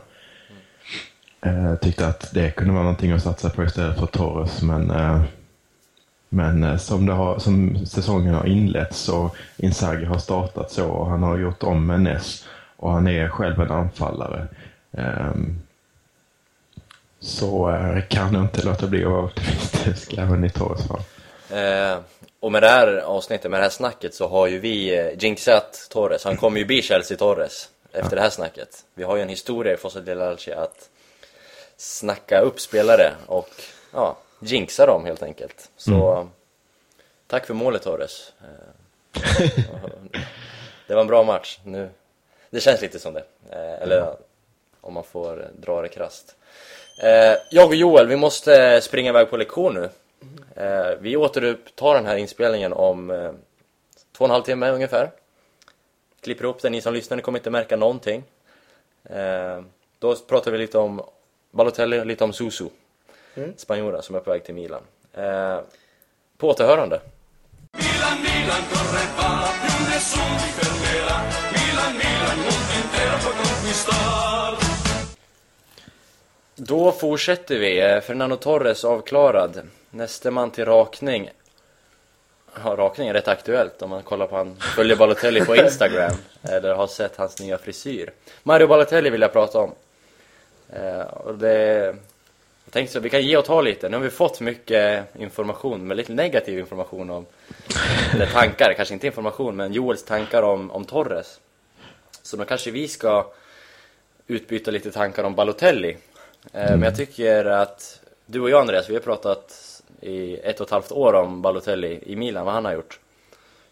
Mm. 1.41 1.77
tyckte 1.79 2.07
att 2.07 2.35
det 2.35 2.51
kunde 2.51 2.73
vara 2.73 2.83
någonting 2.83 3.13
att 3.13 3.23
satsa 3.23 3.51
på 3.51 3.65
istället 3.65 3.99
för 3.99 4.07
Torres, 4.07 4.63
men 4.63 4.93
men 6.29 6.79
som, 6.79 7.07
det 7.07 7.13
har, 7.13 7.39
som 7.39 7.87
säsongen 7.87 8.35
har 8.35 8.47
inletts 8.47 9.09
och 9.09 9.37
Inzaghi 9.57 10.05
har 10.05 10.19
startat 10.19 10.71
så 10.71 10.89
och 10.89 11.07
han 11.07 11.23
har 11.23 11.39
gjort 11.39 11.63
om 11.63 11.87
Menes 11.87 12.47
och 12.77 12.93
han 12.93 13.09
är 13.09 13.29
själv 13.29 13.61
en 13.61 13.71
anfallare. 13.71 14.47
Um, 14.91 15.61
så 17.21 17.71
uh, 17.71 18.01
kan 18.09 18.35
jag 18.35 18.43
inte 18.43 18.67
låta 18.67 18.87
bli 18.87 19.05
att 19.05 19.11
vara 19.11 19.25
optimistisk 19.25 20.15
även 20.19 20.45
i 20.45 20.51
Torres 20.51 20.87
fall. 20.87 21.03
Eh, 21.51 21.99
och 22.41 22.53
med 22.53 22.63
det 22.63 22.69
här 22.69 22.97
avsnittet, 22.97 23.51
med 23.51 23.61
det 23.61 23.65
här 23.65 23.71
snacket 23.71 24.15
så 24.15 24.29
har 24.29 24.47
ju 24.47 24.59
vi 24.59 24.99
eh, 24.99 25.19
jinxat 25.19 25.87
Torres. 25.91 26.25
Han 26.25 26.37
kommer 26.37 26.59
ju 26.59 26.65
bli 26.65 26.83
Chelsea 26.83 27.17
Torres 27.17 27.69
efter 27.93 28.17
det 28.17 28.23
här 28.23 28.31
snacket. 28.31 28.85
Vi 28.95 29.05
har 29.05 29.17
ju 29.17 29.23
en 29.23 29.29
historia 29.29 29.75
i 29.75 29.77
Fossa 29.77 30.01
del 30.01 30.21
Alce 30.21 30.57
att 30.57 30.89
snacka 31.77 32.41
upp 32.41 32.61
spelare 32.61 33.15
och 33.27 33.51
ja, 33.93 34.17
jinxa 34.41 34.87
dem 34.87 35.05
helt 35.05 35.23
enkelt. 35.23 35.71
Så 35.77 36.29
tack 37.27 37.47
för 37.47 37.55
målet 37.55 37.83
Torres. 37.83 38.33
Eh, 38.41 39.43
det 40.87 40.95
var 40.95 41.01
en 41.01 41.07
bra 41.07 41.23
match. 41.23 41.59
Nu, 41.65 41.91
det 42.51 42.61
känns 42.61 42.81
lite 42.81 42.99
som 42.99 43.15
det. 43.15 43.25
Eh, 43.51 43.83
eller 43.83 44.17
om 44.81 44.95
man 44.95 45.05
får 45.05 45.51
dra 45.57 45.83
det 45.83 45.89
krasst. 45.89 46.35
Eh, 47.03 47.37
jag 47.51 47.69
och 47.69 47.75
Joel, 47.75 48.07
vi 48.07 48.17
måste 48.17 48.81
springa 48.81 49.11
iväg 49.11 49.31
på 49.31 49.37
lektion 49.37 49.75
nu. 49.75 49.89
Eh, 50.57 50.91
vi 51.01 51.17
återupptar 51.17 51.95
den 51.95 52.07
här 52.07 52.17
inspelningen 52.17 52.73
om 52.73 53.11
eh, 53.11 53.33
två 54.13 54.25
och 54.25 54.25
en 54.25 54.31
halv 54.31 54.43
timme 54.43 54.71
ungefär. 54.71 55.11
Klipper 56.21 56.45
ihop 56.45 56.63
den, 56.63 56.73
ni 56.73 56.81
som 56.81 56.95
lyssnar 56.95 57.17
ni 57.17 57.23
kommer 57.23 57.39
inte 57.39 57.51
märka 57.51 57.77
någonting. 57.77 58.25
Eh, 59.05 59.63
då 59.99 60.17
pratar 60.17 60.51
vi 60.51 60.59
lite 60.59 60.79
om 60.79 61.03
Balotelli 61.51 62.01
och 62.01 62.07
lite 62.07 62.25
om 62.25 62.33
Susu. 62.33 62.69
Spanjora 63.57 64.03
som 64.03 64.17
är 64.17 64.21
på 64.21 64.31
väg 64.31 64.45
till 64.45 64.55
Milan. 64.55 64.83
Eh, 65.13 65.61
på 66.37 66.49
återhörande. 66.49 67.01
Milan, 67.73 68.23
Milan, 68.23 68.63
corre 68.71 69.05
va, 69.19 69.49
più 69.63 69.87
nessuno 69.91 70.39
ti 70.39 70.49
fermerà. 70.59 71.17
Milan, 71.55 71.93
Milan, 72.03 72.37
mondo 72.45 72.75
intero 72.81 73.17
puoi 73.23 73.35
conquistar. 73.37 74.68
Då 76.61 76.93
fortsätter 76.93 77.59
vi. 77.59 77.81
Eh, 77.81 78.01
Fernando 78.01 78.37
Torres 78.37 78.85
avklarad. 78.85 79.61
Nästa 79.91 80.31
man 80.31 80.51
till 80.51 80.65
rakning. 80.65 81.31
Ja, 82.65 82.77
rakning 82.77 83.09
är 83.09 83.13
rätt 83.13 83.29
aktuellt 83.29 83.83
om 83.83 83.91
man 83.91 84.03
kollar 84.03 84.27
på 84.27 84.37
han 84.37 84.57
följer 84.57 84.97
Balotelli 84.97 85.41
på 85.41 85.57
Instagram 85.57 86.13
eller 86.43 86.75
har 86.75 86.87
sett 86.87 87.17
hans 87.17 87.41
nya 87.41 87.59
frisyr. 87.59 88.13
Mario 88.43 88.67
Balotelli 88.67 89.11
vill 89.11 89.21
jag 89.21 89.33
prata 89.33 89.59
om. 89.59 89.75
Eh, 90.73 91.01
och 91.01 91.39
det, 91.39 91.85
jag 92.65 92.73
tänkte 92.73 92.93
så, 92.93 93.01
vi 93.01 93.11
kan 93.11 93.23
ge 93.23 93.37
och 93.37 93.45
ta 93.45 93.61
lite. 93.61 93.89
Nu 93.89 93.97
har 93.97 94.05
vi 94.05 94.11
fått 94.11 94.41
mycket 94.41 95.17
information, 95.19 95.87
men 95.87 95.97
lite 95.97 96.13
negativ 96.13 96.59
information 96.59 97.11
om, 97.11 97.27
eller 98.15 98.27
tankar, 98.27 98.75
kanske 98.77 98.95
inte 98.95 99.07
information, 99.07 99.57
men 99.57 99.73
Joels 99.73 100.05
tankar 100.05 100.43
om, 100.43 100.71
om 100.71 100.85
Torres. 100.85 101.41
Så 102.23 102.37
då 102.37 102.45
kanske 102.45 102.71
vi 102.71 102.89
ska 102.89 103.27
utbyta 104.27 104.71
lite 104.71 104.91
tankar 104.91 105.25
om 105.25 105.35
Balotelli. 105.35 105.97
Eh, 106.53 106.71
Men 106.71 106.83
jag 106.83 106.97
tycker 106.97 107.45
att 107.45 108.01
du 108.27 108.41
och 108.41 108.51
jag 108.51 108.61
Andreas, 108.61 108.91
vi 108.91 108.95
har 108.95 109.01
pratat 109.01 109.65
i 110.01 110.37
ett 110.37 110.61
och 110.61 110.67
ett 110.67 110.71
halvt 110.71 110.93
år 110.93 111.13
om 111.15 111.43
Balotelli 111.43 112.01
i 112.07 112.17
Milan, 112.17 112.45
vad 112.45 112.55
han 112.55 112.65
har 112.65 112.73
gjort. 112.73 113.01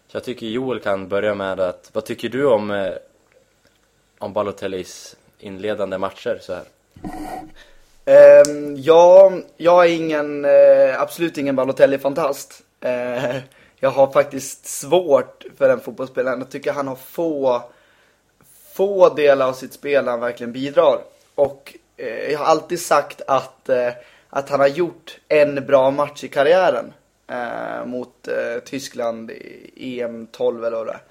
Så 0.07 0.15
jag 0.17 0.23
tycker 0.23 0.45
Joel 0.45 0.79
kan 0.79 1.07
börja 1.07 1.35
med 1.35 1.59
att, 1.59 1.89
vad 1.93 2.05
tycker 2.05 2.29
du 2.29 2.45
om, 2.45 2.71
eh, 2.71 2.93
om 4.19 4.33
Balotellis 4.33 5.15
inledande 5.39 5.97
matcher 5.97 6.39
så 6.41 6.53
här? 6.53 6.63
Ehm, 8.05 8.75
ja, 8.77 9.31
jag 9.57 9.85
är 9.85 9.89
ingen, 9.95 10.45
eh, 10.45 11.01
absolut 11.01 11.37
ingen 11.37 11.55
Balotelli-fantast. 11.55 12.63
Eh, 12.81 13.35
jag 13.79 13.89
har 13.89 14.11
faktiskt 14.11 14.65
svårt 14.65 15.43
för 15.57 15.67
den 15.67 15.79
fotbollsspelaren. 15.79 16.39
Jag 16.39 16.51
tycker 16.51 16.71
han 16.71 16.87
har 16.87 16.95
få, 16.95 17.61
få 18.73 19.09
delar 19.09 19.47
av 19.47 19.53
sitt 19.53 19.73
spel 19.73 20.07
han 20.07 20.19
verkligen 20.19 20.53
bidrar. 20.53 20.99
Och 21.35 21.75
eh, 21.97 22.31
jag 22.31 22.39
har 22.39 22.45
alltid 22.45 22.81
sagt 22.81 23.21
att, 23.27 23.69
eh, 23.69 23.89
att 24.29 24.49
han 24.49 24.59
har 24.59 24.67
gjort 24.67 25.19
en 25.27 25.65
bra 25.65 25.91
match 25.91 26.23
i 26.23 26.27
karriären. 26.27 26.93
Eh, 27.29 27.85
mot 27.85 28.27
eh, 28.27 28.59
Tyskland 28.65 29.31
i 29.31 30.01
EM 30.01 30.27
12 30.31 30.65
eller 30.65 30.77
vad 30.77 30.87
det 30.87 30.91
är. 30.91 31.01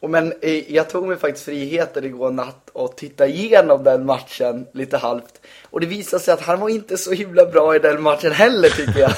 Och 0.00 0.10
men 0.10 0.32
eh, 0.40 0.74
jag 0.74 0.90
tog 0.90 1.06
mig 1.08 1.16
faktiskt 1.16 1.44
friheten 1.44 2.04
igår 2.04 2.30
natt 2.30 2.70
och 2.72 2.96
titta 2.96 3.26
igenom 3.26 3.84
den 3.84 4.06
matchen 4.06 4.66
lite 4.72 4.96
halvt. 4.96 5.40
Och 5.70 5.80
det 5.80 5.86
visade 5.86 6.22
sig 6.22 6.34
att 6.34 6.40
han 6.40 6.60
var 6.60 6.68
inte 6.68 6.98
så 6.98 7.12
himla 7.12 7.46
bra 7.46 7.76
i 7.76 7.78
den 7.78 8.02
matchen 8.02 8.32
heller 8.32 8.68
tycker 8.68 9.00
jag. 9.00 9.12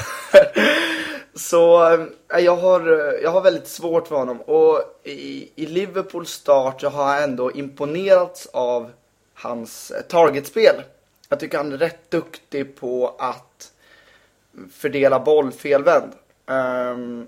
så 1.35 1.93
eh, 1.93 2.39
jag, 2.39 2.55
har, 2.55 2.79
eh, 2.91 3.21
jag 3.23 3.31
har 3.31 3.41
väldigt 3.41 3.67
svårt 3.67 4.07
för 4.07 4.15
honom. 4.15 4.41
Och 4.41 4.81
i, 5.03 5.49
i 5.55 5.65
Liverpools 5.65 6.29
start 6.29 6.81
så 6.81 6.89
har 6.89 7.13
jag 7.13 7.23
ändå 7.23 7.51
imponerats 7.51 8.47
av 8.53 8.91
hans 9.41 9.91
eh, 9.91 10.01
targetspel. 10.01 10.83
Jag 11.29 11.39
tycker 11.39 11.57
han 11.57 11.71
är 11.71 11.77
rätt 11.77 12.11
duktig 12.11 12.75
på 12.75 13.15
att 13.19 13.73
fördela 14.71 15.19
boll 15.19 15.51
felvänd. 15.51 16.11
Um, 16.45 17.27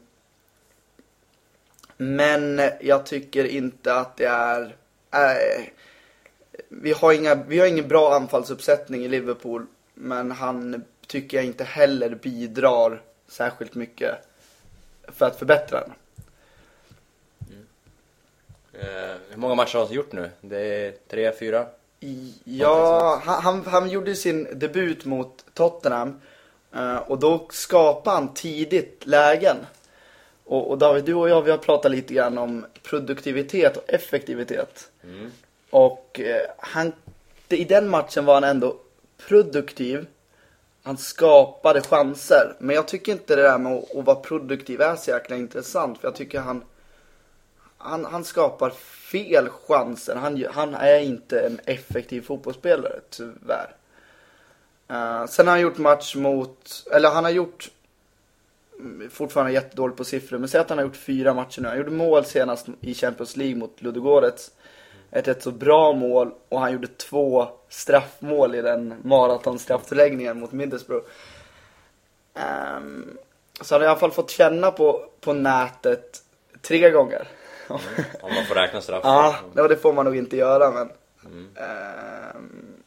men 1.98 2.62
jag 2.82 3.06
tycker 3.06 3.46
inte 3.46 3.96
att 3.96 4.18
det 4.18 4.26
är... 4.26 4.76
Äh, 5.12 5.66
vi, 6.70 6.92
har 6.92 7.14
inga, 7.14 7.36
vi 7.36 7.60
har 7.60 7.68
ingen 7.68 7.88
bra 7.88 8.16
anfallsuppsättning 8.16 9.06
i 9.06 9.08
Liverpool. 9.08 9.66
Men 9.94 10.32
han 10.32 10.84
tycker 11.08 11.38
jag 11.38 11.46
inte 11.46 11.64
heller 11.64 12.16
bidrar 12.16 13.02
särskilt 13.28 13.76
mycket 13.76 14.16
för 15.08 15.26
att 15.26 15.40
förbättra 15.40 15.80
den. 15.80 15.94
Mm. 17.50 17.66
Eh, 18.74 19.16
hur 19.30 19.38
många 19.38 19.56
matcher 19.56 19.78
har 19.78 19.86
han 19.86 19.94
gjort 19.94 20.12
nu? 20.12 20.30
Det 20.42 20.58
är 20.58 20.94
tre, 21.08 21.32
fyra? 21.40 21.68
Ja, 22.44 23.22
han, 23.26 23.66
han, 23.66 23.90
gjorde 23.90 24.16
sin 24.16 24.48
debut 24.60 25.06
mot 25.06 25.46
Tottenham. 25.54 26.22
eh, 26.76 26.96
Och 26.96 27.20
då 27.20 27.48
skapade 27.52 28.16
han 28.16 28.34
tidigt 28.34 29.02
lägen. 29.06 29.58
Och, 30.46 30.70
och 30.70 30.78
David, 30.78 31.04
du 31.06 31.14
och 31.14 31.30
jag 31.30 31.42
vi 31.42 31.52
har 31.52 31.58
pratat 31.58 31.92
lite 31.92 32.14
grann 32.14 32.38
om 32.38 32.66
produktivitet 32.84 33.78
och 33.78 33.84
effektivitet. 33.88 34.92
Och 35.70 36.20
eh, 36.20 36.42
han, 36.58 36.92
i 37.50 37.64
den 37.64 37.90
matchen 37.90 38.26
var 38.26 38.34
han 38.34 38.44
ändå 38.44 38.76
produktiv. 39.28 40.06
Han 40.84 40.98
skapade 40.98 41.82
chanser. 41.82 42.56
Men 42.60 42.76
jag 42.76 42.88
tycker 42.88 43.12
inte 43.12 43.36
det 43.36 43.42
där 43.42 43.58
med 43.58 43.74
att, 43.74 43.96
att 43.96 44.06
vara 44.06 44.16
produktiv 44.16 44.82
är 44.82 44.96
så 44.96 45.12
jäkla 45.12 45.36
intressant. 45.36 46.00
För 46.00 46.08
jag 46.08 46.16
tycker 46.16 46.40
han, 46.40 46.64
han, 47.78 48.06
han 48.06 48.24
skapar 48.24 48.74
fel 49.14 49.50
chanser. 49.50 50.16
Han, 50.16 50.46
han 50.52 50.74
är 50.74 51.00
inte 51.00 51.40
en 51.40 51.60
effektiv 51.66 52.22
fotbollsspelare, 52.22 53.00
tyvärr. 53.10 53.76
Uh, 54.92 55.26
sen 55.26 55.48
har 55.48 55.54
han 55.54 55.62
gjort 55.62 55.78
match 55.78 56.16
mot, 56.16 56.86
eller 56.92 57.10
han 57.10 57.24
har 57.24 57.32
gjort, 57.32 57.72
mm, 58.80 59.10
fortfarande 59.10 59.52
jättedålig 59.52 59.98
på 59.98 60.04
siffror, 60.04 60.38
men 60.38 60.50
säg 60.50 60.62
att 60.62 60.70
han 60.70 60.78
har 60.78 60.86
gjort 60.86 60.96
fyra 60.96 61.34
matcher 61.34 61.62
nu. 61.62 61.68
Han 61.68 61.78
gjorde 61.78 61.92
mål 61.92 62.26
senast 62.26 62.68
i 62.82 62.94
Champions 62.94 63.38
League 63.38 63.56
mot 63.56 63.82
Ludogorets. 63.82 64.52
Ett 65.12 65.28
rätt 65.28 65.44
så 65.44 65.52
bra 65.52 65.94
mål 65.94 66.32
och 66.50 66.60
han 66.60 66.72
gjorde 66.72 66.88
två 66.88 67.48
straffmål 67.70 68.56
i 68.56 68.62
den 68.62 68.94
maratonstrafförläggningen 69.04 70.40
mot 70.40 70.52
Middlesbrough. 70.52 71.06
Um, 72.78 73.18
så 73.62 73.76
han 73.76 73.82
har 73.82 73.88
i 73.88 73.90
alla 73.90 74.00
fall 74.00 74.12
fått 74.12 74.32
känna 74.32 74.72
på, 74.72 75.06
på 75.22 75.34
nätet 75.34 76.24
tre 76.62 76.90
gånger. 76.90 77.28
Om 77.68 78.34
man 78.36 78.46
får 78.48 78.56
räkna 78.56 78.82
straff. 78.82 79.02
Ja, 79.04 79.36
ja, 79.56 79.68
det 79.68 79.78
får 79.78 79.94
man 79.94 80.06
nog 80.06 80.18
inte 80.18 80.38
göra 80.38 80.72
men. 80.72 80.90
Ehm, 81.56 82.84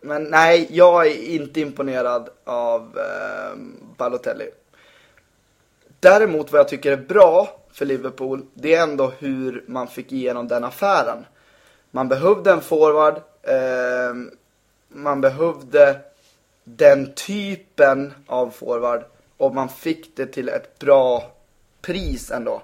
men 0.00 0.24
nej, 0.24 0.66
jag 0.70 1.06
är 1.06 1.30
inte 1.30 1.60
imponerad 1.60 2.28
av 2.44 2.98
ehm, 2.98 3.74
Balotelli. 3.96 4.50
Däremot 6.00 6.52
vad 6.52 6.58
jag 6.58 6.68
tycker 6.68 6.92
är 6.92 6.96
bra 6.96 7.48
för 7.72 7.86
Liverpool, 7.86 8.42
det 8.54 8.74
är 8.74 8.82
ändå 8.82 9.12
hur 9.18 9.64
man 9.66 9.88
fick 9.88 10.12
igenom 10.12 10.48
den 10.48 10.64
affären. 10.64 11.24
Man 11.90 12.08
behövde 12.08 12.52
en 12.52 12.60
forward. 12.60 13.16
Eh, 13.42 14.14
man 14.88 15.20
behövde 15.20 16.00
den 16.64 17.14
typen 17.14 18.14
av 18.26 18.50
forward. 18.50 19.04
Och 19.36 19.54
man 19.54 19.68
fick 19.68 20.16
det 20.16 20.26
till 20.26 20.48
ett 20.48 20.78
bra 20.78 21.32
pris 21.82 22.30
ändå. 22.30 22.62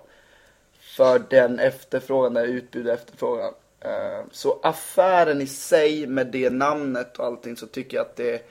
För 0.96 1.18
den 1.30 1.58
efterfrågan, 1.58 2.34
det 2.34 2.42
utbud 2.44 2.86
och 2.86 2.92
efterfrågan. 2.94 3.54
Eh, 3.80 4.20
Så 4.30 4.58
affären 4.62 5.40
i 5.40 5.46
sig 5.46 6.06
med 6.06 6.26
det 6.26 6.50
namnet 6.50 7.18
och 7.18 7.26
allting 7.26 7.56
så 7.56 7.66
tycker 7.66 7.96
jag 7.96 8.06
att 8.06 8.16
det, 8.16 8.42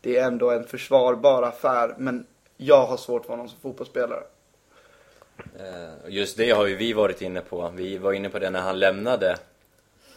det 0.00 0.16
är 0.16 0.24
ändå 0.26 0.50
en 0.50 0.64
försvarbar 0.64 1.42
affär. 1.42 1.94
Men 1.98 2.26
jag 2.56 2.86
har 2.86 2.96
svårt 2.96 3.24
för 3.24 3.32
honom 3.32 3.48
som 3.48 3.58
fotbollsspelare. 3.60 4.22
Eh, 5.58 5.88
Just 6.08 6.36
det 6.36 6.50
har 6.50 6.66
ju 6.66 6.76
vi 6.76 6.92
varit 6.92 7.22
inne 7.22 7.40
på. 7.40 7.72
Vi 7.76 7.98
var 7.98 8.12
inne 8.12 8.28
på 8.28 8.38
det 8.38 8.50
när 8.50 8.60
han 8.60 8.78
lämnade 8.78 9.36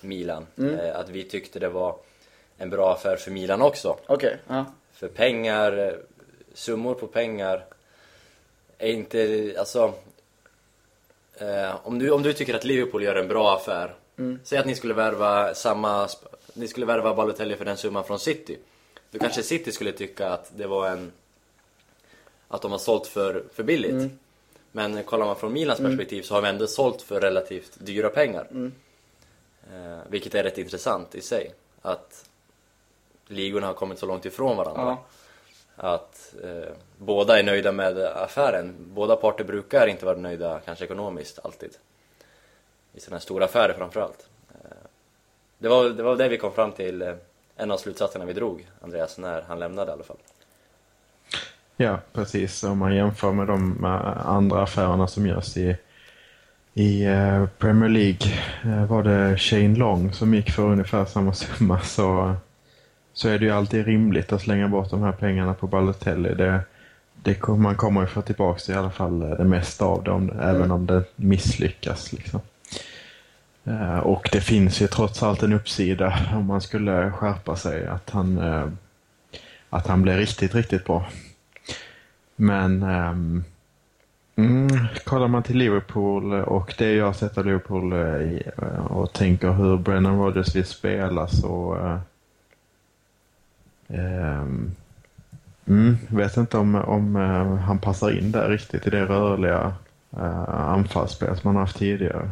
Milan. 0.01 0.47
Eh, 0.57 0.95
Att 0.99 1.09
vi 1.09 1.23
tyckte 1.23 1.59
det 1.59 1.69
var 1.69 1.95
en 2.57 2.69
bra 2.69 2.93
affär 2.93 3.15
för 3.15 3.31
Milan 3.31 3.61
också. 3.61 3.97
Okej, 4.07 4.37
ja. 4.47 4.65
För 4.93 5.07
pengar, 5.07 5.97
summor 6.53 6.93
på 6.93 7.07
pengar 7.07 7.65
är 8.77 8.91
inte, 8.91 9.53
alltså 9.59 9.93
eh, 11.41 11.75
om, 11.87 11.99
du, 11.99 12.11
om 12.11 12.23
du 12.23 12.33
tycker 12.33 12.53
att 12.53 12.63
Liverpool 12.63 13.03
gör 13.03 13.15
en 13.15 13.27
bra 13.27 13.55
affär 13.55 13.95
Säg 14.43 14.57
att 14.57 14.65
ni 14.65 14.75
skulle 14.75 14.93
värva 14.93 15.53
samma, 15.53 16.07
ni 16.53 16.67
skulle 16.67 16.85
värva 16.85 17.15
Balotelli 17.15 17.55
för 17.55 17.65
den 17.65 17.77
summan 17.77 18.03
från 18.03 18.19
City. 18.19 18.57
Då 19.11 19.19
kanske 19.19 19.43
City 19.43 19.71
skulle 19.71 19.91
tycka 19.91 20.29
att 20.29 20.51
det 20.57 20.67
var 20.67 20.87
en 20.87 21.11
att 22.47 22.61
de 22.61 22.71
har 22.71 22.79
sålt 22.79 23.07
för, 23.07 23.43
för 23.53 23.63
billigt. 23.63 24.11
Men 24.71 25.03
kollar 25.03 25.25
man 25.25 25.35
från 25.35 25.53
Milans 25.53 25.79
perspektiv 25.79 26.21
så 26.21 26.33
har 26.33 26.41
vi 26.41 26.47
ändå 26.49 26.67
sålt 26.67 27.01
för 27.01 27.21
relativt 27.21 27.71
dyra 27.79 28.09
pengar. 28.09 28.47
Eh, 29.73 29.99
Vilket 30.09 30.35
är 30.35 30.43
rätt 30.43 30.57
intressant 30.57 31.15
i 31.15 31.21
sig 31.21 31.53
Att 31.81 32.29
ligorna 33.27 33.67
har 33.67 33.73
kommit 33.73 33.99
så 33.99 34.05
långt 34.05 34.25
ifrån 34.25 34.57
varandra. 34.57 34.81
Ja 34.81 35.05
att 35.83 36.35
eh, 36.43 36.73
båda 36.97 37.39
är 37.39 37.43
nöjda 37.43 37.71
med 37.71 37.97
affären. 37.97 38.75
Båda 38.79 39.15
parter 39.15 39.43
brukar 39.43 39.87
inte 39.87 40.05
vara 40.05 40.17
nöjda, 40.17 40.59
kanske 40.65 40.85
ekonomiskt, 40.85 41.39
alltid. 41.43 41.69
I 42.93 42.99
sådana 42.99 43.15
här 43.15 43.21
stora 43.21 43.45
affärer 43.45 43.73
framförallt. 43.73 44.29
Eh, 44.53 44.87
det, 45.57 45.67
var, 45.67 45.89
det 45.89 46.03
var 46.03 46.15
det 46.15 46.29
vi 46.29 46.37
kom 46.37 46.51
fram 46.51 46.71
till, 46.71 47.01
eh, 47.01 47.13
en 47.55 47.71
av 47.71 47.77
slutsatserna 47.77 48.25
vi 48.25 48.33
drog, 48.33 48.67
Andreas, 48.81 49.17
när 49.17 49.41
han 49.41 49.59
lämnade 49.59 49.91
i 49.91 49.93
alla 49.93 50.03
fall. 50.03 50.17
Ja, 51.77 51.99
precis. 52.13 52.63
Om 52.63 52.77
man 52.77 52.95
jämför 52.95 53.31
med 53.31 53.47
de 53.47 53.85
eh, 53.85 54.27
andra 54.27 54.63
affärerna 54.63 55.07
som 55.07 55.27
görs 55.27 55.57
i, 55.57 55.75
i 56.73 57.05
eh, 57.05 57.45
Premier 57.57 57.89
League 57.89 58.33
eh, 58.63 58.85
var 58.85 59.03
det 59.03 59.37
Shane 59.37 59.75
Long 59.75 60.13
som 60.13 60.33
gick 60.33 60.51
för 60.51 60.63
ungefär 60.63 61.05
samma 61.05 61.33
summa 61.33 61.79
så, 61.79 62.35
så 63.13 63.29
är 63.29 63.39
det 63.39 63.45
ju 63.45 63.51
alltid 63.51 63.85
rimligt 63.85 64.31
att 64.33 64.41
slänga 64.41 64.67
bort 64.67 64.89
de 64.89 65.01
här 65.01 65.11
pengarna 65.11 65.53
på 65.53 65.67
Balotelli. 65.67 66.35
Det, 66.35 66.61
det, 67.23 67.47
man 67.47 67.75
kommer 67.75 68.01
ju 68.01 68.07
få 68.07 68.21
tillbaka 68.21 68.71
i 68.71 68.75
alla 68.75 68.89
fall 68.91 69.21
eh, 69.21 69.29
det 69.29 69.43
mesta 69.43 69.85
av 69.85 70.07
om, 70.07 70.27
det 70.27 70.33
även 70.43 70.71
om 70.71 70.85
det 70.85 71.03
misslyckas. 71.15 72.13
Liksom. 72.13 72.41
Eh, 73.65 73.97
Och 73.99 74.29
det 74.31 74.41
finns 74.41 74.81
ju 74.81 74.87
trots 74.87 75.23
allt 75.23 75.43
en 75.43 75.53
uppsida 75.53 76.19
om 76.33 76.45
man 76.45 76.61
skulle 76.61 77.11
skärpa 77.11 77.55
sig 77.55 77.87
att 77.87 78.09
han, 78.09 78.37
eh, 78.37 78.67
att 79.69 79.87
han 79.87 80.01
blir 80.01 80.17
riktigt, 80.17 80.55
riktigt 80.55 80.85
bra. 80.85 81.05
Men 82.35 82.83
ehm, 82.83 83.43
mm, 84.35 84.69
kollar 85.03 85.27
man 85.27 85.43
till 85.43 85.57
Liverpool 85.57 86.33
och 86.33 86.73
det 86.77 86.93
jag 86.93 87.05
har 87.05 87.13
sett 87.13 87.37
av 87.37 87.45
Liverpool 87.45 87.93
eh, 87.93 88.85
och 88.85 89.13
tänker 89.13 89.51
hur 89.51 89.77
Brennan 89.77 90.19
Rodgers 90.19 90.55
vill 90.55 90.65
spela 90.65 91.27
så 91.27 91.77
mm, 95.67 95.97
vet 96.09 96.37
inte 96.37 96.57
om, 96.57 96.75
om 96.75 97.15
eh, 97.15 97.55
han 97.55 97.79
passar 97.79 98.17
in 98.17 98.31
där 98.31 98.49
riktigt 98.49 98.87
i 98.87 98.89
det 98.89 99.05
rörliga 99.05 99.73
uh, 100.17 100.49
anfallsspel 100.49 101.37
som 101.37 101.47
han 101.47 101.55
har 101.55 101.63
haft 101.63 101.77
tidigare. 101.77 102.29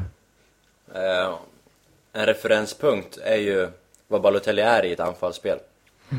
Eh, 0.94 1.36
en 2.14 2.26
referenspunkt 2.26 3.18
är 3.18 3.38
ju 3.38 3.68
vad 4.08 4.22
Balotelli 4.22 4.62
är 4.62 4.86
i 4.86 4.94
ett 4.94 5.00
anfallsspel. 5.00 5.60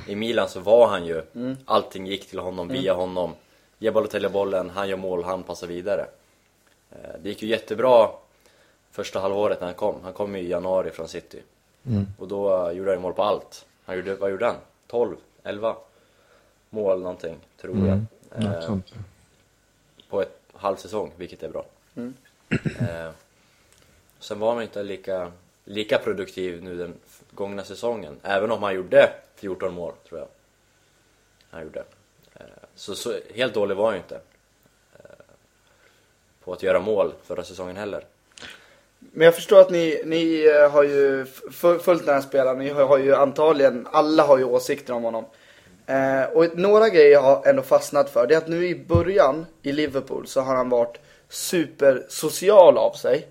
I 0.06 0.16
Milan 0.16 0.48
så 0.48 0.60
var 0.60 0.88
han 0.88 1.06
ju, 1.06 1.22
allting 1.64 2.06
gick 2.06 2.30
till 2.30 2.38
honom, 2.38 2.68
via 2.68 2.94
honom. 2.94 3.32
Ge 3.78 3.90
Balotelli 3.90 4.28
bollen, 4.28 4.70
han 4.70 4.88
gör 4.88 4.96
mål, 4.96 5.24
han 5.24 5.42
passar 5.42 5.66
vidare. 5.66 6.06
Eh, 6.90 7.20
det 7.22 7.28
gick 7.28 7.42
ju 7.42 7.48
jättebra 7.48 8.08
första 8.90 9.20
halvåret 9.20 9.60
när 9.60 9.66
han 9.66 9.74
kom. 9.74 9.94
Han 10.02 10.12
kom 10.12 10.36
ju 10.36 10.42
i 10.42 10.48
januari 10.48 10.90
från 10.90 11.08
City. 11.08 11.42
Och 12.18 12.28
då 12.28 12.66
eh, 12.66 12.72
gjorde 12.72 12.90
han 12.90 12.98
ju 12.98 13.02
mål 13.02 13.12
på 13.12 13.22
allt. 13.22 13.66
Han 13.84 13.96
gjorde, 13.96 14.14
vad 14.14 14.30
gjorde 14.30 14.46
han? 14.46 14.56
12? 14.86 15.16
11? 15.42 15.76
Mål 16.70 17.02
någonting, 17.02 17.36
tror 17.56 17.86
jag. 17.86 18.04
Något 18.42 18.64
Eh, 18.64 18.78
på 20.08 20.22
ett 20.22 20.40
halvsäsong, 20.52 21.12
vilket 21.16 21.42
är 21.42 21.48
bra. 21.48 21.64
Eh, 22.80 23.10
sen 24.18 24.38
var 24.38 24.54
han 24.54 24.62
inte 24.62 24.82
lika, 24.82 25.32
lika 25.64 25.98
produktiv 25.98 26.62
nu 26.62 26.76
den 26.76 26.94
gångna 27.30 27.64
säsongen, 27.64 28.20
även 28.22 28.50
om 28.50 28.62
han 28.62 28.74
gjorde 28.74 29.12
14 29.34 29.74
mål, 29.74 29.92
tror 30.08 30.20
jag. 30.20 30.28
Han 31.50 31.62
gjorde. 31.62 31.84
Eh, 32.34 32.44
så, 32.74 32.94
så 32.94 33.20
helt 33.34 33.54
dålig 33.54 33.76
var 33.76 33.84
han 33.84 33.94
ju 33.94 34.00
inte. 34.00 34.20
Eh, 34.98 35.24
på 36.44 36.52
att 36.52 36.62
göra 36.62 36.80
mål 36.80 37.12
förra 37.22 37.44
säsongen 37.44 37.76
heller. 37.76 38.04
Men 39.12 39.24
jag 39.24 39.34
förstår 39.34 39.60
att 39.60 39.70
ni, 39.70 40.02
ni 40.04 40.46
eh, 40.46 40.70
har 40.70 40.82
ju 40.82 41.26
följt 41.80 42.06
den 42.06 42.14
här 42.14 42.20
spelaren. 42.20 42.58
Ni 42.58 42.70
har, 42.70 42.86
har 42.86 42.98
ju 42.98 43.14
antagligen, 43.14 43.88
alla 43.92 44.22
har 44.22 44.38
ju 44.38 44.44
åsikter 44.44 44.94
om 44.94 45.02
honom. 45.02 45.24
Eh, 45.86 46.22
och 46.32 46.58
några 46.58 46.88
grejer 46.88 47.12
jag 47.12 47.22
har 47.22 47.46
ändå 47.46 47.62
fastnat 47.62 48.10
för. 48.10 48.26
Det 48.26 48.34
är 48.34 48.38
att 48.38 48.48
nu 48.48 48.66
i 48.66 48.84
början 48.84 49.46
i 49.62 49.72
Liverpool 49.72 50.26
så 50.26 50.40
har 50.40 50.56
han 50.56 50.68
varit 50.68 50.98
supersocial 51.28 52.78
av 52.78 52.92
sig. 52.92 53.26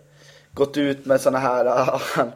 Gått 0.54 0.78
ut 0.78 1.06
med 1.06 1.22
såna 1.22 1.40
här, 1.40 1.66
han, 2.16 2.32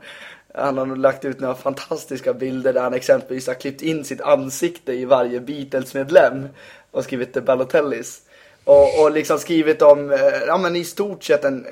han 0.54 0.78
har 0.78 0.86
nog 0.86 0.98
lagt 0.98 1.26
ut 1.26 1.40
några 1.40 1.56
fantastiska 1.56 2.34
bilder 2.34 2.74
där 2.74 2.82
han 2.82 2.94
exempelvis 2.94 3.48
har 3.48 3.54
klippt 3.54 3.82
in 3.82 4.06
sitt 4.06 4.22
ansikte 4.22 4.94
i 4.94 5.06
varje 5.06 5.40
Beatles-medlem 5.40 6.48
och 6.92 7.04
skrivit 7.04 7.34
The 7.34 7.42
Balotellis. 7.42 8.22
Och, 8.66 9.02
och 9.02 9.12
liksom 9.12 9.40
skrivit 9.40 9.82
om, 9.82 10.12
eh, 10.12 10.20
ja 10.48 10.58
men 10.58 10.76
i 10.76 10.84
stort 10.84 11.24
sett 11.24 11.44
en, 11.44 11.68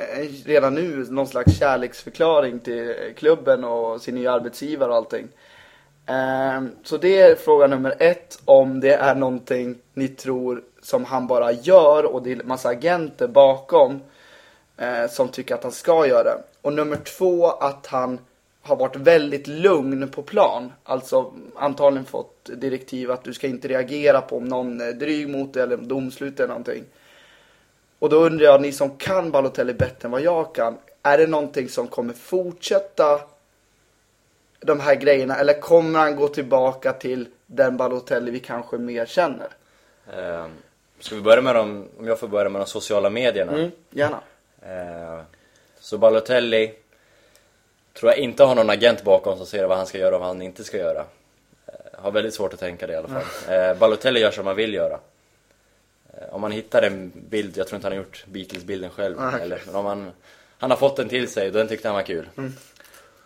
redan 0.46 0.76
nu 0.76 1.06
någon 1.10 1.28
slags 1.28 1.60
kärleksförklaring 1.60 2.60
till 2.60 2.96
klubben 3.18 3.64
och 3.64 4.02
sin 4.02 4.16
nya 4.16 4.32
arbetsgivare 4.32 4.90
och 4.90 4.96
allting. 4.96 5.28
Ehm, 6.06 6.72
så 6.84 6.98
det 6.98 7.22
är 7.22 7.36
fråga 7.36 7.68
nummer 7.68 7.96
ett, 8.00 8.40
om 8.46 8.80
det 8.80 8.94
är 8.94 9.16
någonting 9.16 9.76
ni 9.94 10.08
tror 10.08 10.64
som 10.82 11.06
han 11.06 11.28
bara 11.28 11.52
gör 11.52 12.06
och 12.06 12.24
det 12.24 12.32
är 12.32 12.44
massa 12.44 12.70
agenter 12.70 13.28
bakom 13.28 14.02
eh, 14.78 15.10
som 15.10 15.28
tycker 15.28 15.56
att 15.56 15.64
han 15.64 15.72
ska 15.72 16.08
göra 16.08 16.24
det. 16.24 16.38
Och 16.62 16.74
nummer 16.74 16.96
två, 16.98 17.48
att 17.48 17.88
han 17.88 18.20
har 18.62 18.76
varit 18.76 18.96
väldigt 18.96 19.48
lugn 19.48 20.10
på 20.10 20.24
plan. 20.24 20.72
Alltså 20.84 21.34
antagligen 21.56 22.06
fått 22.06 22.31
direktiv 22.44 23.12
att 23.12 23.24
du 23.24 23.34
ska 23.34 23.48
inte 23.48 23.68
reagera 23.68 24.22
på 24.22 24.38
om 24.38 24.46
någon 24.46 24.82
är 24.82 24.94
dryg 24.94 25.30
mot 25.30 25.54
dig 25.54 25.64
eller 25.64 25.78
om 25.78 25.88
domslut 25.88 26.40
eller 26.40 26.48
någonting. 26.48 26.84
Och 28.00 28.10
då 28.10 28.18
undrar 28.18 28.46
jag, 28.46 28.62
ni 28.62 28.72
som 28.72 28.98
kan 28.98 29.32
Balotelli 29.32 29.74
bättre 29.74 30.06
än 30.06 30.12
vad 30.12 30.22
jag 30.22 30.56
kan, 30.56 30.78
är 31.04 31.18
det 31.18 31.28
någonting 31.28 31.70
som 31.70 31.88
kommer 31.88 32.14
fortsätta 32.14 33.22
de 34.60 34.80
här 34.80 34.96
grejerna 34.96 35.36
eller 35.36 35.62
kommer 35.62 36.00
han 36.00 36.16
gå 36.16 36.28
tillbaka 36.28 36.94
till 36.94 37.28
den 37.46 37.78
Balotelli 37.78 38.32
vi 38.32 38.40
kanske 38.40 38.78
mer 38.78 39.06
känner? 39.06 39.48
Eh, 40.14 40.46
ska 41.00 41.16
vi 41.16 41.22
börja 41.22 41.42
med 41.42 41.56
de, 41.56 41.88
om 42.00 42.08
jag 42.08 42.20
får 42.20 42.28
börja 42.28 42.50
med 42.50 42.62
de 42.62 42.68
sociala 42.68 43.10
medierna. 43.10 43.52
Mm, 43.52 43.72
gärna. 43.90 44.22
Eh, 44.62 45.22
så 45.80 45.98
Balotelli 45.98 46.74
tror 47.94 48.12
jag 48.12 48.20
inte 48.20 48.44
har 48.44 48.56
någon 48.56 48.70
agent 48.70 49.04
bakom 49.04 49.38
som 49.38 49.46
säger 49.46 49.68
vad 49.68 49.78
han 49.78 49.88
ska 49.88 49.98
göra 49.98 50.16
och 50.16 50.22
vad 50.22 50.28
han 50.28 50.42
inte 50.42 50.64
ska 50.64 50.78
göra. 50.78 51.06
Har 52.02 52.12
väldigt 52.12 52.34
svårt 52.34 52.54
att 52.54 52.60
tänka 52.60 52.88
det 52.88 52.94
i 52.94 52.96
alla 52.96 53.08
fall. 53.08 53.54
Eh, 53.56 53.78
Balotelli 53.78 54.20
gör 54.20 54.32
som 54.32 54.48
han 54.48 54.56
vill 54.56 54.74
göra. 54.74 55.00
Eh, 56.14 56.34
om 56.34 56.42
man 56.42 56.52
hittar 56.52 56.82
en 56.82 57.12
bild, 57.30 57.58
jag 57.58 57.68
tror 57.68 57.76
inte 57.76 57.88
han 57.88 57.98
har 57.98 58.04
gjort 58.04 58.26
Beatles-bilden 58.28 58.90
själv, 58.90 59.20
Ah, 59.20 59.28
okej. 59.30 59.42
eller, 59.42 59.62
men 59.66 59.76
om 59.76 59.86
han, 59.86 60.12
han 60.58 60.70
har 60.72 60.78
fått 60.78 60.96
den 60.98 61.10
till 61.10 61.28
sig 61.30 61.52
den 61.52 61.68
tyckte 61.68 61.88
han 61.88 61.96
var 61.96 62.04
kul. 62.04 62.30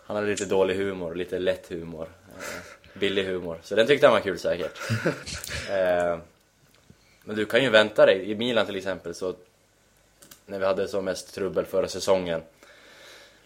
Han 0.06 0.16
hade 0.16 0.28
lite 0.28 0.44
dålig 0.44 0.74
humor, 0.74 1.14
lite 1.14 1.38
lätt 1.38 1.68
humor. 1.68 2.08
Eh, 2.38 2.98
billig 2.98 3.24
humor. 3.24 3.58
Så 3.62 3.74
den 3.74 3.86
tyckte 3.86 4.06
han 4.06 4.14
var 4.14 4.20
kul 4.20 4.38
säkert. 4.38 4.78
eh, 5.70 6.18
men 7.24 7.36
du 7.36 7.44
kan 7.46 7.62
ju 7.62 7.70
vänta 7.70 8.06
dig, 8.06 8.30
i 8.30 8.34
Milan 8.34 8.66
till 8.66 8.76
exempel 8.76 9.14
så 9.14 9.34
när 10.46 10.58
vi 10.58 10.64
hade 10.66 10.88
som 10.88 11.04
mest 11.04 11.34
trubbel 11.34 11.64
förra 11.64 11.88
säsongen 11.88 12.42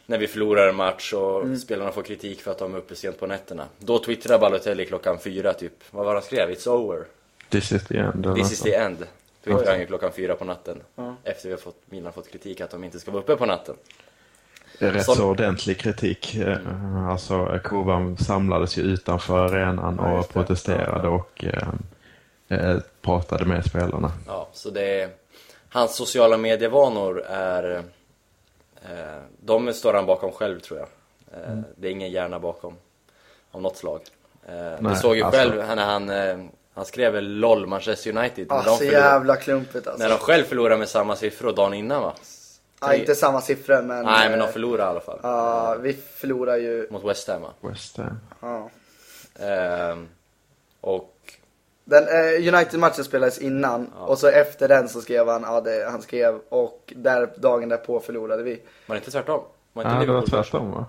när 0.06 0.18
vi 0.18 0.26
förlorar 0.26 0.68
en 0.68 0.74
match 0.76 1.12
och 1.12 1.58
spelarna 1.58 1.92
får 1.92 2.02
kritik 2.02 2.40
för 2.42 2.50
att 2.50 2.58
de 2.58 2.74
är 2.74 2.78
uppe 2.78 2.94
sent 2.96 3.20
på 3.20 3.26
nätterna. 3.26 3.64
Då 3.78 3.98
twittrar 3.98 4.38
Balotelli 4.38 4.86
klockan 4.86 5.18
fyra 5.18 5.52
typ. 5.52 5.72
Vad 5.90 6.04
var 6.04 6.12
det 6.12 6.18
han 6.20 6.24
skrev? 6.26 6.50
It's 6.50 6.68
over. 6.68 7.04
This 7.48 7.72
is 7.72 7.84
the 7.84 7.96
end. 7.98 8.34
This 8.36 8.52
is 8.52 8.60
the 8.60 8.74
end. 8.74 9.06
Twittrar 9.44 9.66
han 9.70 9.80
ju 9.80 9.86
klockan 9.86 10.12
fyra 10.12 10.34
på 10.34 10.44
natten. 10.44 10.82
Efter 11.24 11.48
vi 11.48 11.52
har 11.54 11.60
fått, 11.60 11.76
Milan 11.86 12.12
fått 12.12 12.30
kritik 12.30 12.60
att 12.60 12.70
de 12.70 12.84
inte 12.84 13.00
ska 13.00 13.10
vara 13.10 13.22
uppe 13.22 13.36
på 13.36 13.46
natten. 13.46 13.74
rätt 14.78 15.04
Sån- 15.04 15.14
så 15.16 15.28
ordentlig 15.28 15.78
kritik. 15.78 16.34
Eh, 16.36 16.56
Alltså 17.10 17.60
Kovan 17.64 18.16
samlades 18.16 18.78
ju 18.78 18.82
utanför 18.82 19.38
arenan 19.54 19.96
Ja, 20.02 20.18
och 20.18 20.26
det. 20.26 20.32
protesterade 20.32 21.08
och 21.08 21.44
eh, 21.44 21.68
eh, 22.48 22.76
pratade 23.02 23.44
med 23.44 23.64
spelarna. 23.66 24.12
Ja, 24.26 24.48
så 24.52 24.70
det 24.70 25.00
är... 25.02 25.08
Hans 25.68 25.96
sociala 25.96 26.36
medievanor 26.36 27.22
är... 27.26 27.82
Eh, 28.82 29.22
de 29.40 29.72
står 29.72 29.94
han 29.94 30.06
bakom 30.06 30.32
själv 30.32 30.60
tror 30.60 30.78
jag. 30.78 30.88
Eh, 31.42 31.58
Det 31.76 31.88
är 31.88 31.92
ingen 31.92 32.10
hjärna 32.10 32.38
bakom. 32.38 32.74
Av 33.50 33.62
något 33.62 33.76
slag. 33.76 34.00
Eh, 34.48 34.54
du 34.54 34.76
Nej, 34.80 34.96
såg 34.96 35.16
ju 35.16 35.22
alltså- 35.22 35.40
själv 35.40 35.56
när 35.56 35.84
han... 35.86 36.10
Eh, 36.10 36.38
han 36.74 36.84
skrev 36.84 37.12
väl 37.12 37.24
LOL 37.38 37.66
Manchester 37.66 38.16
United. 38.16 38.46
Ah, 38.50 38.56
när, 38.56 38.64
de 38.64 38.70
så 38.70 38.76
förlorade, 38.76 39.04
jävla 39.06 39.36
klumpigt 39.36 39.86
alltså. 39.86 40.02
när 40.02 40.08
de 40.10 40.18
själv 40.18 40.44
förlorade 40.44 40.76
med 40.76 40.88
samma 40.88 41.16
siffror 41.16 41.52
dagen 41.52 41.74
innan 41.74 42.02
va? 42.02 42.14
Ja, 42.80 42.94
inte 42.94 43.14
samma 43.14 43.40
siffror 43.40 43.82
men... 43.82 44.04
Nej 44.04 44.30
men 44.30 44.38
de 44.38 44.48
förlorade 44.48 44.82
i 44.82 44.86
alla 44.86 45.00
fall. 45.00 45.18
Ja, 45.22 45.74
vi 45.80 45.92
förlorar 45.92 46.56
ju... 46.56 46.88
Mot 46.90 47.04
West 47.04 47.28
Ham 47.28 47.42
va? 47.42 47.48
West 47.60 47.96
Ham. 47.96 48.20
Ja. 48.40 48.70
Ehm, 49.46 50.08
och 50.80 51.14
Den 51.90 52.08
eh, 52.08 52.54
United-matchen 52.54 53.04
spelades 53.04 53.38
innan 53.38 53.86
och 53.92 54.18
så 54.18 54.28
efter 54.28 54.68
den 54.68 54.88
så 54.88 55.00
skrev 55.00 55.28
han, 55.28 55.42
ja 55.42 55.60
det, 55.60 55.88
han 55.90 56.02
skrev 56.02 56.40
och 56.48 56.92
där, 56.96 57.30
dagen 57.36 57.68
därpå 57.68 58.00
förlorade 58.00 58.42
vi. 58.42 58.60
var 58.86 58.94
det 58.96 58.98
inte 58.98 59.10
tvärtom? 59.10 59.42
Var 59.72 59.82
inte 59.82 59.94
Ja, 59.94 60.00
det 60.00 60.06
var 60.06 60.14
Liverpool 60.14 60.28
tvärtom 60.30 60.70
va? 60.70 60.86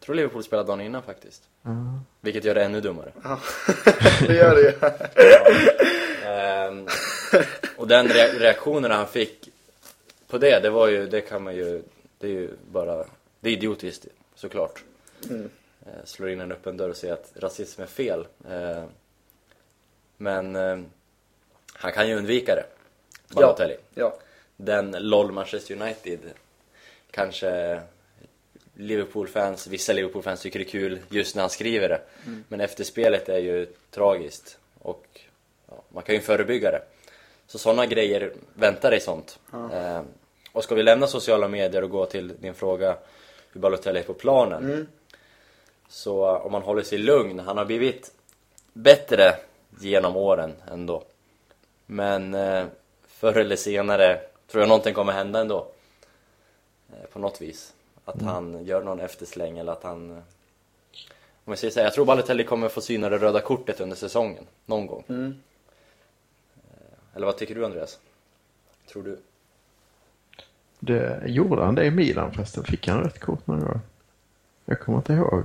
Jag 0.00 0.06
tror 0.06 0.14
Liverpool 0.16 0.44
spelade 0.44 0.68
dagen 0.68 0.80
innan 0.80 1.02
faktiskt. 1.02 1.42
Vilket 2.20 2.44
gör 2.44 2.54
det 2.54 2.64
ännu 2.64 2.80
dummare. 2.80 3.12
Ja, 3.24 3.38
det 4.26 4.34
gör 4.34 4.54
det 4.54 4.60
ju. 4.60 4.72
Ehm, 6.30 6.86
och 7.76 7.88
den 7.88 8.08
re- 8.08 8.38
reaktionen 8.38 8.90
han 8.90 9.06
fick 9.06 9.48
på 10.28 10.38
det, 10.38 10.60
det 10.62 10.70
var 10.70 10.88
ju, 10.88 11.06
det 11.06 11.20
kan 11.20 11.42
man 11.42 11.54
ju, 11.56 11.82
det 12.18 12.26
är 12.26 12.30
ju 12.30 12.50
bara, 12.72 13.04
det 13.40 13.48
är 13.48 13.52
idiotiskt 13.52 14.06
såklart. 14.34 14.84
Mm. 15.30 15.50
Eh, 15.86 15.92
slår 16.04 16.28
in 16.30 16.40
en 16.40 16.52
öppen 16.52 16.76
dörr 16.76 16.90
och 16.90 16.96
säger 16.96 17.14
att 17.14 17.32
rasism 17.36 17.82
är 17.82 17.86
fel. 17.86 18.26
Eh, 18.50 18.84
men 20.16 20.56
eh, 20.56 20.78
han 21.72 21.92
kan 21.92 22.08
ju 22.08 22.14
undvika 22.14 22.54
det, 22.54 22.64
Balotelli. 23.34 23.76
Ja. 23.94 24.16
Den 24.56 24.90
LOL 24.98 25.32
Manchester 25.32 25.74
United 25.74 26.20
kanske 27.10 27.80
Liverpool-fans, 28.74 29.66
vissa 29.66 29.92
Liverpool-fans 29.92 30.40
tycker 30.40 30.58
det 30.58 30.64
är 30.64 30.70
kul 30.70 30.98
just 31.08 31.34
när 31.34 31.42
han 31.42 31.50
skriver 31.50 31.88
det. 31.88 32.00
Men 32.48 32.60
efterspelet 32.60 33.28
är 33.28 33.38
ju 33.38 33.66
tragiskt 33.90 34.58
och 34.78 35.20
ja, 35.68 35.82
man 35.88 36.02
kan 36.02 36.14
ju 36.14 36.20
förebygga 36.20 36.70
det. 36.70 36.82
Så 37.46 37.58
sådana 37.58 37.86
grejer 37.86 38.32
väntar 38.54 38.90
dig 38.90 39.00
sånt. 39.00 39.38
Eh, 39.52 40.02
och 40.52 40.64
ska 40.64 40.74
vi 40.74 40.82
lämna 40.82 41.06
sociala 41.06 41.48
medier 41.48 41.84
och 41.84 41.90
gå 41.90 42.06
till 42.06 42.32
din 42.40 42.54
fråga 42.54 42.96
hur 43.52 43.60
Balotelli 43.60 44.00
är 44.00 44.04
på 44.04 44.14
planen. 44.14 44.88
Så 45.88 46.26
eh, 46.26 46.46
om 46.46 46.52
man 46.52 46.62
håller 46.62 46.82
sig 46.82 46.98
lugn, 46.98 47.38
han 47.38 47.58
har 47.58 47.64
blivit 47.64 48.12
bättre 48.72 49.36
genom 49.80 50.16
åren 50.16 50.52
ändå. 50.70 51.02
Men 51.86 52.34
eh, 52.34 52.66
förr 53.06 53.36
eller 53.36 53.56
senare 53.56 54.20
tror 54.46 54.60
jag 54.62 54.68
någonting 54.68 54.94
kommer 54.94 55.12
hända 55.12 55.40
ändå. 55.40 55.66
Eh, 56.92 57.06
på 57.12 57.18
något 57.18 57.40
vis. 57.42 57.72
Att 58.04 58.22
han 58.22 58.64
gör 58.64 58.82
någon 58.82 59.00
eftersläng 59.00 59.58
eller 59.58 59.72
att 59.72 59.82
han... 59.82 60.10
eh, 60.10 60.16
Om 61.44 61.52
jag 61.52 61.58
säger 61.58 61.72
så 61.72 61.80
här, 61.80 61.86
jag 61.86 61.94
tror 61.94 62.04
Balotelli 62.04 62.44
kommer 62.44 62.68
få 62.68 62.80
syna 62.80 63.08
det 63.08 63.18
röda 63.18 63.40
kortet 63.40 63.80
under 63.80 63.96
säsongen. 63.96 64.44
Någon 64.66 64.86
gång. 64.86 65.04
Mm. 65.08 65.34
Eh, 66.56 67.16
Eller 67.16 67.26
vad 67.26 67.36
tycker 67.36 67.54
du 67.54 67.64
Andreas? 67.64 67.98
Tror 68.92 69.02
du? 69.02 69.18
Det, 70.80 71.22
gjorde 71.26 71.64
han 71.64 71.74
det 71.74 71.84
i 71.84 71.90
Milan 71.90 72.32
förresten? 72.32 72.64
Fick 72.64 72.88
han 72.88 73.00
rätt 73.04 73.20
kort 73.20 73.46
någon 73.46 73.60
gång? 73.60 73.80
Jag 74.64 74.80
kommer 74.80 74.98
inte 74.98 75.12
ihåg. 75.12 75.44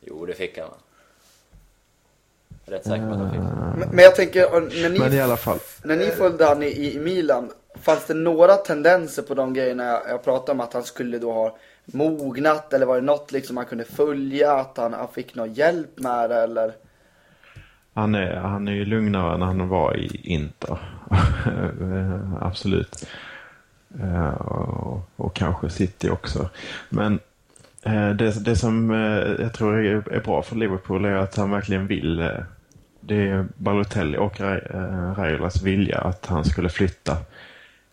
Jo, 0.00 0.26
det 0.26 0.34
fick 0.34 0.58
han 0.58 0.68
va? 0.68 0.76
Rätt 2.70 2.84
säker 2.84 3.06
på 3.06 3.12
att 3.12 3.18
han 3.18 3.30
fick. 3.30 3.40
Men, 3.78 3.88
men 3.88 4.04
jag 4.04 4.16
tänker, 4.16 4.60
när 4.82 4.88
ni, 4.88 4.98
Men 4.98 5.12
i 5.12 5.20
alla 5.20 5.36
fall. 5.36 5.58
när 5.84 5.96
ni 5.96 6.06
följde 6.06 6.44
han 6.44 6.62
i, 6.62 6.94
i 6.94 6.98
Milan, 6.98 7.50
fanns 7.80 8.06
det 8.06 8.14
några 8.14 8.54
tendenser 8.54 9.22
på 9.22 9.34
de 9.34 9.54
grejerna 9.54 9.84
jag, 9.84 10.00
jag 10.08 10.24
pratade 10.24 10.52
om 10.52 10.60
att 10.60 10.72
han 10.72 10.82
skulle 10.82 11.18
då 11.18 11.32
ha 11.32 11.56
mognat 11.84 12.72
eller 12.72 12.86
var 12.86 12.94
det 12.94 13.02
något 13.02 13.32
liksom 13.32 13.56
han 13.56 13.66
kunde 13.66 13.84
följa, 13.84 14.52
att 14.52 14.76
han, 14.76 14.92
han 14.92 15.08
fick 15.08 15.34
någon 15.34 15.52
hjälp 15.52 15.98
med 15.98 16.30
det 16.30 16.42
eller? 16.42 16.72
Han 17.94 18.14
är, 18.14 18.34
han 18.34 18.68
är 18.68 18.72
ju 18.72 18.84
lugnare 18.84 19.34
än 19.34 19.42
han 19.42 19.68
var 19.68 19.96
i 19.96 20.20
Inter. 20.24 20.78
Eh, 21.10 22.42
Absolut. 22.46 23.06
Eh, 24.00 24.34
och, 24.34 25.10
och 25.16 25.34
kanske 25.34 25.70
City 25.70 26.10
också. 26.10 26.48
Men 26.88 27.18
eh, 27.82 28.10
det, 28.10 28.44
det 28.44 28.56
som 28.56 28.90
eh, 28.90 29.42
jag 29.42 29.54
tror 29.54 29.78
är, 29.78 30.12
är 30.12 30.20
bra 30.20 30.42
för 30.42 30.56
Liverpool 30.56 31.04
är 31.04 31.14
att 31.14 31.36
han 31.36 31.50
verkligen 31.50 31.86
vill. 31.86 32.30
Det 33.08 33.28
är 33.28 33.46
Balotelli 33.56 34.18
och 34.18 34.40
eh, 34.40 35.14
Raiolas 35.16 35.62
vilja 35.62 35.98
att 36.00 36.26
han 36.26 36.44
skulle 36.44 36.68
flytta 36.68 37.16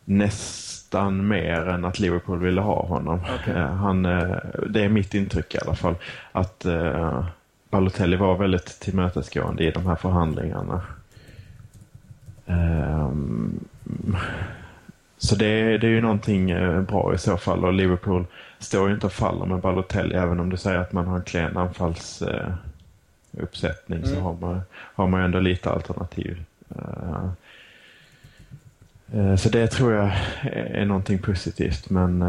nästan 0.06 1.28
mer 1.28 1.68
än 1.70 1.86
att 1.86 2.00
Liverpool 2.00 2.40
ville 2.40 2.62
ha 2.62 2.86
honom. 2.86 3.20
Eh, 3.48 3.66
Han, 3.74 4.06
eh, 4.06 4.36
det 4.70 4.84
är 4.84 4.90
mitt 4.90 5.14
intryck 5.14 5.56
i 5.56 5.58
alla 5.66 5.76
fall. 5.76 5.96
Att 6.32 6.66
Balotelli 7.70 8.16
var 8.16 8.38
väldigt 8.38 8.80
tillmötesgående 8.80 9.64
i 9.64 9.72
de 9.72 9.86
här 9.86 9.96
förhandlingarna. 9.96 10.82
Ehm, 12.48 13.60
så 15.18 15.36
det, 15.36 15.46
är- 15.46 15.78
det 15.78 15.88
är 15.88 15.92
ju 15.92 16.02
någonting 16.02 16.46
bra 16.86 17.14
i 17.14 17.18
så 17.18 17.38
fall 17.38 17.66
och 17.66 17.74
Liverpool 17.74 18.26
står 18.60 18.88
ju 18.90 18.94
inte 18.94 19.06
och 19.06 19.14
faller 19.14 19.46
med 19.46 19.60
Balotelli 19.60 20.16
även 20.16 20.40
om 20.40 20.50
du 20.50 20.58
säger 20.58 20.80
att 20.80 20.94
man 20.94 21.08
har 21.08 21.16
en 21.18 21.24
klen 21.24 21.58
anfallsuppsättning 21.58 22.75
eh, 23.38 23.44
uppsättning 23.44 24.06
så 24.06 24.20
har 24.20 24.34
man, 24.34 24.62
har 24.72 25.08
man 25.08 25.22
ändå 25.22 25.40
lite 25.40 25.70
alternativ. 25.70 26.44
Eh, 26.76 27.30
eh, 29.14 29.36
så 29.36 29.50
det 29.50 29.68
tror 29.68 29.94
jag 29.94 30.12
är, 30.44 30.86
någonting 30.86 31.20
positivt 31.20 31.90
men 31.90 32.24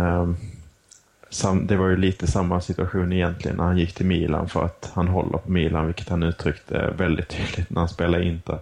sam, 1.31 1.67
det 1.67 1.77
var 1.77 1.89
ju 1.89 1.97
lite 1.97 2.27
samma 2.27 2.61
situation 2.61 3.13
egentligen 3.13 3.57
när 3.57 3.65
han 3.65 3.79
gick 3.79 3.95
till 3.95 4.07
Milan 4.07 4.49
för 4.49 4.65
att 4.65 4.91
han 4.95 5.09
håller 5.09 5.39
på 5.39 5.51
Milan 5.51 5.87
vilket 5.87 6.09
han 6.09 6.23
uttryckte 6.23 6.95
väldigt 6.97 7.29
tydligt 7.37 7.71
när 7.71 7.81
han 7.81 7.89
spelade 7.89 8.25
Inter. 8.25 8.59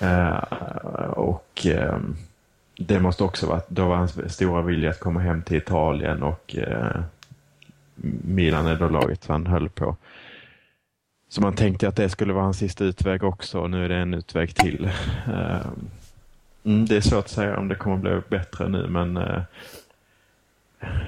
Eh, 0.00 0.36
och 1.10 1.66
det 2.78 3.00
måste 3.00 3.24
också 3.24 3.46
vara 3.46 3.60
då 3.68 3.88
var 3.88 3.96
hans 3.96 4.34
stora 4.34 4.62
vilja 4.62 4.90
att 4.90 5.00
komma 5.00 5.20
hem 5.20 5.42
till 5.42 5.56
Italien 5.56 6.22
och 6.22 6.56
eh, 6.56 7.00
Milan 8.24 8.66
är 8.66 8.76
då 8.76 8.88
laget 8.88 9.26
han 9.26 9.46
höll 9.46 9.68
på. 9.68 9.96
Så 11.28 11.40
man 11.40 11.54
tänkte 11.54 11.88
att 11.88 11.96
det 11.96 12.08
skulle 12.08 12.32
vara 12.32 12.44
hans 12.44 12.58
sista 12.58 12.84
utväg 12.84 13.24
också 13.24 13.58
och 13.58 13.70
nu 13.70 13.84
är 13.84 13.88
det 13.88 13.96
en 13.96 14.14
utväg 14.14 14.54
till. 14.54 14.90
Eh, 15.26 15.66
mm, 16.64 16.86
det 16.86 16.96
är 16.96 17.00
svårt 17.00 17.24
att 17.24 17.30
säga 17.30 17.58
om 17.58 17.68
det 17.68 17.74
kommer 17.74 17.96
bli 17.96 18.20
bättre 18.28 18.68
nu 18.68 18.86
men 18.88 19.16
eh, 19.16 19.42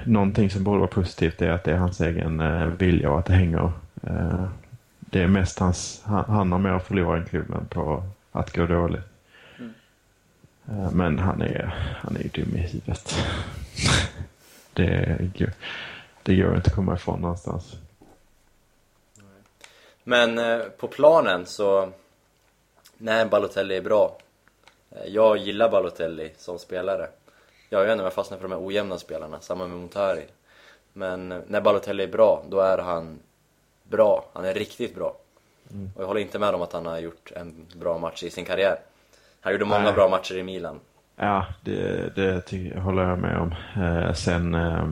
någonting 0.03 0.49
som 0.49 0.63
borde 0.63 0.79
vara 0.79 0.87
positivt 0.87 1.41
är 1.41 1.49
att 1.49 1.63
det 1.63 1.71
är 1.71 1.77
hans 1.77 2.01
egen 2.01 2.39
eh, 2.39 2.65
vilja 2.65 3.11
och 3.11 3.19
att 3.19 3.25
det 3.25 3.33
hänger. 3.33 3.71
Eh, 4.03 4.45
det 4.99 5.21
är 5.21 5.27
mest 5.27 5.59
hans, 5.59 6.01
han, 6.05 6.25
han 6.27 6.51
har 6.51 6.59
mer 6.59 6.69
att 6.69 6.87
förlora 6.87 7.17
än 7.17 7.25
klubben 7.25 7.65
på 7.69 8.03
att 8.31 8.55
gå 8.55 8.65
dåligt. 8.65 9.05
Eh, 10.69 10.91
men 10.91 11.19
han 11.19 11.41
är, 11.41 11.75
han 12.01 12.15
är 12.15 12.21
ju 12.21 12.29
dum 12.29 12.55
i 12.55 12.59
huvudet. 12.59 13.15
det, 14.73 15.17
det 16.23 16.35
går 16.35 16.55
inte 16.55 16.69
att 16.69 16.75
komma 16.75 16.95
ifrån 16.95 17.21
någonstans. 17.21 17.77
Men 20.03 20.37
eh, 20.37 20.59
på 20.59 20.87
planen 20.87 21.45
så, 21.45 21.89
när 22.97 23.25
Balotelli 23.25 23.77
är 23.77 23.81
bra. 23.81 24.17
Eh, 24.91 25.05
jag 25.07 25.37
gillar 25.37 25.69
Balotelli 25.69 26.31
som 26.37 26.59
spelare. 26.59 27.07
Jag 27.69 27.81
inte 27.81 27.93
om 27.93 27.99
jag 27.99 28.13
fastnar 28.13 28.37
för 28.37 28.47
de 28.47 28.51
här 28.51 28.67
ojämna 28.67 28.97
spelarna, 28.97 29.39
samma 29.39 29.67
med 29.67 29.77
Montari. 29.77 30.25
Men 30.93 31.31
eh, 31.31 31.39
när 31.47 31.61
Balotelli 31.61 32.03
är 32.03 32.07
bra, 32.07 32.43
då 32.49 32.59
är 32.59 32.77
han 32.77 33.19
bra. 33.83 34.25
Han 34.33 34.45
är 34.45 34.53
riktigt 34.53 34.95
bra. 34.95 35.15
Och 35.95 36.01
jag 36.01 36.07
håller 36.07 36.21
inte 36.21 36.39
med 36.39 36.55
om 36.55 36.61
att 36.61 36.73
han 36.73 36.85
har 36.85 36.99
gjort 36.99 37.31
en 37.35 37.65
bra 37.75 37.97
match 37.97 38.23
i 38.23 38.29
sin 38.29 38.45
karriär. 38.45 38.79
Han 39.41 39.53
gjorde 39.53 39.65
många 39.65 39.83
Nej. 39.83 39.93
bra 39.93 40.09
matcher 40.09 40.37
i 40.37 40.43
Milan. 40.43 40.79
Ja, 41.15 41.45
det, 41.61 42.15
det 42.15 42.79
håller 42.79 43.03
jag 43.03 43.19
med 43.19 43.37
om. 43.37 43.55
Eh, 43.83 44.13
sen 44.13 44.55
eh, 44.55 44.89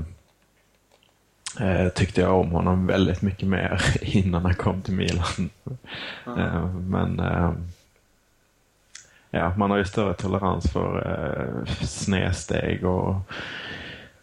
tyckte 1.96 2.22
jag 2.22 2.40
om 2.40 2.52
honom 2.52 2.88
väldigt 2.88 3.22
mycket 3.22 3.48
mer 3.48 3.82
innan 4.02 4.46
han 4.46 4.56
kom 4.56 4.82
till 4.82 4.94
Milan. 4.94 5.50
Eh, 6.26 6.76
men 6.76 7.20
eh, 7.20 7.52
ja, 9.30 9.54
man 9.58 9.72
har 9.72 9.78
ju 9.78 9.86
större 9.86 10.14
tolerans 10.14 10.72
för 10.72 10.98
eh, 11.06 11.74
snedsteg 11.86 12.86
och, 12.86 13.16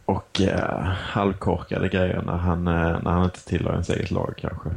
och 0.05 0.41
eh, 0.41 0.85
halvkorkade 0.87 1.89
grejer 1.89 2.23
när 2.23 2.37
han, 2.37 2.67
eh, 2.67 3.03
när 3.03 3.11
han 3.11 3.25
inte 3.25 3.45
tillhör 3.45 3.73
ens 3.73 3.91
eget 3.91 4.11
lag 4.11 4.35
kanske. 4.37 4.69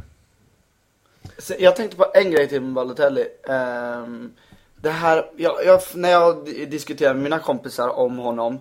Så 1.38 1.54
jag 1.58 1.76
tänkte 1.76 1.96
på 1.96 2.06
en 2.14 2.30
grej 2.30 2.48
till 2.48 2.60
med 2.60 2.72
Balotelli. 2.72 3.24
Ehm, 3.48 4.32
det 4.76 4.90
här, 4.90 5.26
jag, 5.36 5.64
jag, 5.66 5.80
när 5.94 6.10
jag 6.10 6.44
diskuterar 6.68 7.14
med 7.14 7.22
mina 7.22 7.38
kompisar 7.38 7.88
om 7.88 8.18
honom 8.18 8.54
eh, 8.54 8.60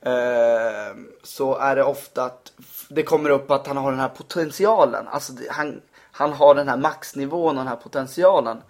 Ehm, 0.00 1.12
så 1.22 1.56
är 1.56 1.76
det 1.76 1.84
ofta 1.84 2.24
att 2.24 2.52
det 2.88 3.02
kommer 3.02 3.30
upp 3.30 3.50
att 3.50 3.66
han 3.66 3.76
har 3.76 3.90
den 3.90 4.00
här 4.00 4.08
potentialen. 4.08 5.08
Alltså 5.08 5.32
han, 5.50 5.82
han 6.12 6.32
har 6.32 6.54
den 6.54 6.68
här 6.68 6.76
maxnivån 6.76 7.48
och 7.48 7.64
den 7.64 7.66
här 7.66 7.76
potentialen. 7.76 8.62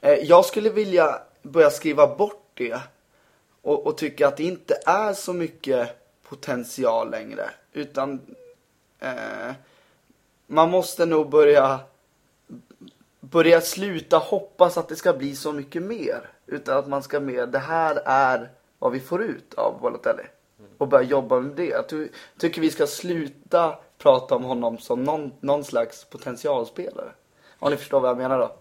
Eh, 0.00 0.12
jag 0.12 0.44
skulle 0.44 0.70
vilja 0.70 1.18
börja 1.42 1.70
skriva 1.70 2.16
bort 2.16 2.50
det 2.54 2.80
och, 3.62 3.86
och 3.86 3.98
tycka 3.98 4.28
att 4.28 4.36
det 4.36 4.44
inte 4.44 4.78
är 4.86 5.12
så 5.12 5.32
mycket 5.32 5.88
potential 6.28 7.10
längre. 7.10 7.50
Utan 7.72 8.20
eh, 8.98 9.52
man 10.46 10.70
måste 10.70 11.06
nog 11.06 11.30
börja 11.30 11.80
börja 13.20 13.60
sluta 13.60 14.18
hoppas 14.18 14.78
att 14.78 14.88
det 14.88 14.96
ska 14.96 15.12
bli 15.12 15.36
så 15.36 15.52
mycket 15.52 15.82
mer. 15.82 16.30
Utan 16.46 16.78
att 16.78 16.88
man 16.88 17.02
ska 17.02 17.20
mer, 17.20 17.46
det 17.46 17.58
här 17.58 18.02
är 18.04 18.50
vad 18.78 18.92
vi 18.92 19.00
får 19.00 19.22
ut 19.22 19.54
av 19.54 19.80
Balotelli. 19.80 20.22
Och 20.78 20.88
börja 20.88 21.04
jobba 21.08 21.40
med 21.40 21.56
det. 21.56 21.66
Jag 21.66 21.88
ty- 21.88 22.08
tycker 22.38 22.60
vi 22.60 22.70
ska 22.70 22.86
sluta 22.86 23.74
prata 24.02 24.34
om 24.34 24.44
honom 24.44 24.78
som 24.78 25.04
någon, 25.04 25.32
någon 25.40 25.64
slags 25.64 26.04
potentialspelare. 26.04 27.08
Om 27.58 27.70
ni 27.70 27.76
förstår 27.76 28.00
vad 28.00 28.10
jag 28.10 28.18
menar 28.18 28.38
då. 28.38 28.52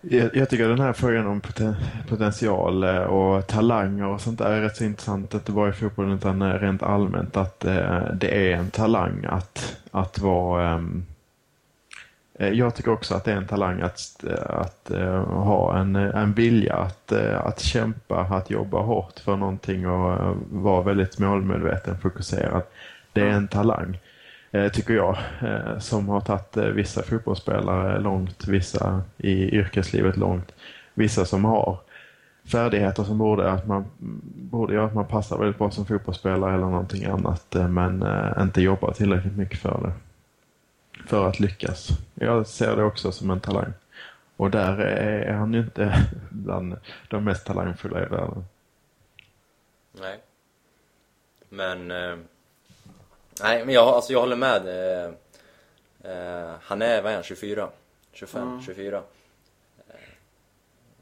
Jag, 0.00 0.36
jag 0.36 0.50
tycker 0.50 0.68
den 0.68 0.80
här 0.80 0.92
frågan 0.92 1.26
om 1.26 1.40
poten, 1.40 1.74
potential 2.08 2.84
eh, 2.84 3.02
och 3.02 3.46
talanger 3.46 4.06
och 4.06 4.20
sånt 4.20 4.38
där 4.38 4.50
är 4.50 4.60
rätt 4.60 4.76
så 4.76 4.84
intressant. 4.84 5.34
Inte 5.34 5.52
bara 5.52 5.68
i 5.68 5.72
fotbollen 5.72 6.12
utan 6.12 6.42
eh, 6.42 6.48
rent 6.48 6.82
allmänt 6.82 7.36
att 7.36 7.64
eh, 7.64 8.00
det 8.14 8.52
är 8.52 8.56
en 8.56 8.70
talang 8.70 9.24
att, 9.28 9.76
att 9.90 10.18
vara 10.18 10.72
eh, 10.72 10.80
jag 12.38 12.74
tycker 12.74 12.90
också 12.90 13.14
att 13.14 13.24
det 13.24 13.32
är 13.32 13.36
en 13.36 13.46
talang 13.46 13.80
att, 13.80 14.24
att 14.46 14.90
eh, 14.90 15.24
ha 15.24 15.78
en, 15.78 15.96
en 15.96 16.32
vilja 16.32 16.74
att, 16.74 17.12
eh, 17.12 17.46
att 17.46 17.60
kämpa, 17.60 18.20
att 18.20 18.50
jobba 18.50 18.80
hårt 18.80 19.20
för 19.20 19.36
någonting 19.36 19.88
och 19.88 20.12
eh, 20.12 20.34
vara 20.50 20.82
väldigt 20.82 21.18
målmedveten, 21.18 21.98
fokuserad. 21.98 22.62
Det 23.12 23.20
är 23.20 23.30
en 23.30 23.48
talang, 23.48 23.98
eh, 24.50 24.68
tycker 24.68 24.94
jag, 24.94 25.18
eh, 25.42 25.78
som 25.78 26.08
har 26.08 26.20
tagit 26.20 26.56
eh, 26.56 26.64
vissa 26.64 27.02
fotbollsspelare 27.02 28.00
långt, 28.00 28.48
vissa 28.48 29.02
i 29.16 29.56
yrkeslivet 29.56 30.16
långt, 30.16 30.52
vissa 30.94 31.24
som 31.24 31.44
har 31.44 31.78
färdigheter 32.44 33.04
som 33.04 33.18
borde, 33.18 33.50
att 33.50 33.66
man, 33.66 33.84
borde 34.50 34.74
göra 34.74 34.86
att 34.86 34.94
man 34.94 35.06
passar 35.06 35.38
väldigt 35.38 35.58
bra 35.58 35.70
som 35.70 35.86
fotbollsspelare 35.86 36.54
eller 36.54 36.66
någonting 36.66 37.04
annat, 37.04 37.54
eh, 37.54 37.68
men 37.68 38.02
eh, 38.02 38.42
inte 38.42 38.62
jobbar 38.62 38.92
tillräckligt 38.92 39.36
mycket 39.36 39.58
för 39.58 39.80
det 39.82 40.07
för 41.08 41.28
att 41.28 41.40
lyckas. 41.40 41.88
Jag 42.14 42.46
ser 42.46 42.76
det 42.76 42.84
också 42.84 43.12
som 43.12 43.30
en 43.30 43.40
talang. 43.40 43.72
Och 44.36 44.50
där 44.50 44.78
är 44.80 45.32
han 45.32 45.54
ju 45.54 45.60
inte 45.60 46.06
bland 46.30 46.76
de 47.08 47.24
mest 47.24 47.46
talangfulla 47.46 48.02
i 48.02 48.06
världen. 48.06 48.44
Nej. 49.92 50.18
Men... 51.48 51.90
Eh, 51.90 52.16
nej, 53.42 53.64
men 53.64 53.74
jag, 53.74 53.88
alltså 53.88 54.12
jag 54.12 54.20
håller 54.20 54.36
med. 54.36 54.66
Eh, 54.66 55.10
eh, 56.12 56.54
han 56.62 56.82
är, 56.82 57.02
vad 57.02 57.10
är 57.10 57.14
han, 57.14 57.24
24? 57.24 57.68
25, 58.12 58.62
24. 58.66 58.96
Eh, 58.96 59.94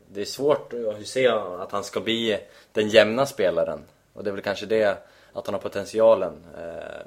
det 0.09 0.21
är 0.21 0.25
svårt 0.25 0.73
att 0.73 1.07
se 1.07 1.29
att 1.29 1.73
han 1.73 1.85
ska 1.85 2.01
bli 2.01 2.39
den 2.73 2.89
jämna 2.89 3.27
spelaren. 3.27 3.81
Och 4.13 4.25
det 4.25 4.31
är 4.31 4.33
väl 4.33 4.43
kanske 4.43 4.67
det, 4.67 4.99
att 5.33 5.47
han 5.47 5.55
har 5.55 5.61
potentialen. 5.61 6.45
Eh, 6.59 7.07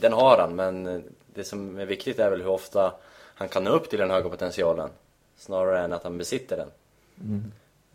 den 0.00 0.12
har 0.12 0.38
han, 0.38 0.56
men 0.56 1.04
det 1.34 1.44
som 1.44 1.78
är 1.78 1.86
viktigt 1.86 2.18
är 2.18 2.30
väl 2.30 2.42
hur 2.42 2.50
ofta 2.50 2.94
han 3.34 3.48
kan 3.48 3.64
nå 3.64 3.70
upp 3.70 3.90
till 3.90 3.98
den 3.98 4.10
höga 4.10 4.28
potentialen. 4.28 4.90
Snarare 5.36 5.80
än 5.80 5.92
att 5.92 6.04
han 6.04 6.18
besitter 6.18 6.56
den. 6.56 6.70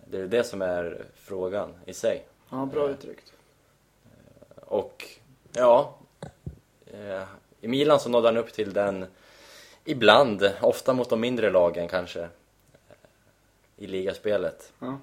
Det 0.05 0.17
är 0.17 0.27
det 0.27 0.43
som 0.43 0.61
är 0.61 1.05
frågan 1.15 1.73
i 1.85 1.93
sig. 1.93 2.25
Ja, 2.49 2.65
bra 2.65 2.89
uttryckt. 2.89 3.33
Och 4.55 5.05
ja, 5.53 5.97
eh, 6.85 7.23
i 7.61 7.67
Milan 7.67 7.99
så 7.99 8.09
nådde 8.09 8.27
han 8.27 8.37
upp 8.37 8.53
till 8.53 8.73
den 8.73 9.05
ibland, 9.85 10.51
ofta 10.61 10.93
mot 10.93 11.09
de 11.09 11.21
mindre 11.21 11.49
lagen 11.49 11.87
kanske, 11.87 12.21
eh, 12.21 12.27
i 13.77 13.87
ligaspelet. 13.87 14.73
Ja. 14.79 14.99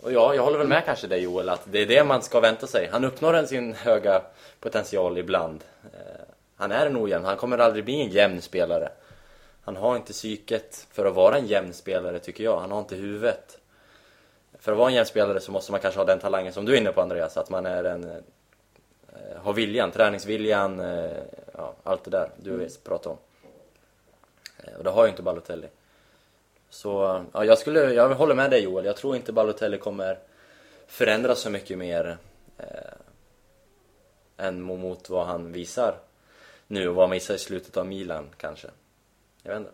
Och 0.00 0.12
ja, 0.12 0.34
jag 0.34 0.42
håller 0.42 0.58
väl 0.58 0.68
med 0.68 0.84
kanske 0.84 1.06
dig 1.06 1.22
Joel, 1.22 1.48
att 1.48 1.62
det 1.64 1.78
är 1.78 1.86
det 1.86 2.04
man 2.04 2.22
ska 2.22 2.40
vänta 2.40 2.66
sig. 2.66 2.88
Han 2.92 3.04
uppnår 3.04 3.46
sin 3.46 3.74
höga 3.74 4.22
potential 4.60 5.18
ibland. 5.18 5.64
Han 6.56 6.72
är 6.72 6.86
en 6.86 6.96
ojämn, 6.96 7.24
han 7.24 7.36
kommer 7.36 7.58
aldrig 7.58 7.84
bli 7.84 8.00
en 8.00 8.10
jämn 8.10 8.42
spelare. 8.42 8.88
Han 9.64 9.76
har 9.76 9.96
inte 9.96 10.12
psyket 10.12 10.86
för 10.90 11.06
att 11.06 11.14
vara 11.14 11.36
en 11.38 11.46
jämn 11.46 11.72
spelare 11.72 12.18
tycker 12.18 12.44
jag, 12.44 12.60
han 12.60 12.70
har 12.70 12.78
inte 12.78 12.96
huvudet. 12.96 13.58
För 14.58 14.72
att 14.72 14.78
vara 14.78 14.88
en 14.88 14.94
jämn 14.94 15.06
spelare 15.06 15.40
så 15.40 15.52
måste 15.52 15.72
man 15.72 15.80
kanske 15.80 16.00
ha 16.00 16.04
den 16.04 16.18
talangen 16.18 16.52
som 16.52 16.64
du 16.64 16.72
är 16.72 16.80
inne 16.80 16.92
på 16.92 17.00
Andreas, 17.00 17.36
att 17.36 17.50
man 17.50 17.66
är 17.66 17.84
en, 17.84 18.04
eh, 18.04 19.36
har 19.36 19.52
viljan, 19.52 19.90
träningsviljan, 19.90 20.80
eh, 20.80 21.10
ja, 21.54 21.74
allt 21.82 22.04
det 22.04 22.10
där 22.10 22.30
du 22.36 22.68
pratar 22.84 23.10
om. 23.10 23.18
Eh, 24.58 24.74
Och 24.78 24.84
det 24.84 24.90
har 24.90 25.04
ju 25.04 25.10
inte 25.10 25.22
Balotelli. 25.22 25.68
Så 26.70 27.24
ja, 27.32 27.44
jag, 27.44 27.58
skulle, 27.58 27.92
jag 27.92 28.14
håller 28.14 28.34
med 28.34 28.50
dig 28.50 28.62
Joel, 28.62 28.84
jag 28.84 28.96
tror 28.96 29.16
inte 29.16 29.32
Balotelli 29.32 29.78
kommer 29.78 30.18
förändras 30.86 31.40
så 31.40 31.50
mycket 31.50 31.78
mer 31.78 32.18
eh, 32.58 32.66
än 34.36 34.62
mot 34.62 35.10
vad 35.10 35.26
han 35.26 35.52
visar 35.52 35.94
nu 36.66 36.88
och 36.88 36.94
vad 36.94 37.08
med 37.08 37.16
i 37.16 37.38
slutet 37.38 37.76
av 37.76 37.86
Milan 37.86 38.28
kanske. 38.36 38.68
Jag 39.42 39.52
vet 39.52 39.58
inte. 39.58 39.72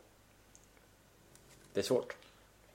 Det 1.73 1.81
är 1.81 1.85
svårt. 1.85 2.14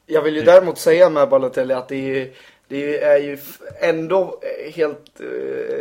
Jag 0.06 0.22
vill 0.22 0.35
ju 0.35 0.41
däremot 0.41 0.77
säga 0.77 1.10
med 1.10 1.30
Balotelli 1.30 1.73
att 1.73 1.88
det 1.88 1.95
är, 1.95 2.15
ju, 2.15 2.34
det 2.68 3.03
är 3.03 3.18
ju 3.18 3.38
ändå 3.80 4.41
helt, 4.73 5.19
eh, 5.19 5.26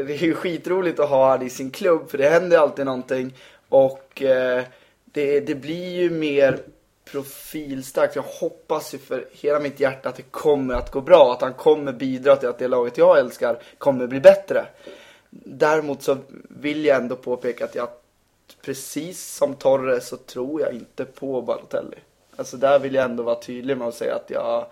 det 0.06 0.14
är 0.14 0.24
ju 0.24 0.34
skitroligt 0.34 1.00
att 1.00 1.08
ha 1.08 1.30
han 1.30 1.42
i 1.42 1.50
sin 1.50 1.70
klubb 1.70 2.10
för 2.10 2.18
det 2.18 2.28
händer 2.28 2.58
alltid 2.58 2.84
någonting 2.84 3.34
och 3.68 4.22
eh, 4.22 4.64
det, 5.04 5.40
det 5.40 5.54
blir 5.54 5.90
ju 5.90 6.10
mer 6.10 6.58
profilstarkt. 7.04 8.16
Jag 8.16 8.22
hoppas 8.22 8.94
ju 8.94 8.98
för 8.98 9.28
hela 9.32 9.60
mitt 9.60 9.80
hjärta 9.80 10.08
att 10.08 10.16
det 10.16 10.30
kommer 10.30 10.74
att 10.74 10.90
gå 10.90 11.00
bra, 11.00 11.32
att 11.32 11.40
han 11.40 11.54
kommer 11.54 11.92
bidra 11.92 12.36
till 12.36 12.48
att 12.48 12.58
det 12.58 12.68
laget 12.68 12.98
jag 12.98 13.18
älskar 13.18 13.62
kommer 13.78 14.06
bli 14.06 14.20
bättre. 14.20 14.66
Däremot 15.30 16.02
så 16.02 16.16
vill 16.48 16.84
jag 16.84 16.96
ändå 16.96 17.16
påpeka 17.16 17.64
att 17.64 17.74
jag, 17.74 17.88
precis 18.66 19.34
som 19.34 19.54
Torres 19.54 20.08
så 20.08 20.16
tror 20.16 20.60
jag 20.60 20.72
inte 20.72 21.04
på 21.04 21.42
Balotelli. 21.42 21.96
Alltså 22.36 22.56
där 22.56 22.78
vill 22.78 22.94
jag 22.94 23.04
ändå 23.04 23.22
vara 23.22 23.40
tydlig 23.40 23.76
med 23.76 23.88
att 23.88 23.94
säga 23.94 24.14
att 24.14 24.30
jag, 24.30 24.66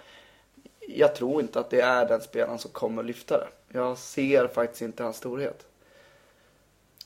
jag 0.81 1.15
tror 1.15 1.41
inte 1.41 1.61
att 1.61 1.71
det 1.71 1.81
är 1.81 2.09
den 2.09 2.21
spelaren 2.21 2.59
som 2.59 2.71
kommer 2.71 3.03
lyfta 3.03 3.39
det. 3.39 3.47
Jag 3.79 3.99
ser 3.99 4.47
faktiskt 4.47 4.83
inte 4.83 5.03
hans 5.03 5.17
storhet. 5.17 5.67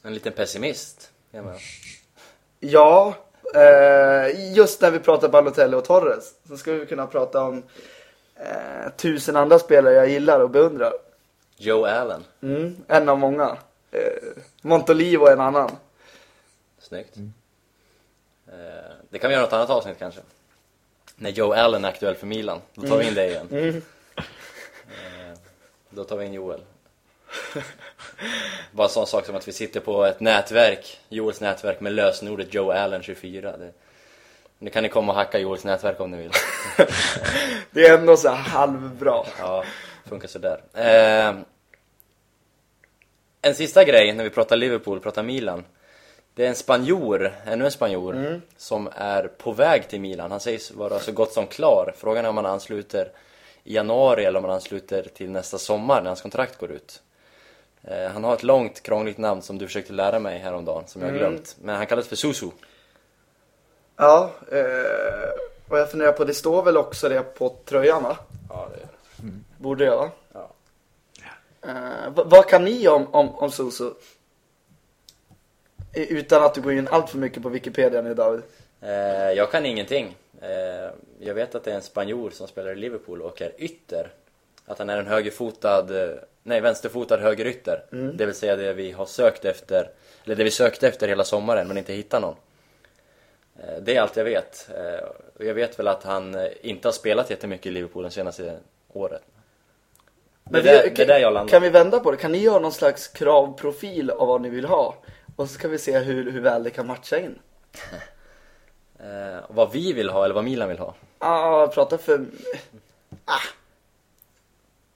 En 0.02 0.14
liten 0.14 0.32
pessimist. 0.32 1.10
är 1.32 1.42
man. 1.42 1.58
Ja, 2.60 3.14
eh, 3.54 4.54
just 4.54 4.80
när 4.82 4.90
vi 4.90 4.98
pratar 4.98 5.28
Balotelli 5.28 5.76
och 5.76 5.84
Torres 5.84 6.34
så 6.48 6.56
ska 6.56 6.72
vi 6.72 6.86
kunna 6.86 7.06
prata 7.06 7.42
om 7.42 7.62
eh, 8.34 8.92
tusen 8.96 9.36
andra 9.36 9.58
spelare 9.58 9.94
jag 9.94 10.08
gillar 10.08 10.40
och 10.40 10.50
beundrar. 10.50 10.92
Joe 11.56 11.84
Allen. 11.84 12.24
Mm, 12.42 12.76
en 12.86 13.08
av 13.08 13.18
många. 13.18 13.56
Eh, 13.90 14.42
Montolivo 14.62 15.26
en 15.26 15.40
annan. 15.40 15.70
Snyggt. 16.88 17.16
Eh, 18.46 18.54
det 19.10 19.18
kan 19.18 19.28
vi 19.28 19.34
göra 19.34 19.44
något 19.44 19.52
annat 19.52 19.70
avsnitt 19.70 19.98
kanske. 19.98 20.20
När 21.16 21.30
Joe 21.30 21.52
Allen 21.52 21.84
är 21.84 21.88
aktuell 21.88 22.14
för 22.14 22.26
Milan. 22.26 22.60
Då 22.74 22.88
tar 22.88 22.98
vi 22.98 23.06
in 23.06 23.14
det 23.14 23.26
igen. 23.26 23.82
Eh, 24.16 25.38
då 25.90 26.04
tar 26.04 26.16
vi 26.16 26.26
in 26.26 26.32
Joel. 26.32 26.60
Bara 28.72 28.86
en 28.86 28.90
sån 28.90 29.06
sak 29.06 29.26
som 29.26 29.36
att 29.36 29.48
vi 29.48 29.52
sitter 29.52 29.80
på 29.80 30.04
ett 30.04 30.20
nätverk, 30.20 31.00
Joels 31.08 31.40
nätverk 31.40 31.80
med 31.80 31.92
lösenordet 31.92 32.54
Joe 32.54 32.70
Allen 32.70 33.02
24. 33.02 33.56
Det, 33.56 33.72
nu 34.58 34.70
kan 34.70 34.82
ni 34.82 34.88
komma 34.88 35.12
och 35.12 35.18
hacka 35.18 35.38
Joels 35.38 35.64
nätverk 35.64 36.00
om 36.00 36.10
ni 36.10 36.16
vill. 36.16 36.30
Det 37.70 37.86
är 37.86 37.98
ändå 37.98 38.16
så 38.16 38.28
halvbra. 38.28 39.24
Ja, 39.38 39.64
funkar 40.04 40.28
sådär. 40.28 40.62
Eh, 40.74 41.36
en 43.42 43.54
sista 43.54 43.84
grej 43.84 44.12
när 44.12 44.24
vi 44.24 44.30
pratar 44.30 44.56
Liverpool, 44.56 45.00
pratar 45.00 45.22
Milan. 45.22 45.64
Det 46.38 46.44
är 46.44 46.48
en 46.48 46.54
spanjor, 46.54 47.32
ännu 47.44 47.64
en 47.64 47.70
spanjor, 47.70 48.40
som 48.56 48.88
är 48.94 49.28
på 49.28 49.52
väg 49.52 49.88
till 49.88 50.00
Milan. 50.00 50.30
Han 50.30 50.40
sägs 50.40 50.70
vara 50.70 50.98
så 50.98 51.12
gott 51.12 51.32
som 51.32 51.46
klar. 51.46 51.94
Frågan 51.96 52.24
är 52.24 52.28
om 52.28 52.36
han 52.36 52.46
ansluter 52.46 53.12
i 53.64 53.74
januari 53.74 54.24
eller 54.24 54.38
om 54.38 54.44
han 54.44 54.54
ansluter 54.54 55.02
till 55.02 55.30
nästa 55.30 55.58
sommar 55.58 56.00
när 56.00 56.06
hans 56.06 56.22
kontrakt 56.22 56.58
går 56.58 56.70
ut. 56.70 57.02
Eh, 57.82 58.10
han 58.10 58.24
har 58.24 58.34
ett 58.34 58.42
långt, 58.42 58.82
krångligt 58.82 59.18
namn 59.18 59.42
som 59.42 59.58
du 59.58 59.66
försökte 59.66 59.92
lära 59.92 60.18
mig 60.18 60.38
häromdagen, 60.38 60.84
som 60.86 61.02
jag 61.02 61.08
har 61.08 61.18
glömt. 61.18 61.56
Men 61.62 61.76
han 61.76 61.86
kallas 61.86 62.08
för 62.08 62.16
Susu. 62.16 62.50
Ja, 63.96 64.30
eh, 64.52 64.58
och 65.68 65.78
jag 65.78 65.90
funderar 65.90 66.12
på, 66.12 66.24
det 66.24 66.34
står 66.34 66.62
väl 66.62 66.76
också 66.76 67.08
det 67.08 67.22
på 67.22 67.56
tröjan 67.64 68.02
va? 68.02 68.16
Ja, 68.48 68.68
det 68.74 68.88
Borde 69.56 69.84
det 69.84 69.96
va? 69.96 70.10
Ja. 70.32 70.50
Eh, 71.68 72.10
vad, 72.14 72.30
vad 72.30 72.48
kan 72.48 72.64
ni 72.64 72.88
om, 72.88 73.14
om, 73.14 73.34
om 73.34 73.50
Susu? 73.50 73.90
Utan 75.94 76.44
att 76.44 76.54
du 76.54 76.60
går 76.60 76.72
in 76.72 76.88
allt 76.90 77.10
för 77.10 77.18
mycket 77.18 77.42
på 77.42 77.48
Wikipedia 77.48 78.02
nu 78.02 78.14
David. 78.14 78.42
Eh, 78.80 78.90
jag 79.32 79.50
kan 79.50 79.66
ingenting. 79.66 80.16
Eh, 80.42 80.90
jag 81.20 81.34
vet 81.34 81.54
att 81.54 81.64
det 81.64 81.70
är 81.70 81.74
en 81.74 81.82
spanjor 81.82 82.30
som 82.30 82.48
spelar 82.48 82.72
i 82.72 82.74
Liverpool 82.76 83.22
och 83.22 83.42
är 83.42 83.52
ytter. 83.58 84.10
Att 84.66 84.78
han 84.78 84.90
är 84.90 84.98
en 84.98 85.06
högerfotad, 85.06 86.02
eh, 86.02 86.10
nej, 86.42 86.60
vänsterfotad 86.60 87.16
högerytter. 87.16 87.82
Mm. 87.92 88.16
Det 88.16 88.26
vill 88.26 88.34
säga 88.34 88.56
det 88.56 88.72
vi 88.72 88.92
har 88.92 89.06
sökt 89.06 89.44
efter, 89.44 89.90
eller 90.24 90.36
det 90.36 90.44
vi 90.44 90.50
sökte 90.50 90.88
efter 90.88 91.08
hela 91.08 91.24
sommaren 91.24 91.68
men 91.68 91.78
inte 91.78 91.92
hittat 91.92 92.22
någon. 92.22 92.34
Eh, 93.62 93.82
Det 93.82 93.96
är 93.96 94.00
allt 94.00 94.16
jag 94.16 94.24
vet. 94.24 94.68
Eh, 94.76 95.08
Och 95.38 95.44
jag 95.44 95.54
vet 95.54 95.78
väl 95.78 95.88
att 95.88 96.02
han 96.04 96.34
eh, 96.34 96.46
inte 96.62 96.88
har 96.88 96.92
spelat 96.92 97.30
jättemycket 97.30 97.66
i 97.66 97.70
Liverpool 97.70 98.02
de 98.02 98.10
senaste 98.10 98.58
året. 98.92 99.22
Det 100.44 100.50
Men 100.52 100.60
är 100.60 100.64
där, 100.64 100.82
vi, 100.84 100.90
det 100.90 101.02
är 101.02 101.06
där 101.06 101.18
jag 101.18 101.32
landar. 101.32 101.50
Kan 101.50 101.62
vi 101.62 101.68
vända 101.70 102.00
på 102.00 102.10
det? 102.10 102.16
Kan 102.16 102.32
ni 102.32 102.38
göra 102.38 102.58
någon 102.58 102.72
slags 102.72 103.08
kravprofil 103.08 104.10
av 104.10 104.28
vad 104.28 104.40
ni 104.40 104.48
vill 104.48 104.64
ha? 104.64 104.94
Och 105.38 105.48
så 105.48 105.54
ska 105.54 105.68
vi 105.68 105.78
se 105.78 105.98
hur, 105.98 106.30
hur 106.30 106.40
väl 106.40 106.62
det 106.62 106.70
kan 106.70 106.86
matcha 106.86 107.18
in. 107.18 107.38
Eh, 109.00 109.38
vad 109.48 109.72
vi 109.72 109.92
vill 109.92 110.08
ha 110.10 110.24
eller 110.24 110.34
vad 110.34 110.44
Milan 110.44 110.68
vill 110.68 110.78
ha. 110.78 110.94
Ah, 111.18 111.66
prata 111.66 111.98
för... 111.98 112.26
Ah. 113.24 113.38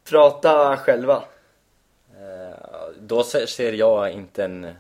Prata 0.05 0.77
själva. 0.77 1.25
Eh, 2.21 2.57
Då 2.99 3.23
se- 3.25 3.47
ser 3.47 3.73
jag 3.73 4.11
inte 4.11 4.45
en, 4.45 4.75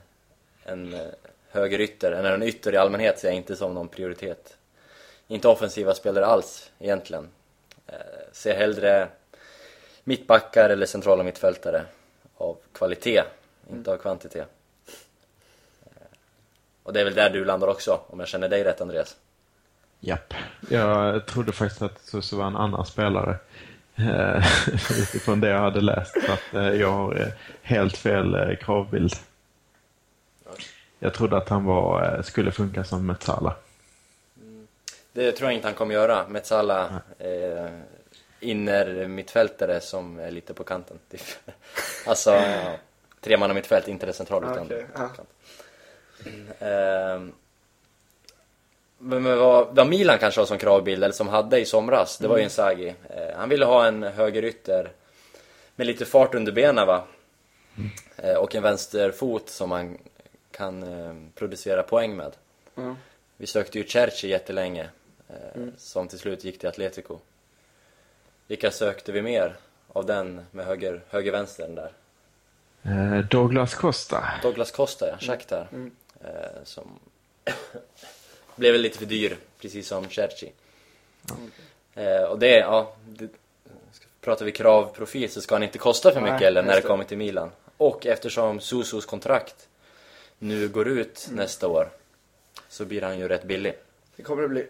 en 0.64 0.97
högerytter, 1.51 2.12
eller 2.12 2.32
en 2.34 2.43
ytter 2.43 2.74
i 2.74 2.76
allmänhet 2.76 3.18
ser 3.18 3.28
jag 3.28 3.36
inte 3.36 3.56
som 3.56 3.74
någon 3.74 3.89
prioritet. 3.89 4.56
Inte 5.28 5.48
offensiva 5.48 5.94
spelare 5.94 6.26
alls 6.26 6.70
egentligen. 6.78 7.28
Eh, 7.86 7.94
Ser 8.32 8.55
hellre 8.55 9.09
mittbackar 10.05 10.70
eller 10.70 10.86
centrala 10.86 11.22
mittfältare 11.22 11.84
av 12.36 12.56
kvalitet, 12.72 13.22
inte 13.70 13.93
av 13.93 13.97
kvantitet. 13.97 14.48
Och 16.82 16.92
det 16.92 17.00
är 17.00 17.04
väl 17.04 17.14
där 17.14 17.30
du 17.30 17.44
landar 17.44 17.68
också, 17.68 18.00
om 18.06 18.20
jag 18.20 18.28
känner 18.28 18.48
dig 18.48 18.64
rätt 18.64 18.80
Andreas. 18.80 19.16
Japp. 20.00 20.34
Jag 20.68 21.26
trodde 21.26 21.52
faktiskt 21.52 21.82
att 21.82 22.00
Susu 22.00 22.36
var 22.36 22.46
en 22.46 22.56
annan 22.56 22.86
spelare. 22.86 23.36
Eh, 23.96 24.46
Utifrån 25.00 25.40
det 25.40 25.48
jag 25.48 25.59
hade 25.59 25.80
läst. 25.80 26.12
Så 26.26 26.32
att 26.32 26.54
eh, 26.54 26.80
jag 26.80 26.92
har 26.92 27.20
eh, 27.20 27.26
helt 27.62 27.96
fel 27.96 28.56
kravbild. 28.60 29.12
Jag 30.98 31.14
trodde 31.14 31.36
att 31.36 31.48
han 31.48 31.64
var, 31.64 32.22
skulle 32.22 32.52
funka 32.52 32.84
som 32.84 33.06
Metsala. 33.06 33.54
Det 35.12 35.32
tror 35.32 35.50
jag 35.50 35.54
inte 35.54 35.68
han 35.68 35.74
kommer 35.74 35.94
göra. 35.94 36.28
Metsala 36.28 37.00
eh, 37.18 37.70
inner 38.40 39.09
mittfältare 39.09 39.80
som 39.80 40.18
är 40.18 40.30
lite 40.30 40.54
på 40.54 40.64
kanten. 40.64 40.98
typ. 41.10 41.20
alltså, 42.06 42.30
ja, 42.30 42.76
tremanna 43.20 43.54
mittfält, 43.54 43.88
inte 43.88 44.06
det 44.06 44.12
centrala 44.12 44.52
utan 44.52 44.66
Okej, 44.66 44.86
ja. 44.94 45.09
kant. 45.09 45.28
Ehm, 46.59 47.32
men 48.99 49.24
vad, 49.24 49.77
vad 49.77 49.86
Milan 49.86 50.19
kanske 50.19 50.40
har 50.40 50.47
som 50.47 50.59
kravbild, 50.59 51.05
eller 51.05 51.15
som 51.15 51.28
hade 51.28 51.61
i 51.61 51.65
somras, 51.65 52.19
det 52.19 52.28
var 52.28 52.36
ju 52.36 52.44
Inzaghi. 52.44 52.94
Eh, 53.11 53.36
han 53.36 53.49
ville 53.49 53.65
ha 53.65 53.86
en 53.86 54.03
högerytter 54.03 54.90
med 55.77 55.86
lite 55.86 56.05
fart 56.05 56.35
under 56.35 56.53
benen 56.53 56.86
va? 56.86 57.05
Eh, 58.16 58.35
och 58.35 58.55
en 58.55 58.62
vänsterfot 58.62 59.49
som 59.49 59.69
man 59.69 59.99
kan 60.51 60.82
eh, 60.82 61.15
producera 61.35 61.82
poäng 61.82 62.16
med. 62.16 62.32
Ja. 62.74 62.97
Vi 63.36 63.47
sökte 63.47 63.78
ju 63.78 63.85
Cherchi 63.85 64.28
jättelänge, 64.28 64.89
eh, 65.28 65.62
som 65.77 66.09
till 66.09 66.19
slut 66.19 66.44
gick 66.44 66.59
till 66.59 66.69
Atletico. 66.69 67.19
Vilka 68.47 68.70
sökte 68.70 69.12
vi 69.12 69.23
mer 69.23 69.57
av 69.89 70.07
den 70.07 70.40
med 70.51 70.66
höger, 70.66 71.01
höger-vänstern 71.09 71.74
där? 71.74 71.93
Douglas 73.31 73.74
Costa. 73.74 74.24
Douglas 74.43 74.70
Costa, 74.70 75.09
ja, 75.09 75.16
Shakhtar. 75.19 75.69
Eh, 76.24 76.65
som 76.65 76.99
blev 78.57 78.74
lite 78.74 78.99
för 78.99 79.07
dyr, 79.07 79.36
precis 79.61 79.89
som 79.89 80.09
Cherchi. 80.09 80.53
Eh, 81.94 82.23
och 82.23 82.39
det, 82.39 82.59
ja, 82.59 82.93
det, 83.07 83.28
pratar 84.20 84.44
vi 84.44 84.53
kravprofil 84.53 85.31
så 85.31 85.40
ska 85.40 85.55
han 85.55 85.62
inte 85.62 85.78
kosta 85.78 86.12
för 86.12 86.20
mycket 86.20 86.40
Nej, 86.40 86.47
eller 86.47 86.62
när 86.62 86.74
det 86.74 86.82
kommer 86.82 87.05
till 87.05 87.19
Milan. 87.19 87.51
Och 87.77 88.07
eftersom 88.07 88.61
Susus 88.61 89.07
kontrakt 89.07 89.69
nu 90.39 90.69
går 90.69 90.89
ut 90.89 91.28
nästa 91.32 91.69
år 91.69 91.90
så 92.69 92.85
blir 92.85 93.03
han 93.03 93.19
ju 93.19 93.28
rätt 93.28 93.44
billig. 93.44 93.74
Det 94.16 94.23
kommer 94.23 94.43
det 94.43 94.49
bli. 94.49 94.66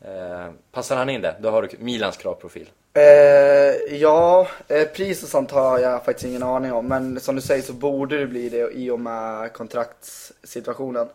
Eh, 0.00 0.50
passar 0.72 0.96
han 0.96 1.10
in 1.10 1.20
det, 1.20 1.36
då 1.40 1.50
har 1.50 1.62
du 1.62 1.68
Milans 1.78 2.16
kravprofil. 2.16 2.70
Eh, 2.96 3.94
ja, 3.94 4.48
eh, 4.68 4.88
pris 4.88 5.22
och 5.22 5.28
sånt 5.28 5.50
har 5.50 5.78
jag 5.78 6.04
faktiskt 6.04 6.26
ingen 6.26 6.42
aning 6.42 6.72
om. 6.72 6.88
Men 6.88 7.20
som 7.20 7.36
du 7.36 7.42
säger 7.42 7.62
så 7.62 7.72
borde 7.72 8.18
det 8.18 8.26
bli 8.26 8.48
det 8.48 8.70
i 8.72 8.90
och 8.90 9.00
med 9.00 9.52
kontraktssituationen. 9.52 11.08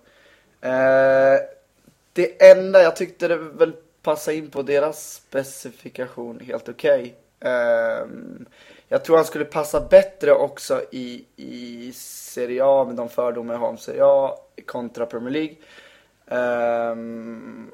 Eh, 0.61 1.39
det 2.13 2.51
enda 2.51 2.83
jag 2.83 2.95
tyckte 2.95 3.27
det 3.27 3.35
väl 3.35 3.73
passade 4.01 4.37
in 4.37 4.49
på 4.49 4.61
deras 4.61 5.13
specifikation 5.13 6.39
helt 6.39 6.69
okej. 6.69 7.15
Eh, 7.39 8.05
jag 8.87 9.03
tror 9.03 9.15
han 9.15 9.25
skulle 9.25 9.45
passa 9.45 9.81
bättre 9.81 10.33
också 10.33 10.81
i, 10.91 11.25
i 11.35 11.91
Serie 11.95 12.61
A 12.65 12.85
med 12.85 12.95
de 12.95 13.09
fördomar 13.09 13.53
jag 13.53 13.61
har 13.61 13.67
om 13.67 13.77
Serie 13.77 14.01
A 14.03 14.35
kontra 14.65 15.05
Premier 15.05 15.31
League. 15.31 15.55
Ehm, 16.27 17.71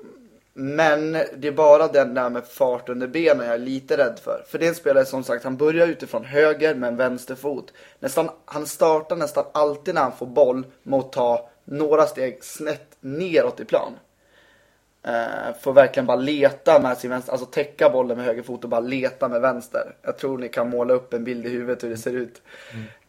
men 0.58 1.12
det 1.12 1.48
är 1.48 1.52
bara 1.52 1.88
den 1.88 2.14
där 2.14 2.30
med 2.30 2.46
fart 2.46 2.90
under 2.90 3.08
benen 3.08 3.46
jag 3.46 3.56
är 3.56 3.60
lite 3.60 3.98
rädd 3.98 4.20
för. 4.24 4.44
För 4.48 4.60
det 4.60 4.66
är 4.66 4.70
en 4.70 4.76
spelare 4.76 5.06
som 5.06 5.24
sagt, 5.24 5.44
han 5.44 5.58
börjar 5.58 5.88
utifrån 5.88 6.26
höger 6.26 6.76
med 6.76 6.88
en 6.88 6.98
vänsterfot. 6.98 7.74
Nästan, 8.00 8.30
han 8.46 8.66
startar 8.66 9.16
nästan 9.16 9.46
alltid 9.52 9.96
när 9.96 10.02
han 10.02 10.18
får 10.18 10.26
boll 10.26 10.66
mot 10.84 11.06
att 11.06 11.12
ta 11.12 11.50
några 11.64 12.06
steg 12.06 12.44
snett 12.44 12.98
neråt 13.00 13.60
i 13.60 13.66
plan. 13.66 13.94
Uh, 15.08 15.56
får 15.62 15.74
verkligen 15.74 16.06
bara 16.06 16.18
leta 16.18 16.80
med 16.80 16.98
sin 16.98 17.10
vänster, 17.10 17.32
alltså 17.32 17.48
täcka 17.48 17.90
bollen 17.90 18.18
med 18.18 18.26
höger 18.26 18.44
fot 18.44 18.64
och 18.64 18.70
bara 18.70 18.80
leta 18.80 19.28
med 19.28 19.42
vänster. 19.42 19.96
Jag 20.02 20.18
tror 20.18 20.38
ni 20.38 20.50
kan 20.50 20.70
måla 20.70 20.94
upp 20.94 21.14
en 21.14 21.24
bild 21.24 21.46
i 21.46 21.50
huvudet 21.50 21.84
hur 21.84 21.90
det 21.90 21.98
ser 21.98 22.14
ut. 22.14 22.42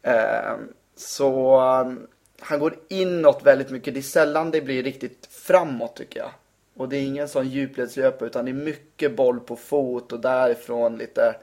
Eh, 0.02 0.54
så 0.96 1.60
um, 1.60 2.06
han 2.40 2.58
går 2.58 2.76
inåt 2.88 3.42
väldigt 3.42 3.70
mycket. 3.70 3.94
Det 3.94 4.00
är 4.00 4.02
sällan 4.02 4.50
det 4.50 4.60
blir 4.60 4.82
riktigt 4.82 5.28
framåt 5.30 5.96
tycker 5.96 6.20
jag. 6.20 6.30
Och 6.76 6.88
det 6.88 6.96
är 6.96 7.02
ingen 7.02 7.28
sån 7.28 7.48
djupledslöpare 7.48 8.28
utan 8.28 8.44
det 8.44 8.50
är 8.50 8.52
mycket 8.52 9.16
boll 9.16 9.40
på 9.40 9.56
fot 9.56 10.12
och 10.12 10.20
därifrån 10.20 10.98
lite, 10.98 11.36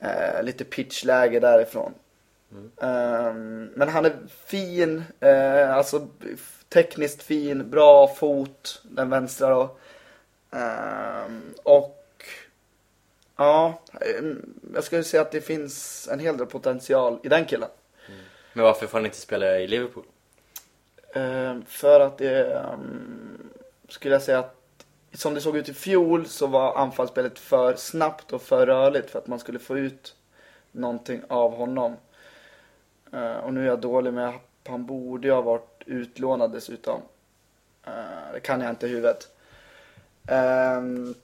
eh, 0.00 0.42
lite 0.42 0.64
pitchläge 0.64 1.40
därifrån. 1.40 1.94
Ehm, 2.80 3.70
men 3.74 3.88
han 3.88 4.04
är 4.04 4.16
fin, 4.46 5.04
eh, 5.20 5.76
alltså 5.76 6.08
tekniskt 6.68 7.22
fin, 7.22 7.70
bra 7.70 8.08
fot, 8.08 8.82
den 8.82 9.10
vänstra 9.10 9.50
då. 9.50 9.76
Ehm, 10.50 11.54
och 11.62 12.24
ja, 13.36 13.82
ehm, 14.00 14.54
jag 14.74 14.84
skulle 14.84 15.04
säga 15.04 15.20
att 15.20 15.32
det 15.32 15.40
finns 15.40 16.08
en 16.12 16.18
hel 16.18 16.36
del 16.36 16.46
potential 16.46 17.18
i 17.22 17.28
den 17.28 17.44
killen. 17.44 17.68
Men 18.52 18.64
varför 18.64 18.86
får 18.86 18.98
han 18.98 19.06
inte 19.06 19.18
spela 19.18 19.58
i 19.58 19.66
Liverpool? 19.66 20.04
Ehm, 21.14 21.64
för 21.64 22.00
att 22.00 22.18
det 22.18 22.52
ehm, 22.52 23.41
skulle 23.92 24.14
jag 24.14 24.22
säga 24.22 24.38
att 24.38 24.56
som 25.12 25.34
det 25.34 25.40
såg 25.40 25.56
ut 25.56 25.68
i 25.68 25.74
fjol 25.74 26.26
så 26.26 26.46
var 26.46 26.76
anfallsspelet 26.76 27.38
för 27.38 27.76
snabbt 27.76 28.32
och 28.32 28.42
för 28.42 28.66
rörligt 28.66 29.10
för 29.10 29.18
att 29.18 29.26
man 29.26 29.38
skulle 29.38 29.58
få 29.58 29.78
ut 29.78 30.14
någonting 30.72 31.22
av 31.28 31.56
honom. 31.56 31.96
Eh, 33.12 33.36
och 33.36 33.54
nu 33.54 33.62
är 33.62 33.66
jag 33.66 33.80
dålig 33.80 34.12
med 34.12 34.32
han 34.68 34.86
borde 34.86 35.28
ju 35.28 35.34
ha 35.34 35.42
varit 35.42 35.82
utlånad 35.86 36.52
dessutom. 36.52 37.00
Eh, 37.86 38.32
det 38.32 38.40
kan 38.40 38.60
jag 38.60 38.70
inte 38.70 38.86
i 38.86 38.88
huvudet. 38.88 39.28
Ehm, 40.26 41.14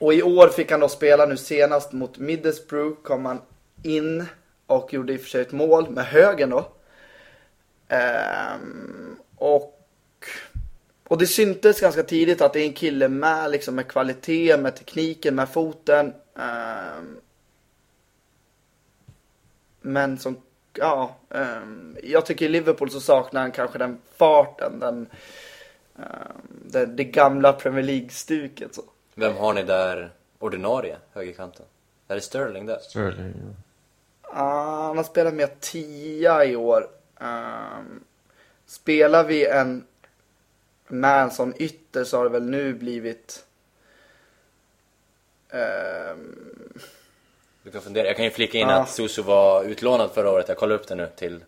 och 0.00 0.14
i 0.14 0.22
år 0.22 0.48
fick 0.48 0.70
han 0.70 0.80
då 0.80 0.88
spela 0.88 1.26
nu 1.26 1.36
senast 1.36 1.92
mot 1.92 2.18
Middlesbrough 2.18 3.02
kom 3.02 3.26
han 3.26 3.40
in 3.82 4.24
och 4.66 4.92
gjorde 4.92 5.12
i 5.12 5.16
och 5.16 5.20
för 5.20 5.28
sig 5.28 5.40
ett 5.40 5.52
mål 5.52 5.90
med 5.90 6.04
högen 6.04 6.50
då. 6.50 6.66
Ehm, 7.88 9.16
och, 9.36 9.75
och 11.08 11.18
det 11.18 11.26
syntes 11.26 11.80
ganska 11.80 12.02
tidigt 12.02 12.40
att 12.40 12.52
det 12.52 12.60
är 12.60 12.66
en 12.66 12.72
kille 12.72 13.08
med, 13.08 13.50
liksom, 13.50 13.74
med 13.74 13.88
kvalitet, 13.88 14.56
med 14.56 14.76
tekniken, 14.76 15.34
med 15.34 15.48
foten. 15.48 16.14
Ehm, 16.38 17.16
men 19.80 20.18
som, 20.18 20.36
ja, 20.72 21.16
ehm, 21.30 21.96
jag 22.02 22.26
tycker 22.26 22.44
i 22.44 22.48
Liverpool 22.48 22.90
så 22.90 23.00
saknar 23.00 23.40
han 23.40 23.52
kanske 23.52 23.78
den 23.78 23.98
farten, 24.16 24.78
den, 24.80 25.08
ehm, 25.98 26.60
det, 26.64 26.86
det 26.86 27.04
gamla 27.04 27.52
Premier 27.52 27.84
League-stuket 27.84 28.74
så. 28.74 28.82
Vem 29.14 29.36
har 29.36 29.54
ni 29.54 29.62
där 29.62 30.10
ordinarie, 30.38 30.96
högerkanten? 31.12 31.66
Är 32.08 32.14
det 32.14 32.20
Sterling 32.20 32.66
där? 32.66 32.78
Sterling, 32.78 33.34
ja. 33.36 33.54
Ah, 34.22 34.86
han 34.86 34.96
har 34.96 35.04
spelat 35.04 35.34
med 35.34 35.60
tia 35.60 36.44
i 36.44 36.56
år. 36.56 36.88
Um, 37.20 38.04
spelar 38.66 39.24
vi 39.24 39.46
en 39.46 39.84
med 40.88 41.22
en 41.22 41.30
sån 41.30 41.54
ytter 41.62 42.04
så 42.04 42.16
har 42.16 42.24
det 42.24 42.30
väl 42.30 42.42
nu 42.50 42.74
blivit 42.74 43.44
ehm, 45.50 46.72
Du 47.62 47.70
kan 47.70 47.80
fundera. 47.82 48.06
Jag 48.06 48.16
kan 48.16 48.24
ju 48.24 48.30
flika 48.30 48.58
in 48.58 48.68
Ja. 48.68 48.74
att 48.82 48.90
Susu 48.90 49.22
var 49.22 49.64
utlånad 49.64 50.10
förra 50.10 50.30
året. 50.30 50.48
Jag 50.48 50.56
kollade 50.56 50.80
upp 50.80 50.88
det 50.88 50.94
nu 50.94 51.08
till 51.16 51.44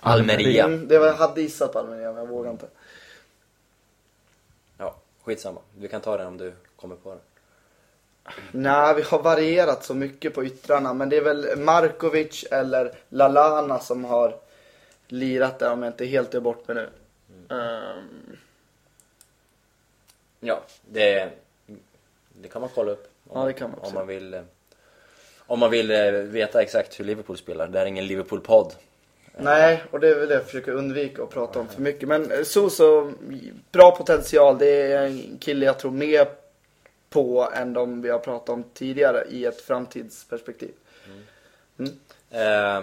Almeria. 0.00 0.64
mm, 0.64 0.88
det 0.88 0.98
var, 0.98 1.06
jag 1.06 1.14
hade 1.14 1.40
gissat 1.42 1.72
på 1.72 1.78
Almeria 1.78 2.08
men 2.12 2.16
jag 2.16 2.26
vågar 2.28 2.50
inte. 2.50 2.66
Ja, 4.78 4.96
skitsamma. 5.24 5.60
Du 5.76 5.88
kan 5.88 6.00
ta 6.00 6.16
den 6.16 6.26
om 6.26 6.36
du 6.38 6.52
kommer 6.76 6.96
på 6.96 7.08
den. 7.10 7.18
Nej, 8.52 8.94
vi 8.94 9.02
har 9.02 9.22
varierat 9.22 9.84
så 9.84 9.94
mycket 9.94 10.34
på 10.34 10.44
yttrarna. 10.44 10.94
Men 10.94 11.08
det 11.08 11.16
är 11.16 11.22
väl 11.24 11.58
Markovic 11.58 12.44
eller 12.50 12.94
Lalana 13.08 13.78
som 13.78 14.04
har 14.04 14.36
lirat 15.06 15.58
där 15.58 15.72
om 15.72 15.82
jag 15.82 15.90
inte 15.92 16.04
helt 16.06 16.34
är 16.34 16.40
bort 16.40 16.68
med 16.68 16.76
nu. 16.76 16.88
Ehm, 17.56 18.36
Ja, 20.40 20.60
det, 20.90 21.30
det 22.42 22.48
kan 22.48 22.60
man 22.60 22.70
kolla 22.74 22.92
upp. 22.92 23.08
Om, 23.28 23.40
Ja, 23.40 23.46
det 23.46 23.52
kan 23.52 23.70
man 23.70 23.78
Om 23.78 23.84
också. 23.84 23.94
man 23.94 24.06
vill, 24.06 24.34
eh, 24.34 24.40
om 25.46 25.58
man 25.58 25.70
vill 25.70 25.90
eh, 25.90 26.10
veta 26.12 26.62
exakt 26.62 27.00
hur 27.00 27.04
Liverpool 27.04 27.38
spelar. 27.38 27.68
Det 27.68 27.78
här 27.78 27.84
är 27.86 27.88
ingen 27.88 28.06
Liverpool-podd. 28.06 28.72
Nej, 29.40 29.82
och 29.90 30.00
det 30.00 30.08
är 30.08 30.14
väl 30.14 30.28
det 30.28 30.34
jag 30.34 30.44
försöker 30.44 30.72
undvika 30.72 31.22
att 31.22 31.30
prata 31.30 31.60
om 31.60 31.68
för 31.68 31.80
mycket. 31.82 32.08
Men 32.08 32.30
eh, 32.32 32.42
Soso, 32.42 33.12
bra 33.72 33.96
potential. 33.96 34.58
Det 34.58 34.92
är 34.92 35.06
en 35.06 35.38
kille 35.40 35.66
jag 35.66 35.78
tror 35.78 35.90
mer 35.90 36.28
på 37.10 37.50
än 37.54 37.72
de 37.72 38.02
vi 38.02 38.08
har 38.08 38.18
pratat 38.18 38.48
om 38.48 38.64
tidigare 38.74 39.24
i 39.30 39.44
ett 39.44 39.60
framtidsperspektiv. 39.60 40.72
Eh, 42.30 42.82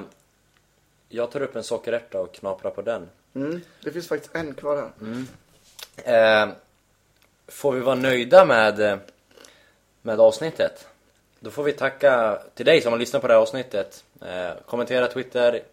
jag 1.10 1.32
tar 1.32 1.41
upp 1.41 1.56
en 1.56 1.64
sockerärta 1.64 2.22
och 2.22 2.34
knaprar 2.34 2.72
på 2.72 2.82
den. 2.82 3.10
Mm, 3.36 3.61
det 3.84 3.91
finns 3.91 4.07
faktiskt 4.07 4.36
en 4.36 4.53
kvar 4.53 4.91
här. 6.03 6.44
Eh, 6.44 6.49
får 7.48 7.72
vi 7.72 7.80
vara 7.80 7.96
nöjda 7.96 8.46
med, 8.46 8.80
eh, 8.80 8.98
med 10.02 10.20
avsnittet? 10.20 10.88
Då 11.40 11.52
får 11.52 11.64
vi 11.64 11.74
tacka 11.74 12.40
till 12.56 12.66
dig 12.66 12.82
som 12.82 12.92
har 12.92 13.00
lyssnat 13.00 13.22
på 13.22 13.28
det 13.28 13.34
här 13.34 13.42
avsnittet. 13.42 14.04
Eh, 14.22 14.52
kommentera 14.66 15.08
Twitter, 15.08 15.64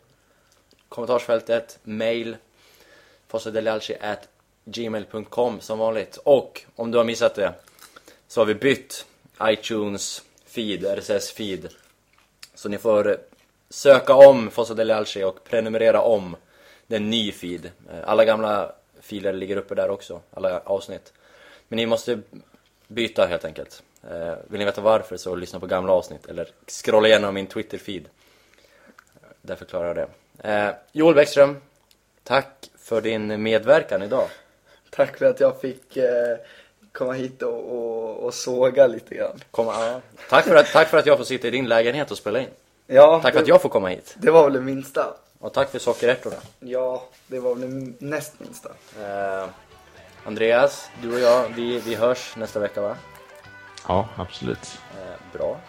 kommentarsfältet, 0.89 1.79
mail, 1.83 2.37
gmail.com 4.65 5.61
som 5.61 5.79
vanligt. 5.79 6.19
Och 6.25 6.65
om 6.77 6.91
du 6.91 6.99
har 6.99 7.05
missat 7.05 7.35
det 7.35 7.53
så 8.29 8.41
har 8.41 8.47
vi 8.47 8.55
bytt 8.55 9.07
iTunes 9.43 10.23
feed, 10.47 10.85
RSS-feed. 10.85 11.69
Så 12.55 12.69
ni 12.69 12.79
får 12.79 13.11
eh, 13.11 13.17
söka 13.71 14.15
om 14.15 14.51
Fossa 14.51 14.75
Deli 14.75 14.93
Alci 14.93 15.25
och 15.25 15.45
prenumerera 15.45 16.01
om. 16.01 16.37
Det 16.87 16.95
är 16.95 17.01
en 17.01 17.11
ny 17.11 17.33
feed. 17.33 17.71
Eh, 17.91 18.01
alla 18.05 18.25
gamla 18.25 18.73
filer 19.01 19.33
ligger 19.33 19.57
uppe 19.57 19.75
där 19.75 19.91
också, 19.91 20.21
alla 20.35 20.61
avsnitt. 20.65 21.13
Men 21.73 21.77
ni 21.77 21.87
måste 21.87 22.21
byta 22.89 23.27
helt 23.27 23.45
enkelt. 23.45 23.83
Eh, 24.11 24.35
Vill 24.49 24.59
ni 24.59 24.65
veta 24.65 24.81
varför 24.81 25.17
så 25.17 25.35
lyssna 25.35 25.61
på 25.61 25.67
gamla 25.67 25.93
avsnitt 25.93 26.27
eller 26.27 26.49
scrolla 26.67 27.09
igenom 27.09 27.35
min 27.35 27.47
Twitter-feed. 27.47 28.05
Där 29.43 29.57
förklarar 29.57 29.87
jag 29.87 29.97
det. 29.97 30.09
Eh, 30.53 30.75
Joel 30.93 31.15
Bäckström, 31.15 31.57
tack 32.25 32.71
för 32.79 33.01
din 33.01 33.43
medverkan 33.43 34.03
idag. 34.03 34.29
Tack 34.91 35.19
för 35.19 35.27
att 35.27 35.41
jag 35.41 35.61
fick 35.61 35.97
eh, 35.97 36.37
komma 36.93 37.13
hit 37.13 37.43
och, 37.43 37.79
och, 37.79 38.17
och 38.17 38.35
såga 38.35 38.87
lite 38.87 39.15
grann. 39.15 39.41
Kom, 39.51 39.67
ja. 39.67 40.01
tack, 40.29 40.45
för 40.45 40.55
att, 40.57 40.73
tack 40.73 40.89
för 40.89 40.99
att 40.99 41.07
jag 41.07 41.19
får 41.19 41.25
sitta 41.25 41.49
i 41.49 41.51
din 41.51 41.69
lägenhet 41.69 42.11
och 42.11 42.17
spela 42.19 42.41
in. 42.41 42.49
Ja, 42.87 43.21
Tack 43.23 43.33
för 43.33 43.39
det, 43.39 43.43
att 43.43 43.49
jag 43.49 43.63
får 43.63 43.69
komma 43.69 43.89
hit. 43.89 44.15
det 44.19 44.31
var 44.31 44.45
väl 44.45 44.53
det 44.53 44.61
minsta. 44.61 45.15
Och 45.39 45.53
tack 45.53 45.71
för 45.71 45.79
sockerärtorna. 45.79 46.37
Ja, 46.61 47.05
det 47.27 47.39
var 47.41 47.55
väl 47.55 47.61
det 47.61 48.07
näst 48.07 48.41
minsta. 48.41 48.69
Eh, 49.01 49.47
Andreas, 50.25 50.91
du 51.03 51.13
och 51.15 51.21
jag, 51.21 51.49
vi, 51.49 51.79
vi 51.79 51.95
hörs 51.95 52.37
nästa 52.37 52.61
vecka 52.61 52.81
va? 52.81 52.97
Ja, 53.89 54.09
absolut. 54.17 54.81
Eh, 54.99 55.39
bra. 55.39 55.61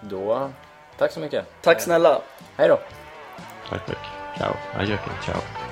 Då, 0.00 0.50
tack 0.98 1.12
så 1.12 1.20
mycket. 1.20 1.46
Tack 1.62 1.80
snälla. 1.80 2.20
Hej 2.56 2.68
då. 2.68 2.78
Tack, 3.68 3.86
tack. 3.86 3.98
Ciao. 4.38 4.54
Adjöken. 4.74 5.12
Ciao. 5.24 5.63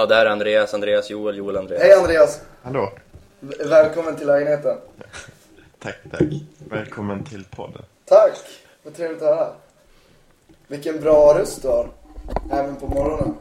Ja, 0.00 0.06
där 0.06 0.26
är 0.26 0.30
Andreas, 0.30 0.74
Andreas, 0.74 1.10
Joel, 1.10 1.36
Joel, 1.36 1.56
Andreas. 1.56 1.82
Hej 1.82 1.92
Andreas. 1.92 2.40
Hallå. 2.62 2.92
V- 3.40 3.54
Välkommen 3.64 4.16
till 4.16 4.26
lägenheten. 4.26 4.76
Tack, 5.78 5.96
tack. 6.10 6.22
Välkommen 6.70 7.24
till 7.24 7.44
podden. 7.44 7.82
Tack. 8.04 8.32
Vad 8.82 8.94
trevligt 8.96 9.22
att 9.22 9.28
höra. 9.28 9.48
Vilken 10.68 11.00
bra 11.00 11.38
röst 11.38 11.62
du 11.62 11.68
har. 11.68 11.88
Även 12.52 12.76
på 12.76 12.86
morgonen. 12.86 13.34